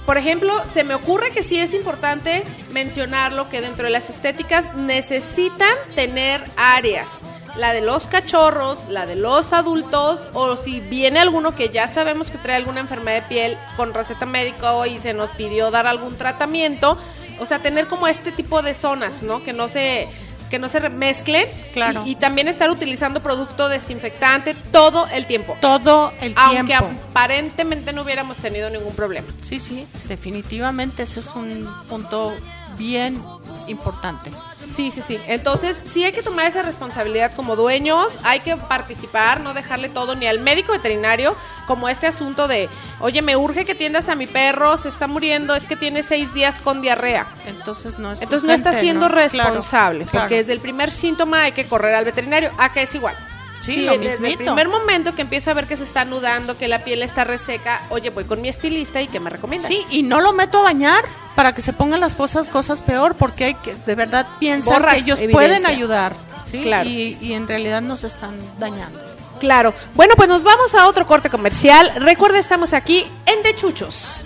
Por 0.08 0.18
ejemplo, 0.18 0.52
se 0.74 0.84
me 0.84 0.96
ocurre 0.96 1.30
que 1.30 1.44
sí 1.44 1.60
es 1.60 1.74
importante 1.76 2.44
mencionarlo 2.74 3.48
que 3.48 3.62
dentro 3.62 3.86
de 3.86 3.92
las 3.92 4.10
estéticas 4.10 4.74
necesitan 4.76 5.76
tener 5.94 6.44
áreas. 6.58 7.22
La 7.56 7.74
de 7.74 7.82
los 7.82 8.08
cachorros, 8.08 8.90
la 8.90 9.06
de 9.06 9.16
los 9.16 9.54
adultos, 9.54 10.28
o 10.34 10.58
si 10.58 10.80
viene 10.80 11.20
alguno 11.20 11.54
que 11.56 11.70
ya 11.70 11.88
sabemos 11.88 12.32
que 12.32 12.40
trae 12.40 12.56
alguna 12.56 12.80
enfermedad 12.80 13.22
de 13.22 13.28
piel 13.30 13.58
con 13.78 13.94
receta 13.94 14.26
médica 14.26 14.88
y 14.88 14.98
se 14.98 15.14
nos 15.14 15.30
pidió 15.30 15.70
dar 15.70 15.86
algún 15.86 16.18
tratamiento. 16.18 16.98
O 17.42 17.46
sea, 17.48 17.60
tener 17.60 17.88
como 17.88 18.08
este 18.08 18.32
tipo 18.32 18.62
de 18.62 18.76
zonas, 18.76 19.24
¿no? 19.24 19.44
Que 19.44 19.52
no 19.52 19.68
se 19.68 20.08
que 20.52 20.60
no 20.60 20.70
se 20.70 20.88
mezclen. 20.90 21.48
Claro. 21.74 22.04
Y, 22.06 22.12
y 22.12 22.16
también 22.16 22.48
estar 22.48 22.70
utilizando 22.70 23.24
producto 23.24 23.68
desinfectante 23.68 24.54
todo 24.72 25.08
el 25.08 25.26
tiempo. 25.26 25.58
Todo 25.60 26.14
el 26.22 26.34
Aunque 26.36 26.66
tiempo. 26.66 26.88
aparentemente 27.10 27.94
no 27.94 28.04
hubiéramos 28.04 28.38
tenido 28.38 28.70
ningún 28.70 28.94
problema. 28.94 29.28
Sí, 29.42 29.60
sí, 29.60 29.88
definitivamente 30.08 31.04
ese 31.04 31.22
es 31.22 31.34
un 31.34 31.68
punto 31.90 32.32
bien 32.78 33.20
importante. 33.68 34.30
Sí, 34.74 34.92
sí, 34.92 35.02
sí. 35.02 35.20
Entonces, 35.28 35.82
sí 35.86 36.04
hay 36.04 36.12
que 36.12 36.22
tomar 36.22 36.48
esa 36.48 36.62
responsabilidad 36.62 37.32
como 37.36 37.56
dueños, 37.56 38.20
hay 38.24 38.40
que 38.40 38.56
participar, 38.56 39.42
no 39.42 39.54
dejarle 39.54 39.90
todo 39.90 40.16
ni 40.16 40.28
al 40.28 40.40
médico 40.40 40.72
veterinario, 40.72 41.36
como 41.68 41.90
este 41.90 42.08
asunto 42.08 42.48
de, 42.48 42.70
oye, 43.00 43.22
me 43.22 43.36
urge 43.36 43.66
que 43.66 43.74
atiendas 43.74 44.10
a 44.10 44.16
mi 44.16 44.28
perro, 44.28 44.78
se 44.78 44.90
está 44.90 45.08
muriendo, 45.08 45.56
es 45.56 45.66
que 45.68 45.76
tiene 45.76 46.04
seis 46.04 46.34
días 46.34 46.60
con 46.60 46.82
diarrea. 46.82 47.28
Entonces 47.46 48.00
no 48.00 48.12
es 48.12 48.22
Entonces 48.22 48.48
no 48.48 48.54
está 48.54 48.74
siendo 48.74 49.08
responsable, 49.08 50.06
claro. 50.06 50.24
porque 50.24 50.38
desde 50.38 50.54
el 50.54 50.60
primer 50.60 50.92
síntoma 50.92 51.44
hay 51.44 51.52
que 51.52 51.66
correr 51.66 51.96
al 51.96 52.06
veterinario. 52.06 52.52
Acá 52.58 52.82
es 52.82 52.96
igual. 52.96 53.16
Sí, 53.62 53.82
lo 53.86 53.98
desde 53.98 54.16
el 54.16 54.20
mismito. 54.22 54.38
primer 54.56 54.68
momento 54.68 55.14
que 55.16 55.22
empiezo 55.22 55.52
a 55.52 55.54
ver 55.54 55.68
que 55.68 55.78
se 55.78 55.84
está 55.84 56.02
anudando, 56.02 56.58
que 56.58 56.68
la 56.68 56.84
piel 56.84 57.02
está 57.04 57.24
reseca, 57.24 57.82
oye, 57.90 58.10
voy 58.10 58.26
con 58.26 58.42
mi 58.42 58.50
estilista 58.50 59.02
y 59.02 59.08
que 59.08 59.20
me 59.20 59.30
recomienda. 59.30 59.68
Sí, 59.68 59.86
y 59.90 60.04
no 60.04 60.20
lo 60.22 60.34
meto 60.34 60.60
a 60.60 60.64
bañar 60.64 61.06
para 61.36 61.54
que 61.54 61.62
se 61.62 61.72
pongan 61.74 62.00
las 62.00 62.16
cosas, 62.16 62.48
cosas 62.48 62.82
peor, 62.82 63.16
porque 63.16 63.46
hay 63.46 63.54
que, 63.56 63.76
de 63.86 63.96
verdad 63.96 64.28
piensan 64.40 64.74
Borras 64.74 64.96
que 64.96 65.00
ellos 65.02 65.20
evidencia. 65.20 65.34
pueden 65.34 65.66
ayudar, 65.66 66.16
¿sí? 66.50 66.62
Claro. 66.64 66.90
Y, 66.90 67.18
y 67.22 67.34
en 67.34 67.48
realidad 67.48 67.82
nos 67.82 68.04
están 68.04 68.36
dañando. 68.60 69.00
Claro. 69.40 69.74
Bueno, 69.96 70.14
pues 70.16 70.30
nos 70.30 70.44
vamos 70.44 70.76
a 70.76 70.88
otro 70.88 71.08
corte 71.08 71.30
comercial. 71.30 71.92
Recuerda, 71.98 72.38
estamos 72.38 72.74
aquí 72.74 73.08
en 73.26 73.42
De 73.42 73.56
Chuchos. 73.56 74.24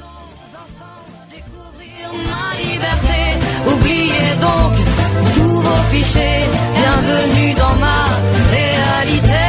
Bienvenue 6.76 7.54
dans 7.56 7.76
ma 7.80 8.06
réalité. 8.52 9.46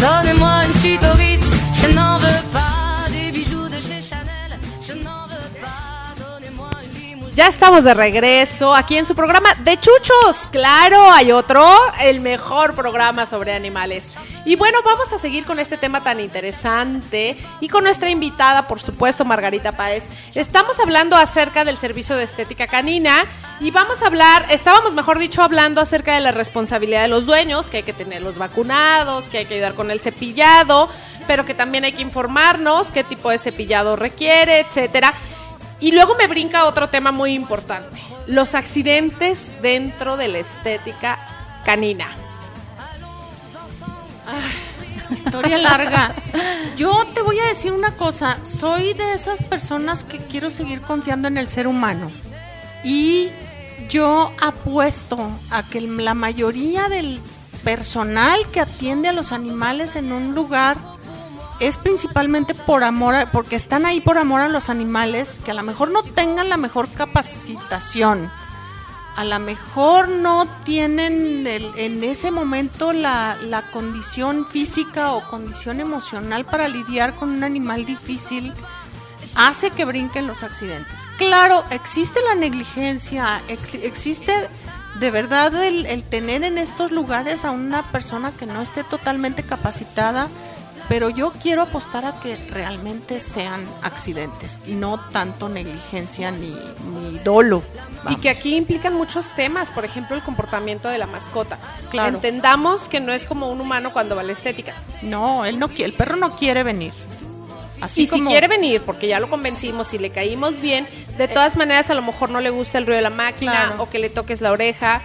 Donnez-moi 0.00 0.64
une 0.66 0.74
suite 0.80 1.00
au 1.04 1.16
Ritz. 1.16 1.46
Je 1.80 1.94
n'en 1.94 2.18
veux 2.18 2.42
pas 2.52 2.67
Ya 7.38 7.46
estamos 7.46 7.84
de 7.84 7.94
regreso 7.94 8.74
aquí 8.74 8.96
en 8.96 9.06
su 9.06 9.14
programa 9.14 9.54
de 9.60 9.78
Chuchos. 9.78 10.48
Claro, 10.50 11.08
hay 11.08 11.30
otro, 11.30 11.64
el 12.00 12.20
mejor 12.20 12.74
programa 12.74 13.26
sobre 13.26 13.54
animales. 13.54 14.14
Y 14.44 14.56
bueno, 14.56 14.78
vamos 14.84 15.12
a 15.12 15.18
seguir 15.18 15.44
con 15.44 15.60
este 15.60 15.76
tema 15.76 16.02
tan 16.02 16.18
interesante 16.18 17.38
y 17.60 17.68
con 17.68 17.84
nuestra 17.84 18.10
invitada, 18.10 18.66
por 18.66 18.80
supuesto, 18.80 19.24
Margarita 19.24 19.70
Páez. 19.70 20.08
Estamos 20.34 20.80
hablando 20.80 21.14
acerca 21.14 21.64
del 21.64 21.78
servicio 21.78 22.16
de 22.16 22.24
estética 22.24 22.66
canina 22.66 23.24
y 23.60 23.70
vamos 23.70 24.02
a 24.02 24.08
hablar, 24.08 24.46
estábamos 24.50 24.92
mejor 24.94 25.20
dicho 25.20 25.40
hablando 25.40 25.80
acerca 25.80 26.16
de 26.16 26.20
la 26.20 26.32
responsabilidad 26.32 27.02
de 27.02 27.08
los 27.08 27.24
dueños, 27.24 27.70
que 27.70 27.76
hay 27.76 27.82
que 27.84 27.92
tenerlos 27.92 28.36
vacunados, 28.36 29.28
que 29.28 29.38
hay 29.38 29.44
que 29.44 29.54
ayudar 29.54 29.74
con 29.74 29.92
el 29.92 30.00
cepillado. 30.00 30.88
pero 31.28 31.44
que 31.44 31.52
también 31.52 31.84
hay 31.84 31.92
que 31.92 32.00
informarnos 32.00 32.90
qué 32.90 33.04
tipo 33.04 33.28
de 33.28 33.36
cepillado 33.36 33.96
requiere, 33.96 34.60
etcétera. 34.60 35.12
Y 35.80 35.92
luego 35.92 36.16
me 36.16 36.26
brinca 36.26 36.64
otro 36.64 36.88
tema 36.88 37.12
muy 37.12 37.34
importante, 37.34 38.00
los 38.26 38.54
accidentes 38.54 39.50
dentro 39.62 40.16
de 40.16 40.28
la 40.28 40.38
estética 40.38 41.18
canina. 41.64 42.06
Historia 45.10 45.58
larga. 45.58 46.14
Yo 46.76 47.04
te 47.14 47.22
voy 47.22 47.38
a 47.38 47.46
decir 47.46 47.72
una 47.72 47.92
cosa, 47.92 48.38
soy 48.44 48.92
de 48.92 49.14
esas 49.14 49.42
personas 49.42 50.04
que 50.04 50.18
quiero 50.18 50.50
seguir 50.50 50.80
confiando 50.80 51.28
en 51.28 51.38
el 51.38 51.48
ser 51.48 51.66
humano. 51.66 52.10
Y 52.84 53.30
yo 53.88 54.32
apuesto 54.40 55.30
a 55.50 55.62
que 55.62 55.80
la 55.80 56.14
mayoría 56.14 56.88
del 56.88 57.20
personal 57.64 58.38
que 58.52 58.60
atiende 58.60 59.08
a 59.08 59.12
los 59.12 59.32
animales 59.32 59.96
en 59.96 60.12
un 60.12 60.34
lugar 60.34 60.76
es 61.60 61.76
principalmente 61.76 62.54
por 62.54 62.84
amor, 62.84 63.14
porque 63.32 63.56
están 63.56 63.84
ahí 63.86 64.00
por 64.00 64.18
amor 64.18 64.40
a 64.40 64.48
los 64.48 64.68
animales, 64.68 65.40
que 65.44 65.50
a 65.50 65.54
lo 65.54 65.62
mejor 65.62 65.90
no 65.90 66.02
tengan 66.02 66.48
la 66.48 66.56
mejor 66.56 66.88
capacitación, 66.88 68.30
a 69.16 69.24
lo 69.24 69.38
mejor 69.40 70.08
no 70.08 70.46
tienen 70.64 71.46
el- 71.46 71.72
en 71.76 72.04
ese 72.04 72.30
momento 72.30 72.92
la, 72.92 73.36
la 73.42 73.70
condición 73.72 74.46
física 74.46 75.12
o 75.12 75.28
condición 75.28 75.80
emocional 75.80 76.44
para 76.44 76.68
lidiar 76.68 77.16
con 77.16 77.30
un 77.30 77.42
animal 77.42 77.84
difícil, 77.84 78.54
hace 79.34 79.70
que 79.70 79.84
brinquen 79.84 80.26
los 80.26 80.42
accidentes. 80.44 81.00
Claro, 81.16 81.64
existe 81.70 82.20
la 82.28 82.34
negligencia, 82.36 83.42
ex- 83.48 83.74
existe 83.74 84.32
de 85.00 85.10
verdad 85.10 85.54
el 85.64 86.02
tener 86.04 86.42
en 86.44 86.58
estos 86.58 86.90
lugares 86.92 87.44
a 87.44 87.50
una 87.50 87.82
persona 87.90 88.32
que 88.32 88.46
no 88.46 88.62
esté 88.62 88.84
totalmente 88.84 89.42
capacitada, 89.42 90.28
pero 90.88 91.10
yo 91.10 91.32
quiero 91.32 91.62
apostar 91.62 92.06
a 92.06 92.18
que 92.20 92.36
realmente 92.50 93.20
sean 93.20 93.64
accidentes, 93.82 94.60
no 94.66 94.98
tanto 95.10 95.48
negligencia 95.48 96.30
ni, 96.30 96.48
ni 96.50 97.18
dolo. 97.18 97.62
Y 98.08 98.16
que 98.16 98.30
aquí 98.30 98.56
implican 98.56 98.94
muchos 98.94 99.32
temas, 99.34 99.70
por 99.70 99.84
ejemplo, 99.84 100.16
el 100.16 100.22
comportamiento 100.22 100.88
de 100.88 100.98
la 100.98 101.06
mascota. 101.06 101.58
Claro. 101.90 102.16
Entendamos 102.16 102.88
que 102.88 103.00
no 103.00 103.12
es 103.12 103.26
como 103.26 103.50
un 103.50 103.60
humano 103.60 103.92
cuando 103.92 104.14
va 104.14 104.22
a 104.22 104.24
la 104.24 104.32
estética. 104.32 104.74
No, 105.02 105.44
él 105.44 105.58
no 105.58 105.68
quiere, 105.68 105.86
el 105.86 105.92
perro 105.92 106.16
no 106.16 106.36
quiere 106.36 106.62
venir. 106.62 106.92
Así 107.80 108.02
y 108.02 108.06
si 108.08 108.20
quiere 108.22 108.48
venir, 108.48 108.82
porque 108.82 109.06
ya 109.06 109.20
lo 109.20 109.28
convencimos 109.30 109.94
y 109.94 109.98
le 109.98 110.10
caímos 110.10 110.60
bien, 110.60 110.88
de 111.16 111.28
todas 111.28 111.56
maneras 111.56 111.90
a 111.90 111.94
lo 111.94 112.02
mejor 112.02 112.30
no 112.30 112.40
le 112.40 112.50
gusta 112.50 112.78
el 112.78 112.86
ruido 112.86 112.96
de 112.96 113.02
la 113.02 113.10
máquina 113.10 113.52
Claro. 113.52 113.82
o 113.82 113.90
que 113.90 113.98
le 113.98 114.10
toques 114.10 114.40
la 114.40 114.50
oreja. 114.52 115.02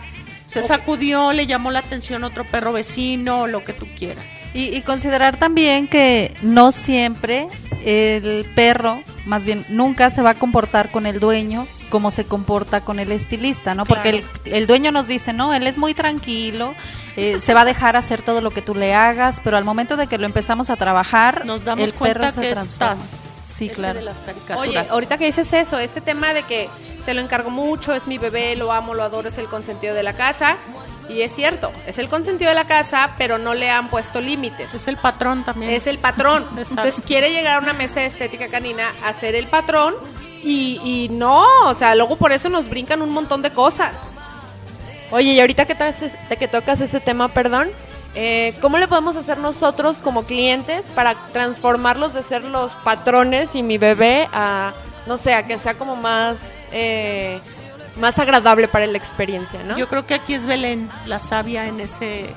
se 0.47 0.61
sacudió, 0.63 1.33
le 1.33 1.47
llamó 1.47 1.71
la 1.71 1.79
atención 1.79 2.23
otro 2.23 2.45
perro 2.45 2.73
vecino, 2.73 3.47
lo 3.47 3.63
que 3.63 3.73
tú 3.73 3.87
quieras. 3.97 4.25
Y, 4.53 4.75
y 4.75 4.81
considerar 4.81 5.37
también 5.37 5.87
que 5.87 6.33
no 6.41 6.71
siempre 6.71 7.47
el 7.85 8.45
perro, 8.55 9.01
más 9.25 9.45
bien 9.45 9.65
nunca 9.69 10.09
se 10.09 10.21
va 10.21 10.31
a 10.31 10.35
comportar 10.35 10.89
con 10.89 11.05
el 11.05 11.19
dueño 11.19 11.67
como 11.89 12.09
se 12.09 12.23
comporta 12.25 12.81
con 12.81 12.97
el 12.99 13.11
estilista, 13.11 13.75
¿no? 13.75 13.85
Porque 13.85 14.09
el, 14.09 14.23
el 14.45 14.65
dueño 14.65 14.91
nos 14.91 15.07
dice, 15.07 15.31
no, 15.31 15.53
él 15.53 15.67
es 15.67 15.77
muy 15.77 15.93
tranquilo, 15.93 16.73
eh, 17.17 17.39
se 17.39 17.53
va 17.53 17.61
a 17.61 17.65
dejar 17.65 17.95
hacer 17.95 18.23
todo 18.23 18.41
lo 18.41 18.49
que 18.49 18.63
tú 18.63 18.73
le 18.73 18.95
hagas, 18.95 19.41
pero 19.43 19.57
al 19.57 19.63
momento 19.63 19.95
de 19.95 20.07
que 20.07 20.17
lo 20.17 20.25
empezamos 20.25 20.71
a 20.71 20.75
trabajar, 20.75 21.45
Nos 21.45 21.63
damos 21.65 21.85
el 21.85 21.93
perro 21.93 22.31
se 22.31 22.41
que 22.41 22.51
transforma. 22.51 22.93
estás. 22.93 23.32
Sí, 23.45 23.67
Ese 23.67 23.75
claro. 23.75 23.99
de 23.99 24.05
las 24.05 24.19
caricaturas. 24.19 24.57
Oye, 24.59 24.77
ahorita 24.89 25.17
que 25.17 25.25
dices 25.25 25.51
eso, 25.53 25.77
este 25.79 26.01
tema 26.01 26.33
de 26.33 26.43
que 26.43 26.69
te 27.05 27.13
lo 27.13 27.21
encargo 27.21 27.49
mucho, 27.49 27.93
es 27.93 28.07
mi 28.07 28.17
bebé, 28.17 28.55
lo 28.55 28.71
amo, 28.71 28.93
lo 28.93 29.03
adoro, 29.03 29.29
es 29.29 29.37
el 29.37 29.45
consentido 29.47 29.93
de 29.93 30.03
la 30.03 30.13
casa. 30.13 30.57
Y 31.09 31.21
es 31.21 31.35
cierto, 31.35 31.69
es 31.85 31.97
el 31.97 32.07
consentido 32.07 32.47
de 32.49 32.55
la 32.55 32.63
casa, 32.63 33.13
pero 33.17 33.37
no 33.37 33.53
le 33.53 33.69
han 33.69 33.89
puesto 33.89 34.21
límites. 34.21 34.73
es 34.73 34.87
el 34.87 34.95
patrón 34.95 35.43
también. 35.43 35.71
Es 35.73 35.85
el 35.87 35.97
patrón. 35.99 36.43
Exacto. 36.57 36.69
Entonces 36.81 37.01
quiere 37.05 37.31
llegar 37.31 37.57
a 37.57 37.59
una 37.59 37.73
mesa 37.73 37.99
de 37.99 38.05
estética 38.05 38.47
canina 38.47 38.87
a 39.05 39.13
ser 39.13 39.35
el 39.35 39.47
patrón 39.47 39.93
y, 40.41 40.79
y 40.83 41.09
no, 41.09 41.45
o 41.65 41.75
sea, 41.75 41.93
luego 41.95 42.15
por 42.15 42.31
eso 42.31 42.47
nos 42.49 42.69
brincan 42.69 43.01
un 43.01 43.09
montón 43.09 43.41
de 43.41 43.51
cosas. 43.51 43.93
Oye, 45.11 45.33
y 45.33 45.39
ahorita 45.41 45.65
que, 45.65 45.73
tocas 45.75 46.01
es- 46.01 46.37
que 46.39 46.47
tocas 46.47 46.79
ese 46.81 46.99
tema, 47.01 47.27
perdón, 47.33 47.69
eh, 48.15 48.53
¿cómo 48.61 48.77
le 48.77 48.87
podemos 48.87 49.15
hacer 49.15 49.37
nosotros 49.37 49.97
como 49.97 50.23
clientes 50.23 50.87
para 50.87 51.15
transformarlos 51.31 52.13
de 52.13 52.23
ser 52.23 52.43
los 52.43 52.73
patrones 52.77 53.55
y 53.55 53.63
mi 53.63 53.77
bebé 53.77 54.27
a, 54.31 54.73
no 55.07 55.17
sé, 55.17 55.33
a 55.33 55.47
que 55.47 55.57
sea 55.57 55.75
como 55.75 55.95
más, 55.95 56.37
eh, 56.71 57.39
más 57.99 58.19
agradable 58.19 58.67
para 58.67 58.85
la 58.87 58.97
experiencia, 58.97 59.63
¿no? 59.63 59.77
Yo 59.77 59.87
creo 59.87 60.05
que 60.05 60.13
aquí 60.13 60.33
es 60.33 60.45
Belén, 60.45 60.89
la 61.07 61.19
sabia 61.19 61.65
en 61.65 61.79
ese, 61.79 62.29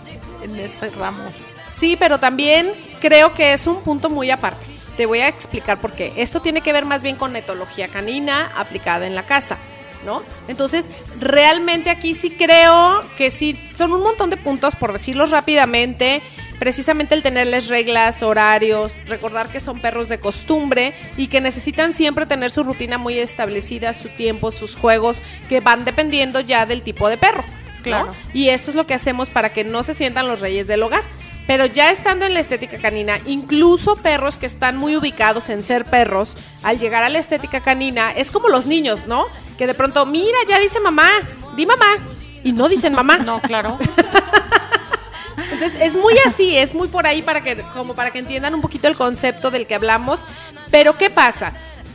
en 0.42 0.58
ese 0.58 0.88
ramo. 0.90 1.24
Sí, 1.68 1.96
pero 1.98 2.18
también 2.18 2.72
creo 3.00 3.34
que 3.34 3.52
es 3.52 3.66
un 3.66 3.82
punto 3.82 4.08
muy 4.08 4.30
aparte. 4.30 4.64
Te 4.96 5.04
voy 5.04 5.18
a 5.18 5.28
explicar 5.28 5.78
por 5.78 5.92
qué. 5.92 6.14
Esto 6.16 6.40
tiene 6.40 6.62
que 6.62 6.72
ver 6.72 6.86
más 6.86 7.02
bien 7.02 7.16
con 7.16 7.36
etología 7.36 7.88
canina 7.88 8.50
aplicada 8.56 9.06
en 9.06 9.14
la 9.14 9.24
casa, 9.24 9.58
¿no? 10.06 10.22
Entonces, 10.48 10.88
realmente 11.20 11.90
aquí 11.90 12.14
sí 12.14 12.30
creo 12.30 13.02
que 13.18 13.30
sí, 13.30 13.58
son 13.74 13.92
un 13.92 14.02
montón 14.02 14.30
de 14.30 14.38
puntos, 14.38 14.76
por 14.76 14.92
decirlos 14.92 15.30
rápidamente. 15.30 16.22
Precisamente 16.58 17.14
el 17.14 17.22
tenerles 17.22 17.68
reglas, 17.68 18.22
horarios, 18.22 18.98
recordar 19.06 19.48
que 19.48 19.60
son 19.60 19.78
perros 19.78 20.08
de 20.08 20.18
costumbre 20.18 20.94
y 21.18 21.26
que 21.26 21.42
necesitan 21.42 21.92
siempre 21.92 22.24
tener 22.24 22.50
su 22.50 22.64
rutina 22.64 22.96
muy 22.96 23.18
establecida, 23.18 23.92
su 23.92 24.08
tiempo, 24.08 24.50
sus 24.50 24.74
juegos, 24.74 25.20
que 25.50 25.60
van 25.60 25.84
dependiendo 25.84 26.40
ya 26.40 26.64
del 26.64 26.80
tipo 26.80 27.10
de 27.10 27.18
perro. 27.18 27.44
¿no? 27.44 27.82
Claro. 27.82 28.14
Y 28.32 28.48
esto 28.48 28.70
es 28.70 28.74
lo 28.74 28.86
que 28.86 28.94
hacemos 28.94 29.28
para 29.28 29.50
que 29.50 29.64
no 29.64 29.82
se 29.82 29.92
sientan 29.92 30.28
los 30.28 30.40
reyes 30.40 30.66
del 30.66 30.82
hogar. 30.82 31.02
Pero 31.46 31.66
ya 31.66 31.90
estando 31.90 32.24
en 32.24 32.34
la 32.34 32.40
estética 32.40 32.78
canina, 32.78 33.18
incluso 33.24 33.96
perros 33.96 34.36
que 34.36 34.46
están 34.46 34.76
muy 34.76 34.96
ubicados 34.96 35.48
en 35.48 35.62
ser 35.62 35.84
perros, 35.84 36.36
al 36.62 36.78
llegar 36.78 37.04
a 37.04 37.08
la 37.08 37.18
estética 37.18 37.60
canina, 37.60 38.10
es 38.10 38.30
como 38.30 38.48
los 38.48 38.66
niños, 38.66 39.06
¿no? 39.06 39.26
Que 39.56 39.66
de 39.66 39.74
pronto, 39.74 40.04
mira, 40.06 40.38
ya 40.48 40.58
dice 40.58 40.80
mamá, 40.80 41.08
di 41.56 41.64
mamá, 41.64 41.86
y 42.42 42.52
no 42.52 42.68
dicen 42.68 42.92
mamá. 42.92 43.18
No, 43.26 43.40
claro. 43.40 43.78
Entonces 45.52 45.80
es 45.80 45.96
muy 45.96 46.14
así, 46.26 46.56
es 46.56 46.74
muy 46.74 46.88
por 46.88 47.06
ahí 47.06 47.22
para 47.22 47.40
que, 47.40 47.56
como 47.74 47.94
para 47.94 48.10
que 48.10 48.18
entiendan 48.18 48.54
un 48.54 48.60
poquito 48.60 48.88
el 48.88 48.96
concepto 48.96 49.50
del 49.50 49.66
que 49.66 49.74
hablamos. 49.74 50.20
Pero 50.70 50.96
¿qué 50.96 51.10
pasa? 51.10 51.52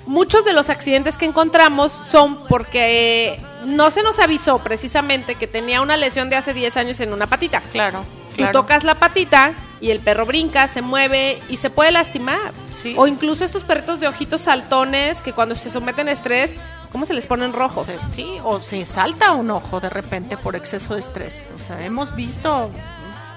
Muchos 0.07 0.43
de 0.43 0.51
los 0.51 0.69
accidentes 0.69 1.15
que 1.15 1.25
encontramos 1.25 1.91
son 1.91 2.47
porque 2.47 3.39
no 3.65 3.91
se 3.91 4.03
nos 4.03 4.19
avisó 4.19 4.59
precisamente 4.59 5.35
que 5.35 5.47
tenía 5.47 5.81
una 5.81 5.95
lesión 5.95 6.29
de 6.29 6.35
hace 6.35 6.53
10 6.53 6.75
años 6.77 6.99
en 6.99 7.13
una 7.13 7.27
patita. 7.27 7.61
Claro, 7.71 8.03
Tú 8.31 8.37
claro. 8.37 8.61
tocas 8.61 8.83
la 8.83 8.95
patita 8.95 9.53
y 9.79 9.91
el 9.91 9.99
perro 9.99 10.25
brinca, 10.25 10.67
se 10.67 10.81
mueve 10.81 11.41
y 11.49 11.57
se 11.57 11.69
puede 11.69 11.91
lastimar. 11.91 12.51
Sí. 12.73 12.93
O 12.97 13.07
incluso 13.07 13.43
estos 13.43 13.63
perritos 13.63 13.99
de 13.99 14.07
ojitos 14.07 14.41
saltones 14.41 15.21
que 15.21 15.33
cuando 15.33 15.55
se 15.55 15.69
someten 15.69 16.07
a 16.07 16.11
estrés, 16.11 16.53
¿cómo 16.91 17.05
se 17.05 17.13
les 17.13 17.27
ponen 17.27 17.53
rojos? 17.53 17.87
Sí, 18.13 18.37
o 18.43 18.61
se 18.61 18.85
salta 18.85 19.33
un 19.33 19.51
ojo 19.51 19.79
de 19.79 19.89
repente 19.89 20.37
por 20.37 20.55
exceso 20.55 20.93
de 20.93 21.01
estrés. 21.01 21.49
O 21.55 21.67
sea, 21.67 21.85
hemos 21.85 22.15
visto 22.15 22.69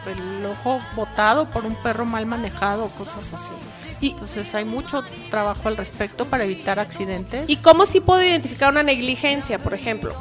el 0.06 0.46
ojo 0.46 0.80
botado 0.94 1.46
por 1.46 1.64
un 1.64 1.74
perro 1.76 2.04
mal 2.04 2.26
manejado, 2.26 2.88
cosas 2.90 3.32
así. 3.32 3.52
Y 4.00 4.10
entonces 4.10 4.54
hay 4.54 4.64
mucho 4.64 5.02
trabajo 5.30 5.68
al 5.68 5.76
respecto 5.76 6.26
para 6.26 6.44
evitar 6.44 6.78
accidentes. 6.78 7.48
¿Y 7.48 7.56
cómo 7.56 7.86
sí 7.86 8.00
puedo 8.00 8.22
identificar 8.22 8.70
una 8.70 8.82
negligencia, 8.82 9.58
por 9.58 9.72
ejemplo? 9.72 10.14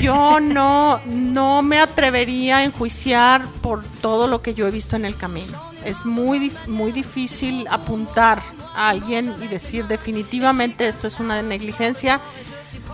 Yo 0.00 0.40
no, 0.40 1.00
no 1.06 1.62
me 1.62 1.78
atrevería 1.78 2.58
a 2.58 2.64
enjuiciar 2.64 3.44
por 3.60 3.84
todo 3.84 4.26
lo 4.26 4.42
que 4.42 4.54
yo 4.54 4.66
he 4.66 4.70
visto 4.70 4.96
en 4.96 5.04
el 5.04 5.16
camino. 5.16 5.60
Es 5.84 6.04
muy, 6.04 6.52
muy 6.68 6.92
difícil 6.92 7.66
apuntar 7.68 8.42
a 8.74 8.90
alguien 8.90 9.34
y 9.42 9.48
decir 9.48 9.86
definitivamente 9.86 10.88
esto 10.88 11.06
es 11.06 11.20
una 11.20 11.42
negligencia. 11.42 12.20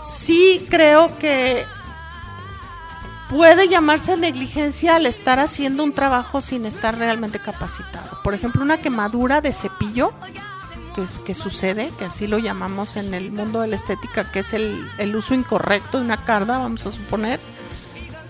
Sí 0.05 0.66
creo 0.70 1.16
que 1.18 1.64
puede 3.28 3.68
llamarse 3.68 4.16
negligencia 4.16 4.97
al 4.97 5.07
estar 5.07 5.40
haciendo 5.40 5.84
un 5.84 5.92
trabajo 5.92 6.40
sin 6.40 6.64
estar 6.66 6.97
realmente 6.97 7.40
capacitado. 7.40 8.22
Por 8.22 8.34
ejemplo, 8.34 8.62
una 8.62 8.78
quemadura 8.78 9.40
de 9.40 9.53
cepillo 9.53 10.12
que, 11.24 11.34
sucede, 11.34 11.90
que 11.99 12.07
así 12.07 12.26
lo 12.26 12.38
llamamos 12.38 12.97
en 12.97 13.14
el 13.14 13.32
mundo 13.32 13.61
de 13.61 13.68
la 13.68 13.76
estética, 13.76 14.30
que 14.30 14.40
es 14.40 14.53
el, 14.53 14.88
el 14.99 15.14
uso 15.14 15.34
incorrecto 15.34 15.99
de 15.99 16.05
una 16.05 16.24
carda, 16.24 16.59
vamos 16.59 16.86
a 16.86 16.90
suponer. 16.90 17.38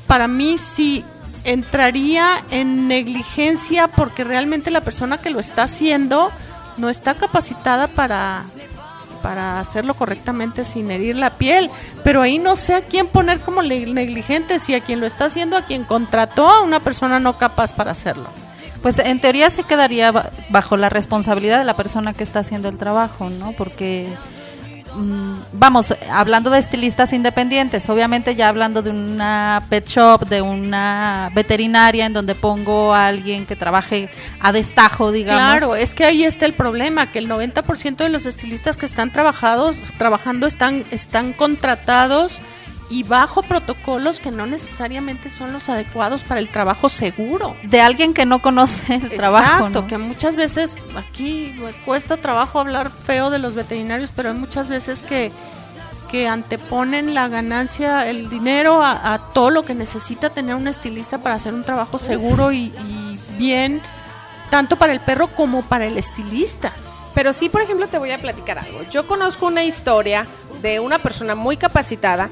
Para 0.06 0.28
mí 0.28 0.58
sí 0.58 1.04
entraría 1.44 2.44
en 2.50 2.88
negligencia 2.88 3.88
porque 3.88 4.24
realmente 4.24 4.70
la 4.70 4.80
persona 4.80 5.18
que 5.18 5.30
lo 5.30 5.38
está 5.38 5.62
haciendo 5.64 6.30
no 6.76 6.90
está 6.90 7.14
capacitada 7.14 7.86
para, 7.88 8.44
para 9.22 9.60
hacerlo 9.60 9.94
correctamente 9.94 10.64
sin 10.64 10.90
herir 10.90 11.16
la 11.16 11.30
piel. 11.30 11.70
Pero 12.04 12.22
ahí 12.22 12.38
no 12.38 12.56
sé 12.56 12.74
a 12.74 12.82
quién 12.82 13.06
poner 13.06 13.40
como 13.40 13.62
negligente, 13.62 14.60
si 14.60 14.74
a 14.74 14.80
quien 14.80 15.00
lo 15.00 15.06
está 15.06 15.26
haciendo, 15.26 15.56
a 15.56 15.62
quien 15.62 15.84
contrató 15.84 16.48
a 16.48 16.62
una 16.62 16.80
persona 16.80 17.18
no 17.20 17.38
capaz 17.38 17.72
para 17.72 17.92
hacerlo. 17.92 18.28
Pues 18.86 19.00
en 19.00 19.18
teoría 19.20 19.50
se 19.50 19.64
quedaría 19.64 20.12
ba- 20.12 20.30
bajo 20.50 20.76
la 20.76 20.88
responsabilidad 20.88 21.58
de 21.58 21.64
la 21.64 21.74
persona 21.74 22.12
que 22.14 22.22
está 22.22 22.38
haciendo 22.38 22.68
el 22.68 22.78
trabajo, 22.78 23.28
¿no? 23.30 23.50
Porque 23.50 24.06
mm, 24.94 25.32
vamos, 25.54 25.92
hablando 26.08 26.50
de 26.50 26.60
estilistas 26.60 27.12
independientes, 27.12 27.88
obviamente 27.90 28.36
ya 28.36 28.48
hablando 28.48 28.82
de 28.82 28.90
una 28.90 29.64
pet 29.68 29.88
shop, 29.88 30.28
de 30.28 30.40
una 30.40 31.32
veterinaria 31.34 32.06
en 32.06 32.12
donde 32.12 32.36
pongo 32.36 32.94
a 32.94 33.08
alguien 33.08 33.44
que 33.44 33.56
trabaje 33.56 34.08
a 34.40 34.52
destajo, 34.52 35.10
digamos. 35.10 35.58
Claro, 35.58 35.74
es 35.74 35.96
que 35.96 36.04
ahí 36.04 36.22
está 36.22 36.46
el 36.46 36.52
problema, 36.52 37.10
que 37.10 37.18
el 37.18 37.28
90% 37.28 37.96
de 37.96 38.08
los 38.08 38.24
estilistas 38.24 38.76
que 38.76 38.86
están 38.86 39.10
trabajados, 39.12 39.76
trabajando 39.98 40.46
están, 40.46 40.84
están 40.92 41.32
contratados 41.32 42.38
y 42.88 43.02
bajo 43.02 43.42
protocolos 43.42 44.20
que 44.20 44.30
no 44.30 44.46
necesariamente 44.46 45.30
son 45.30 45.52
los 45.52 45.68
adecuados 45.68 46.22
para 46.22 46.40
el 46.40 46.48
trabajo 46.48 46.88
seguro. 46.88 47.56
De 47.64 47.80
alguien 47.80 48.14
que 48.14 48.26
no 48.26 48.40
conoce 48.40 48.94
el 48.94 49.08
trabajo. 49.10 49.66
Exacto, 49.66 49.82
¿no? 49.82 49.86
que 49.88 49.98
muchas 49.98 50.36
veces 50.36 50.78
aquí 50.96 51.54
me 51.58 51.72
cuesta 51.84 52.16
trabajo 52.16 52.60
hablar 52.60 52.90
feo 52.90 53.30
de 53.30 53.38
los 53.38 53.54
veterinarios, 53.54 54.12
pero 54.14 54.30
hay 54.30 54.36
muchas 54.36 54.68
veces 54.68 55.02
que, 55.02 55.32
que 56.10 56.28
anteponen 56.28 57.14
la 57.14 57.28
ganancia, 57.28 58.08
el 58.08 58.28
dinero 58.28 58.82
a, 58.82 59.14
a 59.14 59.32
todo 59.32 59.50
lo 59.50 59.64
que 59.64 59.74
necesita 59.74 60.30
tener 60.30 60.54
un 60.54 60.68
estilista 60.68 61.18
para 61.18 61.34
hacer 61.34 61.54
un 61.54 61.64
trabajo 61.64 61.98
seguro 61.98 62.52
y, 62.52 62.72
y 62.88 63.18
bien, 63.36 63.82
tanto 64.50 64.76
para 64.76 64.92
el 64.92 65.00
perro 65.00 65.28
como 65.28 65.62
para 65.62 65.86
el 65.86 65.98
estilista. 65.98 66.72
Pero 67.14 67.32
sí, 67.32 67.48
por 67.48 67.62
ejemplo, 67.62 67.88
te 67.88 67.98
voy 67.98 68.10
a 68.10 68.18
platicar 68.18 68.58
algo. 68.58 68.82
Yo 68.90 69.06
conozco 69.06 69.46
una 69.46 69.64
historia 69.64 70.26
de 70.60 70.80
una 70.80 70.98
persona 70.98 71.34
muy 71.34 71.56
capacitada, 71.56 72.28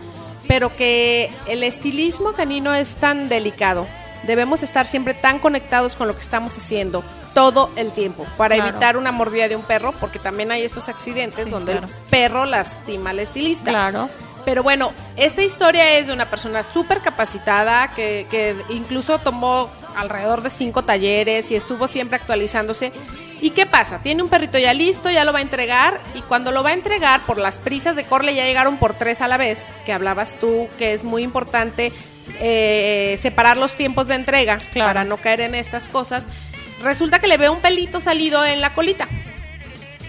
pero 0.48 0.74
que 0.76 1.30
el 1.46 1.62
estilismo 1.62 2.32
canino 2.32 2.74
es 2.74 2.94
tan 2.96 3.28
delicado. 3.28 3.86
Debemos 4.24 4.62
estar 4.62 4.86
siempre 4.86 5.12
tan 5.12 5.38
conectados 5.38 5.96
con 5.96 6.08
lo 6.08 6.14
que 6.14 6.22
estamos 6.22 6.56
haciendo 6.56 7.04
todo 7.34 7.70
el 7.76 7.90
tiempo 7.92 8.24
para 8.38 8.54
Claro. 8.54 8.70
evitar 8.70 8.96
una 8.96 9.12
mordida 9.12 9.48
de 9.48 9.56
un 9.56 9.62
perro, 9.62 9.92
porque 10.00 10.18
también 10.18 10.50
hay 10.50 10.62
estos 10.62 10.88
accidentes 10.88 11.44
Sí, 11.44 11.50
donde 11.50 11.72
claro. 11.72 11.86
el 11.88 11.92
perro 12.08 12.46
lastima 12.46 13.10
al 13.10 13.18
estilista. 13.18 13.70
Claro. 13.70 14.08
Pero 14.44 14.62
bueno, 14.62 14.92
esta 15.16 15.42
historia 15.42 15.98
es 15.98 16.06
de 16.08 16.12
una 16.12 16.28
persona 16.28 16.62
súper 16.62 17.00
capacitada 17.00 17.90
que, 17.94 18.26
que 18.30 18.54
incluso 18.70 19.18
tomó 19.18 19.70
alrededor 19.96 20.42
de 20.42 20.50
cinco 20.50 20.82
talleres 20.84 21.50
y 21.50 21.56
estuvo 21.56 21.88
siempre 21.88 22.16
actualizándose. 22.16 22.92
¿Y 23.40 23.50
qué 23.50 23.66
pasa? 23.66 23.98
Tiene 24.02 24.22
un 24.22 24.28
perrito 24.28 24.58
ya 24.58 24.72
listo, 24.72 25.10
ya 25.10 25.24
lo 25.24 25.32
va 25.32 25.40
a 25.40 25.42
entregar 25.42 26.00
y 26.14 26.22
cuando 26.22 26.50
lo 26.50 26.62
va 26.62 26.70
a 26.70 26.72
entregar 26.74 27.22
por 27.22 27.36
las 27.38 27.58
prisas 27.58 27.94
de 27.96 28.04
Corle 28.04 28.34
ya 28.34 28.44
llegaron 28.44 28.78
por 28.78 28.94
tres 28.94 29.20
a 29.20 29.28
la 29.28 29.36
vez, 29.36 29.72
que 29.84 29.92
hablabas 29.92 30.36
tú, 30.40 30.68
que 30.78 30.94
es 30.94 31.04
muy 31.04 31.22
importante 31.22 31.92
eh, 32.40 33.18
separar 33.20 33.56
los 33.56 33.74
tiempos 33.74 34.06
de 34.08 34.14
entrega 34.14 34.58
Claro. 34.72 34.88
para 34.88 35.04
no 35.04 35.16
caer 35.18 35.40
en 35.42 35.54
estas 35.54 35.88
cosas. 35.88 36.24
Resulta 36.82 37.18
que 37.18 37.26
le 37.26 37.36
ve 37.36 37.48
un 37.50 37.60
pelito 37.60 38.00
salido 38.00 38.44
en 38.44 38.60
la 38.60 38.72
colita. 38.74 39.08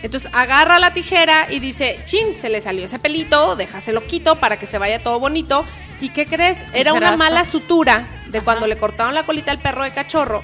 Entonces 0.05 0.29
agarra 0.33 0.77
la 0.77 0.93
tijera 0.93 1.47
y 1.49 1.59
dice, 1.59 1.99
chin, 2.05 2.35
se 2.39 2.49
le 2.49 2.61
salió 2.61 2.85
ese 2.85 2.99
pelito, 2.99 3.55
déjaselo 3.55 4.05
quito 4.05 4.35
para 4.35 4.57
que 4.57 4.67
se 4.67 4.77
vaya 4.77 4.99
todo 4.99 5.19
bonito. 5.19 5.65
¿Y 5.99 6.09
qué 6.09 6.27
crees? 6.27 6.59
Era 6.73 6.93
una 6.93 7.17
mala 7.17 7.43
sutura 7.43 8.07
de 8.27 8.41
cuando 8.41 8.67
le 8.67 8.77
cortaron 8.77 9.15
la 9.15 9.23
colita 9.23 9.49
al 9.49 9.57
perro 9.57 9.83
de 9.83 9.91
cachorro. 9.91 10.43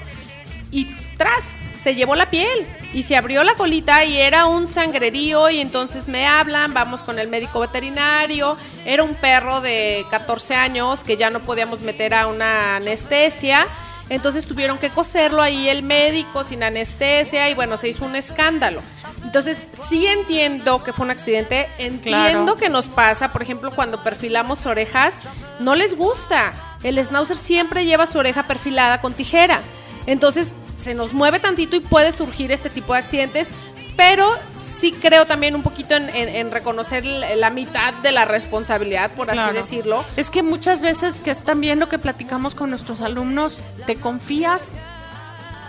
Y 0.72 0.86
tras, 1.16 1.44
se 1.80 1.94
llevó 1.94 2.16
la 2.16 2.28
piel 2.28 2.66
y 2.92 3.04
se 3.04 3.16
abrió 3.16 3.44
la 3.44 3.54
colita 3.54 4.04
y 4.04 4.16
era 4.16 4.46
un 4.46 4.66
sangrerío 4.66 5.48
y 5.48 5.60
entonces 5.60 6.08
me 6.08 6.26
hablan, 6.26 6.74
vamos 6.74 7.04
con 7.04 7.20
el 7.20 7.28
médico 7.28 7.60
veterinario. 7.60 8.56
Era 8.84 9.04
un 9.04 9.14
perro 9.14 9.60
de 9.60 10.04
14 10.10 10.56
años 10.56 11.04
que 11.04 11.16
ya 11.16 11.30
no 11.30 11.38
podíamos 11.38 11.82
meter 11.82 12.14
a 12.14 12.26
una 12.26 12.76
anestesia. 12.76 13.68
Entonces 14.12 14.44
tuvieron 14.46 14.76
que 14.76 14.90
coserlo 14.90 15.40
ahí 15.40 15.70
el 15.70 15.82
médico 15.82 16.44
sin 16.44 16.62
anestesia 16.62 17.48
y 17.48 17.54
bueno, 17.54 17.78
se 17.78 17.88
hizo 17.88 18.04
un 18.04 18.14
escándalo. 18.14 18.82
Entonces 19.24 19.56
sí 19.88 20.06
entiendo 20.06 20.84
que 20.84 20.92
fue 20.92 21.06
un 21.06 21.10
accidente, 21.10 21.66
entiendo 21.78 22.20
Claro. 22.44 22.56
que 22.56 22.68
nos 22.68 22.88
pasa, 22.88 23.32
por 23.32 23.40
ejemplo, 23.42 23.70
cuando 23.70 24.02
perfilamos 24.02 24.66
orejas, 24.66 25.14
no 25.60 25.74
les 25.76 25.96
gusta. 25.96 26.52
El 26.82 27.02
schnauzer 27.02 27.38
siempre 27.38 27.86
lleva 27.86 28.06
su 28.06 28.18
oreja 28.18 28.42
perfilada 28.42 29.00
con 29.00 29.14
tijera. 29.14 29.62
Entonces 30.06 30.52
se 30.78 30.92
nos 30.94 31.14
mueve 31.14 31.38
tantito 31.40 31.74
y 31.76 31.80
puede 31.80 32.12
surgir 32.12 32.52
este 32.52 32.68
tipo 32.68 32.92
de 32.92 32.98
accidentes, 32.98 33.48
pero 33.96 34.30
sí 34.72 34.92
creo 34.92 35.26
también 35.26 35.54
un 35.54 35.62
poquito 35.62 35.94
en, 35.94 36.08
en- 36.08 36.28
en 36.28 36.50
reconocer 36.50 37.04
la 37.04 37.50
mitad 37.50 37.94
de 37.94 38.12
la 38.12 38.24
responsabilidad, 38.24 39.10
por 39.12 39.30
así 39.30 39.52
decirlo. 39.54 40.04
Es 40.16 40.30
que 40.30 40.42
muchas 40.42 40.80
veces 40.80 41.20
que 41.20 41.30
es 41.30 41.40
también 41.40 41.78
lo 41.78 41.88
que 41.88 41.98
platicamos 41.98 42.54
con 42.54 42.70
nuestros 42.70 43.00
alumnos, 43.02 43.58
te 43.86 43.96
confías 43.96 44.70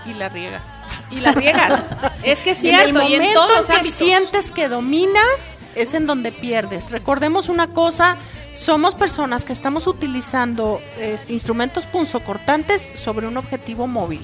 y 0.05 0.13
la 0.13 0.29
riegas. 0.29 0.63
Y 1.11 1.19
la 1.19 1.31
riegas. 1.31 1.89
es 2.23 2.39
que 2.39 2.51
es 2.51 2.63
Y 2.63 2.69
en 2.69 2.75
el 2.75 2.81
cierto, 2.91 3.09
y 3.09 3.13
en 3.15 3.19
momento 3.21 3.39
todos 3.39 3.51
los 3.59 3.69
en 3.69 3.73
que 3.73 3.79
ámbitos. 3.79 3.97
sientes 3.97 4.51
que 4.51 4.67
dominas 4.67 5.53
es 5.75 5.93
en 5.93 6.05
donde 6.07 6.31
pierdes. 6.31 6.91
Recordemos 6.91 7.49
una 7.49 7.67
cosa, 7.67 8.15
somos 8.53 8.95
personas 8.95 9.43
que 9.45 9.53
estamos 9.53 9.87
utilizando 9.87 10.81
este, 10.99 11.33
instrumentos 11.33 11.85
punzocortantes 11.85 12.91
sobre 12.95 13.27
un 13.27 13.37
objetivo 13.37 13.87
móvil. 13.87 14.21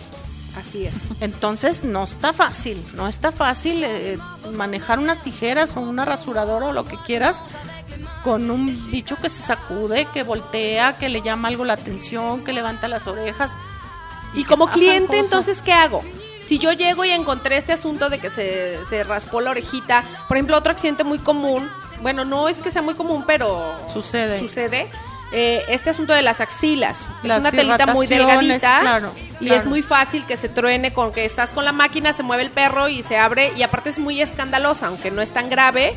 Así 0.59 0.85
es. 0.85 1.15
Entonces 1.21 1.83
no 1.83 2.03
está 2.03 2.33
fácil, 2.33 2.83
no 2.95 3.07
está 3.07 3.31
fácil 3.31 3.83
eh, 3.83 4.17
manejar 4.53 4.99
unas 4.99 5.21
tijeras 5.21 5.77
o 5.77 5.81
una 5.81 6.05
rasuradora 6.05 6.67
o 6.67 6.73
lo 6.73 6.85
que 6.85 6.97
quieras 7.05 7.43
con 8.23 8.51
un 8.51 8.91
bicho 8.91 9.15
que 9.15 9.29
se 9.29 9.41
sacude, 9.41 10.05
que 10.13 10.23
voltea, 10.23 10.97
que 10.97 11.09
le 11.09 11.21
llama 11.21 11.47
algo 11.47 11.65
la 11.65 11.73
atención, 11.73 12.43
que 12.43 12.53
levanta 12.53 12.87
las 12.87 13.07
orejas. 13.07 13.55
Y 14.33 14.43
como 14.43 14.67
cliente, 14.67 15.07
cosas. 15.07 15.23
entonces, 15.23 15.61
¿qué 15.61 15.73
hago? 15.73 16.03
Si 16.45 16.59
yo 16.59 16.73
llego 16.73 17.05
y 17.05 17.11
encontré 17.11 17.57
este 17.57 17.73
asunto 17.73 18.09
de 18.09 18.19
que 18.19 18.29
se, 18.29 18.77
se 18.89 19.03
raspó 19.03 19.39
la 19.39 19.51
orejita, 19.51 20.03
por 20.27 20.37
ejemplo, 20.37 20.57
otro 20.57 20.71
accidente 20.71 21.03
muy 21.03 21.19
común, 21.19 21.69
bueno, 22.01 22.25
no 22.25 22.49
es 22.49 22.61
que 22.61 22.71
sea 22.71 22.81
muy 22.81 22.95
común, 22.95 23.23
pero 23.25 23.75
Sucede. 23.87 24.39
sucede, 24.39 24.87
eh, 25.31 25.63
este 25.69 25.91
asunto 25.91 26.13
de 26.13 26.21
las 26.21 26.41
axilas. 26.41 27.09
Las 27.23 27.37
es 27.37 27.41
una 27.41 27.51
telita 27.51 27.87
muy 27.87 28.07
delgadita 28.07 28.79
claro, 28.81 29.13
y 29.39 29.45
claro. 29.45 29.55
es 29.55 29.65
muy 29.65 29.81
fácil 29.81 30.25
que 30.25 30.37
se 30.37 30.49
truene 30.49 30.91
con 30.93 31.11
que 31.11 31.25
estás 31.25 31.51
con 31.51 31.65
la 31.65 31.71
máquina, 31.71 32.13
se 32.13 32.23
mueve 32.23 32.43
el 32.43 32.49
perro 32.49 32.87
y 32.87 33.03
se 33.03 33.17
abre 33.17 33.51
y 33.55 33.61
aparte 33.61 33.89
es 33.89 33.99
muy 33.99 34.21
escandalosa, 34.21 34.87
aunque 34.87 35.11
no 35.11 35.21
es 35.21 35.31
tan 35.31 35.49
grave. 35.49 35.93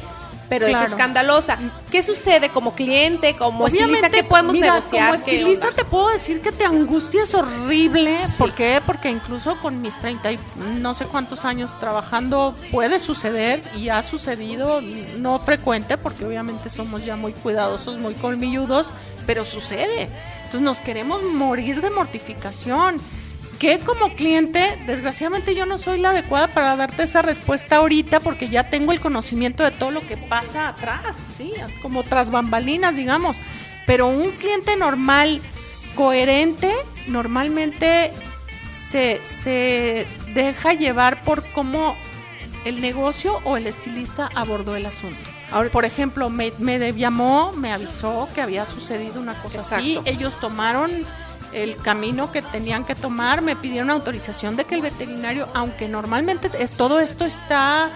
Pero 0.53 0.67
Claro. 0.67 0.85
es 0.85 0.91
escandalosa. 0.91 1.59
¿Qué 1.91 2.03
sucede 2.03 2.51
como 2.51 2.75
cliente, 2.75 3.35
como 3.37 3.67
estilista? 3.67 4.11
¿Qué 4.11 4.23
podemos 4.23 4.53
mira, 4.53 4.75
negociar? 4.75 5.11
Como 5.13 5.25
¿Qué 5.25 5.35
estilista 5.37 5.71
te 5.71 5.85
puedo 5.87 6.09
decir 6.11 6.43
que 6.43 6.53
te 6.53 6.65
angustias 6.67 7.33
horrible. 7.35 8.19
¿Por 8.37 8.55
qué? 8.55 8.83
Porque 8.85 9.09
incluso 9.09 9.59
con 9.63 9.81
mis 9.81 9.97
30 9.99 10.33
y 10.33 10.39
no 10.81 10.93
sé 10.93 11.07
cuántos 11.07 11.47
años 11.47 11.79
trabajando 11.81 12.55
puede 12.71 13.01
suceder 13.01 13.63
y 13.79 13.89
ha 13.89 14.03
sucedido, 14.03 14.83
no 15.17 15.39
frecuente, 15.39 15.97
porque 15.97 16.27
obviamente 16.27 16.69
somos 16.69 17.03
ya 17.03 17.17
muy 17.17 17.33
cuidadosos, 17.33 17.97
muy 17.99 18.13
colmilludos, 18.13 18.91
pero 19.27 19.47
sucede. 19.47 20.09
Entonces 20.45 20.61
nos 20.61 20.79
queremos 20.79 21.23
morir 21.23 21.81
de 21.81 21.89
mortificación. 21.89 23.01
Que 23.63 23.79
como 23.79 24.17
cliente, 24.17 24.77
desgraciadamente 24.89 25.55
yo 25.55 25.67
no 25.67 25.79
soy 25.79 26.01
la 26.01 26.11
adecuada 26.11 26.49
para 26.49 26.75
darte 26.75 27.05
esa 27.05 27.23
respuesta 27.23 27.77
ahorita 27.77 28.19
porque 28.19 28.49
ya 28.49 28.69
tengo 28.69 28.91
el 28.91 28.99
conocimiento 28.99 29.63
de 29.63 29.71
todo 29.71 29.93
lo 29.93 30.01
que 30.01 30.17
pasa 30.17 30.67
atrás, 30.67 31.17
sí, 31.37 31.53
como 31.81 32.03
tras 32.03 32.33
bambalinas, 32.33 32.97
digamos. 32.97 33.37
Pero 33.87 34.09
un 34.09 34.33
cliente 34.33 34.75
normal, 34.75 35.41
coherente, 35.95 36.75
normalmente 37.07 38.11
se, 38.73 39.25
se 39.25 40.09
deja 40.35 40.73
llevar 40.73 41.21
por 41.21 41.45
cómo 41.53 41.95
el 42.65 42.81
negocio 42.81 43.41
o 43.45 43.57
el 43.57 43.69
estilista 43.69 44.29
abordó 44.35 44.75
el 44.75 44.87
asunto. 44.87 45.31
Ahora, 45.53 45.71
por 45.71 45.85
ejemplo, 45.85 46.31
me, 46.31 46.53
me 46.59 46.93
llamó, 46.95 47.53
me 47.53 47.73
avisó 47.73 48.29
que 48.35 48.41
había 48.41 48.67
sucedido 48.67 49.21
una 49.21 49.41
cosa 49.41 49.61
así. 49.61 49.93
Exacto. 49.93 50.11
Ellos 50.11 50.41
tomaron 50.41 51.07
el 51.53 51.77
camino 51.77 52.31
que 52.33 52.43
tenían 52.43 52.85
que 52.85 52.95
tomar, 52.95 53.43
me 53.43 53.57
pidieron 53.57 53.91
autorización 53.91 54.57
de 54.57 54.65
que 54.65 54.75
el 54.75 54.83
veterinario, 54.83 55.49
aunque 55.55 55.89
normalmente 55.89 56.51
es- 56.59 56.71
todo 56.71 56.99
esto 57.01 57.25
está 57.25 57.91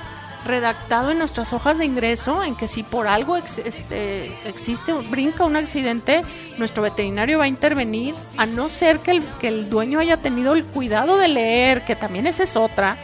redactado 0.44 1.10
en 1.10 1.18
nuestras 1.18 1.52
hojas 1.52 1.78
de 1.78 1.86
ingreso, 1.86 2.44
en 2.44 2.54
que 2.54 2.68
si 2.68 2.84
por 2.84 3.08
algo 3.08 3.36
ex- 3.36 3.58
este, 3.58 4.26
existe, 4.48 4.92
brinca 4.92 5.44
un 5.44 5.56
accidente, 5.56 6.22
nuestro 6.56 6.84
veterinario 6.84 7.38
va 7.38 7.44
a 7.44 7.48
intervenir, 7.48 8.14
a 8.36 8.46
no 8.46 8.68
ser 8.68 9.00
que 9.00 9.10
el, 9.10 9.22
que 9.40 9.48
el 9.48 9.68
dueño 9.68 9.98
haya 9.98 10.18
tenido 10.18 10.54
el 10.54 10.64
cuidado 10.64 11.18
de 11.18 11.26
leer, 11.26 11.84
que 11.84 11.96
también 11.96 12.28
esa 12.28 12.44
es 12.44 12.54
otra, 12.54 12.96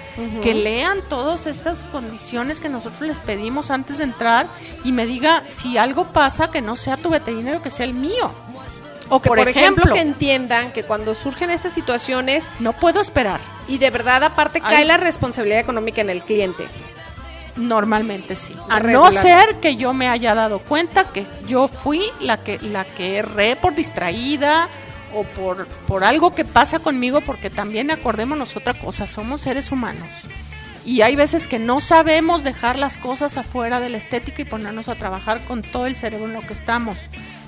que 0.43 0.55
lean 0.55 0.99
todas 1.09 1.47
estas 1.47 1.79
condiciones 1.91 2.61
que 2.61 2.69
nosotros 2.69 3.01
les 3.09 3.19
pedimos 3.19 3.73
antes 3.73 3.99
de 3.99 4.05
entrar 4.05 4.47
y 4.85 4.93
me 4.93 5.05
diga 5.07 5.43
si 5.49 5.79
algo 5.79 6.05
pasa 6.13 6.51
que 6.53 6.61
no 6.63 6.77
sea 6.77 6.97
tu 6.97 7.09
veterinario, 7.11 7.61
que 7.61 7.71
sea 7.73 7.87
el 7.87 7.95
mío. 7.95 8.31
O 9.15 9.21
que, 9.21 9.29
por 9.29 9.39
por, 9.39 9.49
ejemplo, 9.49 9.85
ejemplo, 9.85 9.95
que 9.95 10.01
entiendan 10.01 10.73
que 10.73 10.85
cuando 10.85 11.15
surgen 11.15 11.51
estas 11.51 11.75
situaciones 11.75 12.49
No 12.61 12.73
puedo 12.73 13.03
esperar. 13.03 13.41
y 13.69 13.77
de 13.77 13.91
verdad 13.91 14.25
aparte 14.25 14.61
Ay. 14.65 14.75
cae 14.77 14.85
la 14.87 14.97
responsabilidad 14.97 15.61
económica 15.61 16.01
en 16.01 16.09
el 16.09 16.23
cliente. 16.23 16.65
Normalmente 17.57 18.35
sí. 18.35 18.55
A 18.71 18.81
no 18.81 19.13
ser 19.13 19.57
que 19.57 19.77
yo 19.77 19.93
me 19.93 20.09
haya 20.09 20.35
dado 20.35 20.59
cuenta 20.61 21.05
que 21.05 21.27
yo 21.47 21.69
fui 21.69 22.03
la 22.21 22.39
que 22.39 22.59
la 22.63 22.85
que 22.85 23.19
erré 23.19 23.57
por 23.57 23.75
distraída 23.75 24.69
o 25.15 25.25
por, 25.25 25.67
por 25.87 26.05
algo 26.05 26.35
que 26.35 26.47
pasa 26.47 26.79
conmigo, 26.79 27.21
porque 27.21 27.51
también 27.51 27.91
acordémonos 27.91 28.57
otra 28.57 28.73
cosa, 28.73 29.07
somos 29.07 29.43
seres 29.43 29.71
humanos. 29.71 30.09
Y 30.87 31.03
hay 31.03 31.15
veces 31.17 31.47
que 31.47 31.59
no 31.59 31.81
sabemos 31.81 32.43
dejar 32.45 32.79
las 32.79 32.97
cosas 32.97 33.37
afuera 33.37 33.79
de 33.79 33.91
la 33.91 33.99
estética 33.99 34.41
y 34.41 34.47
ponernos 34.47 34.89
a 34.89 34.95
trabajar 34.95 35.39
con 35.47 35.61
todo 35.61 35.87
el 35.87 35.97
cerebro 35.97 36.27
en 36.27 36.33
lo 36.33 36.41
que 36.41 36.55
estamos. 36.55 36.97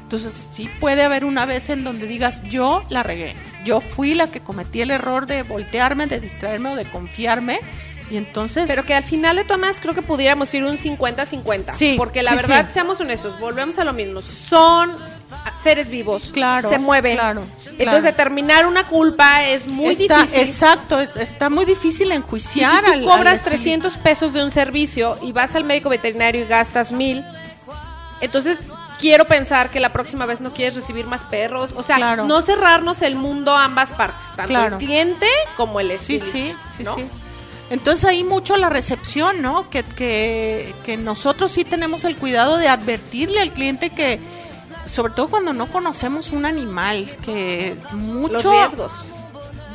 Entonces, 0.04 0.48
sí 0.50 0.70
puede 0.80 1.02
haber 1.02 1.24
una 1.24 1.44
vez 1.46 1.70
en 1.70 1.82
donde 1.82 2.06
digas, 2.06 2.42
yo 2.44 2.84
la 2.88 3.02
regué, 3.02 3.34
yo 3.64 3.80
fui 3.80 4.14
la 4.14 4.28
que 4.28 4.40
cometí 4.40 4.80
el 4.80 4.90
error 4.90 5.26
de 5.26 5.42
voltearme, 5.42 6.06
de 6.06 6.20
distraerme 6.20 6.70
o 6.70 6.76
de 6.76 6.84
confiarme. 6.84 7.58
Y 8.10 8.18
entonces... 8.18 8.64
Pero 8.68 8.84
que 8.84 8.94
al 8.94 9.02
final 9.02 9.36
de 9.36 9.44
todas 9.44 9.80
creo 9.80 9.94
que 9.94 10.02
pudiéramos 10.02 10.52
ir 10.52 10.62
un 10.62 10.76
50-50. 10.76 11.72
Sí, 11.72 11.94
Porque 11.96 12.22
la 12.22 12.32
sí, 12.32 12.36
verdad, 12.36 12.66
sí. 12.68 12.74
seamos 12.74 13.00
honestos, 13.00 13.40
volvemos 13.40 13.78
a 13.78 13.84
lo 13.84 13.94
mismo. 13.94 14.20
Son 14.20 14.94
seres 15.60 15.88
vivos. 15.88 16.30
Claro, 16.32 16.68
Se 16.68 16.78
mueven. 16.78 17.16
claro, 17.16 17.40
Entonces, 17.40 17.76
claro. 17.78 18.02
determinar 18.02 18.66
una 18.66 18.84
culpa 18.86 19.44
es 19.46 19.66
muy 19.66 19.94
está, 19.94 20.18
difícil. 20.20 20.40
Exacto, 20.40 21.00
es- 21.00 21.16
está 21.16 21.48
muy 21.48 21.64
difícil 21.64 22.08
Y 22.08 22.10
si 22.10 22.16
enjuiciar 22.16 22.84
tú 22.84 22.92
al- 22.92 22.98
al 22.98 23.04
cobras 23.04 23.38
estilista. 23.38 23.50
300 23.50 23.96
pesos 23.96 24.32
de 24.34 24.44
un 24.44 24.50
servicio 24.50 25.18
y 25.22 25.32
vas 25.32 25.54
al 25.54 25.64
médico 25.64 25.88
veterinario 25.88 26.44
y 26.44 26.46
gastas 26.46 26.92
mil, 26.92 27.24
entonces 28.20 28.60
quiero 29.04 29.26
pensar 29.26 29.68
que 29.70 29.80
la 29.80 29.90
próxima 29.92 30.24
vez 30.24 30.40
no 30.40 30.52
quieres 30.54 30.74
recibir 30.76 31.06
más 31.06 31.24
perros. 31.24 31.72
O 31.76 31.82
sea, 31.82 31.96
Claro. 31.96 32.24
no 32.24 32.40
cerrarnos 32.40 33.02
el 33.02 33.16
mundo 33.16 33.54
a 33.54 33.64
ambas 33.64 33.92
partes, 33.92 34.28
tanto 34.28 34.48
Claro. 34.48 34.76
el 34.78 34.84
cliente 34.84 35.26
como 35.58 35.78
el 35.80 35.90
estilista. 35.90 36.32
sí, 36.32 36.54
sí, 36.78 36.84
¿no? 36.84 36.94
sí. 36.94 37.04
Entonces 37.68 38.04
ahí 38.06 38.24
mucho 38.24 38.56
la 38.56 38.70
recepción, 38.70 39.42
¿no? 39.42 39.68
Que, 39.68 39.82
que, 39.82 40.74
que 40.86 40.96
nosotros 40.96 41.52
sí 41.52 41.64
tenemos 41.64 42.04
el 42.04 42.16
cuidado 42.16 42.56
de 42.56 42.68
advertirle 42.68 43.40
al 43.40 43.52
cliente 43.52 43.90
que, 43.90 44.20
sobre 44.86 45.12
todo 45.12 45.28
cuando 45.28 45.52
no 45.52 45.66
conocemos 45.66 46.30
un 46.30 46.46
animal, 46.46 47.06
que 47.24 47.76
mucho... 47.92 48.34
Los 48.34 48.44
riesgos. 48.44 48.92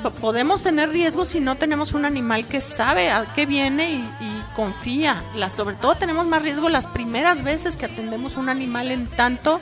po- 0.04 0.12
Podemos 0.12 0.62
tener 0.64 0.90
riesgos 0.90 1.28
si 1.30 1.40
no 1.40 1.56
tenemos 1.56 1.94
un 1.94 2.06
animal 2.06 2.46
que 2.48 2.62
sabe 2.62 3.12
a 3.12 3.26
qué 3.36 3.46
viene 3.46 3.92
y, 3.92 4.10
y 4.22 4.29
confía. 4.56 5.24
La, 5.36 5.50
sobre 5.50 5.76
todo 5.76 5.96
tenemos 5.96 6.28
más 6.28 6.42
riesgo 6.42 6.70
las 6.70 6.88
primeras 6.88 7.44
veces 7.44 7.78
que 7.78 7.86
atendemos 7.86 8.36
un 8.36 8.50
animal 8.50 8.92
en 8.92 9.08
tanto 9.08 9.62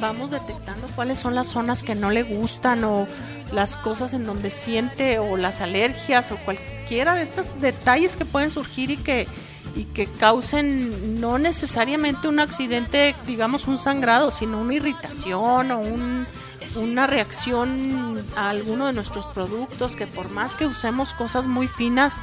vamos 0.00 0.30
detectando 0.30 0.88
cuáles 0.94 1.18
son 1.18 1.34
las 1.34 1.46
zonas 1.46 1.82
que 1.82 1.94
no 1.94 2.10
le 2.10 2.22
gustan 2.22 2.84
o 2.84 3.06
las 3.52 3.76
cosas 3.76 4.12
en 4.12 4.26
donde 4.26 4.50
siente 4.50 5.18
o 5.18 5.36
las 5.36 5.60
alergias 5.60 6.32
o 6.32 6.36
cualquiera 6.38 7.14
de 7.14 7.22
estos 7.22 7.60
detalles 7.60 8.16
que 8.16 8.24
pueden 8.24 8.50
surgir 8.50 8.90
y 8.90 8.96
que 8.96 9.26
y 9.74 9.84
que 9.84 10.06
causen 10.06 11.20
no 11.20 11.38
necesariamente 11.38 12.28
un 12.28 12.40
accidente, 12.40 13.14
digamos 13.26 13.68
un 13.68 13.76
sangrado, 13.76 14.30
sino 14.30 14.58
una 14.58 14.72
irritación 14.72 15.70
o 15.70 15.78
un, 15.80 16.26
una 16.76 17.06
reacción 17.06 18.24
a 18.36 18.48
alguno 18.48 18.86
de 18.86 18.94
nuestros 18.94 19.26
productos 19.26 19.94
que 19.94 20.06
por 20.06 20.30
más 20.30 20.56
que 20.56 20.66
usemos 20.66 21.12
cosas 21.12 21.46
muy 21.46 21.68
finas, 21.68 22.18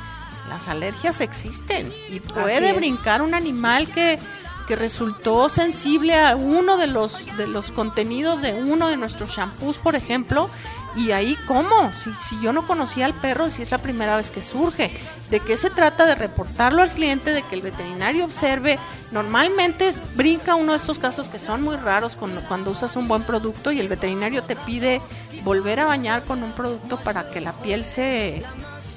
las 0.53 0.67
alergias 0.67 1.19
existen 1.19 1.91
y 2.11 2.19
puede 2.19 2.73
brincar 2.73 3.23
un 3.23 3.33
animal 3.33 3.91
que, 3.91 4.19
que 4.67 4.75
resultó 4.75 5.49
sensible 5.49 6.13
a 6.15 6.35
uno 6.35 6.77
de 6.77 6.85
los, 6.85 7.25
de 7.37 7.47
los 7.47 7.71
contenidos 7.71 8.43
de 8.43 8.61
uno 8.61 8.87
de 8.87 8.95
nuestros 8.95 9.31
shampoos, 9.31 9.79
por 9.79 9.95
ejemplo, 9.95 10.47
y 10.95 11.09
ahí 11.09 11.35
cómo, 11.47 11.91
si, 11.93 12.13
si 12.19 12.39
yo 12.39 12.53
no 12.53 12.67
conocía 12.67 13.05
al 13.05 13.15
perro, 13.15 13.49
si 13.49 13.63
es 13.63 13.71
la 13.71 13.79
primera 13.79 14.15
vez 14.15 14.29
que 14.29 14.43
surge, 14.43 14.91
de 15.31 15.39
qué 15.39 15.57
se 15.57 15.71
trata 15.71 16.05
de 16.05 16.13
reportarlo 16.13 16.83
al 16.83 16.91
cliente, 16.91 17.33
de 17.33 17.41
que 17.41 17.55
el 17.55 17.63
veterinario 17.63 18.23
observe, 18.23 18.77
normalmente 19.11 19.91
brinca 20.13 20.53
uno 20.53 20.73
de 20.73 20.77
estos 20.77 20.99
casos 20.99 21.29
que 21.29 21.39
son 21.39 21.63
muy 21.63 21.77
raros 21.77 22.15
cuando, 22.15 22.41
cuando 22.47 22.69
usas 22.69 22.95
un 22.95 23.07
buen 23.07 23.23
producto 23.23 23.71
y 23.71 23.79
el 23.79 23.87
veterinario 23.87 24.43
te 24.43 24.55
pide 24.55 25.01
volver 25.43 25.79
a 25.79 25.87
bañar 25.87 26.25
con 26.25 26.43
un 26.43 26.51
producto 26.51 26.97
para 26.97 27.27
que 27.31 27.41
la 27.41 27.53
piel 27.53 27.85
se, 27.85 28.45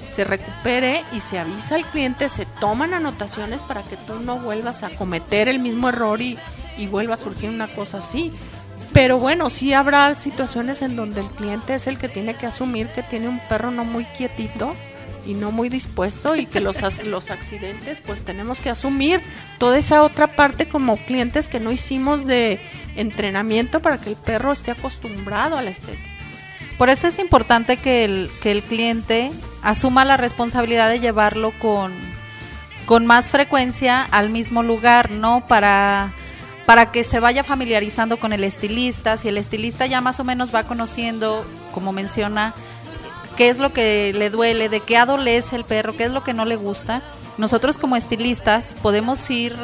se 0.07 0.23
recupere 0.23 1.03
y 1.13 1.19
se 1.19 1.39
avisa 1.39 1.75
al 1.75 1.85
cliente, 1.85 2.29
se 2.29 2.45
toman 2.45 2.93
anotaciones 2.93 3.61
para 3.63 3.83
que 3.83 3.97
tú 3.97 4.19
no 4.19 4.39
vuelvas 4.39 4.83
a 4.83 4.89
cometer 4.89 5.47
el 5.47 5.59
mismo 5.59 5.89
error 5.89 6.21
y, 6.21 6.37
y 6.77 6.87
vuelva 6.87 7.15
a 7.15 7.17
surgir 7.17 7.49
una 7.49 7.67
cosa 7.67 7.99
así. 7.99 8.31
Pero 8.93 9.19
bueno, 9.19 9.49
sí 9.49 9.73
habrá 9.73 10.15
situaciones 10.15 10.81
en 10.81 10.95
donde 10.95 11.21
el 11.21 11.27
cliente 11.27 11.75
es 11.75 11.87
el 11.87 11.97
que 11.97 12.09
tiene 12.09 12.35
que 12.35 12.47
asumir 12.47 12.87
que 12.89 13.03
tiene 13.03 13.27
un 13.27 13.39
perro 13.47 13.69
no 13.69 13.83
muy 13.83 14.05
quietito 14.05 14.75
y 15.27 15.33
no 15.33 15.51
muy 15.51 15.69
dispuesto 15.69 16.35
y 16.35 16.45
que 16.45 16.61
los, 16.61 17.03
los 17.03 17.29
accidentes 17.29 17.99
pues 18.05 18.23
tenemos 18.23 18.61
que 18.61 18.69
asumir 18.69 19.21
toda 19.59 19.77
esa 19.77 20.03
otra 20.03 20.27
parte 20.27 20.67
como 20.67 20.97
clientes 20.97 21.49
que 21.49 21.59
no 21.59 21.71
hicimos 21.71 22.25
de 22.25 22.59
entrenamiento 22.95 23.81
para 23.81 23.99
que 23.99 24.09
el 24.09 24.15
perro 24.15 24.53
esté 24.53 24.71
acostumbrado 24.71 25.57
a 25.57 25.61
la 25.61 25.69
estética. 25.69 26.09
Por 26.77 26.89
eso 26.89 27.07
es 27.07 27.19
importante 27.19 27.77
que 27.77 28.05
el, 28.05 28.29
que 28.41 28.51
el 28.51 28.61
cliente 28.61 29.31
asuma 29.61 30.05
la 30.05 30.17
responsabilidad 30.17 30.89
de 30.89 30.99
llevarlo 30.99 31.51
con, 31.59 31.93
con 32.85 33.05
más 33.05 33.31
frecuencia 33.31 34.03
al 34.03 34.29
mismo 34.29 34.63
lugar, 34.63 35.11
¿no? 35.11 35.47
Para, 35.47 36.11
para 36.65 36.91
que 36.91 37.03
se 37.03 37.19
vaya 37.19 37.43
familiarizando 37.43 38.17
con 38.17 38.33
el 38.33 38.43
estilista. 38.43 39.17
Si 39.17 39.27
el 39.27 39.37
estilista 39.37 39.85
ya 39.85 40.01
más 40.01 40.19
o 40.19 40.23
menos 40.23 40.53
va 40.53 40.63
conociendo, 40.63 41.45
como 41.73 41.93
menciona, 41.93 42.53
qué 43.37 43.49
es 43.49 43.57
lo 43.57 43.71
que 43.71 44.13
le 44.13 44.29
duele, 44.29 44.69
de 44.69 44.79
qué 44.79 44.97
adolece 44.97 45.55
el 45.55 45.63
perro, 45.63 45.95
qué 45.95 46.05
es 46.05 46.11
lo 46.11 46.23
que 46.23 46.33
no 46.33 46.45
le 46.45 46.55
gusta, 46.55 47.01
nosotros 47.37 47.77
como 47.77 47.95
estilistas 47.95 48.75
podemos 48.81 49.29
ir 49.29 49.55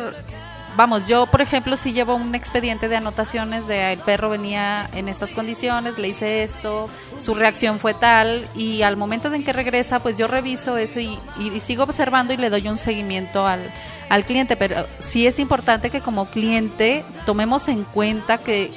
Vamos, 0.76 1.08
yo 1.08 1.28
por 1.28 1.42
ejemplo 1.42 1.78
si 1.78 1.94
llevo 1.94 2.16
un 2.16 2.34
expediente 2.34 2.90
de 2.90 2.96
anotaciones 2.96 3.68
de 3.68 3.94
el 3.94 4.00
perro 4.00 4.30
venía 4.30 4.90
en 4.94 5.08
estas 5.08 5.32
condiciones, 5.32 6.00
le 6.00 6.08
hice 6.08 6.42
esto, 6.42 6.90
su 7.20 7.36
reacción 7.36 7.78
fue 7.78 7.94
tal 7.94 8.48
y 8.56 8.82
al 8.82 8.98
momento 8.98 9.32
en 9.32 9.44
que 9.44 9.54
regresa 9.54 10.00
pues 10.00 10.18
yo 10.18 10.26
reviso 10.28 10.76
eso 10.78 11.00
y, 11.00 11.20
y 11.40 11.60
sigo 11.60 11.84
observando 11.84 12.34
y 12.34 12.38
le 12.38 12.50
doy 12.50 12.68
un 12.68 12.80
seguimiento 12.80 13.46
al, 13.46 13.72
al 14.10 14.26
cliente, 14.26 14.56
pero 14.56 14.88
sí 14.98 15.28
es 15.28 15.38
importante 15.38 15.92
que 15.92 16.02
como 16.02 16.26
cliente 16.26 17.06
tomemos 17.28 17.68
en 17.68 17.84
cuenta 17.84 18.40
que 18.40 18.72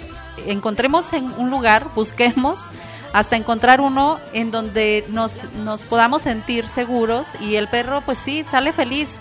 encontremos 0.46 1.14
en 1.14 1.32
un 1.38 1.48
lugar, 1.48 1.88
busquemos 1.94 2.68
hasta 3.14 3.36
encontrar 3.36 3.80
uno 3.80 4.18
en 4.34 4.50
donde 4.50 5.04
nos, 5.08 5.50
nos 5.54 5.84
podamos 5.84 6.20
sentir 6.20 6.68
seguros 6.68 7.40
y 7.40 7.54
el 7.54 7.68
perro 7.68 8.02
pues 8.02 8.18
sí 8.18 8.44
sale 8.44 8.74
feliz 8.74 9.18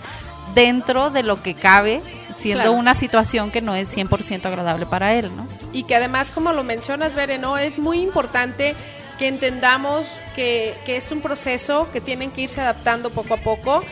dentro 0.56 1.10
de 1.10 1.22
lo 1.22 1.40
que 1.42 1.54
cabe, 1.54 2.00
siendo 2.34 2.64
Claro. 2.64 2.72
una 2.78 2.94
situación 2.94 3.52
que 3.52 3.60
no 3.60 3.76
es 3.76 3.88
100% 3.94 4.46
agradable 4.46 4.86
para 4.86 5.14
él, 5.14 5.30
¿no? 5.36 5.46
Y 5.72 5.84
que 5.84 5.94
además, 5.94 6.30
como 6.32 6.52
lo 6.52 6.64
mencionas, 6.64 7.14
Bere, 7.14 7.38
¿no? 7.38 7.58
Es 7.58 7.78
muy 7.78 8.00
importante 8.00 8.74
que 9.18 9.28
entendamos 9.28 10.16
que, 10.34 10.74
que 10.86 10.96
es 10.96 11.12
un 11.12 11.20
proceso 11.20 11.88
que 11.92 12.00
tienen 12.00 12.30
que 12.30 12.40
irse 12.42 12.60
adaptando 12.62 13.10
poco 13.10 13.34
a 13.34 13.36
poco. 13.36 13.84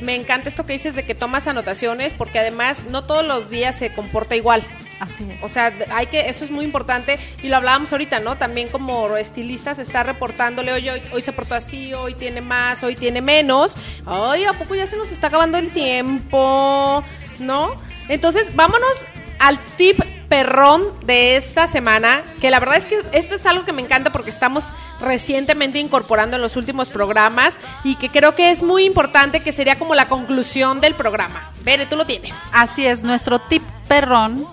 Me 0.00 0.14
encanta 0.14 0.48
esto 0.50 0.64
que 0.66 0.74
dices 0.74 0.94
de 0.94 1.04
que 1.04 1.14
tomas 1.14 1.46
anotaciones, 1.46 2.12
porque 2.12 2.38
además 2.38 2.84
no 2.90 3.02
todos 3.04 3.26
los 3.26 3.48
días 3.50 3.74
se 3.76 3.90
comporta 3.92 4.36
igual. 4.36 4.62
Así 5.00 5.26
es. 5.30 5.42
O 5.42 5.48
sea, 5.48 5.72
hay 5.92 6.06
que, 6.06 6.28
eso 6.28 6.44
es 6.44 6.50
muy 6.50 6.64
importante 6.64 7.18
y 7.42 7.48
lo 7.48 7.56
hablábamos 7.56 7.90
ahorita, 7.92 8.20
¿no? 8.20 8.36
También 8.36 8.68
como 8.68 9.16
estilistas 9.16 9.78
está 9.78 10.02
reportándole, 10.02 10.72
oye, 10.72 10.90
hoy, 10.90 11.02
hoy 11.12 11.22
se 11.22 11.32
portó 11.32 11.54
así, 11.54 11.94
hoy 11.94 12.14
tiene 12.14 12.42
más, 12.42 12.82
hoy 12.82 12.96
tiene 12.96 13.22
menos. 13.22 13.74
Ay, 14.04 14.44
¿a 14.44 14.52
poco 14.52 14.74
ya 14.74 14.86
se 14.86 14.96
nos 14.96 15.10
está 15.10 15.28
acabando 15.28 15.56
el 15.56 15.70
tiempo? 15.70 17.02
¿No? 17.38 17.70
Entonces, 18.08 18.54
vámonos 18.54 19.06
al 19.38 19.58
tip 19.76 19.98
perrón 20.30 20.84
de 21.06 21.36
esta 21.36 21.66
semana, 21.66 22.22
que 22.40 22.50
la 22.50 22.60
verdad 22.60 22.76
es 22.76 22.86
que 22.86 23.00
esto 23.12 23.34
es 23.34 23.46
algo 23.46 23.64
que 23.64 23.72
me 23.72 23.82
encanta 23.82 24.12
porque 24.12 24.30
estamos 24.30 24.64
recientemente 25.00 25.80
incorporando 25.80 26.36
en 26.36 26.42
los 26.42 26.56
últimos 26.56 26.88
programas 26.88 27.58
y 27.82 27.96
que 27.96 28.10
creo 28.10 28.36
que 28.36 28.52
es 28.52 28.62
muy 28.62 28.84
importante, 28.84 29.40
que 29.40 29.52
sería 29.52 29.76
como 29.76 29.96
la 29.96 30.06
conclusión 30.06 30.80
del 30.80 30.94
programa. 30.94 31.50
Bere, 31.62 31.86
tú 31.86 31.96
lo 31.96 32.06
tienes. 32.06 32.36
Así 32.52 32.86
es, 32.86 33.02
nuestro 33.02 33.40
tip 33.40 33.62
perrón, 33.88 34.46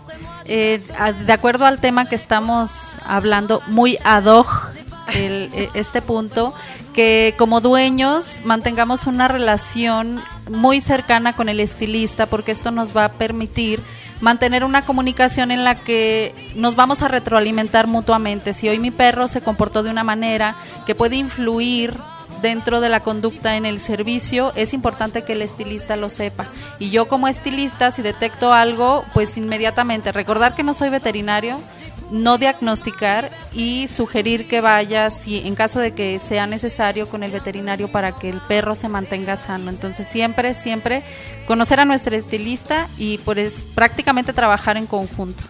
eh, 0.48 0.82
de 1.26 1.34
acuerdo 1.34 1.65
al 1.65 1.80
tema 1.80 2.06
que 2.06 2.15
estamos 2.15 2.99
hablando, 3.06 3.61
muy 3.68 3.98
ad 4.03 4.26
hoc 4.26 4.48
el- 5.14 5.49
e- 5.53 5.69
este 5.74 6.02
punto, 6.02 6.53
que 6.94 7.36
como 7.38 7.61
dueños 7.61 8.41
mantengamos 8.44 9.07
una 9.07 9.28
relación 9.28 10.22
muy 10.49 10.82
cercana 10.82 11.34
con 11.34 11.48
el 11.49 11.60
estilista, 11.60 12.26
porque 12.26 12.52
esto 12.52 12.72
nos 12.72 12.95
va 12.95 13.06
a 13.06 13.11
permitir 13.14 13.82
mantener 14.19 14.64
una 14.64 14.82
comunicación 14.82 15.52
en 15.52 15.64
la 15.64 15.76
que 15.76 16.34
nos 16.56 16.76
vamos 16.76 17.03
a 17.03 17.07
retroalimentar 17.07 17.86
mutuamente. 17.88 18.53
Si 18.53 18.68
hoy 18.68 18.80
mi 18.80 18.90
perro 18.91 19.28
se 19.28 19.41
comportó 19.41 19.84
de 19.84 19.91
una 19.91 20.03
manera 20.03 20.56
que 20.86 20.95
puede 20.95 21.18
influir 21.18 21.94
dentro 22.42 22.82
de 22.82 22.90
la 22.90 23.02
conducta 23.02 23.56
en 23.56 23.66
el 23.66 23.80
servicio, 23.80 24.52
es 24.56 24.74
importante 24.74 25.24
que 25.24 25.34
el 25.34 25.42
estilista 25.42 25.96
lo 25.96 26.10
sepa. 26.10 26.48
Y 26.80 26.90
yo 26.90 27.08
como 27.08 27.28
estilista, 27.28 27.92
si 27.92 28.02
detecto 28.02 28.54
algo, 28.54 29.06
pues 29.14 29.38
inmediatamente 29.38 30.12
recordar 30.12 30.56
que 30.56 30.64
no 30.64 30.74
soy 30.74 30.90
veterinario, 30.90 31.60
no 32.12 32.38
diagnosticar 32.38 33.30
y 33.54 33.88
sugerir 33.88 34.48
que 34.48 34.62
vaya, 34.62 35.10
si 35.10 35.46
en 35.46 35.56
caso 35.56 35.80
de 35.80 35.94
que 35.94 36.20
sea 36.20 36.48
necesario, 36.48 37.10
con 37.10 37.24
el 37.24 37.32
veterinario 37.32 37.90
para 37.90 38.14
que 38.14 38.30
el 38.30 38.42
perro 38.42 38.76
se 38.76 38.88
mantenga 38.88 39.36
sano. 39.36 39.70
Entonces 39.70 40.08
siempre, 40.08 40.54
siempre 40.54 41.04
conocer 41.46 41.80
a 41.80 41.86
nuestro 41.86 42.16
estilista 42.16 42.88
y 42.98 43.18
pues 43.20 43.68
prácticamente 43.76 44.34
trabajar 44.34 44.78
en 44.78 44.88
conjunto. 44.88 45.44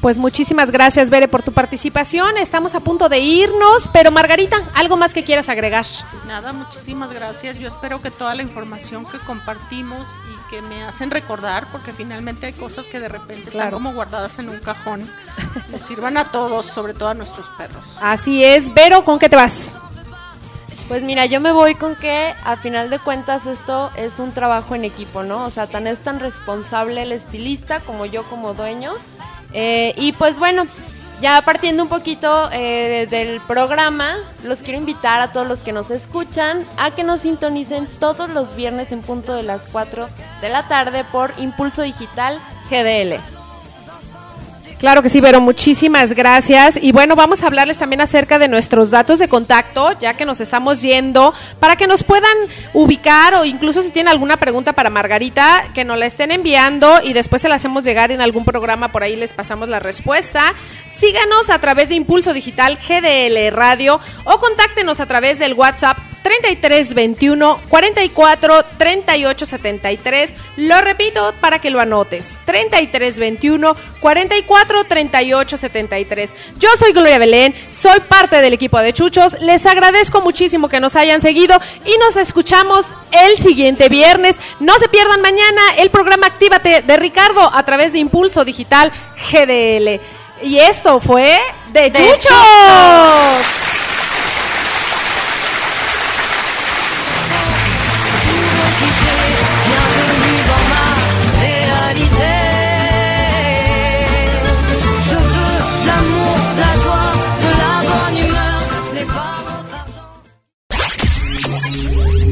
Pues 0.00 0.16
muchísimas 0.16 0.70
gracias, 0.70 1.10
Bere, 1.10 1.26
por 1.26 1.42
tu 1.42 1.50
participación. 1.50 2.36
Estamos 2.38 2.76
a 2.76 2.80
punto 2.80 3.08
de 3.08 3.18
irnos, 3.18 3.90
pero 3.92 4.12
Margarita, 4.12 4.70
¿algo 4.74 4.96
más 4.96 5.12
que 5.12 5.24
quieras 5.24 5.48
agregar? 5.48 5.84
Nada, 6.26 6.52
muchísimas 6.52 7.12
gracias. 7.12 7.58
Yo 7.58 7.66
espero 7.66 8.00
que 8.00 8.12
toda 8.12 8.36
la 8.36 8.42
información 8.42 9.04
que 9.04 9.18
compartimos 9.18 10.06
y 10.32 10.50
que 10.50 10.62
me 10.62 10.84
hacen 10.84 11.10
recordar, 11.10 11.66
porque 11.72 11.92
finalmente 11.92 12.46
hay 12.46 12.52
cosas 12.52 12.86
que 12.86 13.00
de 13.00 13.08
repente 13.08 13.48
están 13.50 13.72
como 13.72 13.92
guardadas 13.92 14.38
en 14.38 14.48
un 14.48 14.60
cajón, 14.60 15.10
nos 15.68 15.82
sirvan 15.82 16.16
a 16.16 16.26
todos, 16.30 16.66
sobre 16.66 16.94
todo 16.94 17.08
a 17.08 17.14
nuestros 17.14 17.48
perros. 17.58 17.84
Así 18.00 18.44
es. 18.44 18.72
Vero, 18.72 19.04
¿con 19.04 19.18
qué 19.18 19.28
te 19.28 19.34
vas? 19.34 19.74
Pues 20.86 21.02
mira, 21.02 21.26
yo 21.26 21.40
me 21.40 21.50
voy 21.50 21.74
con 21.74 21.96
que 21.96 22.34
a 22.44 22.56
final 22.56 22.88
de 22.88 23.00
cuentas 23.00 23.46
esto 23.46 23.90
es 23.96 24.20
un 24.20 24.32
trabajo 24.32 24.76
en 24.76 24.84
equipo, 24.84 25.24
¿no? 25.24 25.44
O 25.44 25.50
sea, 25.50 25.66
tan 25.66 25.88
es 25.88 26.00
tan 26.02 26.20
responsable 26.20 27.02
el 27.02 27.10
estilista 27.10 27.80
como 27.80 28.06
yo 28.06 28.22
como 28.24 28.54
dueño. 28.54 28.92
Eh, 29.52 29.94
y 29.96 30.12
pues 30.12 30.38
bueno, 30.38 30.66
ya 31.20 31.42
partiendo 31.42 31.82
un 31.82 31.88
poquito 31.88 32.48
eh, 32.52 33.06
del 33.10 33.40
programa, 33.42 34.16
los 34.44 34.60
quiero 34.60 34.78
invitar 34.78 35.20
a 35.20 35.32
todos 35.32 35.46
los 35.46 35.60
que 35.60 35.72
nos 35.72 35.90
escuchan 35.90 36.64
a 36.76 36.90
que 36.92 37.02
nos 37.02 37.20
sintonicen 37.20 37.88
todos 37.98 38.28
los 38.30 38.54
viernes 38.54 38.92
en 38.92 39.02
punto 39.02 39.34
de 39.34 39.42
las 39.42 39.68
4 39.72 40.08
de 40.40 40.48
la 40.48 40.68
tarde 40.68 41.04
por 41.10 41.32
Impulso 41.38 41.82
Digital 41.82 42.38
GDL. 42.70 43.37
Claro 44.78 45.02
que 45.02 45.08
sí, 45.08 45.20
pero 45.20 45.40
muchísimas 45.40 46.12
gracias. 46.12 46.78
Y 46.80 46.92
bueno, 46.92 47.16
vamos 47.16 47.42
a 47.42 47.48
hablarles 47.48 47.78
también 47.78 48.00
acerca 48.00 48.38
de 48.38 48.46
nuestros 48.46 48.92
datos 48.92 49.18
de 49.18 49.28
contacto, 49.28 49.98
ya 49.98 50.14
que 50.14 50.24
nos 50.24 50.40
estamos 50.40 50.82
yendo, 50.82 51.34
para 51.58 51.74
que 51.74 51.88
nos 51.88 52.04
puedan 52.04 52.36
ubicar 52.74 53.34
o 53.34 53.44
incluso 53.44 53.82
si 53.82 53.90
tienen 53.90 54.12
alguna 54.12 54.36
pregunta 54.36 54.74
para 54.74 54.88
Margarita, 54.88 55.64
que 55.74 55.84
nos 55.84 55.98
la 55.98 56.06
estén 56.06 56.30
enviando 56.30 57.00
y 57.02 57.12
después 57.12 57.42
se 57.42 57.48
la 57.48 57.56
hacemos 57.56 57.82
llegar 57.82 58.12
en 58.12 58.20
algún 58.20 58.44
programa, 58.44 58.92
por 58.92 59.02
ahí 59.02 59.16
les 59.16 59.32
pasamos 59.32 59.68
la 59.68 59.80
respuesta. 59.80 60.54
Síganos 60.88 61.50
a 61.50 61.58
través 61.58 61.88
de 61.88 61.96
Impulso 61.96 62.32
Digital 62.32 62.76
GDL 62.76 63.50
Radio 63.50 64.00
o 64.22 64.38
contáctenos 64.38 65.00
a 65.00 65.06
través 65.06 65.40
del 65.40 65.54
WhatsApp 65.54 65.98
33 66.28 66.92
21 66.92 67.58
44 67.70 68.62
38 68.76 69.46
73. 69.46 70.30
Lo 70.58 70.78
repito 70.82 71.32
para 71.40 71.58
que 71.58 71.70
lo 71.70 71.80
anotes. 71.80 72.36
33 72.44 73.18
21 73.18 73.74
44 74.00 74.84
38 74.84 75.56
73. 75.56 76.34
Yo 76.58 76.68
soy 76.78 76.92
Gloria 76.92 77.18
Belén, 77.18 77.54
soy 77.70 78.00
parte 78.00 78.42
del 78.42 78.52
equipo 78.52 78.78
de 78.78 78.92
Chuchos. 78.92 79.40
Les 79.40 79.64
agradezco 79.64 80.20
muchísimo 80.20 80.68
que 80.68 80.80
nos 80.80 80.96
hayan 80.96 81.22
seguido 81.22 81.58
y 81.86 81.96
nos 81.96 82.16
escuchamos 82.16 82.94
el 83.10 83.38
siguiente 83.38 83.88
viernes. 83.88 84.36
No 84.60 84.78
se 84.78 84.90
pierdan 84.90 85.22
mañana 85.22 85.62
el 85.78 85.88
programa 85.88 86.26
Actívate 86.26 86.82
de 86.82 86.96
Ricardo 86.98 87.50
a 87.54 87.62
través 87.62 87.94
de 87.94 88.00
Impulso 88.00 88.44
Digital 88.44 88.92
GDL. 89.32 89.98
Y 90.42 90.58
esto 90.58 91.00
fue 91.00 91.38
de, 91.72 91.90
Chuchos. 91.90 93.67